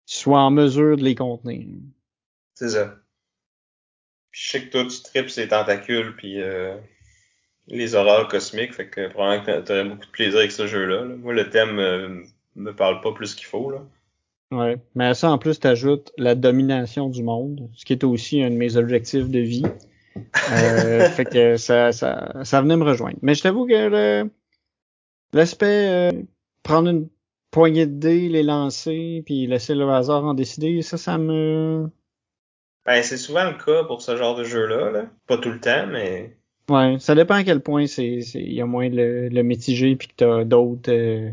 tu 0.06 0.16
sois 0.16 0.40
en 0.40 0.50
mesure 0.50 0.96
de 0.96 1.02
les 1.02 1.14
contenir. 1.14 1.66
C'est 2.54 2.70
ça. 2.70 2.96
Puis 4.30 4.40
je 4.44 4.50
sais 4.50 4.64
que 4.64 4.70
toi, 4.70 4.84
tu 4.84 5.02
tripes 5.02 5.30
ces 5.30 5.48
tentacules, 5.48 6.14
puis 6.16 6.40
euh, 6.40 6.76
les 7.66 7.94
horreurs 7.94 8.28
cosmiques, 8.28 8.74
fait 8.74 8.88
que 8.88 9.08
probablement 9.08 9.44
que 9.44 9.60
t'aurais 9.60 9.84
beaucoup 9.84 10.06
de 10.06 10.10
plaisir 10.10 10.38
avec 10.38 10.52
ce 10.52 10.66
jeu-là. 10.66 11.04
là. 11.04 11.16
Moi, 11.16 11.34
le 11.34 11.50
thème 11.50 11.78
euh, 11.78 12.22
me 12.54 12.74
parle 12.74 13.00
pas 13.00 13.12
plus 13.12 13.34
qu'il 13.34 13.46
faut, 13.46 13.70
là. 13.70 13.82
Ouais. 14.52 14.76
Mais 14.94 15.06
à 15.06 15.14
ça, 15.14 15.30
en 15.30 15.38
plus, 15.38 15.58
t'ajoutes 15.58 16.12
la 16.16 16.36
domination 16.36 17.08
du 17.08 17.22
monde, 17.24 17.68
ce 17.74 17.84
qui 17.84 17.92
est 17.92 18.04
aussi 18.04 18.42
un 18.42 18.50
de 18.50 18.56
mes 18.56 18.76
objectifs 18.76 19.28
de 19.28 19.40
vie. 19.40 19.64
Euh, 20.52 21.08
fait 21.10 21.24
que 21.24 21.56
ça, 21.56 21.90
ça, 21.90 22.44
ça 22.44 22.60
venait 22.62 22.76
me 22.76 22.84
rejoindre. 22.84 23.18
Mais 23.22 23.34
je 23.34 23.42
t'avoue 23.42 23.66
que 23.66 24.30
l'aspect 25.32 26.12
prendre 26.66 26.90
une 26.90 27.08
poignée 27.52 27.86
de 27.86 27.98
dés, 27.98 28.28
les 28.28 28.42
lancer, 28.42 29.22
puis 29.24 29.46
laisser 29.46 29.74
le 29.74 29.88
hasard 29.88 30.24
en 30.24 30.34
décider, 30.34 30.82
ça, 30.82 30.98
ça 30.98 31.16
me... 31.16 31.88
Ben, 32.84 33.02
c'est 33.02 33.16
souvent 33.16 33.44
le 33.44 33.56
cas 33.56 33.84
pour 33.84 34.02
ce 34.02 34.16
genre 34.16 34.36
de 34.36 34.44
jeu-là, 34.44 34.90
là. 34.90 35.06
Pas 35.26 35.38
tout 35.38 35.50
le 35.50 35.60
temps, 35.60 35.86
mais... 35.86 36.36
Ouais, 36.68 36.98
ça 36.98 37.14
dépend 37.14 37.34
à 37.34 37.44
quel 37.44 37.60
point 37.60 37.86
c'est, 37.86 38.18
il 38.34 38.52
y 38.52 38.60
a 38.60 38.66
moins 38.66 38.88
le, 38.88 39.28
le 39.28 39.42
mitigé 39.42 39.94
puis 39.94 40.08
que 40.08 40.14
t'as 40.16 40.44
d'autres, 40.44 40.90
euh, 40.90 41.30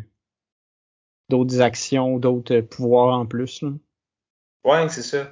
d'autres 1.29 1.61
actions, 1.61 2.19
d'autres 2.19 2.59
pouvoirs 2.61 3.17
en 3.17 3.25
plus, 3.25 3.63
là. 3.63 3.71
Ouais, 4.63 4.87
c'est 4.89 5.01
ça. 5.01 5.31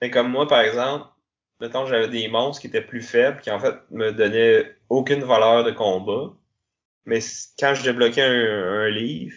Mais 0.00 0.10
comme 0.10 0.30
moi, 0.30 0.46
par 0.46 0.60
exemple, 0.60 1.06
mettons, 1.60 1.86
j'avais 1.86 2.08
des 2.08 2.28
monstres 2.28 2.60
qui 2.60 2.68
étaient 2.68 2.80
plus 2.80 3.02
faibles, 3.02 3.40
qui 3.40 3.50
en 3.50 3.58
fait 3.58 3.74
me 3.90 4.12
donnaient 4.12 4.76
aucune 4.88 5.24
valeur 5.24 5.64
de 5.64 5.72
combat. 5.72 6.32
Mais 7.06 7.20
quand 7.58 7.74
je 7.74 7.82
débloquais 7.82 8.22
un, 8.22 8.84
un 8.84 8.88
livre, 8.88 9.36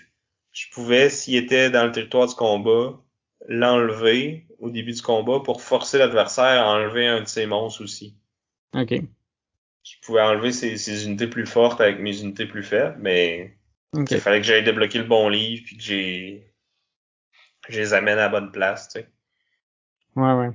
je 0.51 0.65
pouvais, 0.71 1.09
s'il 1.09 1.35
était 1.35 1.69
dans 1.69 1.85
le 1.85 1.91
territoire 1.91 2.27
du 2.27 2.35
combat, 2.35 2.99
l'enlever 3.47 4.47
au 4.59 4.69
début 4.69 4.93
du 4.93 5.01
combat 5.01 5.39
pour 5.39 5.61
forcer 5.61 5.97
l'adversaire 5.97 6.65
à 6.65 6.73
enlever 6.73 7.07
un 7.07 7.21
de 7.21 7.27
ses 7.27 7.45
monstres 7.45 7.83
aussi. 7.83 8.15
OK. 8.73 8.93
Je 9.83 9.95
pouvais 10.01 10.21
enlever 10.21 10.51
ses, 10.51 10.77
ses 10.77 11.05
unités 11.05 11.27
plus 11.27 11.45
fortes 11.45 11.79
avec 11.79 11.99
mes 11.99 12.21
unités 12.21 12.45
plus 12.45 12.63
faibles, 12.63 12.97
mais 12.99 13.57
OK. 13.95 14.11
il 14.11 14.19
fallait 14.19 14.41
que 14.41 14.47
j'aille 14.47 14.63
débloquer 14.63 14.97
le 14.97 15.05
bon 15.05 15.29
livre 15.29 15.63
puis 15.65 15.77
que 15.77 15.83
j'ai 15.83 16.53
je 17.69 17.79
les 17.79 17.93
amène 17.93 18.17
à 18.17 18.23
la 18.23 18.29
bonne 18.29 18.51
place, 18.51 18.87
tu 18.89 18.99
sais. 18.99 19.09
Ouais, 20.15 20.33
ouais. 20.33 20.51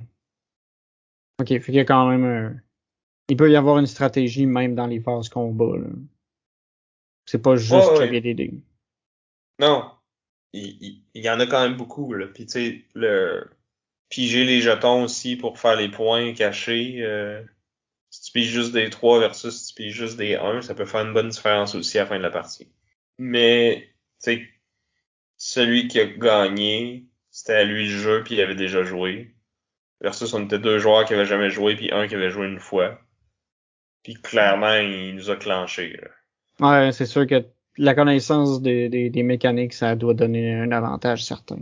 OK, 1.39 1.47
fait 1.47 1.59
qu'il 1.59 1.75
y 1.75 1.79
a 1.79 1.85
quand 1.85 2.09
même 2.09 2.25
un... 2.25 2.55
Il 3.29 3.37
peut 3.37 3.51
y 3.51 3.55
avoir 3.55 3.77
une 3.77 3.87
stratégie 3.87 4.45
même 4.45 4.75
dans 4.75 4.87
les 4.87 4.99
phases 4.99 5.29
combat, 5.29 5.77
là. 5.77 5.87
C'est 7.25 7.41
pas 7.41 7.55
juste 7.55 7.71
Ouais, 7.71 8.09
ouais. 8.09 8.21
dés. 8.21 8.53
Non. 9.59 9.89
Il, 10.53 10.77
il- 10.81 11.03
il 11.13 11.23
y 11.23 11.29
en 11.29 11.39
a 11.39 11.45
quand 11.47 11.61
même 11.67 11.77
beaucoup, 11.77 12.13
là. 12.13 12.27
Puis 12.27 12.45
tu 12.45 12.51
sais, 12.51 12.85
le 12.93 13.49
piger 14.09 14.45
les 14.45 14.61
jetons 14.61 15.03
aussi 15.03 15.35
pour 15.35 15.59
faire 15.59 15.75
les 15.75 15.89
points 15.89 16.33
cachés. 16.33 16.97
euh, 17.01 17.43
si 18.09 18.21
tu 18.23 18.31
piges 18.33 18.51
juste 18.51 18.73
des 18.73 18.89
3 18.91 19.19
versus 19.19 19.55
si 19.55 19.73
tu 19.73 19.81
piges 19.83 19.95
juste 19.95 20.17
des 20.17 20.35
1, 20.35 20.61
ça 20.61 20.75
peut 20.75 20.85
faire 20.85 21.01
une 21.05 21.13
bonne 21.13 21.29
différence 21.29 21.73
aussi 21.75 21.97
à 21.97 22.01
la 22.03 22.07
fin 22.09 22.17
de 22.17 22.23
la 22.23 22.29
partie. 22.29 22.71
Mais, 23.17 23.87
tu 24.23 24.31
sais, 24.35 24.49
celui 25.37 25.87
qui 25.87 25.99
a 25.99 26.05
gagné, 26.05 27.05
c'était 27.31 27.53
à 27.53 27.63
lui 27.63 27.85
le 27.85 27.97
jeu 27.97 28.23
puis 28.23 28.35
il 28.35 28.41
avait 28.41 28.53
déjà 28.55 28.83
joué. 28.83 29.35
Versus 30.01 30.31
on 30.33 30.45
était 30.45 30.59
deux 30.59 30.77
joueurs 30.79 31.05
qui 31.05 31.13
avaient 31.15 31.25
jamais 31.25 31.49
joué 31.49 31.75
puis 31.75 31.91
un 31.91 32.07
qui 32.07 32.13
avait 32.15 32.29
joué 32.29 32.45
une 32.47 32.59
fois. 32.59 32.99
Puis 34.03 34.13
clairement, 34.15 34.75
il 34.75 35.15
nous 35.15 35.29
a 35.31 35.35
clenché. 35.35 35.97
là. 35.97 36.09
Ouais, 36.59 36.91
c'est 36.91 37.05
sûr 37.05 37.27
que 37.27 37.45
la 37.77 37.95
connaissance 37.95 38.61
des, 38.61 38.89
des, 38.89 39.09
des 39.09 39.23
mécaniques, 39.23 39.73
ça 39.73 39.95
doit 39.95 40.13
donner 40.13 40.53
un 40.55 40.71
avantage 40.71 41.23
certain. 41.25 41.59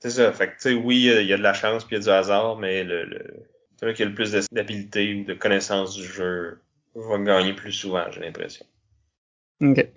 C'est 0.00 0.10
ça. 0.10 0.32
Fait 0.32 0.48
que, 0.48 0.52
tu 0.54 0.60
sais, 0.60 0.74
oui, 0.74 0.96
il 1.20 1.26
y 1.26 1.32
a- 1.32 1.36
de 1.36 1.42
la 1.42 1.54
chance 1.54 1.84
puis 1.84 1.96
il 1.96 1.98
y 1.98 2.02
a 2.02 2.04
du 2.04 2.10
hasard, 2.10 2.56
mais 2.56 2.84
le, 2.84 3.04
le, 3.04 3.46
celui 3.80 3.94
qui 3.94 4.02
a 4.02 4.06
le 4.06 4.14
plus 4.14 4.32
d'habileté 4.52 5.14
ou 5.14 5.24
de 5.24 5.34
connaissance 5.34 5.94
du 5.96 6.04
jeu 6.04 6.60
va 6.94 7.18
gagner 7.18 7.54
plus 7.54 7.72
souvent, 7.72 8.04
j'ai 8.10 8.20
l'impression. 8.20 8.66
OK. 9.60 9.94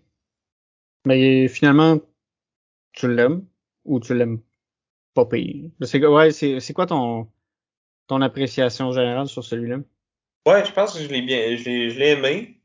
Mais 1.06 1.48
finalement, 1.48 2.00
tu 2.94 3.14
l'aimes 3.14 3.46
ou 3.86 4.00
tu 4.00 4.16
l'aimes 4.16 4.42
pas 5.16 5.26
pire? 5.26 5.72
C'est, 5.84 6.06
ouais, 6.06 6.32
c'est, 6.32 6.74
quoi 6.74 6.88
ton, 6.88 7.30
ton 8.08 8.22
appréciation 8.22 8.92
générale 8.94 9.28
sur 9.28 9.44
celui-là? 9.46 9.80
Ouais, 10.48 10.66
je 10.66 10.72
pense 10.72 10.94
que 10.96 11.04
je 11.04 11.10
l'ai 11.10 11.22
bien, 11.22 11.56
je 11.58 11.64
l'ai, 11.66 11.90
je 11.92 12.00
l'ai 12.00 12.10
aimé. 12.12 12.57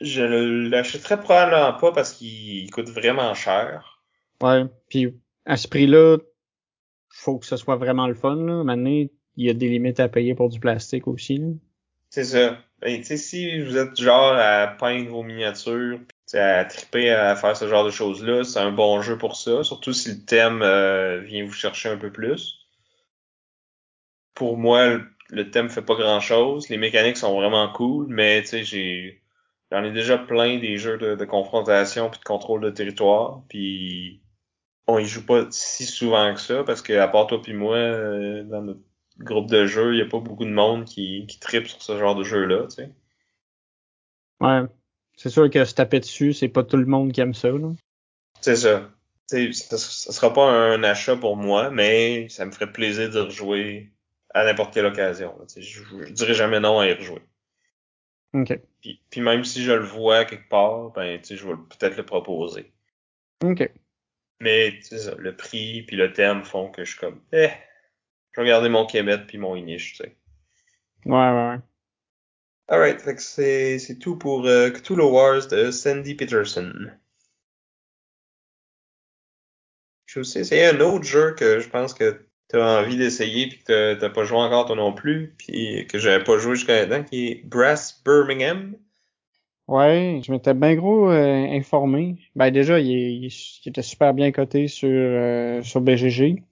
Je 0.00 0.22
l'achèterais 0.68 1.20
probablement 1.20 1.72
pas 1.74 1.92
parce 1.92 2.12
qu'il 2.12 2.70
coûte 2.70 2.88
vraiment 2.88 3.34
cher. 3.34 4.02
Ouais. 4.42 4.64
Puis 4.88 5.14
à 5.46 5.56
ce 5.56 5.68
prix-là, 5.68 6.18
faut 7.08 7.38
que 7.38 7.46
ce 7.46 7.56
soit 7.56 7.76
vraiment 7.76 8.06
le 8.08 8.14
fun. 8.14 8.36
Là. 8.36 8.64
Maintenant, 8.64 8.90
il 8.90 9.10
y 9.36 9.50
a 9.50 9.54
des 9.54 9.68
limites 9.68 10.00
à 10.00 10.08
payer 10.08 10.34
pour 10.34 10.48
du 10.48 10.58
plastique 10.58 11.06
aussi. 11.06 11.40
C'est 12.10 12.24
ça. 12.24 12.58
Ben, 12.80 13.00
tu 13.00 13.06
sais, 13.06 13.16
si 13.16 13.62
vous 13.62 13.76
êtes 13.76 14.00
genre 14.00 14.34
à 14.36 14.66
peindre 14.66 15.10
vos 15.10 15.22
miniatures, 15.22 15.98
pis, 15.98 16.06
tu 16.06 16.14
sais, 16.26 16.40
à 16.40 16.64
triper 16.64 17.10
à 17.10 17.34
faire 17.36 17.56
ce 17.56 17.68
genre 17.68 17.84
de 17.84 17.90
choses-là, 17.90 18.44
c'est 18.44 18.58
un 18.58 18.72
bon 18.72 19.00
jeu 19.00 19.16
pour 19.16 19.36
ça. 19.36 19.62
Surtout 19.64 19.92
si 19.92 20.10
le 20.10 20.24
thème 20.24 20.60
euh, 20.62 21.20
vient 21.20 21.44
vous 21.44 21.52
chercher 21.52 21.88
un 21.88 21.96
peu 21.96 22.12
plus. 22.12 22.66
Pour 24.34 24.58
moi, 24.58 24.88
le, 24.88 25.04
le 25.30 25.50
thème 25.50 25.68
fait 25.68 25.82
pas 25.82 25.94
grand-chose. 25.94 26.68
Les 26.68 26.78
mécaniques 26.78 27.16
sont 27.16 27.34
vraiment 27.34 27.70
cool, 27.72 28.06
mais 28.08 28.42
tu 28.42 28.48
sais, 28.48 28.64
j'ai 28.64 29.23
j'en 29.74 29.82
ai 29.82 29.90
déjà 29.90 30.16
plein 30.16 30.58
des 30.58 30.78
jeux 30.78 30.98
de, 30.98 31.16
de 31.16 31.24
confrontation 31.24 32.08
puis 32.08 32.20
de 32.20 32.24
contrôle 32.24 32.60
de 32.60 32.70
territoire, 32.70 33.42
puis 33.48 34.22
on 34.86 34.98
y 34.98 35.04
joue 35.04 35.26
pas 35.26 35.48
si 35.50 35.84
souvent 35.84 36.32
que 36.32 36.40
ça 36.40 36.62
parce 36.62 36.80
que 36.80 36.92
à 36.92 37.08
part 37.08 37.26
toi 37.26 37.42
puis 37.42 37.54
moi, 37.54 37.76
euh, 37.76 38.44
dans 38.44 38.62
notre 38.62 38.80
groupe 39.18 39.50
de 39.50 39.66
jeux, 39.66 39.94
il 39.94 39.98
y 39.98 40.02
a 40.02 40.06
pas 40.06 40.20
beaucoup 40.20 40.44
de 40.44 40.50
monde 40.50 40.84
qui, 40.84 41.26
qui 41.26 41.40
tripe 41.40 41.66
sur 41.66 41.82
ce 41.82 41.98
genre 41.98 42.14
de 42.14 42.22
jeu-là, 42.22 42.68
tu 42.68 42.76
sais. 42.76 42.92
Ouais. 44.40 44.62
C'est 45.16 45.30
sûr 45.30 45.50
que 45.50 45.64
se 45.64 45.74
taper 45.74 45.98
dessus, 45.98 46.32
c'est 46.32 46.48
pas 46.48 46.62
tout 46.62 46.76
le 46.76 46.86
monde 46.86 47.10
qui 47.10 47.20
aime 47.20 47.34
ça. 47.34 47.50
Là. 47.50 47.72
C'est 48.40 48.56
ça. 48.56 48.90
Tu 49.28 49.52
sais, 49.52 49.76
ça, 49.76 49.78
ça 49.78 50.12
sera 50.12 50.32
pas 50.32 50.48
un 50.48 50.84
achat 50.84 51.16
pour 51.16 51.36
moi, 51.36 51.70
mais 51.70 52.28
ça 52.28 52.44
me 52.44 52.52
ferait 52.52 52.70
plaisir 52.70 53.10
de 53.10 53.20
rejouer 53.20 53.92
à 54.34 54.44
n'importe 54.44 54.72
quelle 54.72 54.86
occasion. 54.86 55.34
là. 55.38 55.46
Je, 55.56 55.60
je 55.60 56.12
dirais 56.12 56.34
jamais 56.34 56.60
non 56.60 56.78
à 56.78 56.86
y 56.86 56.92
rejouer. 56.92 57.22
OK. 58.34 58.60
Puis, 58.84 59.00
puis 59.08 59.22
même 59.22 59.46
si 59.46 59.62
je 59.62 59.72
le 59.72 59.82
vois 59.82 60.26
quelque 60.26 60.46
part, 60.46 60.90
ben 60.90 61.18
tu 61.18 61.28
sais, 61.28 61.36
je 61.36 61.48
vais 61.48 61.54
peut-être 61.54 61.96
le 61.96 62.04
proposer. 62.04 62.70
OK. 63.42 63.70
Mais 64.40 64.78
c'est 64.82 64.98
ça, 64.98 65.14
le 65.14 65.34
prix 65.34 65.84
puis 65.84 65.96
le 65.96 66.12
thème 66.12 66.44
font 66.44 66.70
que 66.70 66.84
je 66.84 66.90
suis 66.90 67.00
comme 67.00 67.18
eh, 67.32 67.48
je 68.32 68.42
vais 68.42 68.46
garder 68.46 68.68
mon 68.68 68.84
Kemet 68.84 69.24
puis 69.26 69.38
mon 69.38 69.56
Inish, 69.56 69.92
tu 69.92 69.96
sais. 69.96 70.18
Ouais, 71.06 71.14
ouais, 71.14 71.48
ouais. 71.48 71.58
Alright, 72.68 73.00
fait 73.00 73.14
que 73.14 73.22
c'est, 73.22 73.78
c'est 73.78 73.98
tout 73.98 74.18
pour 74.18 74.44
euh, 74.44 74.68
Cthulhu 74.68 75.04
Wars 75.04 75.46
de 75.48 75.70
Sandy 75.70 76.14
Peterson. 76.14 76.74
Je 80.04 80.14
vais 80.16 80.20
aussi 80.20 80.40
essayer 80.40 80.66
un 80.66 80.80
autre 80.80 81.06
jeu 81.06 81.34
que 81.34 81.58
je 81.58 81.70
pense 81.70 81.94
que 81.94 82.26
tu 82.54 82.60
as 82.60 82.80
envie 82.80 82.96
d'essayer 82.96 83.48
puis 83.48 83.58
que 83.58 83.94
t'as- 83.94 84.10
pas 84.10 84.24
joué 84.24 84.38
encore 84.38 84.66
toi 84.66 84.76
non 84.76 84.92
plus 84.92 85.34
puis 85.38 85.86
que 85.88 85.98
j'avais 85.98 86.22
pas 86.22 86.38
joué 86.38 86.54
jusqu'à 86.54 86.86
maintenant 86.86 87.02
qui 87.04 87.26
est 87.28 87.44
Brass 87.44 88.00
Birmingham. 88.04 88.76
Ouais, 89.66 90.20
je 90.24 90.30
m'étais 90.30 90.54
bien 90.54 90.74
gros 90.74 91.10
euh, 91.10 91.46
informé. 91.50 92.16
Ben 92.36 92.50
déjà, 92.50 92.78
il 92.78 93.26
était 93.66 93.82
super 93.82 94.12
bien 94.14 94.30
coté 94.30 94.68
sur, 94.68 94.88
euh, 94.90 95.62
sur 95.62 95.80
BGG. 95.80 96.42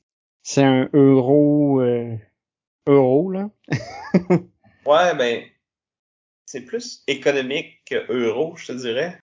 C'est 0.42 0.64
un 0.64 0.88
euro 0.92 1.80
euh, 1.82 2.16
euro 2.86 3.30
là. 3.30 3.50
Ouais, 4.84 5.14
ben 5.14 5.44
c'est 6.46 6.62
plus 6.62 7.04
économique 7.06 7.84
que 7.86 8.10
euro, 8.12 8.56
je 8.56 8.66
te 8.66 8.72
dirais. 8.72 9.18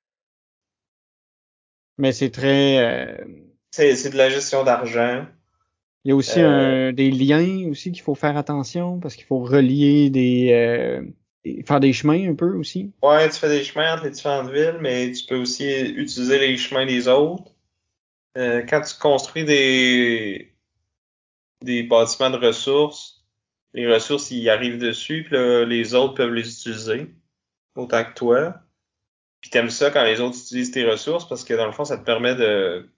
Mais 1.98 2.14
c'est 2.14 2.32
très 2.32 2.78
euh, 2.78 3.26
C'est, 3.72 3.96
c'est 3.98 4.12
de 4.12 4.18
la 4.18 4.30
gestion 4.30 4.64
d'argent. 4.64 5.26
Il 6.06 6.10
y 6.10 6.12
a 6.12 6.16
aussi 6.16 6.40
Euh, 6.40 6.90
un, 6.90 6.94
des 6.94 7.12
liens 7.12 7.70
aussi 7.70 7.92
qu'il 7.92 8.02
faut 8.02 8.16
faire 8.16 8.38
attention 8.38 9.00
parce 9.00 9.16
qu'il 9.16 9.26
faut 9.26 9.40
relier 9.40 10.10
des 10.10 10.52
euh, 10.54 11.04
faire 11.66 11.80
des 11.80 11.94
chemins 11.94 12.30
un 12.30 12.36
peu 12.36 12.56
aussi. 12.56 12.94
Ouais, 13.02 13.30
tu 13.30 13.36
fais 13.36 13.50
des 13.50 13.64
chemins 13.64 13.94
entre 13.94 14.06
les 14.06 14.12
différentes 14.12 14.52
villes, 14.52 14.78
mais 14.82 15.12
tu 15.12 15.26
peux 15.26 15.38
aussi 15.38 15.70
utiliser 15.70 16.40
les 16.40 16.58
chemins 16.58 16.86
des 16.86 17.08
autres. 17.08 17.52
Euh, 18.38 18.62
quand 18.68 18.82
tu 18.82 18.98
construis 19.00 19.44
des, 19.44 20.54
des 21.64 21.84
bâtiments 21.84 22.30
de 22.30 22.38
ressources, 22.38 23.26
les 23.74 23.92
ressources, 23.92 24.32
ils 24.32 24.50
arrivent 24.50 24.78
dessus, 24.78 25.24
puis 25.24 25.36
là, 25.36 25.66
les 25.66 25.94
autres 25.94 26.16
peuvent 26.16 26.34
les 26.34 26.48
utiliser 26.50 27.08
autant 27.76 28.04
que 28.04 28.14
toi. 28.14 28.56
Puis 29.42 29.50
t'aimes 29.50 29.70
ça 29.70 29.90
quand 29.90 30.04
les 30.04 30.20
autres 30.20 30.38
utilisent 30.38 30.72
tes 30.72 30.86
ressources 30.86 31.28
parce 31.28 31.44
que 31.44 31.54
dans 31.54 31.66
le 31.66 31.72
fond, 31.72 31.86
ça 31.86 31.98
te 31.98 32.04
permet 32.04 32.36
de... 32.36 32.90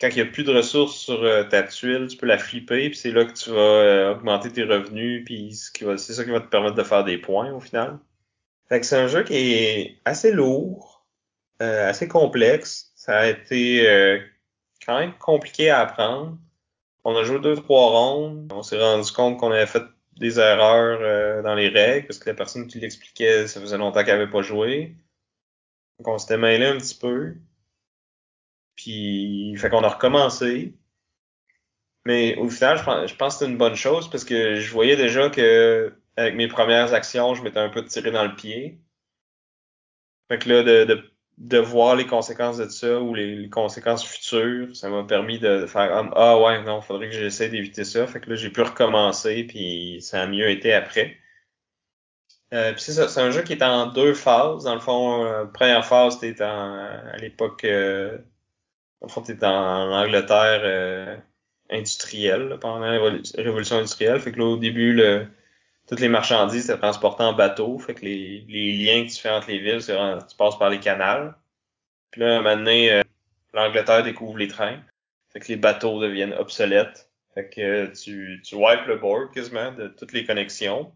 Quand 0.00 0.08
il 0.08 0.18
y 0.18 0.20
a 0.20 0.26
plus 0.26 0.44
de 0.44 0.52
ressources 0.52 0.96
sur 0.96 1.22
euh, 1.22 1.44
ta 1.44 1.62
tuile, 1.62 2.06
tu 2.08 2.18
peux 2.18 2.26
la 2.26 2.36
flipper, 2.36 2.90
puis 2.90 2.98
c'est 2.98 3.12
là 3.12 3.24
que 3.24 3.32
tu 3.32 3.50
vas 3.50 3.56
euh, 3.56 4.12
augmenter 4.12 4.52
tes 4.52 4.64
revenus, 4.64 5.24
puis 5.24 5.54
c'est 5.54 6.12
ça 6.12 6.24
qui 6.24 6.30
va 6.30 6.40
te 6.40 6.48
permettre 6.48 6.74
de 6.74 6.82
faire 6.82 7.02
des 7.04 7.16
points 7.16 7.52
au 7.52 7.60
final. 7.60 7.98
Fait 8.68 8.80
que 8.80 8.86
c'est 8.86 8.98
un 8.98 9.08
jeu 9.08 9.22
qui 9.22 9.34
est 9.34 9.98
assez 10.04 10.32
lourd, 10.32 11.06
euh, 11.62 11.88
assez 11.88 12.08
complexe. 12.08 12.92
Ça 12.94 13.20
a 13.20 13.26
été 13.26 13.88
euh, 13.88 14.20
quand 14.84 14.98
même 14.98 15.14
compliqué 15.18 15.70
à 15.70 15.80
apprendre. 15.80 16.36
On 17.04 17.16
a 17.16 17.22
joué 17.22 17.38
deux, 17.38 17.54
trois 17.54 17.90
rondes. 17.90 18.52
On 18.52 18.62
s'est 18.62 18.80
rendu 18.80 19.10
compte 19.12 19.38
qu'on 19.38 19.52
avait 19.52 19.66
fait 19.66 19.84
des 20.18 20.40
erreurs 20.40 21.42
dans 21.42 21.54
les 21.54 21.68
règles 21.68 22.06
parce 22.06 22.18
que 22.18 22.28
la 22.28 22.34
personne 22.34 22.66
qui 22.66 22.80
l'expliquait, 22.80 23.46
ça 23.46 23.60
faisait 23.60 23.78
longtemps 23.78 24.02
qu'elle 24.02 24.20
avait 24.20 24.30
pas 24.30 24.42
joué. 24.42 24.96
Donc 25.98 26.08
on 26.08 26.18
s'était 26.18 26.36
mêlé 26.36 26.66
un 26.66 26.78
petit 26.78 26.98
peu. 26.98 27.36
Puis 28.76 29.56
fait 29.56 29.70
qu'on 29.70 29.82
a 29.84 29.88
recommencé. 29.88 30.74
Mais 32.04 32.36
au 32.36 32.48
final, 32.48 32.78
je 32.78 32.84
pense, 32.84 33.10
je 33.10 33.16
pense 33.16 33.34
que 33.34 33.38
c'était 33.40 33.50
une 33.50 33.58
bonne 33.58 33.74
chose 33.74 34.08
parce 34.10 34.24
que 34.24 34.56
je 34.56 34.72
voyais 34.72 34.96
déjà 34.96 35.28
que 35.30 35.92
avec 36.16 36.34
mes 36.36 36.48
premières 36.48 36.94
actions, 36.94 37.34
je 37.34 37.42
m'étais 37.42 37.58
un 37.58 37.68
peu 37.68 37.84
tiré 37.84 38.10
dans 38.10 38.24
le 38.24 38.34
pied. 38.34 38.80
Fait 40.28 40.38
que 40.38 40.48
là, 40.48 40.62
de, 40.62 40.84
de, 40.84 41.12
de 41.38 41.58
voir 41.58 41.96
les 41.96 42.06
conséquences 42.06 42.58
de 42.58 42.68
ça 42.68 43.00
ou 43.00 43.14
les, 43.14 43.48
conséquences 43.50 44.04
futures, 44.04 44.74
ça 44.76 44.88
m'a 44.88 45.04
permis 45.04 45.38
de 45.38 45.66
faire 45.66 46.10
ah 46.14 46.40
ouais 46.40 46.62
non, 46.62 46.80
faudrait 46.80 47.10
que 47.10 47.14
j'essaie 47.14 47.48
d'éviter 47.48 47.84
ça. 47.84 48.06
Fait 48.06 48.20
que 48.20 48.30
là, 48.30 48.36
j'ai 48.36 48.50
pu 48.50 48.62
recommencer 48.62 49.44
puis 49.44 50.00
ça 50.02 50.22
a 50.22 50.26
mieux 50.26 50.50
été 50.50 50.72
après. 50.72 51.18
Euh, 52.54 52.72
puis 52.72 52.82
c'est 52.82 52.92
ça, 52.92 53.08
c'est 53.08 53.20
un 53.20 53.30
jeu 53.30 53.42
qui 53.42 53.52
est 53.54 53.62
en 53.62 53.86
deux 53.86 54.14
phases. 54.14 54.64
Dans 54.64 54.74
le 54.74 54.80
fond, 54.80 55.24
euh, 55.24 55.46
première 55.46 55.84
phase, 55.84 56.18
en 56.40 56.44
à 56.44 57.16
l'époque, 57.18 57.64
euh, 57.64 58.18
le 59.02 59.08
fond, 59.08 59.22
t'es 59.22 59.44
en 59.44 59.92
Angleterre 59.92 60.60
euh, 60.64 61.16
industrielle 61.70 62.58
pendant 62.60 62.78
la 62.78 62.90
révolution 63.36 63.76
industrielle. 63.76 64.20
Fait 64.20 64.32
que 64.32 64.38
là, 64.38 64.46
au 64.46 64.56
début, 64.56 65.00
toutes 65.86 66.00
les 66.00 66.08
marchandises 66.08 66.68
étaient 66.68 66.78
transportées 66.78 67.22
en 67.22 67.32
bateau. 67.32 67.78
Fait 67.78 67.94
que 67.94 68.04
les, 68.04 68.40
liens 68.48 69.04
que 69.06 69.12
tu 69.12 69.20
fais 69.20 69.30
entre 69.30 69.48
les 69.48 69.58
villes, 69.58 69.82
c'est 69.82 69.96
tu 70.28 70.36
passes 70.36 70.58
par 70.58 70.70
les 70.70 70.80
canals. 70.80 71.34
Puis 72.10 72.20
là, 72.20 72.40
maintenant, 72.40 72.70
euh, 72.70 73.02
l'Angleterre 73.52 74.02
découvre 74.02 74.38
les 74.38 74.48
trains. 74.48 74.80
Fait 75.32 75.40
que 75.40 75.48
les 75.48 75.56
bateaux 75.56 76.00
deviennent 76.00 76.34
obsolètes. 76.34 77.10
Fait 77.34 77.48
que 77.48 77.60
euh, 77.60 77.92
tu, 77.92 78.40
tu 78.42 78.54
wipes 78.54 78.86
le 78.86 78.96
board 78.96 79.32
quasiment 79.32 79.72
de 79.72 79.88
toutes 79.88 80.12
les 80.12 80.24
connexions. 80.24 80.92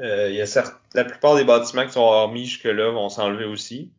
Euh, 0.00 0.30
y 0.30 0.40
a 0.40 0.46
certes, 0.46 0.80
la 0.94 1.04
plupart 1.04 1.36
des 1.36 1.44
bâtiments 1.44 1.84
qui 1.84 1.92
sont 1.92 2.00
hormis 2.00 2.46
jusque-là 2.46 2.90
vont 2.90 3.10
s'enlever 3.10 3.44
aussi. 3.44 3.92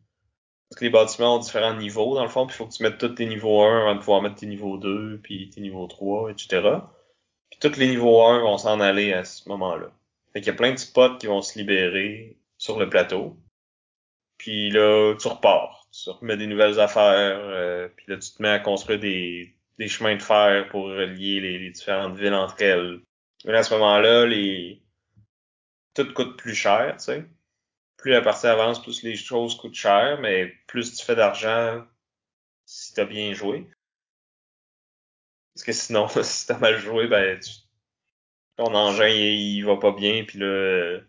Parce 0.72 0.80
que 0.80 0.84
les 0.86 0.90
bâtiments 0.90 1.36
ont 1.36 1.38
différents 1.38 1.74
niveaux, 1.74 2.14
dans 2.14 2.22
le 2.22 2.30
fond, 2.30 2.46
puis 2.46 2.54
il 2.54 2.56
faut 2.56 2.66
que 2.66 2.72
tu 2.72 2.82
mettes 2.82 2.96
tous 2.96 3.10
tes 3.10 3.26
niveaux 3.26 3.60
1 3.60 3.82
avant 3.82 3.94
de 3.94 3.98
pouvoir 3.98 4.22
mettre 4.22 4.36
tes 4.36 4.46
niveaux 4.46 4.78
2, 4.78 5.20
puis 5.22 5.50
tes 5.50 5.60
niveaux 5.60 5.86
3, 5.86 6.30
etc. 6.30 6.66
Puis 7.50 7.58
tous 7.60 7.78
les 7.78 7.88
niveaux 7.88 8.22
1 8.22 8.40
vont 8.40 8.56
s'en 8.56 8.80
aller 8.80 9.12
à 9.12 9.22
ce 9.24 9.46
moment-là. 9.50 9.92
Fait 10.32 10.40
qu'il 10.40 10.46
y 10.46 10.54
a 10.54 10.56
plein 10.56 10.72
de 10.72 10.78
spots 10.78 11.18
qui 11.18 11.26
vont 11.26 11.42
se 11.42 11.58
libérer 11.58 12.38
sur 12.56 12.78
le 12.78 12.88
plateau. 12.88 13.36
Puis 14.38 14.70
là, 14.70 15.14
tu 15.20 15.28
repars. 15.28 15.86
Tu 15.92 16.08
remets 16.08 16.38
des 16.38 16.46
nouvelles 16.46 16.80
affaires. 16.80 17.38
Euh, 17.38 17.88
puis 17.94 18.06
là, 18.08 18.16
tu 18.16 18.30
te 18.30 18.40
mets 18.42 18.48
à 18.48 18.58
construire 18.58 18.98
des, 18.98 19.54
des 19.78 19.88
chemins 19.88 20.16
de 20.16 20.22
fer 20.22 20.70
pour 20.70 20.84
relier 20.84 21.40
les, 21.40 21.58
les 21.58 21.70
différentes 21.70 22.16
villes 22.16 22.32
entre 22.32 22.62
elles. 22.62 23.02
Mais 23.44 23.54
à 23.54 23.62
ce 23.62 23.74
moment-là, 23.74 24.24
les 24.24 24.80
tout 25.92 26.10
coûte 26.14 26.38
plus 26.38 26.54
cher, 26.54 26.96
tu 26.96 27.04
sais. 27.04 27.26
Plus 28.02 28.10
la 28.10 28.20
partie 28.20 28.46
avance, 28.46 28.82
plus 28.82 29.02
les 29.02 29.16
choses 29.16 29.56
coûtent 29.56 29.74
cher, 29.74 30.18
mais 30.20 30.52
plus 30.66 30.94
tu 30.94 31.04
fais 31.04 31.16
d'argent 31.16 31.82
si 32.66 32.92
t'as 32.94 33.04
bien 33.04 33.32
joué. 33.32 33.66
Parce 35.54 35.64
que 35.64 35.72
sinon, 35.72 36.08
si 36.22 36.46
t'as 36.46 36.58
mal 36.58 36.78
joué, 36.78 37.06
ben 37.08 37.38
ton 38.56 38.74
engin 38.74 39.08
il, 39.08 39.62
va 39.62 39.76
pas 39.76 39.92
bien, 39.92 40.24
puis 40.24 40.38
là 40.38 41.00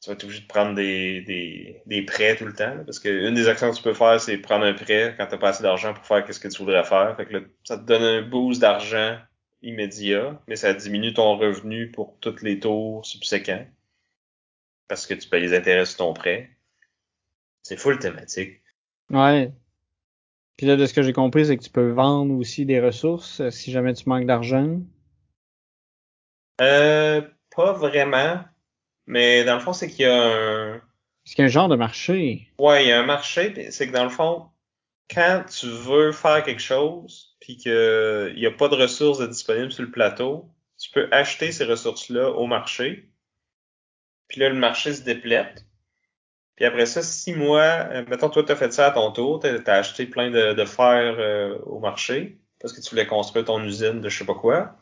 tu 0.00 0.08
vas 0.08 0.14
être 0.14 0.24
obligé 0.24 0.40
de 0.40 0.46
prendre 0.46 0.74
des, 0.74 1.20
des, 1.22 1.82
des 1.84 2.02
prêts 2.02 2.36
tout 2.36 2.46
le 2.46 2.54
temps. 2.54 2.82
parce 2.86 2.98
que 2.98 3.08
une 3.08 3.34
des 3.34 3.48
actions 3.48 3.70
que 3.70 3.76
tu 3.76 3.82
peux 3.82 3.92
faire, 3.94 4.20
c'est 4.20 4.38
prendre 4.38 4.64
un 4.64 4.72
prêt 4.72 5.14
quand 5.16 5.26
t'as 5.26 5.36
pas 5.36 5.50
assez 5.50 5.62
d'argent 5.62 5.92
pour 5.92 6.06
faire 6.06 6.24
qu'est-ce 6.24 6.40
que 6.40 6.48
tu 6.48 6.58
voudrais 6.58 6.84
faire. 6.84 7.14
Fait 7.16 7.26
que 7.26 7.34
là, 7.34 7.40
ça 7.64 7.76
te 7.76 7.84
donne 7.84 8.02
un 8.02 8.22
boost 8.22 8.60
d'argent 8.60 9.18
immédiat, 9.62 10.40
mais 10.48 10.56
ça 10.56 10.72
diminue 10.72 11.12
ton 11.12 11.36
revenu 11.36 11.90
pour 11.90 12.18
tous 12.20 12.42
les 12.42 12.58
tours 12.60 13.04
subséquents. 13.04 13.66
Parce 14.90 15.06
que 15.06 15.14
tu 15.14 15.28
payes 15.28 15.42
les 15.42 15.56
intérêts 15.56 15.84
sur 15.84 15.98
ton 15.98 16.12
prêt. 16.14 16.50
C'est 17.62 17.76
full 17.76 18.00
thématique. 18.00 18.60
Ouais. 19.08 19.52
Puis 20.56 20.66
là, 20.66 20.74
de 20.74 20.84
ce 20.84 20.92
que 20.92 21.02
j'ai 21.02 21.12
compris, 21.12 21.46
c'est 21.46 21.56
que 21.56 21.62
tu 21.62 21.70
peux 21.70 21.92
vendre 21.92 22.34
aussi 22.34 22.66
des 22.66 22.80
ressources 22.80 23.40
euh, 23.40 23.50
si 23.50 23.70
jamais 23.70 23.94
tu 23.94 24.08
manques 24.08 24.26
d'argent. 24.26 24.80
Euh, 26.60 27.22
pas 27.54 27.72
vraiment. 27.72 28.42
Mais 29.06 29.44
dans 29.44 29.54
le 29.54 29.60
fond, 29.60 29.72
c'est 29.72 29.88
qu'il 29.88 30.06
y 30.06 30.08
a 30.08 30.24
un. 30.24 30.74
Est-ce 30.74 31.36
qu'il 31.36 31.42
y 31.42 31.42
a 31.42 31.44
un 31.44 31.52
genre 31.52 31.68
de 31.68 31.76
marché? 31.76 32.48
Ouais, 32.58 32.84
il 32.84 32.88
y 32.88 32.92
a 32.92 32.98
un 32.98 33.06
marché. 33.06 33.70
C'est 33.70 33.86
que 33.86 33.92
dans 33.92 34.02
le 34.02 34.10
fond, 34.10 34.48
quand 35.08 35.44
tu 35.48 35.68
veux 35.68 36.10
faire 36.10 36.42
quelque 36.42 36.60
chose, 36.60 37.36
puis 37.38 37.56
qu'il 37.56 38.34
n'y 38.36 38.46
a 38.46 38.50
pas 38.50 38.66
de 38.66 38.74
ressources 38.74 39.22
disponibles 39.22 39.70
sur 39.70 39.84
le 39.84 39.92
plateau, 39.92 40.50
tu 40.78 40.90
peux 40.90 41.08
acheter 41.12 41.52
ces 41.52 41.64
ressources-là 41.64 42.30
au 42.30 42.48
marché. 42.48 43.08
Puis 44.30 44.40
là, 44.40 44.48
le 44.48 44.54
marché 44.54 44.94
se 44.94 45.02
déplète. 45.02 45.66
Puis 46.56 46.64
après 46.64 46.86
ça, 46.86 47.02
six 47.02 47.34
mois, 47.34 47.88
euh, 47.90 48.04
mettons, 48.08 48.30
toi, 48.30 48.44
tu 48.44 48.52
as 48.52 48.56
fait 48.56 48.72
ça 48.72 48.86
à 48.86 48.90
ton 48.92 49.10
tour, 49.10 49.40
tu 49.40 49.48
as, 49.48 49.74
acheté 49.74 50.06
plein 50.06 50.30
de, 50.30 50.54
de 50.54 50.64
fer 50.64 51.16
euh, 51.18 51.58
au 51.66 51.80
marché 51.80 52.38
parce 52.60 52.72
que 52.72 52.80
tu 52.80 52.90
voulais 52.90 53.06
construire 53.06 53.46
ton 53.46 53.62
usine 53.64 54.00
de 54.00 54.08
je 54.08 54.18
sais 54.18 54.24
pas 54.24 54.34
quoi. 54.34 54.76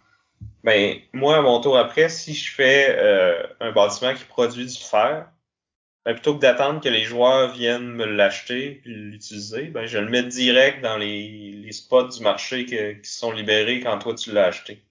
Ben, 0.64 0.96
moi, 1.12 1.36
à 1.36 1.40
mon 1.40 1.60
tour 1.60 1.78
après, 1.78 2.08
si 2.08 2.34
je 2.34 2.52
fais 2.52 2.96
euh, 2.98 3.42
un 3.60 3.72
bâtiment 3.72 4.12
qui 4.14 4.24
produit 4.24 4.66
du 4.66 4.76
fer, 4.76 5.30
ben, 6.04 6.12
plutôt 6.14 6.34
que 6.34 6.40
d'attendre 6.40 6.80
que 6.80 6.88
les 6.88 7.04
joueurs 7.04 7.52
viennent 7.52 7.88
me 7.88 8.04
l'acheter 8.04 8.80
puis 8.82 8.92
l'utiliser, 8.92 9.66
ben, 9.66 9.86
je 9.86 9.98
le 9.98 10.10
mets 10.10 10.24
direct 10.24 10.82
dans 10.82 10.96
les, 10.96 11.52
les 11.52 11.72
spots 11.72 12.08
du 12.08 12.22
marché 12.22 12.66
que, 12.66 12.92
qui 12.94 13.10
sont 13.10 13.30
libérés 13.30 13.80
quand 13.80 13.98
toi 13.98 14.14
tu 14.14 14.32
l'as 14.32 14.46
acheté. 14.46 14.82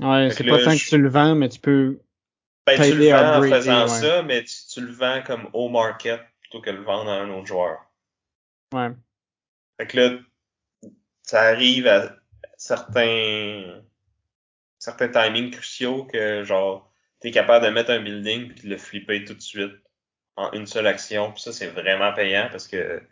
Ouais, 0.00 0.30
c'est 0.30 0.44
pas 0.44 0.62
tant 0.62 0.72
que 0.72 0.88
tu 0.88 0.98
le 0.98 1.08
vends, 1.08 1.34
mais 1.34 1.48
tu 1.48 1.60
peux 1.60 1.98
ben, 2.66 2.80
tu 2.80 2.96
le 2.96 3.10
vends 3.10 3.38
en 3.38 3.42
faisant 3.42 3.82
ouais. 3.82 3.88
ça, 3.88 4.22
mais 4.22 4.44
tu, 4.44 4.54
tu, 4.72 4.80
le 4.80 4.92
vends 4.92 5.22
comme 5.22 5.48
au 5.52 5.68
market 5.68 6.20
plutôt 6.40 6.60
que 6.60 6.70
le 6.70 6.82
vendre 6.82 7.10
à 7.10 7.16
un 7.16 7.30
autre 7.30 7.46
joueur. 7.46 7.78
Ouais. 8.72 8.90
Fait 9.76 9.86
que 9.86 9.98
là, 9.98 10.18
ça 11.22 11.42
arrive 11.42 11.86
à 11.86 12.16
certains 12.56 13.82
certains 14.78 15.08
timings 15.08 15.50
cruciaux 15.50 16.04
que 16.04 16.44
genre 16.44 16.92
t'es 17.20 17.30
capable 17.30 17.64
de 17.64 17.70
mettre 17.70 17.90
un 17.90 18.00
building 18.00 18.52
puis 18.52 18.64
de 18.64 18.68
le 18.68 18.76
flipper 18.76 19.24
tout 19.24 19.34
de 19.34 19.40
suite 19.40 19.74
en 20.36 20.52
une 20.52 20.66
seule 20.66 20.86
action. 20.86 21.32
Puis 21.32 21.42
ça, 21.42 21.52
c'est 21.52 21.68
vraiment 21.68 22.12
payant 22.12 22.48
parce 22.50 22.68
que 22.68 23.02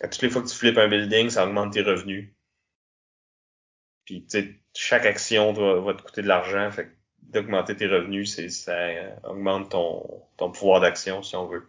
à 0.00 0.08
toutes 0.08 0.22
les 0.22 0.30
fois 0.30 0.42
que 0.42 0.48
tu 0.48 0.56
flippes 0.56 0.78
un 0.78 0.88
building, 0.88 1.30
ça 1.30 1.46
augmente 1.46 1.72
tes 1.72 1.82
revenus. 1.82 2.32
Puis 4.04 4.24
tu 4.24 4.30
sais, 4.30 4.60
chaque 4.74 5.06
action 5.06 5.52
va 5.52 5.94
te 5.94 6.02
coûter 6.02 6.22
de 6.22 6.28
l'argent. 6.28 6.70
Fait 6.70 6.86
que 6.86 6.90
d'augmenter 7.32 7.76
tes 7.76 7.86
revenus, 7.86 8.34
c'est 8.34 8.48
ça 8.48 8.76
augmente 9.24 9.70
ton, 9.70 10.22
ton 10.36 10.50
pouvoir 10.50 10.80
d'action 10.80 11.22
si 11.22 11.36
on 11.36 11.46
veut. 11.46 11.66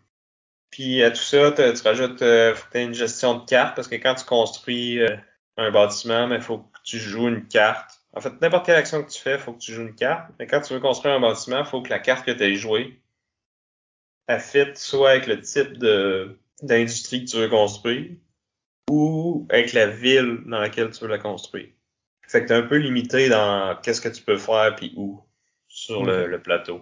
Puis 0.69 1.03
à 1.03 1.11
tout 1.11 1.17
ça, 1.17 1.51
tu 1.51 1.61
rajoutes 1.61 2.21
euh, 2.21 2.55
faut 2.55 2.67
que 2.71 2.77
une 2.79 2.93
gestion 2.93 3.35
de 3.35 3.45
cartes 3.45 3.75
parce 3.75 3.87
que 3.87 3.95
quand 3.95 4.15
tu 4.15 4.25
construis 4.25 4.99
euh, 4.99 5.15
un 5.57 5.71
bâtiment, 5.71 6.29
il 6.31 6.41
faut 6.41 6.59
que 6.59 6.79
tu 6.83 6.97
joues 6.97 7.27
une 7.27 7.47
carte. 7.47 8.01
En 8.15 8.21
fait, 8.21 8.41
n'importe 8.41 8.65
quelle 8.65 8.75
action 8.75 9.03
que 9.03 9.09
tu 9.09 9.19
fais, 9.21 9.33
il 9.33 9.39
faut 9.39 9.53
que 9.53 9.59
tu 9.59 9.71
joues 9.73 9.83
une 9.83 9.95
carte. 9.95 10.31
Mais 10.39 10.47
quand 10.47 10.61
tu 10.61 10.73
veux 10.73 10.79
construire 10.79 11.15
un 11.15 11.19
bâtiment, 11.19 11.59
il 11.59 11.65
faut 11.65 11.81
que 11.81 11.89
la 11.89 11.99
carte 11.99 12.25
que 12.25 12.31
tu 12.31 12.43
aies 12.43 12.55
jouée 12.55 12.99
elle 14.27 14.39
fit 14.39 14.75
soit 14.75 15.11
avec 15.11 15.27
le 15.27 15.41
type 15.41 15.77
de 15.77 16.39
d'industrie 16.61 17.25
que 17.25 17.31
tu 17.31 17.37
veux 17.37 17.49
construire 17.49 18.11
ou 18.89 19.47
avec 19.49 19.73
la 19.73 19.87
ville 19.87 20.39
dans 20.45 20.59
laquelle 20.59 20.91
tu 20.91 21.01
veux 21.01 21.09
la 21.09 21.17
construire. 21.17 21.69
Fait 22.27 22.41
que 22.41 22.47
t'es 22.47 22.53
un 22.53 22.63
peu 22.63 22.77
limité 22.77 23.27
dans 23.27 23.77
qu'est-ce 23.81 24.01
que 24.01 24.09
tu 24.09 24.23
peux 24.23 24.37
faire 24.37 24.75
puis 24.75 24.93
où 24.95 25.21
sur 25.85 26.03
le, 26.03 26.27
le, 26.27 26.41
plateau. 26.41 26.81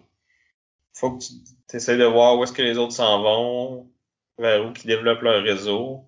Faut 0.94 1.18
que 1.18 1.23
tu 1.23 1.76
essaies 1.76 1.98
de 1.98 2.06
voir 2.06 2.38
où 2.38 2.44
est-ce 2.44 2.53
que 2.53 2.61
les 2.61 2.78
autres 2.78 2.94
s'en 2.94 3.22
vont, 3.22 3.91
vers 4.38 4.65
où 4.65 4.73
qui 4.73 4.88
développent 4.88 5.22
leur 5.22 5.44
réseau. 5.44 6.06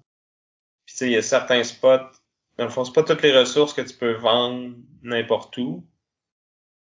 Puis 0.86 0.94
tu 0.94 0.98
sais, 0.98 1.08
il 1.08 1.14
y 1.14 1.18
a 1.18 1.22
certains 1.22 1.64
spots, 1.64 2.12
dans 2.58 2.66
le 2.66 2.70
fond, 2.70 2.86
c'est 2.86 2.94
pas 2.94 3.04
toutes 3.04 3.22
les 3.22 3.38
ressources 3.38 3.74
que 3.74 3.82
tu 3.82 3.96
peux 3.96 4.14
vendre 4.14 4.76
n'importe 5.02 5.58
où. 5.58 5.86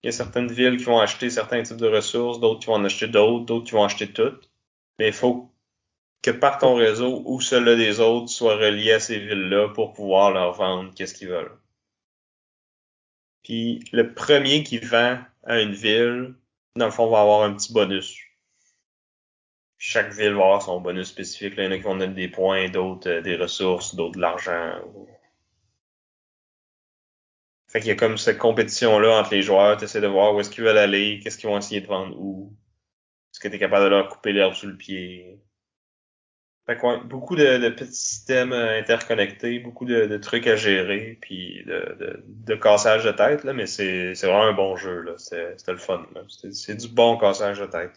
Il 0.03 0.07
y 0.07 0.09
a 0.11 0.13
certaines 0.13 0.53
villes 0.53 0.77
qui 0.77 0.85
vont 0.85 1.01
acheter 1.01 1.31
certains 1.31 1.63
types 1.63 1.79
de 1.79 1.89
ressources, 1.89 2.41
d'autres 2.41 2.61
qui 2.61 2.67
vont 2.67 2.75
en 2.75 2.85
acheter 2.85 3.09
d'autres, 3.09 3.45
d'autres 3.45 3.67
qui 3.67 3.73
vont 3.73 3.85
acheter 3.85 4.13
toutes. 4.13 4.51
Mais 4.99 5.09
il 5.09 5.13
faut 5.13 5.51
que 6.23 6.31
par 6.31 6.59
ton 6.59 6.75
réseau 6.75 7.23
ou 7.25 7.41
celui 7.41 7.77
des 7.77 8.01
autres 8.01 8.29
soit 8.29 8.57
relié 8.57 8.93
à 8.93 9.01
ces 9.01 9.19
villes-là 9.19 9.69
pour 9.71 9.95
pouvoir 9.95 10.33
leur 10.33 10.53
vendre 10.53 10.93
qu'est-ce 10.95 11.15
qu'ils 11.15 11.29
veulent. 11.29 11.57
Puis 13.43 13.81
le 13.93 14.13
premier 14.13 14.63
qui 14.63 14.79
vend 14.79 15.19
à 15.47 15.61
une 15.61 15.73
ville, 15.73 16.35
dans 16.77 16.87
le 16.87 16.93
fond, 16.93 17.09
va 17.09 17.21
avoir 17.21 17.43
un 17.43 17.55
petit 17.55 17.73
bonus. 17.73 18.19
Chaque 19.79 20.13
ville 20.13 20.33
va 20.35 20.45
avoir 20.45 20.63
son 20.63 20.81
bonus 20.81 21.09
spécifique. 21.09 21.57
Là, 21.57 21.65
il 21.65 21.67
y 21.67 21.69
en 21.69 21.73
a 21.73 21.77
qui 21.77 21.83
vont 21.83 21.97
donner 21.97 22.15
des 22.15 22.29
points, 22.29 22.69
d'autres 22.69 23.09
euh, 23.09 23.23
des 23.23 23.37
ressources, 23.37 23.95
d'autres 23.95 24.17
de 24.17 24.21
l'argent. 24.21 24.81
Fait 27.69 27.81
qu'il 27.81 27.89
y 27.89 27.93
a 27.93 27.97
comme 27.97 28.17
cette 28.17 28.39
compétition-là 28.39 29.21
entre 29.21 29.35
les 29.35 29.43
joueurs. 29.43 29.77
Tu 29.77 29.85
essaies 29.85 30.01
de 30.01 30.07
voir 30.07 30.35
où 30.35 30.41
est-ce 30.41 30.51
qu'ils 30.51 30.65
veulent 30.65 30.79
aller, 30.79 31.21
qu'est-ce 31.23 31.39
qu'ils 31.39 31.49
vont 31.49 31.59
essayer 31.59 31.81
de 31.81 31.87
vendre 31.87 32.17
où. 32.19 32.57
Est-ce 33.33 33.41
que 33.41 33.49
tu 33.49 33.57
es 33.57 33.59
capable 33.59 33.85
de 33.85 33.91
leur 33.91 34.09
couper 34.09 34.33
l'herbe 34.33 34.55
sous 34.55 34.67
le 34.69 34.77
pied? 34.77 35.41
Beaucoup 37.05 37.37
de, 37.37 37.59
de, 37.59 37.69
petits 37.69 37.95
systèmes 37.95 38.53
euh, 38.53 38.81
interconnectés, 38.81 39.61
beaucoup 39.61 39.85
de, 39.85 40.07
de 40.07 40.17
trucs 40.17 40.49
à 40.49 40.57
gérer, 40.57 41.17
puis 41.21 41.63
de, 41.65 42.25
de, 42.27 42.55
cassage 42.57 43.05
de 43.05 43.13
tête, 43.13 43.45
là, 43.45 43.53
mais 43.53 43.67
c'est 43.67 44.15
vraiment 44.15 44.43
un 44.43 44.53
bon 44.53 44.75
jeu. 44.75 45.03
là. 45.03 45.13
C'était 45.17 45.73
le 45.73 45.79
fun. 45.79 46.05
C'est 46.29 46.75
du 46.75 46.89
bon 46.89 47.19
cassage 47.19 47.61
de 47.61 47.67
tête. 47.67 47.93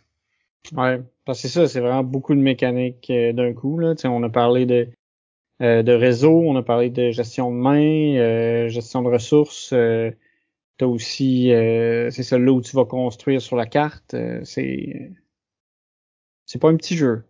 Ouais, 0.73 1.01
parce 1.25 1.41
que 1.41 1.47
c'est 1.47 1.59
ça, 1.59 1.67
c'est 1.67 1.79
vraiment 1.79 2.03
beaucoup 2.03 2.35
de 2.35 2.41
mécanique 2.41 3.09
euh, 3.09 3.33
d'un 3.33 3.53
coup. 3.53 3.79
Là. 3.79 3.95
on 4.03 4.21
a 4.21 4.29
parlé 4.29 4.67
de, 4.67 4.87
euh, 5.63 5.81
de 5.81 5.91
réseau, 5.91 6.43
on 6.45 6.55
a 6.55 6.61
parlé 6.61 6.91
de 6.91 7.09
gestion 7.09 7.49
de 7.49 7.55
main, 7.55 8.67
gestion 8.67 9.01
de 9.01 9.09
ressources. 9.09 9.73
Euh, 9.73 10.11
T'as 10.77 10.85
aussi, 10.85 11.49
c'est 11.49 12.23
celle-là 12.23 12.53
où 12.53 12.61
tu 12.61 12.73
vas 12.73 12.85
construire 12.85 13.41
sur 13.41 13.57
la 13.57 13.65
carte. 13.65 14.15
c'est 14.45 15.11
c'est 16.45 16.59
pas 16.59 16.69
un 16.69 16.77
petit 16.77 16.95
jeu 16.95 17.25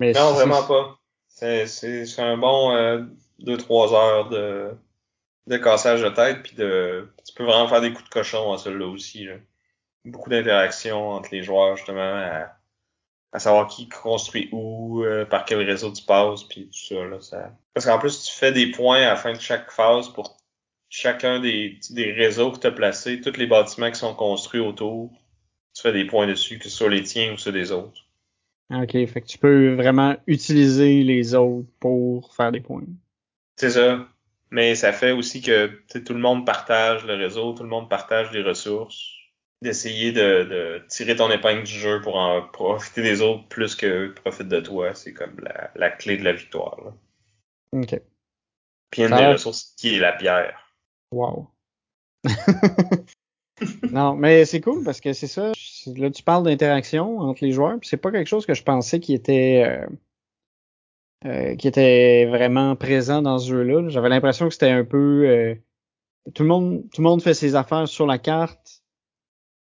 non, 0.00 0.32
vraiment 0.32 0.62
pas. 0.62 0.98
C'est 1.28 2.18
un 2.18 2.36
bon 2.36 2.72
2-3 3.40 3.42
euh, 3.42 3.94
heures 3.94 4.28
de, 4.28 4.70
de 5.46 5.56
cassage 5.56 6.02
de 6.02 6.08
tête, 6.08 6.42
puis 6.42 6.54
de 6.56 7.08
tu 7.26 7.34
peux 7.34 7.44
vraiment 7.44 7.68
faire 7.68 7.80
des 7.80 7.92
coups 7.92 8.04
de 8.04 8.10
cochon 8.10 8.52
à 8.52 8.58
celui-là 8.58 8.86
aussi. 8.86 9.28
Beaucoup 10.04 10.30
d'interactions 10.30 11.10
entre 11.10 11.28
les 11.32 11.42
joueurs, 11.42 11.76
justement, 11.76 12.00
à, 12.00 12.52
à, 13.32 13.38
savoir 13.38 13.68
qui 13.68 13.88
construit 13.88 14.48
où, 14.52 15.04
euh, 15.04 15.26
par 15.26 15.44
quel 15.44 15.58
réseau 15.58 15.92
tu 15.92 16.02
passes, 16.02 16.44
puis 16.44 16.66
tout 16.66 16.94
ça. 16.94 17.04
Là, 17.04 17.20
ça... 17.20 17.52
Parce 17.74 17.86
qu'en 17.86 17.98
plus, 17.98 18.24
tu 18.24 18.34
fais 18.34 18.52
des 18.52 18.70
points 18.70 19.02
à 19.02 19.10
la 19.10 19.16
fin 19.16 19.32
de 19.32 19.40
chaque 19.40 19.70
phase 19.70 20.08
pour 20.08 20.38
chacun 20.88 21.40
des, 21.40 21.78
des 21.90 22.12
réseaux 22.12 22.50
que 22.50 22.58
tu 22.58 22.66
as 22.66 22.72
placés, 22.72 23.20
tous 23.20 23.36
les 23.36 23.46
bâtiments 23.46 23.90
qui 23.90 23.98
sont 23.98 24.14
construits 24.14 24.60
autour. 24.60 25.10
Tu 25.74 25.82
fais 25.82 25.92
des 25.92 26.06
points 26.06 26.26
dessus, 26.26 26.58
que 26.58 26.64
ce 26.64 26.70
soit 26.70 26.88
les 26.88 27.04
tiens 27.04 27.32
ou 27.32 27.38
ceux 27.38 27.52
des 27.52 27.70
autres. 27.70 28.02
OK, 28.70 28.92
fait 28.92 29.20
que 29.20 29.26
tu 29.26 29.38
peux 29.38 29.74
vraiment 29.74 30.16
utiliser 30.26 31.02
les 31.02 31.34
autres 31.34 31.68
pour 31.80 32.32
faire 32.34 32.52
des 32.52 32.60
points. 32.60 32.84
C'est 33.56 33.70
ça. 33.70 34.06
Mais 34.50 34.74
ça 34.74 34.92
fait 34.92 35.12
aussi 35.12 35.42
que 35.42 35.66
tout 35.98 36.14
le 36.14 36.20
monde 36.20 36.46
partage 36.46 37.04
le 37.04 37.14
réseau, 37.14 37.52
tout 37.52 37.62
le 37.62 37.68
monde 37.68 37.88
partage 37.88 38.30
les 38.32 38.42
ressources. 38.42 39.16
D'essayer 39.62 40.12
de, 40.12 40.44
de, 40.44 40.82
tirer 40.88 41.16
ton 41.16 41.30
épingle 41.30 41.64
du 41.64 41.72
jeu 41.72 42.00
pour 42.00 42.16
en 42.16 42.40
profiter 42.48 43.02
des 43.02 43.20
autres 43.20 43.46
plus 43.48 43.74
que 43.74 44.08
profitent 44.08 44.48
de 44.48 44.60
toi. 44.60 44.94
C'est 44.94 45.12
comme 45.12 45.38
la, 45.40 45.70
la, 45.74 45.90
clé 45.90 46.16
de 46.16 46.24
la 46.24 46.32
victoire. 46.32 46.80
Là. 46.82 46.94
OK. 47.72 48.00
Puis 48.90 49.02
une 49.02 49.14
des 49.14 49.26
ressources 49.26 49.74
qui 49.76 49.96
est 49.96 49.98
la 49.98 50.12
pierre. 50.12 50.74
Wow. 51.12 51.50
non, 53.90 54.14
mais 54.14 54.46
c'est 54.46 54.62
cool 54.62 54.82
parce 54.82 55.00
que 55.00 55.12
c'est 55.12 55.26
ça. 55.26 55.52
Là, 55.86 56.10
tu 56.10 56.22
parles 56.22 56.44
d'interaction 56.44 57.18
entre 57.18 57.44
les 57.44 57.52
joueurs, 57.52 57.78
puis 57.78 57.88
c'est 57.88 57.96
pas 57.96 58.10
quelque 58.10 58.28
chose 58.28 58.46
que 58.46 58.54
je 58.54 58.62
pensais 58.62 59.00
qui 59.00 59.14
était 59.14 59.64
euh, 59.66 59.86
euh, 61.26 61.56
qui 61.56 61.68
était 61.68 62.26
vraiment 62.26 62.76
présent 62.76 63.22
dans 63.22 63.38
ce 63.38 63.48
jeu-là. 63.50 63.88
J'avais 63.88 64.08
l'impression 64.08 64.48
que 64.48 64.52
c'était 64.52 64.70
un 64.70 64.84
peu 64.84 65.28
euh, 65.28 65.54
tout 66.34 66.42
le 66.42 66.48
monde 66.48 66.82
tout 66.92 67.02
le 67.02 67.08
monde 67.08 67.22
fait 67.22 67.34
ses 67.34 67.54
affaires 67.54 67.88
sur 67.88 68.06
la 68.06 68.18
carte, 68.18 68.82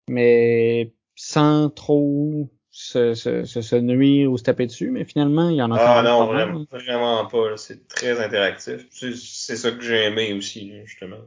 mais 0.07 0.93
sans 1.15 1.69
trop 1.69 2.49
se, 2.69 3.13
se, 3.13 3.43
se, 3.43 3.75
nuire 3.75 4.31
ou 4.31 4.37
se 4.37 4.43
taper 4.43 4.65
dessus, 4.65 4.91
mais 4.91 5.03
finalement, 5.03 5.49
il 5.49 5.57
y 5.57 5.61
en 5.61 5.71
a 5.71 5.77
Ah 5.77 6.03
non, 6.03 6.25
vraiment, 6.27 6.65
vraiment 6.71 7.25
pas. 7.25 7.57
C'est 7.57 7.87
très 7.87 8.23
interactif. 8.23 8.87
C'est 8.91 9.55
ça 9.57 9.71
que 9.71 9.81
j'ai 9.81 10.05
aimé 10.05 10.33
aussi, 10.33 10.73
justement 10.85 11.17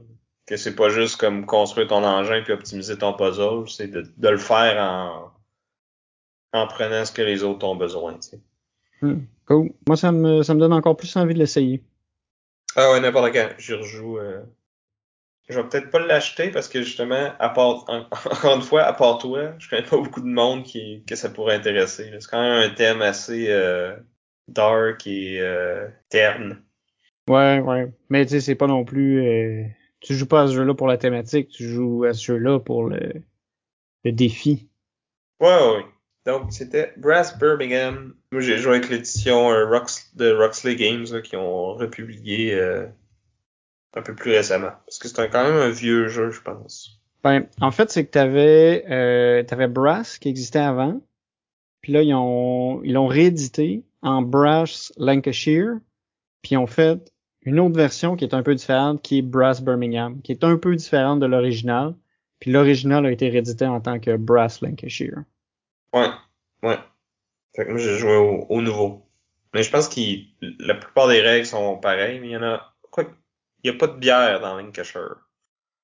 que 0.46 0.56
c'est 0.56 0.74
pas 0.74 0.90
juste 0.90 1.16
comme 1.16 1.46
construire 1.46 1.88
ton 1.88 2.04
engin 2.04 2.42
puis 2.42 2.52
optimiser 2.52 2.98
ton 2.98 3.14
puzzle, 3.14 3.68
c'est 3.68 3.88
de, 3.88 4.04
de, 4.16 4.28
le 4.28 4.38
faire 4.38 4.82
en, 4.82 5.32
en 6.52 6.66
prenant 6.66 7.04
ce 7.04 7.12
que 7.12 7.22
les 7.22 7.42
autres 7.42 7.66
ont 7.66 7.76
besoin. 7.76 8.14
Tu 8.14 8.30
sais. 8.30 8.40
Hmm, 9.00 9.20
cool. 9.46 9.70
Moi, 9.86 9.96
ça 9.96 10.12
me, 10.12 10.42
ça 10.42 10.54
me 10.54 10.60
donne 10.60 10.72
encore 10.72 10.96
plus 10.96 11.14
envie 11.16 11.34
de 11.34 11.38
l'essayer. 11.38 11.82
Ah 12.76 12.90
ouais, 12.90 13.00
n'importe 13.00 13.32
quand. 13.32 13.48
Je 13.58 13.74
rejoue. 13.74 14.18
Euh... 14.18 14.42
Je 15.48 15.60
vais 15.60 15.68
peut-être 15.68 15.90
pas 15.90 15.98
l'acheter 15.98 16.50
parce 16.50 16.68
que 16.68 16.82
justement, 16.82 17.32
à 17.38 17.48
part 17.50 17.84
encore 17.88 18.56
une 18.56 18.62
fois, 18.62 18.82
à 18.82 18.92
part 18.92 19.18
toi, 19.18 19.52
je 19.58 19.68
connais 19.68 19.82
pas 19.82 19.96
beaucoup 19.96 20.22
de 20.22 20.26
monde 20.26 20.62
qui 20.62 21.04
que 21.06 21.16
ça 21.16 21.28
pourrait 21.30 21.56
intéresser. 21.56 22.10
C'est 22.18 22.30
quand 22.30 22.42
même 22.42 22.70
un 22.70 22.74
thème 22.74 23.02
assez 23.02 23.46
euh, 23.50 23.94
dark 24.48 25.06
et 25.06 25.40
euh, 25.40 25.86
terne. 26.08 26.62
Ouais, 27.28 27.60
ouais. 27.60 27.90
Mais 28.08 28.24
tu 28.24 28.32
sais, 28.32 28.40
c'est 28.40 28.54
pas 28.54 28.66
non 28.66 28.84
plus. 28.84 29.74
Tu 30.04 30.14
joues 30.14 30.26
pas 30.26 30.42
à 30.42 30.48
ce 30.48 30.52
jeu-là 30.52 30.74
pour 30.74 30.86
la 30.86 30.98
thématique, 30.98 31.48
tu 31.48 31.66
joues 31.66 32.04
à 32.04 32.12
ce 32.12 32.22
jeu-là 32.26 32.60
pour 32.60 32.84
le, 32.84 33.22
le 34.04 34.12
défi. 34.12 34.68
Ouais, 35.40 35.48
ouais. 35.48 35.86
Donc, 36.26 36.52
c'était 36.52 36.92
Brass 36.98 37.38
Birmingham. 37.38 38.14
Moi, 38.30 38.42
j'ai 38.42 38.58
joué 38.58 38.76
avec 38.76 38.90
l'édition 38.90 39.50
euh, 39.50 39.64
Rox, 39.66 40.14
de 40.14 40.30
Roxley 40.30 40.76
Games 40.76 41.06
là, 41.10 41.22
qui 41.22 41.36
ont 41.36 41.72
republié 41.72 42.52
euh, 42.52 42.86
un 43.94 44.02
peu 44.02 44.14
plus 44.14 44.32
récemment. 44.32 44.72
Parce 44.84 44.98
que 44.98 45.08
c'est 45.08 45.30
quand 45.30 45.42
même 45.42 45.56
un 45.56 45.70
vieux 45.70 46.08
jeu, 46.08 46.30
je 46.30 46.42
pense. 46.42 47.00
Ben, 47.22 47.46
en 47.62 47.70
fait, 47.70 47.90
c'est 47.90 48.04
que 48.04 48.10
t'avais 48.10 48.84
euh, 48.90 49.42
avais 49.50 49.68
Brass 49.68 50.18
qui 50.18 50.28
existait 50.28 50.58
avant. 50.58 51.00
Puis 51.80 51.94
là, 51.94 52.02
ils 52.02 52.12
ont 52.12 52.82
ils 52.84 52.92
l'ont 52.92 53.06
réédité 53.06 53.84
en 54.02 54.20
Brass 54.20 54.92
Lancashire. 54.98 55.78
Puis 56.42 56.52
ils 56.52 56.58
ont 56.58 56.66
fait 56.66 57.10
une 57.44 57.60
autre 57.60 57.76
version 57.76 58.16
qui 58.16 58.24
est 58.24 58.34
un 58.34 58.42
peu 58.42 58.54
différente, 58.54 59.02
qui 59.02 59.18
est 59.18 59.22
Brass 59.22 59.62
Birmingham, 59.62 60.20
qui 60.22 60.32
est 60.32 60.44
un 60.44 60.56
peu 60.56 60.74
différente 60.74 61.20
de 61.20 61.26
l'original. 61.26 61.94
Puis 62.40 62.50
l'original 62.50 63.06
a 63.06 63.12
été 63.12 63.28
réédité 63.28 63.66
en 63.66 63.80
tant 63.80 63.98
que 63.98 64.16
Brass 64.16 64.60
Lancashire. 64.60 65.22
Ouais, 65.92 66.08
ouais. 66.62 66.78
Fait 67.54 67.64
que 67.64 67.70
moi, 67.70 67.78
j'ai 67.78 67.96
joué 67.96 68.16
au, 68.16 68.60
nouveau. 68.60 69.06
Mais 69.54 69.62
je 69.62 69.70
pense 69.70 69.88
que 69.88 70.00
la 70.58 70.74
plupart 70.74 71.08
des 71.08 71.20
règles 71.20 71.46
sont 71.46 71.76
pareilles, 71.76 72.18
mais 72.20 72.28
il 72.28 72.32
y 72.32 72.36
en 72.36 72.42
a. 72.42 72.74
Quoi, 72.90 73.04
il 73.62 73.70
n'y 73.70 73.76
a 73.76 73.78
pas 73.78 73.86
de 73.86 73.98
bière 73.98 74.40
dans 74.40 74.58
Lancashire. 74.58 75.16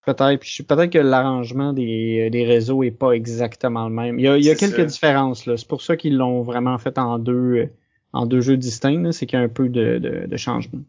Peut-être. 0.04 0.64
Peut-être 0.66 0.90
que 0.90 0.98
l'arrangement 0.98 1.72
des, 1.72 2.30
des 2.30 2.44
réseaux 2.44 2.82
est 2.82 2.90
pas 2.90 3.12
exactement 3.12 3.88
le 3.88 3.94
même. 3.94 4.18
Il 4.18 4.24
y 4.24 4.28
a, 4.28 4.36
il 4.36 4.44
y 4.44 4.50
a 4.50 4.54
quelques 4.54 4.84
différences 4.86 5.46
là. 5.46 5.56
C'est 5.56 5.68
pour 5.68 5.82
ça 5.82 5.96
qu'ils 5.96 6.16
l'ont 6.16 6.42
vraiment 6.42 6.78
fait 6.78 6.98
en 6.98 7.18
deux 7.18 7.70
en 8.12 8.26
deux 8.26 8.40
jeux 8.40 8.56
distincts. 8.56 9.12
C'est 9.12 9.26
qu'il 9.26 9.38
y 9.38 9.42
a 9.42 9.44
un 9.44 9.48
peu 9.48 9.68
de, 9.68 9.98
de, 9.98 10.26
de 10.26 10.36
changement. 10.36 10.80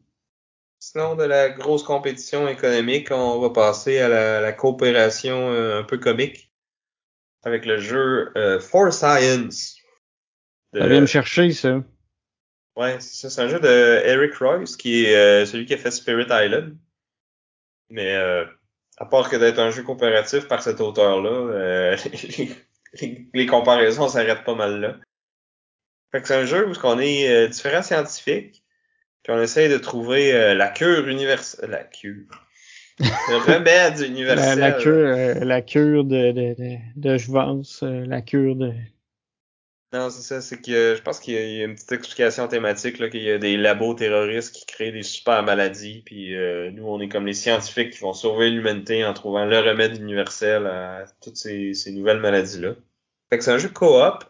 Sinon, 0.91 1.15
de 1.15 1.23
la 1.23 1.49
grosse 1.49 1.83
compétition 1.83 2.49
économique, 2.49 3.11
on 3.11 3.39
va 3.39 3.49
passer 3.49 3.99
à 3.99 4.09
la, 4.09 4.51
coopération 4.51 5.49
euh, 5.49 5.79
un 5.79 5.83
peu 5.83 5.97
comique 5.97 6.51
avec 7.43 7.65
le 7.65 7.77
jeu 7.77 8.33
euh, 8.35 8.59
For 8.59 8.91
Science. 8.91 9.77
Ça 10.73 10.87
vient 10.87 10.99
me 10.99 11.05
chercher, 11.05 11.53
ça. 11.53 11.81
Ouais, 12.75 12.99
c'est 12.99 13.15
ça. 13.15 13.29
C'est 13.29 13.41
un 13.41 13.47
jeu 13.47 13.61
de 13.61 14.01
Eric 14.03 14.35
Royce, 14.35 14.75
qui 14.75 15.05
est 15.05 15.15
euh, 15.15 15.45
celui 15.45 15.65
qui 15.65 15.75
a 15.75 15.77
fait 15.77 15.91
Spirit 15.91 16.27
Island. 16.29 16.75
Mais 17.89 18.13
à 18.97 19.05
part 19.05 19.29
que 19.29 19.37
d'être 19.37 19.59
un 19.59 19.71
jeu 19.71 19.83
coopératif 19.83 20.49
par 20.49 20.61
cet 20.61 20.81
auteur-là, 20.81 21.95
les, 23.01 23.29
les, 23.33 23.45
comparaisons 23.45 24.09
s'arrêtent 24.09 24.43
pas 24.43 24.55
mal 24.55 24.81
là. 24.81 24.97
Fait 26.11 26.21
que 26.21 26.27
c'est 26.27 26.35
un 26.35 26.45
jeu 26.45 26.67
où 26.67 26.73
on 26.83 26.99
est 26.99 27.47
différents 27.47 27.81
scientifiques 27.81 28.60
puis 29.23 29.33
on 29.33 29.41
essaye 29.41 29.69
de 29.69 29.77
trouver 29.77 30.33
euh, 30.33 30.53
la 30.53 30.69
cure 30.69 31.07
universelle. 31.07 31.69
La 31.69 31.83
cure. 31.83 32.25
Le 32.99 33.37
remède 33.37 33.99
universel. 34.07 34.59
La, 34.59 34.71
cure, 34.71 34.91
euh, 34.93 35.33
la 35.35 35.61
cure 35.61 36.03
de, 36.03 36.31
de, 36.31 36.55
de, 36.57 36.77
de 36.95 37.17
jouvence, 37.17 37.83
euh, 37.83 38.05
la 38.05 38.21
cure 38.21 38.55
de. 38.55 38.73
Non, 39.93 40.09
c'est 40.09 40.21
ça, 40.21 40.39
c'est 40.39 40.61
que 40.61 40.95
je 40.95 41.01
pense 41.01 41.19
qu'il 41.19 41.33
y, 41.33 41.61
a 41.61 41.65
une 41.65 41.75
petite 41.75 41.91
explication 41.91 42.47
thématique, 42.47 42.97
là, 42.97 43.09
qu'il 43.09 43.23
y 43.23 43.29
a 43.29 43.37
des 43.37 43.57
labos 43.57 43.93
terroristes 43.93 44.55
qui 44.55 44.65
créent 44.65 44.93
des 44.93 45.03
super 45.03 45.43
maladies, 45.43 46.01
puis 46.05 46.33
nous, 46.71 46.87
on 46.87 47.01
est 47.01 47.09
comme 47.09 47.25
les 47.25 47.33
scientifiques 47.33 47.89
qui 47.89 47.99
vont 47.99 48.13
sauver 48.13 48.49
l'humanité 48.49 49.03
en 49.03 49.13
trouvant 49.13 49.43
le 49.43 49.59
remède 49.59 49.97
universel 49.97 50.65
à 50.65 51.03
toutes 51.21 51.35
ces, 51.35 51.73
ces 51.73 51.91
nouvelles 51.91 52.21
maladies-là. 52.21 52.75
Fait 53.29 53.37
que 53.37 53.43
c'est 53.43 53.51
un 53.51 53.57
jeu 53.57 53.67
coop, 53.67 54.23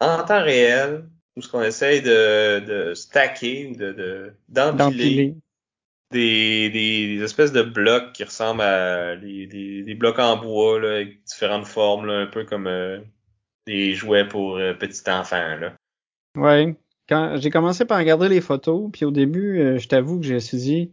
en 0.00 0.24
temps 0.24 0.42
réel, 0.42 1.04
où 1.36 1.42
ce 1.42 1.48
qu'on 1.48 1.62
essaye 1.62 2.00
de, 2.00 2.60
de 2.60 2.94
stacker 2.94 3.66
ou 3.66 3.76
de 3.76 4.32
d'empiler 4.48 5.34
des, 6.14 6.70
des, 6.70 7.22
espèces 7.22 7.52
de 7.52 7.62
blocs 7.62 8.12
qui 8.12 8.24
ressemblent 8.24 8.62
à 8.62 9.16
des, 9.16 9.46
des, 9.46 9.94
blocs 9.94 10.18
en 10.18 10.36
bois 10.36 10.80
là, 10.80 10.94
avec 10.96 11.24
différentes 11.24 11.66
formes, 11.66 12.06
là, 12.06 12.20
un 12.20 12.26
peu 12.26 12.44
comme 12.44 12.66
euh, 12.66 13.00
des 13.66 13.94
jouets 13.94 14.26
pour 14.26 14.56
euh, 14.56 14.74
petits 14.74 15.10
enfants. 15.10 15.56
Là. 15.56 15.74
Ouais. 16.36 16.76
Quand 17.08 17.36
j'ai 17.36 17.50
commencé 17.50 17.84
par 17.84 17.98
regarder 17.98 18.28
les 18.28 18.40
photos, 18.40 18.90
puis 18.92 19.04
au 19.04 19.10
début, 19.10 19.60
euh, 19.60 19.78
je 19.78 19.88
t'avoue 19.88 20.20
que 20.20 20.26
j'ai 20.26 20.38
dit 20.38 20.92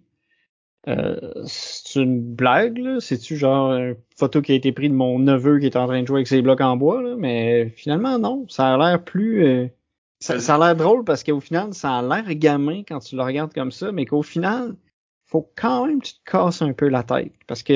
c'est 1.45 2.01
une 2.01 2.19
blague, 2.19 2.79
là? 2.79 2.99
C'est-tu 2.99 3.37
genre 3.37 3.73
une 3.73 3.95
photo 4.17 4.41
qui 4.41 4.51
a 4.51 4.55
été 4.55 4.71
prise 4.71 4.89
de 4.89 4.95
mon 4.95 5.19
neveu 5.19 5.59
qui 5.59 5.67
est 5.67 5.75
en 5.75 5.85
train 5.85 6.01
de 6.01 6.07
jouer 6.07 6.17
avec 6.17 6.27
ses 6.27 6.41
blocs 6.41 6.61
en 6.61 6.75
bois, 6.75 7.03
là? 7.03 7.15
Mais 7.15 7.69
finalement, 7.69 8.17
non. 8.17 8.47
Ça 8.49 8.73
a 8.73 8.77
l'air 8.77 9.03
plus 9.03 9.69
ça, 10.21 10.39
ça 10.39 10.55
a 10.55 10.59
l'air 10.59 10.75
drôle 10.75 11.03
parce 11.03 11.23
qu'au 11.23 11.39
final, 11.39 11.73
ça 11.73 11.97
a 11.97 12.01
l'air 12.01 12.33
gamin 12.35 12.83
quand 12.87 12.99
tu 12.99 13.15
le 13.15 13.23
regardes 13.23 13.53
comme 13.53 13.71
ça, 13.71 13.91
mais 13.91 14.05
qu'au 14.05 14.21
final, 14.21 14.75
faut 15.25 15.51
quand 15.55 15.87
même 15.87 15.99
que 15.99 16.07
tu 16.07 16.13
te 16.13 16.31
casses 16.31 16.61
un 16.61 16.73
peu 16.73 16.87
la 16.87 17.03
tête. 17.03 17.33
Parce 17.47 17.63
que 17.63 17.73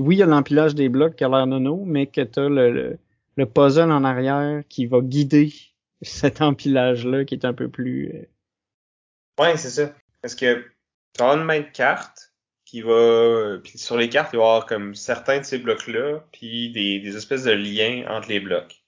oui, 0.00 0.16
il 0.16 0.18
y 0.18 0.22
a 0.22 0.26
l'empilage 0.26 0.74
des 0.74 0.88
blocs 0.88 1.16
qui 1.16 1.24
a 1.24 1.28
l'air 1.28 1.46
nono, 1.46 1.84
mais 1.84 2.06
que 2.06 2.22
tu 2.22 2.40
le, 2.40 2.98
le, 3.36 3.46
puzzle 3.46 3.92
en 3.92 4.04
arrière 4.04 4.62
qui 4.68 4.86
va 4.86 5.00
guider 5.00 5.52
cet 6.02 6.40
empilage-là 6.40 7.24
qui 7.24 7.34
est 7.34 7.44
un 7.44 7.52
peu 7.52 7.68
plus 7.68 8.10
euh, 8.14 9.42
Ouais, 9.42 9.56
c'est 9.58 9.70
ça. 9.70 9.92
Parce 10.22 10.34
que 10.34 10.64
tu 11.12 11.22
as 11.22 11.34
une 11.34 11.44
main 11.44 11.60
de 11.60 11.66
carte 11.66 12.32
qui 12.64 12.80
va. 12.80 13.58
Puis 13.62 13.78
sur 13.78 13.98
les 13.98 14.08
cartes, 14.08 14.30
il 14.32 14.38
va 14.38 14.42
y 14.42 14.46
avoir 14.46 14.66
comme 14.66 14.94
certains 14.94 15.40
de 15.40 15.44
ces 15.44 15.58
blocs-là, 15.58 16.24
puis 16.32 16.72
des, 16.72 17.00
des 17.00 17.16
espèces 17.16 17.44
de 17.44 17.52
liens 17.52 18.06
entre 18.08 18.30
les 18.30 18.40
blocs. 18.40 18.82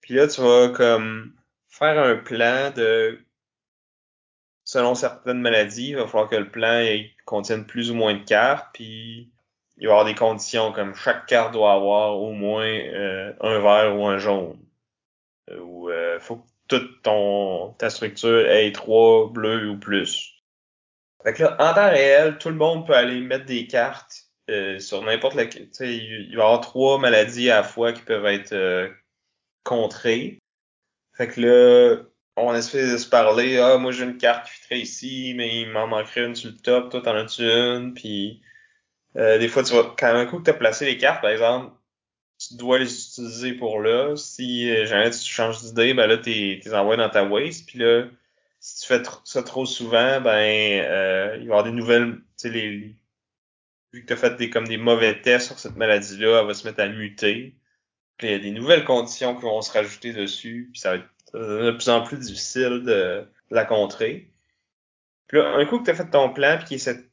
Puis 0.00 0.14
là, 0.14 0.26
tu 0.26 0.40
vas 0.40 0.68
comme 0.70 1.32
faire 1.72 1.98
un 1.98 2.16
plan 2.16 2.70
de 2.70 3.18
selon 4.64 4.94
certaines 4.94 5.40
maladies, 5.40 5.90
il 5.90 5.96
va 5.96 6.06
falloir 6.06 6.28
que 6.28 6.36
le 6.36 6.50
plan 6.50 6.86
contienne 7.24 7.66
plus 7.66 7.90
ou 7.90 7.94
moins 7.94 8.14
de 8.14 8.24
cartes, 8.24 8.68
puis 8.74 9.32
il 9.78 9.86
va 9.86 9.88
y 9.88 9.92
avoir 9.92 10.04
des 10.04 10.14
conditions 10.14 10.72
comme 10.72 10.94
chaque 10.94 11.26
carte 11.26 11.52
doit 11.52 11.72
avoir 11.72 12.20
au 12.20 12.32
moins 12.32 12.66
euh, 12.66 13.32
un 13.40 13.58
vert 13.58 13.96
ou 13.96 14.06
un 14.06 14.18
jaune. 14.18 14.58
Euh, 15.50 15.60
ou 15.60 15.90
euh, 15.90 16.20
faut 16.20 16.36
que 16.36 16.48
toute 16.68 17.02
ton 17.02 17.74
ta 17.78 17.90
structure 17.90 18.46
ait 18.48 18.70
trois 18.72 19.28
bleus 19.28 19.70
ou 19.70 19.78
plus. 19.78 20.34
Fait 21.24 21.32
que 21.32 21.42
là, 21.42 21.56
en 21.58 21.74
temps 21.74 21.90
réel, 21.90 22.38
tout 22.38 22.50
le 22.50 22.56
monde 22.56 22.86
peut 22.86 22.94
aller 22.94 23.20
mettre 23.20 23.46
des 23.46 23.66
cartes 23.66 24.28
sur 24.78 25.02
n'importe 25.02 25.34
laquelle. 25.34 25.68
Il 25.80 26.36
va 26.36 26.42
y 26.42 26.46
avoir 26.46 26.60
trois 26.60 26.98
maladies 26.98 27.50
à 27.50 27.58
la 27.58 27.62
fois 27.62 27.92
qui 27.92 28.02
peuvent 28.02 28.26
être 28.26 28.92
contrées. 29.64 30.41
Fait 31.14 31.28
que 31.28 31.40
là, 31.40 32.02
on 32.36 32.54
essaie 32.54 32.90
de 32.90 32.96
se 32.96 33.08
parler. 33.08 33.58
Ah, 33.58 33.78
moi 33.78 33.92
j'ai 33.92 34.04
une 34.04 34.18
carte 34.18 34.46
qui 34.46 34.52
fitterait 34.54 34.80
ici, 34.80 35.34
mais 35.36 35.62
il 35.62 35.70
m'en 35.70 35.86
manquerait 35.86 36.24
une 36.26 36.34
sur 36.34 36.50
le 36.50 36.56
top. 36.56 36.90
Toi, 36.90 37.02
t'en 37.02 37.14
as-tu 37.16 37.42
une? 37.42 37.94
Puis 37.94 38.42
euh, 39.16 39.38
des 39.38 39.48
fois, 39.48 39.62
tu 39.62 39.74
vas, 39.74 39.94
quand 39.98 40.14
un 40.14 40.26
coup 40.26 40.38
que 40.38 40.44
tu 40.44 40.50
as 40.50 40.54
placé 40.54 40.86
les 40.86 40.98
cartes, 40.98 41.22
par 41.22 41.30
exemple, 41.30 41.72
tu 42.38 42.56
dois 42.56 42.78
les 42.78 42.92
utiliser 43.08 43.54
pour 43.54 43.80
là. 43.80 44.16
Si 44.16 44.70
euh, 44.70 44.86
jamais 44.86 45.10
tu 45.10 45.18
changes 45.18 45.62
d'idée, 45.62 45.94
ben 45.94 46.06
là, 46.06 46.18
t'es, 46.18 46.60
t'es 46.62 46.74
envoyé 46.74 46.98
dans 46.98 47.10
ta 47.10 47.24
waste. 47.24 47.66
Puis 47.68 47.78
là, 47.78 48.06
si 48.60 48.80
tu 48.82 48.86
fais 48.88 49.02
ça 49.24 49.42
trop 49.42 49.66
souvent, 49.66 50.20
ben 50.20 50.82
euh, 50.84 51.36
il 51.36 51.40
va 51.40 51.44
y 51.44 51.46
avoir 51.46 51.64
des 51.64 51.72
nouvelles. 51.72 52.16
Tu 52.16 52.22
sais, 52.36 52.50
les, 52.50 52.96
vu 53.92 54.02
que 54.02 54.06
tu 54.06 54.12
as 54.12 54.16
fait 54.16 54.36
des 54.36 54.50
comme 54.50 54.66
des 54.66 54.78
mauvais 54.78 55.20
tests 55.20 55.48
sur 55.48 55.58
cette 55.58 55.76
maladie-là, 55.76 56.40
elle 56.40 56.46
va 56.46 56.54
se 56.54 56.66
mettre 56.66 56.80
à 56.80 56.88
muter. 56.88 57.54
Puis 58.16 58.28
il 58.28 58.32
y 58.32 58.34
a 58.34 58.38
des 58.38 58.50
nouvelles 58.50 58.84
conditions 58.84 59.34
qui 59.34 59.42
vont 59.42 59.62
se 59.62 59.72
rajouter 59.72 60.12
dessus. 60.12 60.70
Puis 60.72 60.80
ça 60.80 60.90
va 60.90 60.96
être 60.96 61.08
de 61.34 61.70
plus 61.72 61.88
en 61.88 62.02
plus 62.02 62.18
difficile 62.18 62.82
de 62.84 63.26
la 63.50 63.64
contrer. 63.64 64.30
Puis 65.28 65.38
là, 65.38 65.54
un 65.56 65.64
coup 65.64 65.78
que 65.78 65.84
tu 65.84 65.90
as 65.90 65.94
fait 65.94 66.10
ton 66.10 66.30
plan 66.30 66.58
puis 66.58 66.66
qu'il 66.66 66.76
est 66.76 67.12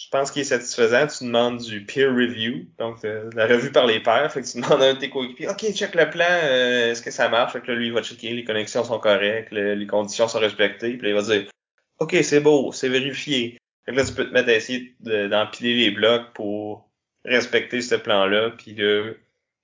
je 0.00 0.08
pense 0.08 0.30
qu'il 0.30 0.40
est 0.40 0.46
satisfaisant, 0.46 1.06
tu 1.06 1.24
demandes 1.24 1.58
du 1.58 1.84
peer 1.84 2.08
review, 2.08 2.64
donc 2.78 3.04
euh, 3.04 3.28
la 3.34 3.46
revue 3.46 3.70
par 3.70 3.86
les 3.86 4.00
pairs. 4.00 4.32
Fait 4.32 4.40
que 4.40 4.46
tu 4.46 4.58
demandes 4.58 4.82
à 4.82 4.86
un 4.86 4.94
de 4.94 4.98
tes 4.98 5.10
coéquipiers, 5.10 5.48
OK, 5.48 5.72
check 5.74 5.94
le 5.94 6.08
plan, 6.08 6.24
euh, 6.26 6.90
est-ce 6.90 7.02
que 7.02 7.10
ça 7.10 7.28
marche? 7.28 7.52
Fait 7.52 7.60
que 7.60 7.70
là, 7.70 7.74
lui, 7.74 7.88
il 7.88 7.92
va 7.92 8.02
checker, 8.02 8.30
les 8.30 8.44
connexions 8.44 8.82
sont 8.82 8.98
correctes, 8.98 9.52
les 9.52 9.86
conditions 9.86 10.26
sont 10.26 10.38
respectées, 10.38 10.96
puis 10.96 11.02
là, 11.02 11.08
il 11.10 11.14
va 11.14 11.22
dire 11.22 11.50
OK, 11.98 12.16
c'est 12.22 12.40
beau, 12.40 12.72
c'est 12.72 12.88
vérifié. 12.88 13.58
Fait 13.84 13.92
que 13.92 13.98
là, 13.98 14.04
tu 14.04 14.14
peux 14.14 14.26
te 14.26 14.32
mettre 14.32 14.48
à 14.48 14.54
essayer 14.54 14.94
d'empiler 15.00 15.74
les 15.74 15.90
blocs 15.90 16.32
pour 16.32 16.88
respecter 17.26 17.82
ce 17.82 17.94
plan-là. 17.94 18.50
Puis 18.56 18.74
là, 18.74 19.12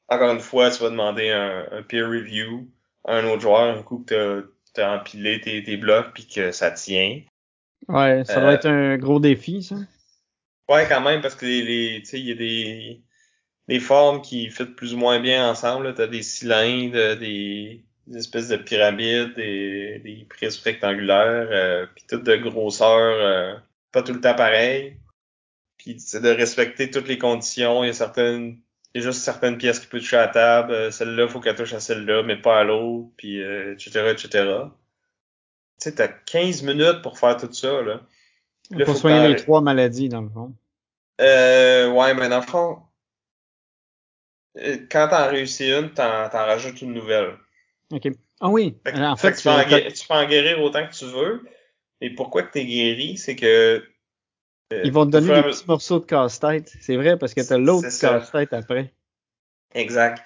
encore 0.08 0.32
une 0.32 0.40
fois, 0.40 0.70
tu 0.70 0.82
vas 0.82 0.90
demander 0.90 1.30
un, 1.30 1.82
peer 1.82 2.08
review 2.08 2.68
à 3.04 3.16
un 3.16 3.26
autre 3.26 3.42
joueur, 3.42 3.76
un 3.76 3.82
coup 3.82 4.04
que 4.06 4.52
tu 4.74 4.80
as, 4.80 4.92
empilé 4.92 5.40
tes, 5.40 5.62
tes 5.62 5.76
blocs 5.76 6.12
puis 6.14 6.26
que 6.26 6.52
ça 6.52 6.70
tient. 6.70 7.20
Ouais, 7.88 8.24
ça 8.24 8.40
doit 8.40 8.50
euh, 8.50 8.54
être 8.54 8.66
un 8.66 8.96
gros 8.98 9.20
défi, 9.20 9.62
ça. 9.62 9.76
Ouais, 10.68 10.86
quand 10.88 11.00
même, 11.00 11.20
parce 11.20 11.34
que 11.34 11.46
les, 11.46 11.62
les 11.62 12.02
tu 12.02 12.06
sais, 12.06 12.20
il 12.20 12.26
y 12.26 12.32
a 12.32 12.34
des, 12.34 13.00
des 13.68 13.80
formes 13.80 14.22
qui 14.22 14.50
fit 14.50 14.64
plus 14.64 14.94
ou 14.94 14.98
moins 14.98 15.20
bien 15.20 15.48
ensemble. 15.48 15.94
Tu 15.94 16.02
as 16.02 16.06
des 16.06 16.22
cylindres, 16.22 17.16
des, 17.18 17.84
des, 18.06 18.18
espèces 18.18 18.48
de 18.48 18.56
pyramides, 18.56 19.34
des, 19.34 20.00
des 20.00 20.26
prismes 20.28 20.62
rectangulaires, 20.64 21.48
euh, 21.50 21.86
puis 21.94 22.04
toutes 22.08 22.24
de 22.24 22.36
grosseur 22.36 22.98
euh, 22.98 23.54
pas 23.92 24.02
tout 24.02 24.12
le 24.12 24.20
temps 24.20 24.34
pareil. 24.34 24.96
Puis 25.78 26.00
c'est 26.00 26.20
de 26.20 26.30
respecter 26.30 26.90
toutes 26.90 27.08
les 27.08 27.18
conditions. 27.18 27.84
Il 27.84 27.88
y 27.88 27.90
a 27.90 27.92
certaines. 27.92 28.60
Il 28.96 29.02
y 29.02 29.02
a 29.02 29.10
juste 29.10 29.22
certaines 29.22 29.58
pièces 29.58 29.78
qui 29.78 29.88
peuvent 29.88 30.00
toucher 30.00 30.16
à 30.16 30.26
la 30.26 30.28
table. 30.28 30.72
Euh, 30.72 30.90
celle-là, 30.90 31.28
faut 31.28 31.40
qu'elle 31.40 31.54
touche 31.54 31.74
à 31.74 31.80
celle-là, 31.80 32.22
mais 32.22 32.36
pas 32.36 32.60
à 32.60 32.64
l'autre, 32.64 33.10
puis 33.18 33.42
etc., 33.42 34.08
etc. 34.10 34.28
Tu 34.30 35.90
sais, 35.90 35.94
t'as 35.94 36.08
15 36.08 36.62
minutes 36.62 37.02
pour 37.02 37.18
faire 37.18 37.36
tout 37.36 37.52
ça, 37.52 37.82
là. 37.82 38.00
Il 38.70 38.84
faut 38.84 38.94
soigner 38.94 39.28
les 39.28 39.36
trois 39.36 39.60
maladies, 39.60 40.08
dans 40.08 40.22
le 40.22 40.30
fond. 40.30 40.54
Euh, 41.20 41.90
ouais, 41.90 42.14
mais 42.14 42.28
dans 42.28 42.40
le 42.40 42.46
fond, 42.46 42.78
euh, 44.58 44.78
quand 44.90 45.08
t'en 45.08 45.28
réussis 45.28 45.70
une, 45.70 45.90
t'en, 45.90 46.28
t'en 46.28 46.46
rajoutes 46.46 46.80
une 46.82 46.92
nouvelle. 46.92 47.36
OK. 47.92 48.08
Ah 48.40 48.48
oui. 48.48 48.76
en 48.86 49.16
fait, 49.16 49.34
tu, 49.34 49.44
peux 49.44 49.50
en 49.50 49.64
guérir, 49.64 49.92
tu, 49.92 50.06
peux 50.06 50.14
en 50.14 50.26
guérir, 50.26 50.62
autant 50.62 50.86
que 50.86 50.94
tu 50.94 51.06
veux. 51.06 51.42
Et 52.00 52.10
pourquoi 52.10 52.42
que 52.42 52.52
t'es 52.52 52.66
guéri, 52.66 53.16
c'est 53.16 53.36
que... 53.36 53.82
Ils 54.72 54.92
vont 54.92 55.06
te 55.06 55.10
donner 55.10 55.34
des 55.34 55.42
petits 55.42 55.64
morceaux 55.68 56.00
de 56.00 56.06
casse-tête. 56.06 56.72
C'est 56.80 56.96
vrai, 56.96 57.16
parce 57.18 57.34
que 57.34 57.40
t'as 57.40 57.58
l'autre 57.58 57.88
casse-tête 58.00 58.52
après. 58.52 58.92
Exact. 59.74 60.24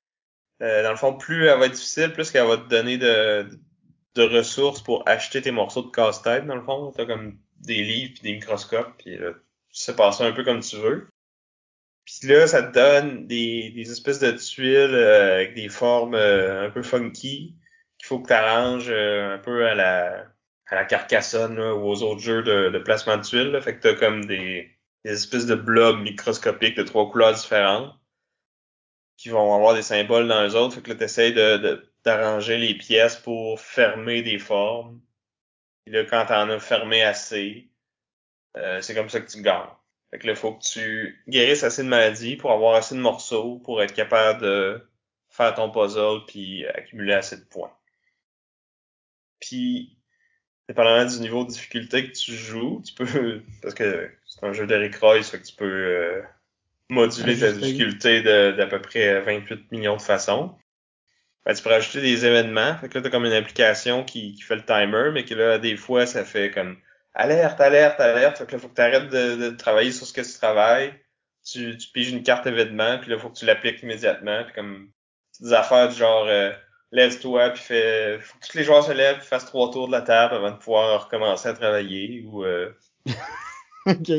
Euh, 0.62 0.82
dans 0.82 0.90
le 0.90 0.96
fond, 0.96 1.14
plus 1.14 1.46
elle 1.46 1.58
va 1.58 1.66
être 1.66 1.72
difficile, 1.72 2.12
plus 2.12 2.30
qu'elle 2.30 2.46
va 2.46 2.56
te 2.56 2.68
donner 2.68 2.98
de, 2.98 3.48
de 4.14 4.22
ressources 4.22 4.82
pour 4.82 5.06
acheter 5.06 5.42
tes 5.42 5.50
morceaux 5.50 5.82
de 5.82 5.90
casse-tête, 5.90 6.46
dans 6.46 6.56
le 6.56 6.62
fond. 6.62 6.92
T'as 6.96 7.06
comme 7.06 7.38
des 7.60 7.82
livres 7.82 8.12
puis 8.14 8.22
des 8.22 8.32
microscopes, 8.32 8.94
puis 8.98 9.18
là, 9.18 9.32
tu 9.32 9.38
sais 9.70 9.94
passer 9.94 10.24
un 10.24 10.32
peu 10.32 10.44
comme 10.44 10.60
tu 10.60 10.76
veux. 10.76 11.08
Puis 12.04 12.28
là, 12.28 12.46
ça 12.46 12.62
te 12.62 12.72
donne 12.72 13.26
des, 13.26 13.70
des 13.70 13.90
espèces 13.90 14.18
de 14.18 14.32
tuiles 14.32 14.94
euh, 14.94 15.34
avec 15.34 15.54
des 15.54 15.68
formes 15.68 16.14
euh, 16.14 16.66
un 16.66 16.70
peu 16.70 16.82
funky 16.82 17.54
qu'il 17.98 18.06
faut 18.06 18.18
que 18.18 18.28
tu 18.28 18.32
arranges 18.32 18.90
euh, 18.90 19.34
un 19.34 19.38
peu 19.38 19.66
à 19.66 19.74
la 19.74 20.24
à 20.70 20.76
la 20.76 20.84
Carcassonne 20.84 21.56
là, 21.56 21.74
ou 21.74 21.88
aux 21.88 22.02
autres 22.02 22.20
jeux 22.20 22.42
de, 22.42 22.70
de 22.70 22.78
placement 22.78 23.16
de 23.16 23.22
tuiles. 23.22 23.50
Là. 23.50 23.60
Fait 23.60 23.76
que 23.76 23.82
t'as 23.82 23.94
comme 23.94 24.24
des, 24.24 24.70
des 25.04 25.12
espèces 25.12 25.46
de 25.46 25.54
blobs 25.54 26.00
microscopiques 26.00 26.76
de 26.76 26.82
trois 26.82 27.10
couleurs 27.10 27.34
différentes 27.34 27.94
qui 29.16 29.28
vont 29.28 29.54
avoir 29.54 29.74
des 29.74 29.82
symboles 29.82 30.28
dans 30.28 30.42
les 30.42 30.54
autres. 30.54 30.76
Fait 30.76 30.82
que 30.82 30.90
là, 30.90 30.96
t'essayes 30.96 31.34
de, 31.34 31.86
d'arranger 32.04 32.56
les 32.56 32.74
pièces 32.74 33.16
pour 33.16 33.60
fermer 33.60 34.22
des 34.22 34.38
formes 34.38 35.00
puis 35.84 35.94
là, 35.94 36.04
quand 36.04 36.26
t'en 36.26 36.48
as 36.50 36.60
fermé 36.60 37.02
assez, 37.02 37.68
euh, 38.56 38.80
c'est 38.80 38.94
comme 38.94 39.08
ça 39.08 39.20
que 39.20 39.30
tu 39.30 39.42
gagnes. 39.42 39.68
Fait 40.10 40.18
que 40.18 40.26
là, 40.26 40.34
faut 40.34 40.54
que 40.54 40.62
tu 40.62 41.22
guérisses 41.28 41.62
assez 41.64 41.82
de 41.82 41.88
maladies 41.88 42.36
pour 42.36 42.52
avoir 42.52 42.74
assez 42.74 42.94
de 42.94 43.00
morceaux 43.00 43.58
pour 43.58 43.82
être 43.82 43.94
capable 43.94 44.40
de 44.40 44.88
faire 45.28 45.54
ton 45.54 45.70
puzzle 45.70 46.24
puis 46.26 46.66
accumuler 46.66 47.14
assez 47.14 47.36
de 47.36 47.44
points. 47.44 47.76
Puis, 49.40 49.96
dépendamment 50.70 51.04
du 51.04 51.18
niveau 51.18 51.44
de 51.44 51.50
difficulté 51.50 52.08
que 52.08 52.16
tu 52.16 52.32
joues, 52.32 52.80
tu 52.86 52.94
peux, 52.94 53.42
parce 53.60 53.74
que 53.74 54.08
c'est 54.24 54.46
un 54.46 54.52
jeu 54.52 54.68
d'Eric 54.68 54.94
Royce, 54.96 55.28
fait 55.28 55.40
que 55.40 55.46
tu 55.46 55.56
peux 55.56 55.64
euh, 55.64 56.22
moduler 56.88 57.36
ta 57.36 57.50
difficulté 57.50 58.22
d'à 58.22 58.66
peu 58.68 58.80
près 58.80 59.20
28 59.20 59.72
millions 59.72 59.96
de 59.96 60.02
façons. 60.02 60.54
Ben, 61.44 61.54
tu 61.54 61.62
peux 61.64 61.70
rajouter 61.70 62.00
des 62.00 62.24
événements. 62.24 62.76
Fait 62.76 62.88
que 62.88 62.98
là, 62.98 63.02
t'as 63.02 63.10
comme 63.10 63.24
une 63.24 63.32
application 63.32 64.04
qui, 64.04 64.34
qui 64.34 64.42
fait 64.42 64.54
le 64.54 64.64
timer, 64.64 65.10
mais 65.12 65.24
que 65.24 65.34
là, 65.34 65.58
des 65.58 65.76
fois, 65.76 66.06
ça 66.06 66.24
fait 66.24 66.52
comme 66.52 66.76
alerte, 67.14 67.60
alerte, 67.60 67.98
alerte. 67.98 68.38
Fait 68.38 68.46
que 68.46 68.52
là, 68.52 68.58
faut 68.58 68.68
que 68.68 68.74
tu 68.74 68.80
arrêtes 68.80 69.08
de, 69.08 69.36
de, 69.36 69.50
travailler 69.50 69.90
sur 69.90 70.06
ce 70.06 70.12
que 70.12 70.20
tu 70.20 70.34
travailles. 70.34 70.94
Tu, 71.44 71.76
tu 71.78 71.88
piges 71.88 72.10
une 72.10 72.22
carte 72.22 72.46
événement, 72.46 72.98
puis 72.98 73.10
là, 73.10 73.18
faut 73.18 73.30
que 73.30 73.38
tu 73.38 73.46
l'appliques 73.46 73.82
immédiatement. 73.82 74.44
Puis 74.44 74.52
comme 74.54 74.92
des 75.40 75.52
affaires 75.52 75.88
du 75.88 75.96
genre 75.96 76.26
euh, 76.28 76.52
lève-toi, 76.92 77.50
puis 77.50 77.62
fais. 77.62 78.18
Faut 78.20 78.38
que 78.38 78.46
tous 78.46 78.56
les 78.56 78.64
joueurs 78.64 78.84
se 78.84 78.92
lèvent, 78.92 79.18
puis 79.18 79.26
fassent 79.26 79.46
trois 79.46 79.70
tours 79.70 79.86
de 79.86 79.92
la 79.92 80.02
table 80.02 80.34
avant 80.34 80.50
de 80.50 80.56
pouvoir 80.56 81.04
recommencer 81.04 81.48
à 81.48 81.54
travailler. 81.54 82.24
Ou 82.26 82.44
euh, 82.44 82.72
OK. 83.86 84.10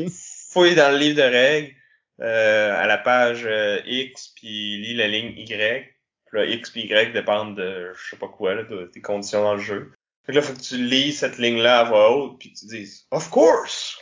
Fouille 0.50 0.74
dans 0.74 0.90
le 0.90 0.98
livre 0.98 1.16
de 1.16 1.22
règles 1.22 1.74
euh, 2.20 2.74
à 2.76 2.86
la 2.86 2.98
page 2.98 3.44
euh, 3.46 3.80
X, 3.86 4.32
puis 4.36 4.78
lis 4.78 4.94
la 4.94 5.08
ligne 5.08 5.34
Y 5.36 5.92
là, 6.32 6.44
X 6.46 6.72
et 6.76 6.86
Y 6.86 7.12
dépendent 7.12 7.56
de 7.56 7.92
je 7.94 8.10
sais 8.10 8.16
pas 8.16 8.28
quoi, 8.28 8.54
là, 8.54 8.64
de, 8.64 8.90
des 8.92 9.00
conditions 9.00 9.42
dans 9.42 9.54
le 9.54 9.60
jeu. 9.60 9.92
Fait 10.24 10.32
que 10.32 10.38
là, 10.38 10.42
faut 10.42 10.54
que 10.54 10.60
tu 10.60 10.76
lis 10.76 11.12
cette 11.12 11.38
ligne-là 11.38 11.80
à 11.80 11.84
voix 11.84 12.14
haute, 12.14 12.38
puis 12.38 12.52
tu 12.52 12.66
dises 12.66 13.06
Of 13.10 13.30
course! 13.30 13.98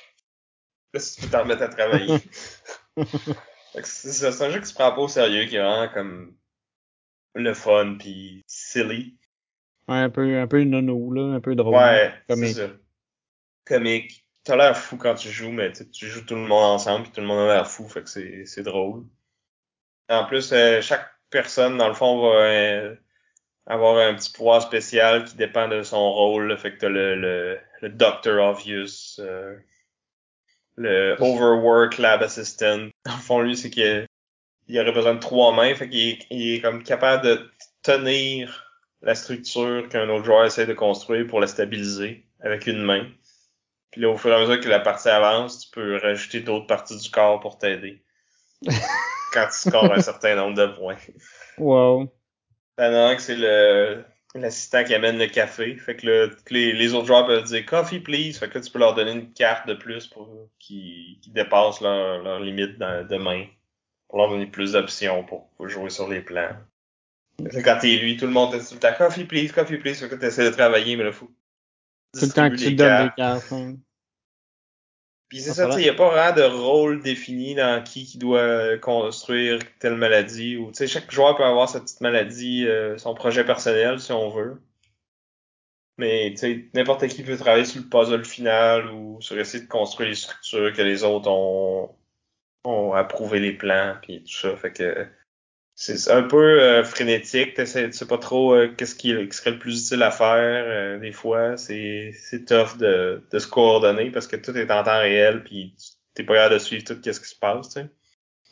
Là, 0.92 1.00
si 1.00 1.16
tu 1.16 1.22
peux 1.22 1.30
t'en 1.30 1.42
remettre 1.42 1.62
à 1.62 1.68
travailler. 1.68 2.18
c'est 3.84 4.42
un 4.42 4.50
jeu 4.50 4.60
qui 4.60 4.66
se 4.66 4.74
prend 4.74 4.92
pas 4.92 5.00
au 5.00 5.08
sérieux, 5.08 5.46
qui 5.46 5.56
est 5.56 5.62
vraiment 5.62 5.88
comme 5.92 6.34
le 7.34 7.54
fun 7.54 7.96
puis 7.98 8.42
silly. 8.46 9.16
Ouais, 9.88 9.96
un 9.96 10.10
peu, 10.10 10.38
un 10.38 10.46
peu 10.46 10.62
nono, 10.62 11.12
là, 11.12 11.34
un 11.34 11.40
peu 11.40 11.54
drôle. 11.54 11.74
Ouais, 11.74 12.12
c'est 12.28 12.52
ça. 12.52 12.68
Comique. 13.64 14.24
T'as 14.42 14.56
l'air 14.56 14.76
fou 14.76 14.96
quand 14.96 15.14
tu 15.14 15.28
joues, 15.28 15.50
mais 15.50 15.72
tu 15.72 16.06
joues 16.06 16.24
tout 16.24 16.34
le 16.34 16.40
monde 16.40 16.64
ensemble, 16.64 17.04
puis 17.04 17.12
tout 17.12 17.20
le 17.20 17.26
monde 17.26 17.50
a 17.50 17.54
l'air 17.54 17.70
fou, 17.70 17.86
fait 17.88 18.02
que 18.02 18.08
c'est 18.44 18.62
drôle. 18.62 19.04
En 20.08 20.24
plus, 20.24 20.52
euh, 20.52 20.80
chaque 20.80 21.08
personne, 21.28 21.76
dans 21.76 21.88
le 21.88 21.94
fond, 21.94 22.20
va 22.22 22.36
euh, 22.36 22.96
avoir 23.66 23.98
un 23.98 24.14
petit 24.14 24.32
pouvoir 24.32 24.62
spécial 24.62 25.24
qui 25.24 25.36
dépend 25.36 25.68
de 25.68 25.82
son 25.82 26.10
rôle. 26.10 26.56
Fait 26.56 26.72
que 26.72 26.78
t'as 26.78 26.88
le, 26.88 27.14
le, 27.14 27.58
le 27.82 27.88
Doctor 27.90 28.42
Obvious, 28.50 29.20
euh, 29.20 29.56
le 30.76 31.16
Overwork 31.20 31.98
Lab 31.98 32.22
Assistant. 32.22 32.88
Dans 33.04 33.16
le 33.16 33.22
fond, 33.22 33.40
lui, 33.40 33.56
c'est 33.56 33.70
qu'il 33.70 34.06
il 34.70 34.80
aurait 34.80 34.92
besoin 34.92 35.14
de 35.14 35.20
trois 35.20 35.52
mains. 35.52 35.74
Fait 35.74 35.88
qu'il 35.88 36.08
est, 36.08 36.26
il 36.30 36.54
est 36.54 36.60
comme 36.60 36.82
capable 36.82 37.24
de 37.24 37.50
tenir 37.82 38.66
la 39.02 39.14
structure 39.14 39.88
qu'un 39.88 40.08
autre 40.08 40.24
joueur 40.24 40.44
essaie 40.44 40.66
de 40.66 40.74
construire 40.74 41.26
pour 41.26 41.40
la 41.40 41.46
stabiliser 41.46 42.24
avec 42.40 42.66
une 42.66 42.82
main. 42.82 43.06
Puis 43.90 44.00
là, 44.00 44.08
au 44.08 44.16
fur 44.16 44.30
et 44.30 44.34
à 44.34 44.40
mesure 44.40 44.60
que 44.60 44.68
la 44.68 44.80
partie 44.80 45.08
avance, 45.08 45.60
tu 45.60 45.70
peux 45.70 45.96
rajouter 45.96 46.40
d'autres 46.40 46.66
parties 46.66 46.96
du 46.96 47.10
corps 47.10 47.40
pour 47.40 47.58
t'aider. 47.58 48.02
Quand 49.32 49.46
tu 49.46 49.68
scores 49.68 49.92
un 49.92 50.00
certain 50.00 50.36
nombre 50.36 50.56
de 50.56 50.66
points. 50.66 50.96
Wow. 51.58 52.12
Un 52.78 53.14
que 53.14 53.22
c'est 53.22 53.36
le 53.36 54.04
l'assistant 54.34 54.84
qui 54.84 54.94
amène 54.94 55.18
le 55.18 55.26
café. 55.26 55.76
Fait 55.76 55.96
que 55.96 56.06
là, 56.06 56.28
les, 56.50 56.72
les 56.72 56.94
autres 56.94 57.06
joueurs 57.06 57.26
peuvent 57.26 57.44
dire 57.44 57.66
coffee 57.66 57.98
please. 57.98 58.38
Fait 58.38 58.48
que 58.48 58.54
là, 58.54 58.60
tu 58.60 58.70
peux 58.70 58.78
leur 58.78 58.94
donner 58.94 59.12
une 59.12 59.32
carte 59.32 59.66
de 59.66 59.74
plus 59.74 60.06
pour 60.06 60.48
qui, 60.58 61.18
qui 61.20 61.30
dépasse 61.30 61.80
leur, 61.80 62.22
leur 62.22 62.38
limite 62.38 62.78
de 62.78 63.16
main. 63.16 63.46
Pour 64.10 64.18
leur 64.18 64.28
donner 64.28 64.46
plus 64.46 64.72
d'options 64.72 65.24
pour, 65.24 65.48
pour 65.50 65.68
jouer 65.68 65.88
sur 65.88 66.08
les 66.08 66.20
plans. 66.20 66.56
Quand 67.64 67.78
t'es 67.80 67.96
lui, 67.96 68.16
tout 68.16 68.26
le 68.26 68.32
monde 68.32 68.54
est 68.54 68.68
tout 68.68 68.74
le 68.74 68.80
temps 68.80 68.92
coffee 68.98 69.24
please, 69.24 69.52
coffee 69.52 69.78
please. 69.78 69.94
Fait 69.94 70.08
que 70.08 70.16
t'essaies 70.16 70.50
de 70.50 70.54
travailler, 70.54 70.96
mais 70.96 71.04
là, 71.04 71.12
faut. 71.12 71.30
Tout 72.12 72.26
le 72.26 72.32
temps 72.32 72.50
que 72.50 72.56
tu 72.56 72.70
les 72.70 72.74
donnes 72.74 73.04
des 73.04 73.12
cartes. 73.16 73.52
hein. 73.52 73.76
Puis 75.28 75.40
c'est 75.40 75.52
ça, 75.52 75.66
tu 75.66 75.70
va. 75.70 75.76
sais, 75.76 75.84
y 75.84 75.88
a 75.88 75.94
pas 75.94 76.10
vraiment 76.10 76.36
de 76.36 76.42
rôle 76.42 77.02
défini 77.02 77.54
dans 77.54 77.84
qui 77.84 78.04
qui 78.04 78.18
doit 78.18 78.76
construire 78.78 79.60
telle 79.78 79.94
maladie 79.94 80.56
ou 80.56 80.72
tu 80.72 80.78
sais 80.78 80.88
chaque 80.88 81.10
joueur 81.10 81.36
peut 81.36 81.44
avoir 81.44 81.68
sa 81.68 81.80
petite 81.80 82.00
maladie, 82.00 82.66
euh, 82.66 82.98
son 82.98 83.14
projet 83.14 83.44
personnel 83.44 84.00
si 84.00 84.10
on 84.10 84.28
veut. 84.30 84.60
Mais 85.98 86.30
tu 86.32 86.36
sais 86.38 86.64
n'importe 86.74 87.06
qui 87.06 87.22
peut 87.22 87.36
travailler 87.36 87.64
sur 87.64 87.80
le 87.80 87.88
puzzle 87.88 88.24
final 88.24 88.90
ou 88.90 89.20
sur 89.20 89.38
essayer 89.38 89.62
de 89.62 89.68
construire 89.68 90.08
les 90.08 90.16
structures 90.16 90.72
que 90.72 90.82
les 90.82 91.04
autres 91.04 91.30
ont 91.30 91.94
ont 92.64 92.92
approuvé 92.94 93.40
les 93.40 93.52
plans 93.52 93.96
puis 94.02 94.22
tout 94.24 94.32
ça, 94.32 94.56
fait 94.56 94.72
que 94.72 95.06
c'est 95.74 96.10
un 96.10 96.22
peu 96.24 96.60
euh, 96.62 96.84
frénétique, 96.84 97.54
tu 97.54 97.66
sais 97.66 98.06
pas 98.06 98.18
trop 98.18 98.54
euh, 98.54 98.68
qu'est-ce 98.76 98.94
qui, 98.94 99.14
qui 99.28 99.36
serait 99.36 99.52
le 99.52 99.58
plus 99.58 99.86
utile 99.86 100.02
à 100.02 100.10
faire. 100.10 100.64
euh, 100.66 100.98
des 100.98 101.12
fois, 101.12 101.56
c'est 101.56 102.12
c'est 102.14 102.44
tough 102.44 102.76
de, 102.78 103.22
de 103.30 103.38
se 103.38 103.46
coordonner 103.48 104.10
parce 104.10 104.26
que 104.26 104.36
tout 104.36 104.54
est 104.56 104.70
en 104.70 104.82
temps 104.84 105.00
réel 105.00 105.42
puis 105.44 105.74
t'es 106.14 106.22
pas 106.24 106.34
capable 106.34 106.54
de 106.54 106.58
suivre 106.58 106.84
tout 106.84 106.94
ce 107.02 107.20
qui 107.20 107.28
se 107.28 107.36
passe, 107.38 107.68
tu 107.68 107.80
sais. 107.80 107.90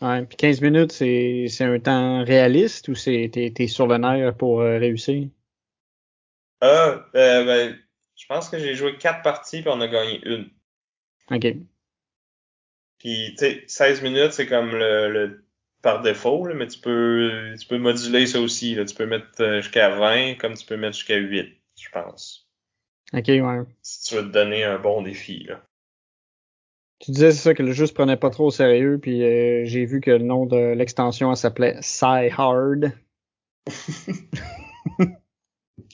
Ouais. 0.01 0.25
Puis 0.25 0.37
15 0.37 0.61
minutes, 0.63 0.93
c'est 0.93 1.47
c'est 1.49 1.65
un 1.65 1.79
temps 1.79 2.25
réaliste 2.25 2.89
ou 2.89 2.95
c'est 2.95 3.31
t'es 3.33 3.53
t'es 3.55 3.67
sur 3.67 3.87
le 3.87 3.99
nerf 3.99 4.35
pour 4.37 4.61
euh, 4.63 4.79
réussir? 4.79 5.29
Ah, 6.61 7.05
ben, 7.13 7.77
je 8.17 8.27
pense 8.27 8.49
que 8.49 8.59
j'ai 8.59 8.75
joué 8.75 8.97
quatre 8.97 9.23
parties 9.23 9.61
puis 9.61 9.71
on 9.71 9.81
a 9.81 9.89
gagné 9.89 10.21
une. 10.25 10.51
OK. 11.31 11.78
Puis 12.99 13.35
tu 13.39 13.45
sais, 13.45 13.65
16 13.67 14.03
minutes, 14.03 14.33
c'est 14.33 14.47
comme 14.47 14.71
le, 14.73 15.11
le 15.11 15.45
par 15.83 16.03
défaut, 16.03 16.47
là, 16.47 16.55
mais 16.55 16.67
tu 16.67 16.81
peux 16.81 17.55
tu 17.59 17.67
peux 17.67 17.79
moduler 17.79 18.27
ça 18.27 18.41
aussi. 18.41 18.75
Là. 18.75 18.85
Tu 18.85 18.95
peux 18.95 19.07
mettre 19.07 19.29
euh, 19.41 19.61
jusqu'à 19.61 19.91
20 19.91 20.35
comme 20.35 20.55
tu 20.55 20.67
peux 20.67 20.77
mettre 20.77 20.97
jusqu'à 20.97 21.17
8, 21.17 21.57
je 21.77 21.89
pense. 21.91 22.49
OK, 23.13 23.29
ouais. 23.29 23.61
Si 23.83 24.09
tu 24.09 24.17
veux 24.17 24.23
te 24.23 24.33
donner 24.33 24.65
un 24.65 24.79
bon 24.79 25.03
défi, 25.03 25.45
là. 25.45 25.63
Tu 26.99 27.13
disais 27.13 27.31
c'est 27.31 27.43
ça 27.43 27.55
que 27.55 27.63
le 27.63 27.71
jeu 27.73 27.87
se 27.87 27.93
prenait 27.93 28.17
pas 28.17 28.31
trop 28.31 28.47
au 28.47 28.51
sérieux, 28.51 28.99
puis 29.01 29.23
euh, 29.23 29.65
j'ai 29.67 29.85
vu 29.85 30.01
que 30.01 30.11
le 30.11 30.25
nom 30.25 30.47
de 30.47 30.75
l'extension 30.75 31.33
s'appelait 31.37 31.79
Psy 31.81 32.29
Hard. 32.37 32.93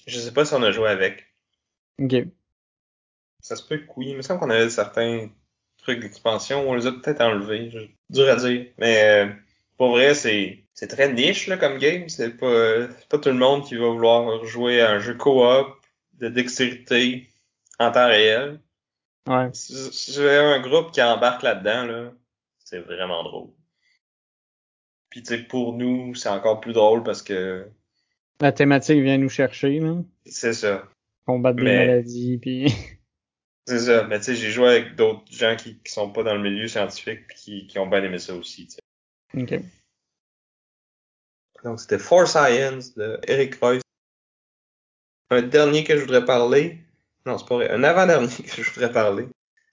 Je 0.06 0.18
sais 0.18 0.32
pas 0.32 0.46
si 0.46 0.54
on 0.54 0.62
a 0.62 0.70
joué 0.70 0.88
avec. 0.88 1.26
OK. 2.00 2.14
Ça 3.40 3.56
se 3.56 3.66
peut 3.66 3.78
que 3.78 3.90
oui. 3.96 4.08
Il 4.08 4.16
me 4.16 4.22
semble 4.22 4.40
qu'on 4.40 4.48
avait 4.48 4.70
certains 4.70 5.28
trucs 5.84 6.00
d'expansion. 6.00 6.68
On 6.68 6.74
les 6.74 6.86
a 6.86 6.92
peut-être 6.92 7.20
enlevés. 7.20 7.90
Dur 8.10 8.28
à 8.28 8.36
dire. 8.36 8.66
Mais 8.78 9.02
euh, 9.04 9.32
pour 9.76 9.90
vrai, 9.90 10.14
c'est 10.14 10.64
c'est 10.74 10.88
très 10.88 11.12
niche 11.12 11.46
là, 11.46 11.56
comme 11.56 11.78
game. 11.78 12.08
C'est 12.08 12.36
pas, 12.36 12.88
c'est 12.88 13.08
pas 13.08 13.18
tout 13.18 13.28
le 13.28 13.36
monde 13.36 13.64
qui 13.64 13.76
va 13.76 13.88
vouloir 13.88 14.44
jouer 14.44 14.80
à 14.80 14.90
un 14.90 14.98
jeu 14.98 15.14
coop 15.14 15.68
de 16.14 16.28
dextérité 16.28 17.28
en 17.78 17.92
temps 17.92 18.08
réel. 18.08 18.60
Ouais. 19.28 19.48
Si, 19.52 20.12
j'avais 20.12 20.36
un 20.36 20.60
groupe 20.60 20.90
qui 20.90 21.00
embarque 21.02 21.42
là-dedans, 21.42 21.86
là, 21.86 22.12
c'est 22.58 22.80
vraiment 22.80 23.22
drôle. 23.22 23.50
Puis 25.10 25.22
tu 25.22 25.28
sais, 25.28 25.42
pour 25.42 25.74
nous, 25.74 26.14
c'est 26.14 26.28
encore 26.28 26.60
plus 26.60 26.72
drôle 26.72 27.04
parce 27.04 27.22
que 27.22 27.66
La 28.40 28.52
thématique 28.52 29.00
vient 29.00 29.16
nous 29.16 29.28
chercher, 29.28 29.78
là. 29.78 29.94
c'est 30.26 30.52
ça. 30.52 30.84
Combattre 31.24 31.56
des 31.56 31.62
maladies, 31.62 32.38
puis... 32.38 32.74
C'est 33.66 33.78
ça. 33.78 34.04
Mais 34.04 34.18
tu 34.18 34.26
sais, 34.26 34.36
j'ai 34.36 34.50
joué 34.50 34.68
avec 34.68 34.94
d'autres 34.96 35.24
gens 35.30 35.56
qui, 35.56 35.78
qui 35.78 35.92
sont 35.92 36.10
pas 36.10 36.22
dans 36.22 36.34
le 36.34 36.42
milieu 36.42 36.68
scientifique 36.68 37.26
qui, 37.34 37.66
qui 37.66 37.78
ont 37.78 37.86
bien 37.86 38.02
aimé 38.02 38.18
ça 38.18 38.34
aussi. 38.34 38.66
tu 38.66 38.74
sais. 38.74 38.80
OK. 39.42 39.60
Donc 41.64 41.80
c'était 41.80 41.98
For 41.98 42.28
Science 42.28 42.94
de 42.94 43.18
Eric 43.26 43.54
Royce. 43.56 43.82
Un 45.30 45.42
dernier 45.42 45.82
que 45.82 45.96
je 45.96 46.02
voudrais 46.02 46.24
parler. 46.24 46.78
Non, 47.24 47.38
c'est 47.38 47.48
pas 47.48 47.54
vrai. 47.54 47.70
Un 47.70 47.82
avant-dernier 47.84 48.28
que 48.56 48.62
je 48.62 48.70
voudrais 48.70 48.92
parler. 48.92 49.26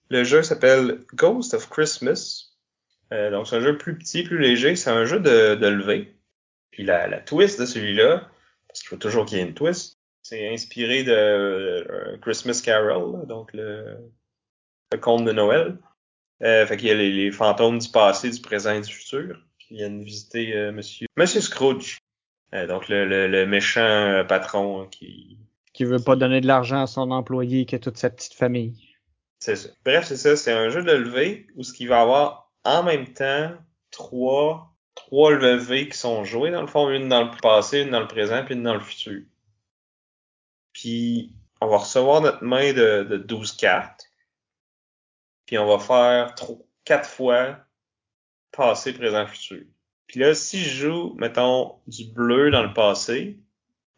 Le 0.08 0.24
jeu 0.24 0.42
s'appelle 0.42 1.04
Ghost 1.14 1.52
of 1.54 1.68
Christmas. 1.68 2.54
Euh, 3.12 3.30
donc 3.30 3.46
c'est 3.46 3.56
un 3.56 3.60
jeu 3.60 3.76
plus 3.76 3.96
petit, 3.98 4.22
plus 4.22 4.38
léger. 4.38 4.74
C'est 4.74 4.90
un 4.90 5.04
jeu 5.04 5.20
de, 5.20 5.54
de 5.54 5.66
levée. 5.66 6.16
Puis 6.70 6.82
la, 6.82 7.06
la 7.06 7.20
twist 7.20 7.60
de 7.60 7.66
celui-là, 7.66 8.30
parce 8.66 8.80
qu'il 8.80 8.88
faut 8.88 8.96
toujours 8.96 9.26
qu'il 9.26 9.36
y 9.36 9.40
ait 9.42 9.44
une 9.44 9.54
twist, 9.54 9.98
c'est 10.22 10.48
inspiré 10.48 11.02
de 11.02 11.12
euh, 11.12 12.16
Christmas 12.22 12.62
Carol, 12.64 13.26
donc 13.26 13.52
le, 13.52 13.98
le 14.92 14.98
conte 14.98 15.24
de 15.24 15.32
Noël. 15.32 15.78
Euh, 16.42 16.66
fait 16.66 16.76
qu'il 16.76 16.88
y 16.88 16.90
a 16.90 16.94
les, 16.94 17.12
les 17.12 17.30
fantômes 17.30 17.78
du 17.78 17.88
passé, 17.88 18.30
du 18.30 18.40
présent 18.40 18.72
et 18.72 18.80
du 18.80 18.92
futur 18.92 19.38
qui 19.58 19.74
viennent 19.74 20.02
visiter 20.02 20.56
euh, 20.56 20.72
Monsieur 20.72 21.06
Monsieur 21.16 21.40
Scrooge. 21.40 21.98
Euh, 22.54 22.66
donc 22.66 22.88
le, 22.88 23.06
le, 23.06 23.28
le 23.28 23.46
méchant 23.46 23.80
euh, 23.80 24.24
patron 24.24 24.82
hein, 24.82 24.88
qui. 24.90 25.38
Qui 25.72 25.84
veut 25.84 26.02
pas 26.02 26.16
donner 26.16 26.40
de 26.40 26.46
l'argent 26.46 26.82
à 26.82 26.86
son 26.86 27.10
employé 27.12 27.64
qui 27.64 27.74
a 27.76 27.78
toute 27.78 27.96
sa 27.96 28.10
petite 28.10 28.34
famille. 28.34 28.74
C'est 29.38 29.56
ça. 29.56 29.70
Bref, 29.84 30.04
c'est 30.06 30.16
ça. 30.16 30.36
C'est 30.36 30.52
un 30.52 30.68
jeu 30.68 30.82
de 30.82 30.92
levée 30.92 31.46
où 31.56 31.62
ce 31.62 31.72
qu'il 31.72 31.88
va 31.88 32.02
avoir 32.02 32.52
en 32.64 32.82
même 32.82 33.12
temps 33.12 33.52
trois 33.90 34.74
trois 34.94 35.32
levées 35.32 35.88
qui 35.88 35.96
sont 35.96 36.24
jouées 36.24 36.50
dans 36.50 36.60
le 36.60 36.66
fond, 36.66 36.90
une 36.90 37.08
dans 37.08 37.24
le 37.24 37.30
passé, 37.40 37.80
une 37.80 37.90
dans 37.90 38.00
le 38.00 38.06
présent, 38.06 38.44
puis 38.44 38.54
une 38.54 38.62
dans 38.62 38.74
le 38.74 38.80
futur. 38.80 39.22
Puis 40.82 41.32
on 41.60 41.68
va 41.68 41.76
recevoir 41.76 42.20
notre 42.22 42.42
main 42.42 42.72
de, 42.72 43.04
de 43.04 43.16
12 43.16 43.52
cartes. 43.52 44.10
Puis 45.46 45.56
on 45.56 45.66
va 45.66 45.78
faire 45.78 46.34
trois, 46.34 46.58
quatre 46.84 47.08
fois 47.08 47.56
passé, 48.50 48.92
présent, 48.92 49.24
futur. 49.28 49.62
Puis 50.08 50.18
là, 50.18 50.34
si 50.34 50.58
je 50.58 50.88
joue, 50.88 51.14
mettons, 51.14 51.76
du 51.86 52.06
bleu 52.06 52.50
dans 52.50 52.64
le 52.64 52.72
passé, 52.72 53.38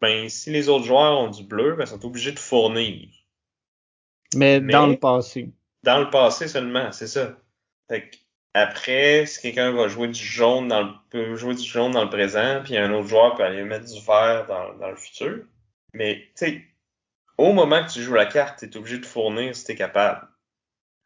ben 0.02 0.28
si 0.28 0.51
les 0.51 0.69
autres 0.69 0.85
joueurs 0.85 1.19
ont 1.19 1.31
du 1.31 1.43
bleu, 1.43 1.74
ben 1.74 1.85
ils 1.85 1.89
sont 1.89 2.05
obligés 2.05 2.32
de 2.32 2.39
fournir. 2.39 3.09
Mais, 4.35 4.61
Mais- 4.61 4.74
dans 4.74 4.86
le 4.86 4.98
passé. 4.98 5.55
Dans 5.85 6.01
le 6.01 6.11
passé 6.11 6.48
seulement, 6.48 6.93
c'est 6.93 7.06
ça. 7.06 7.35
Fait 7.89 8.11
que 8.11 8.16
après, 8.52 9.24
si 9.24 9.40
quelqu'un 9.40 9.73
va 9.73 9.89
jouer 9.89 10.09
du 10.09 10.23
jaune 10.23 10.69
dans 10.69 10.82
le, 10.82 10.93
peut 11.09 11.35
jouer 11.36 11.55
du 11.55 11.65
jaune 11.65 11.93
dans 11.93 12.05
le 12.05 12.11
présent, 12.11 12.61
puis 12.62 12.77
un 12.77 12.93
autre 12.93 13.09
joueur 13.09 13.36
peut 13.36 13.43
aller 13.43 13.65
mettre 13.65 13.86
du 13.86 14.01
vert 14.05 14.47
dans, 14.47 14.74
dans 14.74 14.90
le 14.90 14.97
futur. 14.97 15.44
Mais, 15.94 16.27
tu 16.36 16.47
sais, 16.47 16.73
au 17.39 17.52
moment 17.52 17.85
que 17.85 17.90
tu 17.93 18.02
joues 18.02 18.15
la 18.15 18.27
carte, 18.27 18.61
t'es 18.61 18.77
obligé 18.77 18.98
de 18.98 19.06
fournir 19.06 19.55
si 19.55 19.65
t'es 19.65 19.74
capable. 19.74 20.27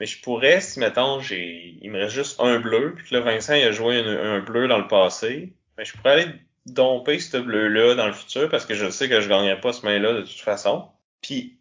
Mais 0.01 0.07
je 0.07 0.21
pourrais, 0.23 0.61
si 0.61 0.79
mettons, 0.81 1.21
j'ai, 1.21 1.77
il 1.83 1.91
me 1.91 1.99
reste 1.99 2.15
juste 2.15 2.41
un 2.41 2.61
bleu, 2.61 2.95
puis 2.95 3.09
que 3.09 3.15
là, 3.15 3.21
Vincent, 3.21 3.55
il 3.55 3.65
a 3.65 3.73
joué 3.73 3.99
un, 3.99 4.35
un 4.35 4.41
bleu 4.41 4.69
dans 4.69 4.79
le 4.79 4.87
passé, 4.87 5.55
ben, 5.77 5.85
je 5.85 5.93
pourrais 5.93 6.13
aller 6.13 6.33
domper 6.67 7.19
ce 7.19 7.37
bleu-là 7.39 7.95
dans 7.95 8.07
le 8.07 8.13
futur 8.13 8.49
parce 8.49 8.67
que 8.67 8.75
je 8.75 8.91
sais 8.91 9.09
que 9.09 9.21
je 9.21 9.29
gagnerai 9.29 9.61
pas 9.61 9.73
ce 9.73 9.85
main-là 9.87 10.13
de 10.13 10.21
toute 10.23 10.41
façon. 10.41 10.89
Puis, 11.21 11.59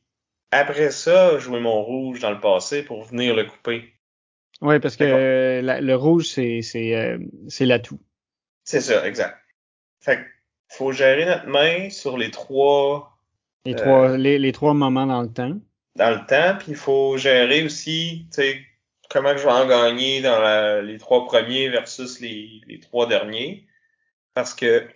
après 0.52 0.92
ça, 0.92 1.40
jouer 1.40 1.60
mon 1.60 1.82
rouge 1.84 2.20
dans 2.20 2.32
le 2.32 2.40
passé 2.40 2.84
pour 2.84 3.04
venir 3.04 3.36
le 3.36 3.46
couper. 3.46 3.94
Oui, 4.62 4.80
parce 4.80 4.96
que 4.96 5.04
euh, 5.04 5.62
la- 5.62 5.82
le 5.82 5.96
rouge, 5.96 6.28
c'est 6.28 6.62
c'est 6.62 6.96
euh, 6.96 7.20
c'est 7.48 7.66
l'atout. 7.66 8.00
C'est 8.64 8.82
ça, 8.82 9.08
exact. 9.08 9.38
Fait 10.00 10.18
que, 10.18 10.24
faut 10.70 10.92
gérer 10.92 11.26
notre 11.26 11.48
main 11.48 11.90
sur 11.90 12.18
les 12.18 12.32
trois 12.32 13.17
Les, 13.68 13.74
Euh, 13.74 13.78
trois, 13.78 14.18
les, 14.18 14.40
les 14.40 14.52
trois 14.52 14.74
moments 14.74 15.06
dans 15.06 15.22
le 15.22 15.32
temps. 15.32 15.60
dans 15.96 16.12
le 16.12 16.26
temps, 16.26 16.58
puis 16.60 16.72
il 16.72 16.76
faut 16.78 17.18
gérer 17.18 17.64
aussi, 17.66 18.28
tu 18.32 18.42
sais, 18.42 18.66
comment 19.10 19.36
je 19.38 19.44
vais 19.44 19.52
en 19.52 19.68
gagner 19.68 20.22
dans 20.22 20.40
la- 20.40 20.82
les 20.82 20.98
trois 20.98 21.26
premiers 21.26 21.70
versus 21.70 22.20
les, 22.20 22.62
les 22.68 22.80
trois 22.80 23.08
derniers. 23.08 23.68
Parce 24.34 24.54
que, 24.54 24.88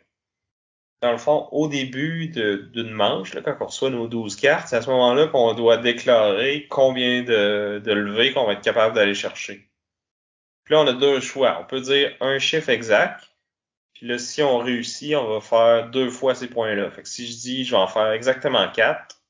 dans 1.01 1.11
le 1.11 1.17
fond, 1.17 1.47
au 1.51 1.67
début 1.67 2.27
d'une 2.29 2.91
manche, 2.91 3.33
là, 3.33 3.41
quand 3.41 3.57
on 3.59 3.65
reçoit 3.65 3.89
nos 3.89 4.07
12 4.07 4.35
cartes, 4.35 4.67
c'est 4.69 4.75
à 4.77 4.81
ce 4.83 4.89
moment-là 4.89 5.27
qu'on 5.27 5.53
doit 5.55 5.77
déclarer 5.77 6.67
combien 6.69 7.23
de, 7.23 7.81
de 7.83 7.91
levées 7.91 8.33
qu'on 8.33 8.45
va 8.45 8.53
être 8.53 8.61
capable 8.63 8.95
d'aller 8.95 9.15
chercher. 9.15 9.69
Puis 10.63 10.73
là, 10.75 10.81
on 10.81 10.87
a 10.87 10.93
deux 10.93 11.19
choix. 11.21 11.59
On 11.61 11.65
peut 11.65 11.81
dire 11.81 12.15
un 12.21 12.39
chiffre 12.39 12.69
exact. 12.69 13.30
Puis 14.01 14.09
là, 14.09 14.17
si 14.17 14.41
on 14.41 14.57
réussit, 14.57 15.15
on 15.15 15.27
va 15.27 15.41
faire 15.41 15.91
deux 15.91 16.09
fois 16.09 16.33
ces 16.33 16.47
points-là. 16.47 16.89
Fait 16.89 17.03
que 17.03 17.07
si 17.07 17.27
je 17.27 17.37
dis 17.37 17.65
je 17.65 17.69
vais 17.69 17.77
en 17.77 17.85
faire 17.85 18.11
exactement 18.13 18.67
4, 18.71 19.21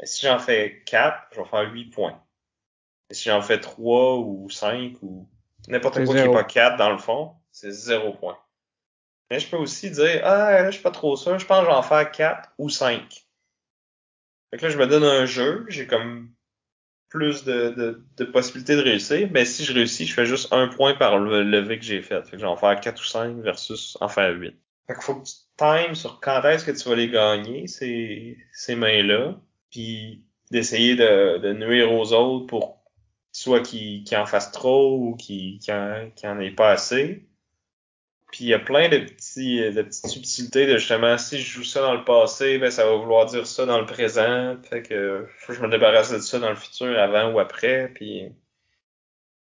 et 0.00 0.06
si 0.06 0.24
j'en 0.24 0.38
fais 0.38 0.82
4, 0.86 1.28
je 1.32 1.40
vais 1.42 1.46
faire 1.46 1.70
8 1.70 1.90
points. 1.90 2.24
Et 3.10 3.14
si 3.14 3.28
j'en 3.28 3.42
fais 3.42 3.60
3 3.60 4.16
ou 4.16 4.48
5 4.48 4.94
ou 5.02 5.28
n'importe 5.68 5.96
quoi 5.96 6.06
qui 6.06 6.12
zéro. 6.12 6.28
n'est 6.28 6.32
pas 6.32 6.44
4 6.44 6.78
dans 6.78 6.90
le 6.90 6.96
fond, 6.96 7.34
c'est 7.52 7.70
0 7.70 8.14
point. 8.14 8.38
Mais 9.30 9.40
je 9.40 9.50
peux 9.50 9.58
aussi 9.58 9.90
dire, 9.90 10.22
ah, 10.24 10.52
là, 10.52 10.70
je 10.70 10.76
suis 10.76 10.82
pas 10.82 10.90
trop 10.90 11.14
sûr, 11.14 11.38
je 11.38 11.44
pense 11.44 11.58
que 11.58 11.66
je 11.66 11.70
vais 11.70 11.76
en 11.76 11.82
faire 11.82 12.10
4 12.10 12.54
ou 12.56 12.70
5. 12.70 13.26
Fait 14.50 14.56
que 14.56 14.64
là, 14.64 14.70
je 14.70 14.78
me 14.78 14.86
donne 14.86 15.04
un 15.04 15.26
jeu, 15.26 15.66
j'ai 15.68 15.86
comme 15.86 16.32
plus 17.08 17.44
de, 17.44 17.70
de, 17.70 18.04
de, 18.16 18.24
possibilités 18.24 18.76
de 18.76 18.82
réussir. 18.82 19.28
Mais 19.32 19.44
si 19.44 19.64
je 19.64 19.72
réussis, 19.72 20.06
je 20.06 20.14
fais 20.14 20.26
juste 20.26 20.52
un 20.52 20.68
point 20.68 20.94
par 20.94 21.18
le 21.18 21.42
levé 21.42 21.78
que 21.78 21.84
j'ai 21.84 22.02
fait. 22.02 22.22
Fait 22.24 22.32
que 22.32 22.38
j'en 22.38 22.56
faire 22.56 22.78
4 22.80 23.00
ou 23.00 23.04
5 23.04 23.36
versus 23.38 23.96
en 24.00 24.08
faire 24.08 24.34
8. 24.34 24.54
Fait 24.86 24.94
qu'il 24.94 25.02
faut 25.02 25.14
que 25.16 25.26
tu 25.26 25.34
times 25.56 25.94
sur 25.94 26.20
quand 26.20 26.42
est-ce 26.44 26.64
que 26.64 26.70
tu 26.70 26.88
vas 26.88 26.94
les 26.94 27.08
gagner, 27.08 27.66
ces, 27.66 28.36
ces 28.52 28.76
mains-là. 28.76 29.40
Puis 29.70 30.24
d'essayer 30.50 30.96
de, 30.96 31.38
de 31.38 31.52
nuire 31.52 31.92
aux 31.92 32.12
autres 32.12 32.46
pour 32.46 32.78
soit 33.32 33.60
qu'ils 33.60 34.04
en 34.16 34.26
fassent 34.26 34.52
trop 34.52 34.96
ou 34.98 35.14
qu'ils 35.14 35.58
qu 35.60 35.70
en, 35.72 36.10
qu 36.16 36.26
en 36.26 36.40
aient 36.40 36.50
pas 36.50 36.70
assez. 36.70 37.27
Puis 38.30 38.44
il 38.44 38.48
y 38.48 38.54
a 38.54 38.58
plein 38.58 38.88
de 38.88 38.98
petits 38.98 39.60
de 39.72 39.82
petites 39.82 40.06
subtilités 40.06 40.66
de 40.66 40.76
justement 40.76 41.16
si 41.16 41.38
je 41.38 41.50
joue 41.50 41.64
ça 41.64 41.80
dans 41.80 41.94
le 41.94 42.04
passé, 42.04 42.58
ben 42.58 42.70
ça 42.70 42.84
va 42.84 42.96
vouloir 42.96 43.26
dire 43.26 43.46
ça 43.46 43.64
dans 43.64 43.80
le 43.80 43.86
présent. 43.86 44.56
Fait 44.68 44.82
que 44.82 45.26
faut 45.38 45.52
que 45.52 45.58
je 45.58 45.62
me 45.62 45.70
débarrasse 45.70 46.12
de 46.12 46.18
ça 46.18 46.38
dans 46.38 46.50
le 46.50 46.56
futur, 46.56 46.98
avant 46.98 47.32
ou 47.32 47.38
après. 47.38 47.90
Puis 47.94 48.30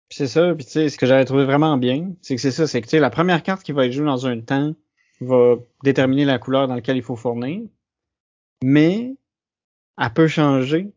c'est 0.10 0.28
ça, 0.28 0.54
puis 0.54 0.66
tu 0.66 0.72
sais, 0.72 0.90
ce 0.90 0.98
que 0.98 1.08
j'avais 1.08 1.26
trouvé 1.26 1.46
vraiment 1.46 1.78
bien, 1.78 2.14
c'est 2.22 2.36
que 2.36 2.42
c'est 2.42 2.52
ça, 2.52 2.68
c'est 2.68 2.80
que 2.82 2.86
tu 2.86 2.92
sais, 2.92 3.00
la 3.00 3.10
première 3.10 3.42
carte 3.42 3.64
qui 3.64 3.72
va 3.72 3.86
être 3.88 3.92
jouée 3.92 4.06
dans 4.06 4.28
un 4.28 4.40
temps 4.40 4.76
va 5.20 5.56
déterminer 5.84 6.26
la 6.26 6.38
couleur 6.38 6.68
dans 6.68 6.76
laquelle 6.76 6.98
il 6.98 7.04
faut 7.04 7.16
fournir. 7.16 7.64
Mais 8.64 9.16
elle 9.98 10.14
peut 10.14 10.28
changer 10.28 10.94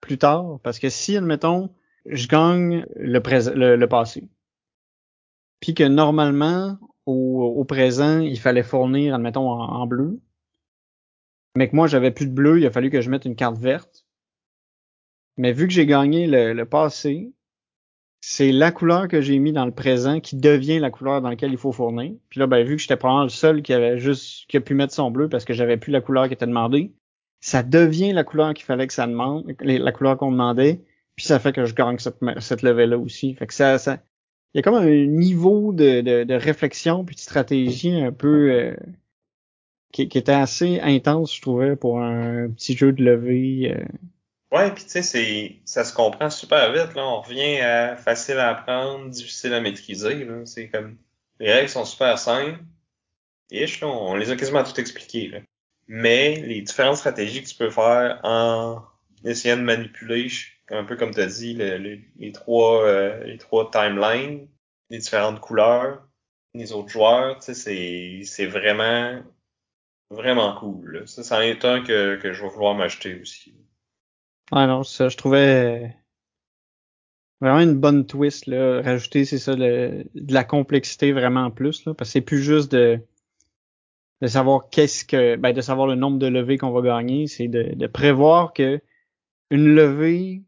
plus 0.00 0.18
tard. 0.18 0.58
Parce 0.62 0.78
que 0.78 0.90
si, 0.90 1.16
admettons, 1.16 1.70
je 2.06 2.28
gagne 2.28 2.84
le, 2.96 3.20
le, 3.54 3.76
le 3.76 3.88
passé, 3.88 4.24
puis 5.60 5.72
que 5.72 5.84
normalement, 5.84 6.78
au, 7.06 7.64
présent, 7.64 8.20
il 8.20 8.38
fallait 8.38 8.62
fournir, 8.62 9.14
admettons, 9.14 9.50
en, 9.50 9.86
bleu. 9.86 10.20
Mais 11.56 11.68
que 11.68 11.76
moi, 11.76 11.86
j'avais 11.86 12.10
plus 12.10 12.26
de 12.26 12.32
bleu, 12.32 12.58
il 12.58 12.66
a 12.66 12.70
fallu 12.70 12.90
que 12.90 13.00
je 13.00 13.10
mette 13.10 13.24
une 13.24 13.36
carte 13.36 13.58
verte. 13.58 14.06
Mais 15.36 15.52
vu 15.52 15.66
que 15.66 15.72
j'ai 15.72 15.86
gagné 15.86 16.26
le, 16.26 16.64
passé, 16.64 17.32
c'est 18.20 18.52
la 18.52 18.72
couleur 18.72 19.08
que 19.08 19.20
j'ai 19.20 19.38
mis 19.38 19.52
dans 19.52 19.66
le 19.66 19.74
présent 19.74 20.20
qui 20.20 20.36
devient 20.36 20.78
la 20.78 20.90
couleur 20.90 21.20
dans 21.20 21.28
laquelle 21.28 21.52
il 21.52 21.58
faut 21.58 21.72
fournir. 21.72 22.14
Puis 22.30 22.40
là, 22.40 22.46
ben, 22.46 22.64
vu 22.64 22.76
que 22.76 22.82
j'étais 22.82 22.96
probablement 22.96 23.24
le 23.24 23.28
seul 23.28 23.62
qui 23.62 23.72
avait 23.72 23.98
juste 23.98 24.48
qui 24.48 24.56
a 24.56 24.60
pu 24.60 24.74
mettre 24.74 24.94
son 24.94 25.10
bleu 25.10 25.28
parce 25.28 25.44
que 25.44 25.52
j'avais 25.52 25.76
plus 25.76 25.90
la 25.90 26.00
couleur 26.00 26.28
qui 26.28 26.34
était 26.34 26.46
demandée, 26.46 26.94
ça 27.40 27.62
devient 27.62 28.12
la 28.12 28.24
couleur 28.24 28.54
qu'il 28.54 28.64
fallait 28.64 28.86
que 28.86 28.94
ça 28.94 29.06
demande, 29.06 29.44
la 29.60 29.92
couleur 29.92 30.16
qu'on 30.16 30.32
demandait, 30.32 30.82
puis 31.16 31.26
ça 31.26 31.38
fait 31.38 31.52
que 31.52 31.66
je 31.66 31.74
gagne 31.74 31.98
cette, 31.98 32.18
cette 32.38 32.62
level-là 32.62 32.98
aussi. 32.98 33.34
Fait 33.34 33.46
que 33.46 33.54
ça, 33.54 33.78
il 34.54 34.58
y 34.58 34.60
a 34.60 34.62
comme 34.62 34.74
un 34.74 35.06
niveau 35.06 35.72
de, 35.72 36.00
de, 36.00 36.22
de 36.22 36.34
réflexion 36.34 37.04
puis 37.04 37.16
de 37.16 37.20
stratégie 37.20 38.00
un 38.00 38.12
peu 38.12 38.52
euh, 38.52 38.76
qui, 39.92 40.08
qui, 40.08 40.16
était 40.16 40.32
assez 40.32 40.80
intense, 40.80 41.34
je 41.34 41.42
trouvais, 41.42 41.74
pour 41.74 42.00
un 42.00 42.48
petit 42.50 42.76
jeu 42.76 42.92
de 42.92 43.02
levée. 43.02 43.74
Euh. 43.76 43.84
Ouais, 44.56 44.72
puis 44.72 44.84
tu 44.84 45.02
sais, 45.02 45.56
ça 45.64 45.82
se 45.82 45.92
comprend 45.92 46.30
super 46.30 46.72
vite. 46.72 46.94
Là, 46.94 47.04
on 47.04 47.20
revient 47.20 47.60
à 47.60 47.96
facile 47.96 48.38
à 48.38 48.50
apprendre, 48.50 49.08
difficile 49.10 49.52
à 49.54 49.60
maîtriser. 49.60 50.24
C'est 50.44 50.68
comme 50.68 50.96
les 51.40 51.52
règles 51.52 51.68
sont 51.68 51.84
super 51.84 52.16
simples. 52.16 52.60
Et 53.50 53.66
on 53.82 54.14
les 54.14 54.30
a 54.30 54.36
quasiment 54.36 54.62
tout 54.62 54.78
expliquées. 54.80 55.28
Là. 55.28 55.38
Mais 55.88 56.36
les 56.36 56.62
différentes 56.62 56.96
stratégies 56.96 57.42
que 57.42 57.48
tu 57.48 57.56
peux 57.56 57.70
faire 57.70 58.20
en 58.22 58.82
essayant 59.24 59.56
de 59.56 59.62
manipuler 59.62 60.28
un 60.70 60.84
peu 60.84 60.96
comme 60.96 61.12
tu 61.12 61.20
as 61.20 61.26
dit, 61.26 61.54
les, 61.54 62.32
trois, 62.32 62.84
euh, 62.84 63.22
les 63.24 63.38
trois 63.38 63.70
timelines, 63.70 64.48
les 64.90 64.98
différentes 64.98 65.40
couleurs, 65.40 66.06
les 66.54 66.72
autres 66.72 66.88
joueurs, 66.88 67.42
c'est, 67.42 68.46
vraiment, 68.46 69.22
vraiment 70.10 70.54
cool. 70.58 71.02
Ça, 71.06 71.22
c'en 71.22 71.40
est 71.40 71.64
un 71.64 71.82
que, 71.82 72.16
que 72.16 72.32
je 72.32 72.42
vais 72.42 72.48
vouloir 72.48 72.74
m'acheter 72.74 73.20
aussi. 73.20 73.56
Ouais, 74.52 74.66
non, 74.66 74.84
ça, 74.84 75.08
je 75.08 75.16
trouvais 75.16 75.94
vraiment 77.40 77.60
une 77.60 77.78
bonne 77.78 78.06
twist, 78.06 78.46
là. 78.46 78.80
Rajouter, 78.82 79.24
c'est 79.24 79.38
ça, 79.38 79.54
de 79.56 80.06
la 80.14 80.44
complexité 80.44 81.12
vraiment 81.12 81.44
en 81.44 81.50
plus, 81.50 81.84
là, 81.84 81.94
parce 81.94 82.10
que 82.10 82.12
c'est 82.12 82.20
plus 82.20 82.42
juste 82.42 82.72
de, 82.72 83.00
de 84.22 84.26
savoir 84.26 84.70
qu'est-ce 84.70 85.04
que, 85.04 85.36
ben, 85.36 85.52
de 85.52 85.60
savoir 85.60 85.86
le 85.86 85.94
nombre 85.94 86.18
de 86.18 86.26
levées 86.26 86.56
qu'on 86.56 86.70
va 86.70 86.82
gagner, 86.82 87.26
c'est 87.26 87.48
de, 87.48 87.74
de 87.74 87.86
prévoir 87.86 88.52
que 88.52 88.80
une 89.50 89.74
levée 89.74 90.42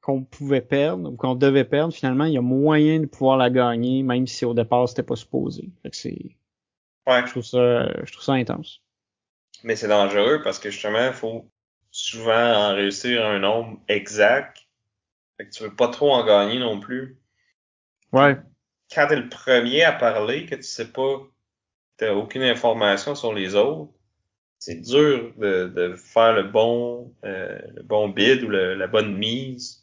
qu'on 0.00 0.24
pouvait 0.24 0.60
perdre 0.60 1.10
ou 1.10 1.16
qu'on 1.16 1.34
devait 1.34 1.64
perdre, 1.64 1.92
finalement, 1.92 2.24
il 2.24 2.32
y 2.32 2.38
a 2.38 2.42
moyen 2.42 3.00
de 3.00 3.06
pouvoir 3.06 3.36
la 3.36 3.50
gagner, 3.50 4.02
même 4.02 4.26
si 4.26 4.44
au 4.44 4.54
départ 4.54 4.88
c'était 4.88 5.02
pas 5.02 5.16
supposé. 5.16 5.70
Fait 5.82 5.90
que 5.90 5.96
c'est. 5.96 6.36
Ouais. 7.06 7.22
Je 7.26 7.30
trouve 7.30 7.44
ça, 7.44 8.04
je 8.04 8.12
trouve 8.12 8.24
ça 8.24 8.32
intense. 8.32 8.82
Mais 9.62 9.76
c'est 9.76 9.88
dangereux 9.88 10.40
parce 10.42 10.58
que 10.58 10.70
justement, 10.70 11.06
il 11.06 11.12
faut 11.12 11.50
souvent 11.90 12.54
en 12.54 12.74
réussir 12.74 13.24
un 13.24 13.40
nombre 13.40 13.78
exact. 13.88 14.58
Fait 15.36 15.46
que 15.46 15.50
tu 15.50 15.62
veux 15.64 15.74
pas 15.74 15.88
trop 15.88 16.12
en 16.12 16.24
gagner 16.24 16.58
non 16.58 16.80
plus. 16.80 17.18
Ouais. 18.12 18.36
Quand 18.92 19.06
t'es 19.06 19.16
le 19.16 19.28
premier 19.28 19.84
à 19.84 19.92
parler, 19.92 20.46
que 20.46 20.54
tu 20.54 20.62
sais 20.62 20.90
pas, 20.90 21.20
t'as 21.96 22.12
aucune 22.12 22.42
information 22.42 23.14
sur 23.14 23.32
les 23.32 23.54
autres, 23.54 23.92
c'est 24.58 24.80
dur 24.80 25.32
de, 25.36 25.68
de, 25.68 25.94
faire 25.94 26.34
le 26.34 26.42
bon, 26.42 27.14
euh, 27.24 27.58
le 27.76 27.82
bon 27.82 28.08
bid 28.08 28.42
ou 28.42 28.50
la 28.50 28.86
bonne 28.86 29.16
mise 29.16 29.79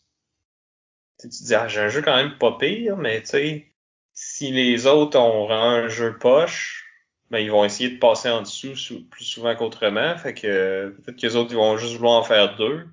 tu 1.19 1.27
dis, 1.27 1.55
ah, 1.55 1.67
j'ai 1.67 1.81
un 1.81 1.89
jeu 1.89 2.01
quand 2.01 2.15
même 2.15 2.37
pas 2.37 2.57
pire, 2.57 2.97
mais 2.97 3.21
tu 3.21 3.27
sais, 3.27 3.67
si 4.13 4.51
les 4.51 4.87
autres 4.87 5.19
ont 5.19 5.49
un 5.51 5.87
jeu 5.87 6.17
poche, 6.17 6.85
ben 7.29 7.39
ils 7.39 7.51
vont 7.51 7.65
essayer 7.65 7.89
de 7.89 7.99
passer 7.99 8.29
en 8.29 8.41
dessous 8.41 8.73
plus 9.09 9.25
souvent 9.25 9.55
qu'autrement. 9.55 10.17
Fait 10.17 10.33
que 10.33 10.89
peut-être 10.89 11.17
que 11.17 11.27
les 11.27 11.35
autres 11.35 11.51
ils 11.51 11.57
vont 11.57 11.77
juste 11.77 11.95
vouloir 11.95 12.19
en 12.19 12.23
faire 12.23 12.55
deux. 12.55 12.87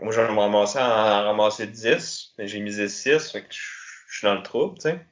Moi, 0.00 0.12
je 0.12 0.20
vais 0.20 0.32
me 0.32 0.38
ramasser 0.38 0.78
en, 0.78 0.82
ramasser 0.82 1.66
10, 1.66 2.34
mais 2.38 2.48
j'ai 2.48 2.60
misé 2.60 2.88
6, 2.88 3.30
fait 3.30 3.42
que 3.42 3.54
je 3.54 4.18
suis 4.18 4.26
dans 4.26 4.34
le 4.34 4.42
trouble, 4.42 4.76
tu 4.76 4.82
sais. 4.82 5.06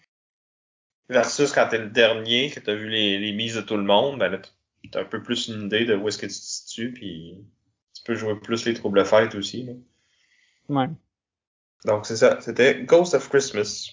Versus 1.08 1.52
quand 1.52 1.68
t'es 1.68 1.78
le 1.78 1.90
dernier, 1.90 2.50
que 2.50 2.60
t'as 2.60 2.74
vu 2.74 2.88
les, 2.88 3.18
les 3.18 3.32
mises 3.32 3.56
de 3.56 3.60
tout 3.60 3.76
le 3.76 3.84
monde, 3.84 4.18
ben 4.18 4.28
là, 4.28 4.40
t'as 4.90 5.00
un 5.02 5.04
peu 5.04 5.22
plus 5.22 5.48
une 5.48 5.66
idée 5.66 5.84
de 5.84 5.94
où 5.94 6.08
est-ce 6.08 6.18
que 6.18 6.26
tu 6.26 6.32
te 6.32 6.38
situes, 6.38 6.92
puis 6.92 7.44
tu 7.94 8.02
peux 8.04 8.14
jouer 8.14 8.34
plus 8.40 8.64
les 8.64 8.74
troubles 8.74 9.04
fêtes 9.04 9.34
aussi. 9.34 9.64
Là. 9.64 9.72
Ouais. 10.68 10.88
Donc 11.84 12.06
c'est 12.06 12.16
ça, 12.16 12.38
c'était 12.40 12.82
Ghost 12.84 13.14
of 13.14 13.28
Christmas. 13.28 13.90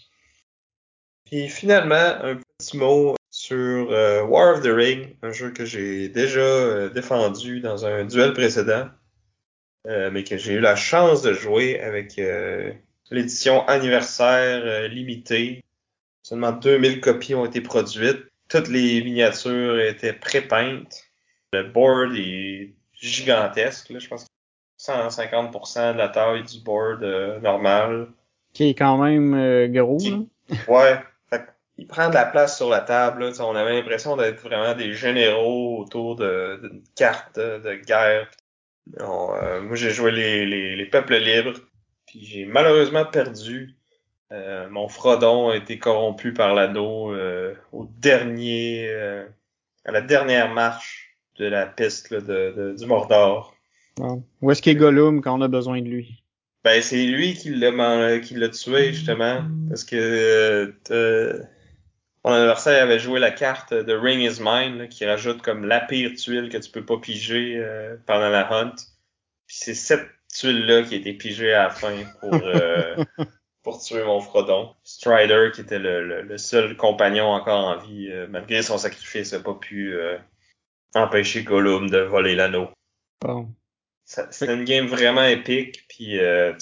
Puis 1.25 1.47
finalement, 1.49 1.95
un 1.95 2.39
petit 2.57 2.77
mot 2.77 3.15
sur 3.29 3.91
euh, 3.91 4.23
War 4.23 4.55
of 4.55 4.63
the 4.63 4.71
Ring, 4.71 5.15
un 5.21 5.31
jeu 5.31 5.51
que 5.51 5.65
j'ai 5.65 6.09
déjà 6.09 6.39
euh, 6.39 6.89
défendu 6.89 7.59
dans 7.61 7.85
un 7.85 8.05
duel 8.05 8.33
précédent, 8.33 8.89
euh, 9.87 10.09
mais 10.11 10.23
que 10.23 10.37
j'ai 10.37 10.53
eu 10.53 10.59
la 10.59 10.75
chance 10.75 11.21
de 11.21 11.33
jouer 11.33 11.79
avec 11.79 12.19
l'édition 13.11 13.65
anniversaire 13.67 14.87
limitée. 14.89 15.63
Seulement 16.23 16.51
2000 16.51 17.01
copies 17.01 17.35
ont 17.35 17.45
été 17.45 17.61
produites. 17.61 18.25
Toutes 18.49 18.67
les 18.67 19.03
miniatures 19.03 19.79
étaient 19.79 20.13
pré-peintes. 20.13 21.03
Le 21.53 21.63
board 21.63 22.15
est 22.15 22.73
gigantesque. 22.93 23.89
Là. 23.89 23.99
Je 23.99 24.07
pense 24.07 24.25
150% 24.79 25.93
de 25.93 25.97
la 25.97 26.07
taille 26.07 26.43
du 26.43 26.61
board 26.61 27.03
euh, 27.03 27.39
normal. 27.41 28.07
Qui 28.53 28.69
est 28.69 28.75
quand 28.75 28.97
même 28.97 29.33
euh, 29.33 29.67
gros. 29.67 29.99
ouais. 30.67 30.99
Fait 31.29 31.45
il 31.77 31.85
prend 31.85 32.09
de 32.09 32.13
la 32.13 32.25
place 32.25 32.57
sur 32.57 32.69
la 32.69 32.79
table. 32.79 33.25
Là. 33.25 33.45
On 33.45 33.55
avait 33.55 33.73
l'impression 33.73 34.15
d'être 34.15 34.41
vraiment 34.41 34.73
des 34.73 34.93
généraux 34.93 35.79
autour 35.79 36.15
d'une 36.15 36.81
carte 36.95 37.37
de, 37.37 37.75
guerre. 37.85 38.29
Euh, 38.99 39.61
moi, 39.61 39.75
j'ai 39.75 39.91
joué 39.91 40.11
les, 40.11 40.45
les, 40.45 40.75
les, 40.75 40.85
peuples 40.85 41.17
libres. 41.17 41.59
Puis 42.07 42.25
j'ai 42.25 42.45
malheureusement 42.45 43.05
perdu. 43.05 43.75
mon 44.31 44.87
Frodon 44.87 45.49
a 45.49 45.55
été 45.57 45.77
corrompu 45.77 46.33
par 46.33 46.55
l'anneau 46.55 47.13
au 47.71 47.85
dernier, 47.99 48.89
à 49.85 49.91
la 49.91 50.01
dernière 50.01 50.51
marche 50.51 51.15
de 51.37 51.45
la 51.45 51.67
piste 51.67 52.13
de, 52.13 52.19
de, 52.19 52.75
du 52.77 52.85
Mordor. 52.87 53.58
Où 54.41 54.51
est-ce 54.51 54.61
qu'il 54.61 54.73
est 54.73 54.75
Gollum 54.75 55.21
quand 55.21 55.37
on 55.37 55.41
a 55.41 55.47
besoin 55.47 55.81
de 55.81 55.87
lui? 55.87 56.23
Ben, 56.63 56.81
c'est 56.81 57.05
lui 57.05 57.35
qui 57.35 57.49
l'a, 57.49 58.19
qui 58.19 58.33
l'a 58.35 58.49
tué, 58.49 58.93
justement. 58.93 59.43
Parce 59.69 59.83
que 59.83 60.73
euh, 60.91 61.43
mon 62.25 62.31
adversaire 62.31 62.83
avait 62.83 62.99
joué 62.99 63.19
la 63.19 63.31
carte 63.31 63.73
de 63.73 63.93
Ring 63.93 64.21
is 64.21 64.41
Mine, 64.41 64.89
qui 64.89 65.05
rajoute 65.05 65.41
comme 65.41 65.65
la 65.65 65.79
pire 65.79 66.13
tuile 66.15 66.49
que 66.49 66.57
tu 66.57 66.69
peux 66.69 66.85
pas 66.85 66.97
piger 66.97 67.55
euh, 67.57 67.95
pendant 68.05 68.29
la 68.29 68.51
hunt. 68.53 68.75
Puis 69.47 69.57
c'est 69.57 69.73
cette 69.73 70.07
tuile-là 70.33 70.83
qui 70.83 70.95
a 70.95 70.97
été 70.97 71.13
pigée 71.13 71.53
à 71.53 71.63
la 71.63 71.69
fin 71.69 71.95
pour, 72.19 72.33
euh, 72.33 72.97
pour 73.63 73.81
tuer 73.81 74.03
mon 74.03 74.19
Frodon. 74.19 74.75
Strider, 74.83 75.51
qui 75.53 75.61
était 75.61 75.79
le, 75.79 76.21
le, 76.21 76.37
seul 76.37 76.75
compagnon 76.75 77.27
encore 77.27 77.65
en 77.65 77.77
vie, 77.77 78.09
euh, 78.11 78.27
malgré 78.29 78.61
son 78.63 78.77
sacrifice, 78.77 79.31
n'a 79.31 79.39
pas 79.39 79.53
pu 79.53 79.95
empêcher 80.93 81.43
Gollum 81.43 81.89
de 81.89 81.99
voler 81.99 82.35
l'anneau. 82.35 82.67
Bon. 83.21 83.49
C'était 84.09 84.55
une 84.55 84.63
game 84.63 84.87
vraiment 84.87 85.23
épique, 85.23 85.85
puis 85.87 86.19
euh, 86.19 86.53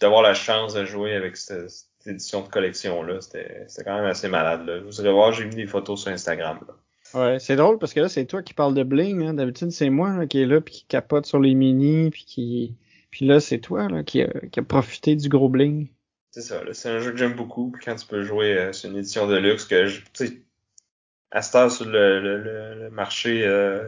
d'avoir 0.00 0.20
la 0.20 0.34
chance 0.34 0.74
de 0.74 0.84
jouer 0.84 1.14
avec 1.14 1.36
cette, 1.36 1.70
édition 2.06 2.42
de 2.42 2.48
collection-là, 2.48 3.20
c'était 3.20 3.66
quand 3.84 3.94
même 3.94 4.06
assez 4.06 4.28
malade. 4.28 4.66
Là. 4.66 4.80
Vous 4.80 5.00
irez 5.00 5.12
voir, 5.12 5.32
j'ai 5.32 5.44
mis 5.44 5.54
des 5.54 5.66
photos 5.66 6.02
sur 6.02 6.10
Instagram. 6.10 6.58
Là. 6.66 6.74
Ouais, 7.14 7.38
c'est 7.38 7.54
drôle 7.54 7.78
parce 7.78 7.94
que 7.94 8.00
là, 8.00 8.08
c'est 8.08 8.24
toi 8.24 8.42
qui 8.42 8.52
parles 8.52 8.74
de 8.74 8.82
bling. 8.82 9.22
Hein. 9.22 9.34
D'habitude, 9.34 9.70
c'est 9.70 9.90
moi 9.90 10.26
qui 10.26 10.40
est 10.40 10.46
là 10.46 10.60
puis 10.60 10.74
qui 10.74 10.84
capote 10.86 11.26
sur 11.26 11.38
les 11.38 11.54
mini 11.54 12.10
puis 12.10 12.24
qui 12.24 12.76
Puis 13.10 13.26
là, 13.26 13.38
c'est 13.38 13.58
toi 13.58 13.88
là, 13.88 14.02
qui, 14.02 14.22
a, 14.22 14.28
qui 14.50 14.58
a 14.58 14.62
profité 14.62 15.14
du 15.14 15.28
gros 15.28 15.48
bling. 15.48 15.88
C'est 16.32 16.42
ça, 16.42 16.62
c'est 16.72 16.88
un 16.88 16.98
jeu 16.98 17.12
que 17.12 17.16
j'aime 17.16 17.34
beaucoup. 17.34 17.70
Puis 17.70 17.84
quand 17.84 17.94
tu 17.94 18.06
peux 18.06 18.22
jouer 18.22 18.56
euh, 18.58 18.72
sur 18.72 18.90
une 18.90 18.96
édition 18.96 19.28
de 19.28 19.36
luxe, 19.36 19.66
que 19.66 19.86
je, 19.86 20.00
tu 20.12 20.26
sais, 20.26 20.42
à 21.30 21.42
cette 21.42 21.54
heure 21.54 21.70
sur 21.70 21.84
le, 21.84 22.20
le, 22.20 22.74
le, 22.74 22.90
marché 22.90 23.46
euh, 23.46 23.84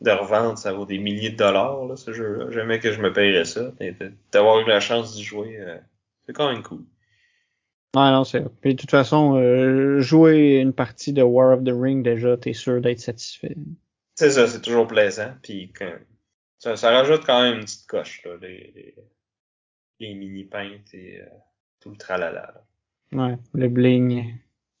de 0.00 0.10
revente, 0.10 0.58
ça 0.58 0.72
vaut 0.72 0.86
des 0.86 0.98
milliers 0.98 1.30
de 1.30 1.36
dollars, 1.36 1.84
là, 1.86 1.96
ce 1.96 2.12
jeu-là. 2.12 2.50
Jamais 2.50 2.78
que 2.78 2.92
je 2.92 3.00
me 3.00 3.12
payerais 3.12 3.44
ça. 3.44 3.72
D'avoir 4.32 4.60
eu 4.60 4.66
la 4.66 4.80
chance 4.80 5.14
d'y 5.14 5.24
jouer, 5.24 5.58
euh, 5.58 5.76
c'est 6.26 6.32
quand 6.32 6.52
même 6.52 6.62
cool. 6.62 6.84
Ouais, 7.96 8.10
non, 8.10 8.24
c'est. 8.24 8.44
Puis 8.60 8.74
de 8.74 8.80
toute 8.80 8.90
façon, 8.90 9.36
euh, 9.36 10.00
jouer 10.00 10.60
une 10.60 10.72
partie 10.72 11.12
de 11.12 11.22
War 11.22 11.56
of 11.56 11.64
the 11.64 11.72
Ring, 11.72 12.04
déjà, 12.04 12.36
t'es 12.36 12.52
sûr 12.52 12.80
d'être 12.80 13.00
satisfait. 13.00 13.56
C'est 14.14 14.30
ça, 14.30 14.46
c'est 14.46 14.60
toujours 14.60 14.86
plaisant. 14.86 15.32
Puis 15.42 15.72
quand, 15.76 15.92
ça, 16.58 16.76
ça, 16.76 16.90
rajoute 16.90 17.24
quand 17.24 17.42
même 17.42 17.58
une 17.58 17.64
petite 17.64 17.86
coche, 17.86 18.22
là, 18.24 18.32
les, 18.42 18.72
les, 18.74 18.94
les 20.00 20.14
mini-peintes 20.14 20.92
et 20.92 21.20
euh, 21.20 21.26
tout 21.80 21.90
le 21.90 21.96
tralala. 21.96 22.62
Ouais, 23.12 23.36
le 23.54 23.68
bling 23.68 24.34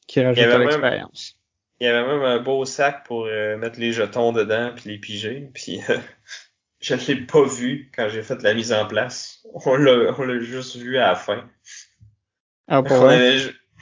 qui 0.06 0.20
rajoute 0.20 0.44
à 0.44 0.58
l'expérience. 0.58 1.37
Il 1.80 1.86
y 1.86 1.90
avait 1.90 2.06
même 2.06 2.22
un 2.22 2.40
beau 2.40 2.64
sac 2.64 3.04
pour 3.04 3.26
euh, 3.26 3.56
mettre 3.56 3.78
les 3.78 3.92
jetons 3.92 4.32
dedans 4.32 4.72
puis 4.74 4.90
les 4.90 4.98
piger. 4.98 5.50
Puis 5.54 5.80
euh, 5.88 5.98
je 6.80 6.94
ne 6.94 7.00
l'ai 7.00 7.26
pas 7.26 7.44
vu 7.44 7.90
quand 7.94 8.08
j'ai 8.08 8.22
fait 8.22 8.42
la 8.42 8.54
mise 8.54 8.72
en 8.72 8.86
place. 8.86 9.46
On 9.66 9.76
l'a, 9.76 10.12
on 10.18 10.22
l'a 10.22 10.40
juste 10.40 10.76
vu 10.76 10.98
à 10.98 11.08
la 11.08 11.14
fin. 11.14 11.48
Ah, 12.66 12.82
pour 12.82 12.96
vrai? 12.98 13.38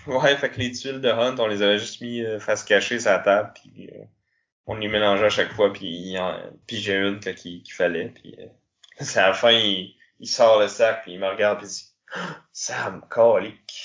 Ouais, 0.07 0.37
fait 0.37 0.51
que 0.51 0.61
les 0.61 0.71
tuiles 0.71 1.01
de 1.01 1.09
Hunt, 1.09 1.37
on 1.39 1.49
les 1.49 1.63
avait 1.63 1.79
juste 1.79 2.01
mis 2.01 2.23
euh, 2.23 2.39
face 2.39 2.63
cachée 2.63 3.01
sur 3.01 3.11
la 3.11 3.19
table, 3.19 3.53
puis 3.55 3.91
on 4.67 4.77
les 4.77 4.87
mélangeait 4.87 5.25
à 5.25 5.31
chaque 5.31 5.53
fois, 5.53 5.73
puis, 5.73 6.15
puis 6.69 6.77
j'ai 6.77 6.95
une 6.95 7.19
qu'il, 7.19 7.65
qu'il 7.65 7.75
fallait, 7.75 8.11
puis 8.11 8.37
c'est 9.01 9.19
à 9.19 9.29
la 9.29 9.35
fin, 9.35 9.51
il, 9.51 9.97
il, 10.21 10.29
sort 10.29 10.61
le 10.61 10.69
sac, 10.69 11.03
puis 11.03 11.15
il 11.15 11.19
me 11.19 11.27
regarde, 11.27 11.59
puis 11.59 11.67
il 11.67 11.71
dit 11.71 11.93
ah, 12.15 12.37
«Sam, 12.53 13.05
colique!» 13.11 13.83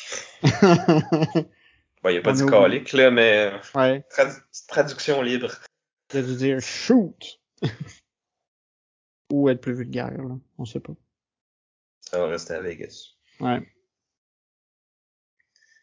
Bon, 2.03 2.09
il 2.09 2.13
n'y 2.13 2.17
a 2.17 2.21
pas 2.21 2.33
du 2.33 2.45
calique, 2.45 2.93
là, 2.93 3.11
mais 3.11 3.51
ouais. 3.75 4.03
traduction 4.67 5.21
libre. 5.21 5.51
Il 6.13 6.19
a 6.19 6.21
dû 6.23 6.35
dire 6.35 6.59
shoot. 6.59 7.39
Ou 9.31 9.49
être 9.49 9.61
plus 9.61 9.73
vulgaire, 9.73 10.11
là. 10.11 10.37
On 10.57 10.65
sait 10.65 10.79
pas. 10.79 10.93
Ça 12.01 12.19
va 12.19 12.27
rester 12.27 12.53
à 12.53 12.61
Vegas. 12.61 13.11
Ouais. 13.39 13.61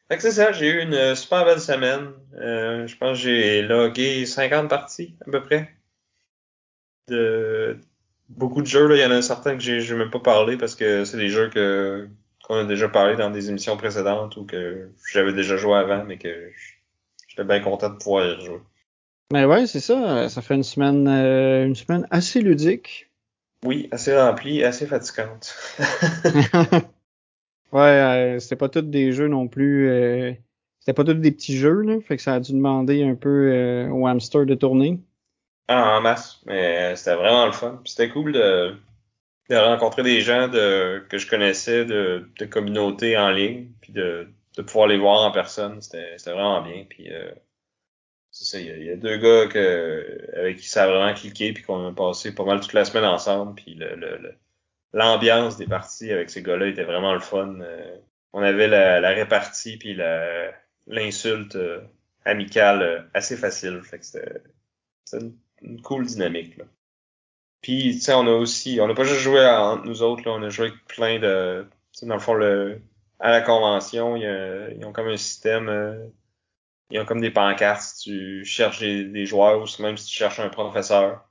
Fait 0.09 0.17
que 0.17 0.23
c'est 0.23 0.33
ça, 0.33 0.53
j'ai 0.53 0.69
eu 0.71 0.83
une 0.83 1.15
super 1.15 1.45
belle 1.45 1.61
semaine. 1.61 2.13
Euh, 2.35 2.87
je 2.87 2.97
pense 2.97 3.19
que 3.19 3.25
j'ai 3.25 3.63
logué 3.63 4.27
50 4.27 4.69
parties, 4.69 5.17
à 5.27 5.31
peu 5.31 5.43
près. 5.43 5.75
De 7.07 7.79
beaucoup 8.29 8.61
de 8.61 8.67
jeux, 8.67 8.89
là. 8.89 8.97
Il 8.97 9.01
y 9.01 9.05
en 9.05 9.11
a 9.11 9.23
certains 9.23 9.57
que 9.57 9.61
j'ai 9.61 9.95
même 9.95 10.11
pas 10.11 10.21
parlé 10.21 10.57
parce 10.57 10.75
que 10.75 11.05
c'est 11.05 11.17
des 11.17 11.29
jeux 11.29 11.49
que 11.49 12.09
qu'on 12.49 12.57
a 12.57 12.65
déjà 12.65 12.89
parlé 12.89 13.15
dans 13.17 13.31
des 13.31 13.51
émissions 13.51 13.77
précédentes 13.77 14.37
ou 14.37 14.45
que 14.45 14.91
j'avais 15.13 15.35
déjà 15.35 15.57
joué 15.57 15.77
avant, 15.77 16.05
mais 16.05 16.17
que 16.19 16.51
j'étais 17.29 17.45
bien 17.45 17.61
content 17.61 17.91
de 17.91 17.97
pouvoir 17.97 18.27
y 18.27 18.35
rejouer. 18.35 18.61
Mais 19.31 19.45
ouais, 19.45 19.67
c'est 19.67 19.81
ça. 19.81 20.29
Ça 20.31 20.41
fait 20.41 20.55
une 20.55 20.63
semaine, 20.63 21.07
euh, 21.07 21.67
une 21.67 21.75
semaine 21.75 22.07
assez 22.11 22.41
ludique. 22.41 23.11
Oui, 23.65 23.89
assez 23.93 24.17
remplie, 24.17 24.65
assez 24.65 24.87
fatigante. 24.87 25.55
ouais, 27.73 27.81
euh, 27.81 28.39
c'était 28.39 28.57
pas 28.57 28.71
tous 28.71 28.83
des 28.83 29.13
jeux 29.13 29.29
non 29.29 29.47
plus. 29.49 29.91
Euh, 29.91 30.33
c'était 30.81 30.95
pas 30.95 31.05
tous 31.05 31.15
des 31.15 31.33
petits 31.33 31.59
jeux, 31.59 31.83
là. 31.83 32.01
Fait 32.01 32.17
que 32.17 32.23
ça 32.23 32.35
a 32.35 32.41
dû 32.41 32.53
demander 32.53 33.05
un 33.05 33.15
peu 33.15 33.87
au 33.91 34.07
hamster 34.07 34.47
de 34.47 34.55
tourner. 34.55 35.01
Ah, 35.67 35.99
en 35.99 36.01
masse. 36.01 36.41
Mais 36.47 36.97
c'était 36.97 37.17
vraiment 37.17 37.45
le 37.45 37.53
fun. 37.53 37.83
C'était 37.85 38.09
cool 38.09 38.33
de 38.33 38.75
de 39.49 39.57
rencontrer 39.57 40.03
des 40.03 40.21
gens 40.21 40.49
de, 40.49 41.05
que 41.09 41.19
je 41.19 41.29
connaissais 41.29 41.85
de, 41.85 42.29
de 42.39 42.45
communautés 42.45 43.17
en 43.17 43.31
ligne, 43.31 43.71
puis 43.81 43.93
de, 43.93 44.29
de 44.57 44.63
pouvoir 44.63 44.89
les 44.89 44.99
voir 44.99 45.23
en 45.23 45.31
personne, 45.33 45.81
c'était 45.81 46.17
vraiment 46.27 46.63
bien. 46.63 46.85
Puis 46.89 47.13
euh, 47.13 47.31
c'est 48.31 48.45
ça, 48.45 48.61
il 48.61 48.85
y, 48.85 48.91
a 48.91 48.97
deux 48.97 49.17
gars 49.17 49.47
que, 49.49 50.31
avec 50.37 50.59
qui 50.59 50.69
ça 50.69 50.85
a 50.85 50.89
vraiment 50.89 51.15
cliqué, 51.15 51.53
puis 51.53 51.63
qu'on 51.63 51.89
a 51.89 51.93
passé 51.93 52.35
pas 52.35 52.45
mal 52.45 52.61
toute 52.61 52.75
la 52.75 52.85
semaine 52.85 53.05
ensemble, 53.05 53.55
puis 53.55 53.75
le, 53.75 53.95
le, 53.97 54.35
l'ambiance 54.93 55.57
des 55.57 55.67
parties 55.67 56.13
avec 56.13 56.31
ces 56.31 56.43
gars-là 56.43 56.67
était 56.67 56.85
vraiment 56.85 57.15
le 57.15 57.21
fun. 57.21 57.61
Euh, 57.61 57.97
on 58.33 58.43
avait 58.43 58.69
la, 58.69 59.01
la 59.01 59.11
répartie 59.11 59.79
puis 59.79 59.95
la, 59.95 60.53
l'insulte 60.87 61.57
euh, 61.57 61.81
amicale 62.25 63.09
assez 63.15 63.37
facile. 63.37 63.83
Fait 63.83 63.99
que 63.99 64.05
c'était, 64.05 64.43
une, 65.15 65.37
une 65.63 65.81
cool 65.83 66.05
dynamique. 66.07 66.59
Là. 66.59 66.65
Puis, 67.61 67.95
tu 67.95 68.01
sais, 68.01 68.15
on 68.15 68.27
a 68.27 68.33
aussi, 68.33 68.79
on 68.81 68.87
n'a 68.87 68.95
pas 68.95 69.05
juste 69.05 69.21
joué 69.21 69.45
entre 69.47 69.85
nous 69.85 70.03
autres, 70.03 70.23
là, 70.25 70.33
on 70.33 70.43
a 70.43 70.49
joué 70.49 70.69
avec 70.69 70.85
plein 70.87 71.19
de, 71.19 71.67
tu 71.93 72.01
sais, 72.01 72.07
dans 72.07 72.15
le 72.15 72.21
fond, 72.21 72.35
le, 72.35 72.81
à 73.21 73.31
la 73.31 73.41
convention, 73.41 74.17
y 74.17 74.23
ils 74.23 74.85
ont 74.85 74.93
comme 74.93 75.09
un 75.09 75.17
système, 75.17 75.69
euh, 75.69 76.07
ils 76.91 77.01
ont 77.01 77.05
comme 77.05 77.21
des 77.21 77.31
pancartes 77.31 77.83
si 77.83 78.11
tu 78.11 78.45
cherches 78.45 78.81
des, 78.81 79.27
joueurs 79.27 79.63
ou 79.63 79.83
même 79.83 79.97
si 79.97 80.07
tu 80.07 80.15
cherches 80.15 80.41
un 80.41 80.49
professeur. 80.51 81.29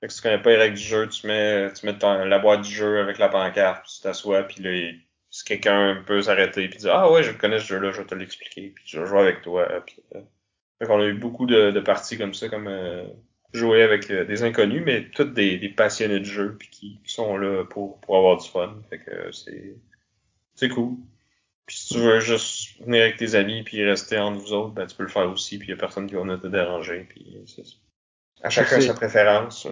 Fait 0.00 0.08
que 0.08 0.12
si 0.12 0.20
tu 0.20 0.22
connais 0.24 0.42
pas 0.42 0.50
les 0.50 0.56
règles 0.56 0.76
du 0.76 0.82
jeu, 0.82 1.08
tu 1.08 1.26
mets, 1.26 1.72
tu 1.72 1.86
mets 1.86 1.96
la 2.26 2.38
boîte 2.38 2.62
du 2.62 2.70
jeu 2.72 3.00
avec 3.00 3.18
la 3.18 3.28
pancarte, 3.28 3.84
puis 3.84 3.92
tu 3.96 4.02
t'assois, 4.02 4.42
puis 4.44 4.62
là, 4.62 4.92
si 5.30 5.44
quelqu'un 5.44 6.02
peut 6.06 6.22
s'arrêter 6.22 6.68
puis 6.68 6.78
dire 6.78 6.94
ah 6.94 7.10
ouais 7.10 7.22
je 7.22 7.32
connais 7.32 7.58
ce 7.58 7.66
jeu-là, 7.66 7.90
je 7.92 8.00
vais 8.00 8.06
te 8.06 8.14
l'expliquer, 8.14 8.70
puis 8.70 8.84
je 8.86 9.00
vais 9.00 9.06
jouer 9.06 9.20
avec 9.20 9.42
toi. 9.42 9.68
Puis, 9.86 10.02
euh, 10.14 10.20
fait 10.78 10.86
qu'on 10.86 11.00
a 11.00 11.06
eu 11.06 11.14
beaucoup 11.14 11.46
de, 11.46 11.70
de 11.70 11.80
parties 11.80 12.18
comme 12.18 12.34
ça, 12.34 12.48
comme 12.48 12.68
euh, 12.68 13.04
jouer 13.52 13.82
avec 13.82 14.10
euh, 14.10 14.24
des 14.24 14.42
inconnus, 14.42 14.82
mais 14.84 15.08
tous 15.10 15.24
des, 15.24 15.58
des, 15.58 15.68
passionnés 15.68 16.20
de 16.20 16.24
jeu 16.24 16.56
puis 16.58 16.68
qui, 16.70 17.00
sont 17.04 17.36
là 17.36 17.64
pour, 17.64 18.00
pour 18.00 18.16
avoir 18.16 18.36
du 18.36 18.48
fun. 18.48 18.74
Fait 18.90 18.98
que 18.98 19.32
c'est 19.32 19.76
c'est 20.54 20.68
cool. 20.68 20.96
Puis 21.66 21.76
si 21.76 21.94
tu 21.94 22.00
veux 22.00 22.20
juste 22.20 22.80
venir 22.80 23.02
avec 23.02 23.16
tes 23.16 23.34
amis 23.34 23.62
puis 23.62 23.84
rester 23.84 24.18
entre 24.18 24.40
vous 24.40 24.52
autres, 24.52 24.74
ben 24.74 24.86
tu 24.86 24.96
peux 24.96 25.02
le 25.02 25.08
faire 25.08 25.30
aussi, 25.30 25.58
puis 25.58 25.68
y 25.68 25.72
a 25.72 25.76
personne 25.76 26.06
qui 26.06 26.14
va 26.14 26.22
venir 26.22 26.40
te 26.40 26.46
déranger. 26.46 27.06
Puis 27.08 27.42
c'est 27.46 27.64
à 28.42 28.50
chacun 28.50 28.80
sa 28.80 28.94
préférence. 28.94 29.66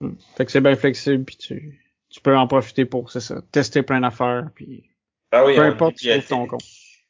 Hmm. 0.00 0.14
Fait 0.36 0.44
que 0.44 0.50
c'est 0.50 0.60
bien 0.60 0.76
flexible 0.76 1.24
puis 1.24 1.36
tu, 1.36 1.80
tu 2.08 2.20
peux 2.20 2.36
en 2.36 2.46
profiter 2.46 2.84
pour 2.84 3.12
c'est 3.12 3.20
ça, 3.20 3.40
tester 3.52 3.82
plein 3.82 4.00
d'affaires 4.00 4.48
puis 4.54 4.90
ah 5.30 5.44
oui, 5.44 5.56
peu 5.56 5.62
importe 5.62 5.96
ton 6.28 6.46
compte. 6.46 6.62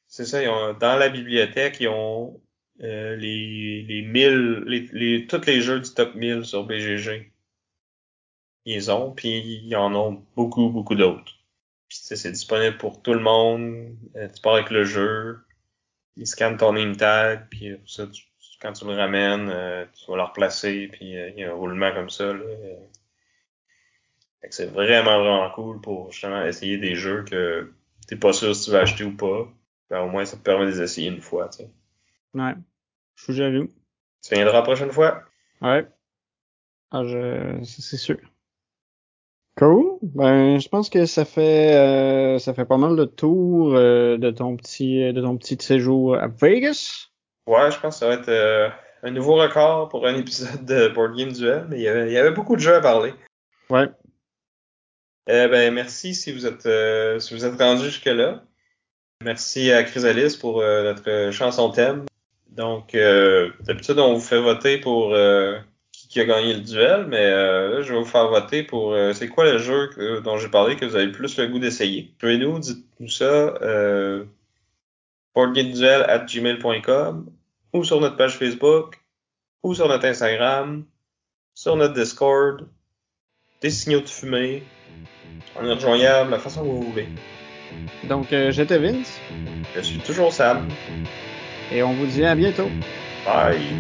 C'est 0.07 0.25
ça, 0.25 0.43
ils 0.43 0.49
ont, 0.49 0.73
dans 0.75 0.97
la 0.97 1.09
bibliothèque, 1.09 1.79
ils 1.81 1.89
ont 1.89 2.41
euh, 2.83 3.17
les, 3.17 3.83
les 3.83 4.03
1000, 4.03 4.65
les, 4.67 4.89
les, 4.93 5.27
tous 5.27 5.47
les 5.47 5.61
jeux 5.61 5.81
du 5.81 5.91
top 5.93 6.15
1000 6.15 6.45
sur 6.45 6.65
BGG. 6.65 7.33
Ils 8.65 8.91
ont, 8.91 9.13
puis 9.13 9.63
ils 9.65 9.77
en 9.77 9.95
ont 9.95 10.25
beaucoup, 10.37 10.71
beaucoup 10.71 10.95
d'autres. 10.95 11.33
C'est 11.89 12.33
disponible 12.33 12.79
pour 12.79 13.03
tout 13.03 13.15
le 13.15 13.21
monde. 13.21 13.97
Euh, 14.17 14.29
tu 14.29 14.41
pars 14.41 14.55
avec 14.55 14.71
le 14.71 14.85
jeu. 14.85 15.39
Ils 16.17 16.27
scannent 16.27 16.57
ton 16.57 16.73
name 16.73 16.97
tag, 16.97 17.49
puis 17.51 17.77
ça, 17.87 18.09
quand 18.61 18.73
tu 18.73 18.87
le 18.87 18.95
ramènes, 18.95 19.51
euh, 19.51 19.85
tu 19.95 20.11
vas 20.11 20.17
le 20.17 20.23
replacer, 20.23 20.89
puis 20.89 21.13
il 21.13 21.35
y 21.39 21.45
a 21.45 21.51
un 21.51 21.55
roulement 21.55 21.93
comme 21.93 22.11
ça. 22.11 22.33
Là. 22.33 22.45
c'est 24.51 24.67
vraiment, 24.67 25.19
vraiment 25.21 25.51
cool 25.51 25.81
pour 25.81 26.13
justement 26.13 26.45
essayer 26.45 26.79
des 26.79 26.95
jeux 26.95 27.25
que 27.25 27.73
t'es 28.07 28.17
pas 28.17 28.33
sûr 28.33 28.55
si 28.55 28.65
tu 28.65 28.71
vas 28.71 28.81
acheter 28.81 29.05
ou 29.05 29.17
pas. 29.17 29.49
Ben, 29.91 30.01
au 30.01 30.09
moins, 30.09 30.25
ça 30.25 30.37
te 30.37 30.43
permet 30.43 30.67
de 30.67 30.71
les 30.71 30.83
essayer 30.83 31.09
une 31.09 31.21
fois. 31.21 31.49
Tu 31.49 31.59
sais. 31.59 31.71
Ouais. 32.35 32.55
Je 33.15 33.25
suis 33.25 33.33
jaloux. 33.35 33.69
Tu 34.23 34.35
viendras 34.35 34.55
la 34.55 34.63
prochaine 34.63 34.91
fois? 34.91 35.23
Ouais. 35.61 35.87
Ah, 36.91 37.05
je, 37.05 37.63
c'est 37.63 37.97
sûr. 37.97 38.19
Cool. 39.57 39.99
Ben, 40.03 40.59
je 40.59 40.69
pense 40.69 40.91
que 40.91 41.07
ça 41.07 41.25
fait, 41.25 41.75
euh, 41.77 42.39
ça 42.39 42.55
fait 42.55 42.65
pas 42.65 42.77
mal 42.77 42.97
de 42.97 43.05
tours 43.05 43.75
euh, 43.75 44.19
de 44.19 44.31
ton 44.31 44.57
petit, 44.57 45.13
de 45.13 45.21
ton 45.21 45.37
petit 45.37 45.57
séjour 45.61 46.17
à 46.17 46.27
Vegas. 46.27 47.11
Ouais, 47.47 47.71
je 47.71 47.79
pense 47.79 47.95
que 47.95 48.01
ça 48.01 48.09
va 48.09 48.15
être 48.15 48.29
euh, 48.29 48.69
un 49.05 49.11
nouveau 49.13 49.37
record 49.37 49.89
pour 49.91 50.07
un 50.07 50.17
épisode 50.17 50.65
de 50.65 50.89
Board 50.89 51.17
Game 51.17 51.33
Duel, 51.33 51.67
mais 51.69 51.77
il 51.79 51.83
y 51.83 51.89
avait, 51.89 52.09
il 52.09 52.13
y 52.13 52.19
avait 52.19 52.33
beaucoup 52.33 52.57
de 52.57 52.61
jeux 52.61 52.75
à 52.75 52.81
parler. 52.81 53.15
Ouais. 53.71 53.89
Eh 55.29 55.47
ben, 55.49 55.73
merci 55.73 56.15
si 56.15 56.33
vous 56.33 56.47
êtes, 56.47 56.69
si 57.21 57.35
vous 57.35 57.45
êtes 57.45 57.61
rendu 57.61 57.85
jusque 57.85 58.05
là. 58.07 58.45
Merci 59.23 59.71
à 59.71 59.85
Chrysalis 59.85 60.37
pour 60.39 60.61
notre 60.61 61.31
chanson 61.31 61.71
thème. 61.71 62.05
Donc, 62.55 62.95
euh, 62.95 63.51
d'habitude, 63.61 63.99
on 63.99 64.15
vous 64.15 64.21
fait 64.21 64.41
voter 64.41 64.79
pour 64.79 65.13
euh, 65.13 65.59
qui, 65.91 66.21
a 66.21 66.25
gagné 66.25 66.55
le 66.55 66.61
duel, 66.61 67.07
mais 67.09 67.27
euh, 67.27 67.75
là, 67.75 67.83
je 67.83 67.93
vais 67.93 67.99
vous 67.99 68.05
faire 68.05 68.29
voter 68.29 68.63
pour 68.63 68.93
euh, 68.93 69.13
c'est 69.13 69.27
quoi 69.27 69.45
le 69.45 69.59
jeu 69.59 69.91
dont 70.23 70.39
j'ai 70.39 70.49
parlé 70.49 70.77
que 70.77 70.85
vous 70.85 70.95
avez 70.95 71.11
plus 71.11 71.37
le 71.37 71.49
goût 71.49 71.59
d'essayer? 71.59 72.15
Jouez-nous, 72.21 72.61
dites-nous 72.61 73.09
ça 73.09 73.25
euh, 73.25 74.25
gmail.com 75.37 77.27
ou 77.73 77.83
sur 77.83 78.01
notre 78.01 78.17
page 78.17 78.39
Facebook 78.39 79.01
ou 79.65 79.75
sur 79.75 79.89
notre 79.89 80.05
Instagram, 80.05 80.85
sur 81.55 81.75
notre 81.75 81.95
Discord, 81.95 82.69
des 83.61 83.71
signaux 83.71 84.01
de 84.01 84.09
fumée. 84.09 84.63
On 85.57 85.67
est 85.67 85.73
rejoignable 85.73 86.31
la 86.31 86.39
façon 86.39 86.61
que 86.61 86.67
vous 86.67 86.83
voulez. 86.83 87.09
Donc, 88.05 88.29
j'étais 88.31 88.79
Vince. 88.79 89.19
Je 89.75 89.81
suis 89.81 89.99
toujours 89.99 90.33
Sam. 90.33 90.69
Et 91.75 91.83
on 91.83 91.93
vous 91.93 92.07
dit 92.07 92.25
à 92.25 92.37
bientôt. 92.37 92.71
Bye. 93.27 93.75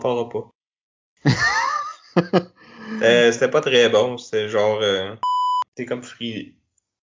Parlera 0.00 0.28
pas. 0.28 0.50
euh, 3.02 3.32
c'était 3.32 3.50
pas 3.50 3.60
très 3.60 3.88
bon, 3.88 4.18
c'était 4.18 4.48
genre... 4.48 4.80
Euh... 4.82 5.14
T'es 5.74 5.86
comme 5.86 6.02
fri... 6.02 6.54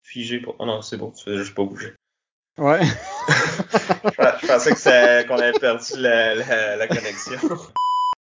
figé 0.03 0.39
pour... 0.39 0.55
Oh 0.59 0.65
non, 0.65 0.81
c'est 0.81 0.97
bon, 0.97 1.11
tu 1.11 1.23
fais 1.23 1.37
juste 1.37 1.55
pas 1.55 1.63
bouger. 1.63 1.93
Ouais. 2.57 2.81
je 3.27 4.47
pensais 4.47 4.71
que 4.71 4.79
ça, 4.79 5.23
qu'on 5.25 5.37
avait 5.37 5.59
perdu 5.59 5.93
la, 5.97 6.35
la, 6.35 6.75
la 6.77 6.87
connexion. 6.87 7.37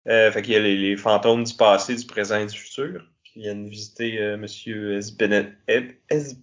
Euh, 0.08 0.30
fait 0.30 0.42
qu'il 0.42 0.52
y 0.52 0.56
a 0.56 0.60
les, 0.60 0.76
les, 0.76 0.96
fantômes 0.96 1.42
du 1.42 1.54
passé, 1.54 1.96
du 1.96 2.06
présent 2.06 2.38
et 2.38 2.46
du 2.46 2.56
futur 2.56 3.04
qui 3.24 3.40
viennent 3.40 3.68
visiter 3.68 4.20
euh, 4.20 4.36
Monsieur 4.36 4.96
Esbenet... 4.98 5.52
Es... 5.66 6.36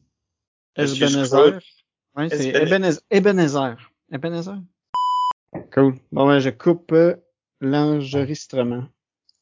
Ebenezer. 0.75 1.61
Oui, 2.17 2.27
c'est 2.29 2.49
Ebenezer. 2.49 3.01
Ebenezer. 3.09 3.77
Ebenezer? 4.11 4.57
Cool. 5.73 5.95
Bon, 6.11 6.27
ben, 6.27 6.39
je 6.39 6.49
coupe 6.49 6.91
euh, 6.91 7.15
l'enregistrement. 7.63 8.92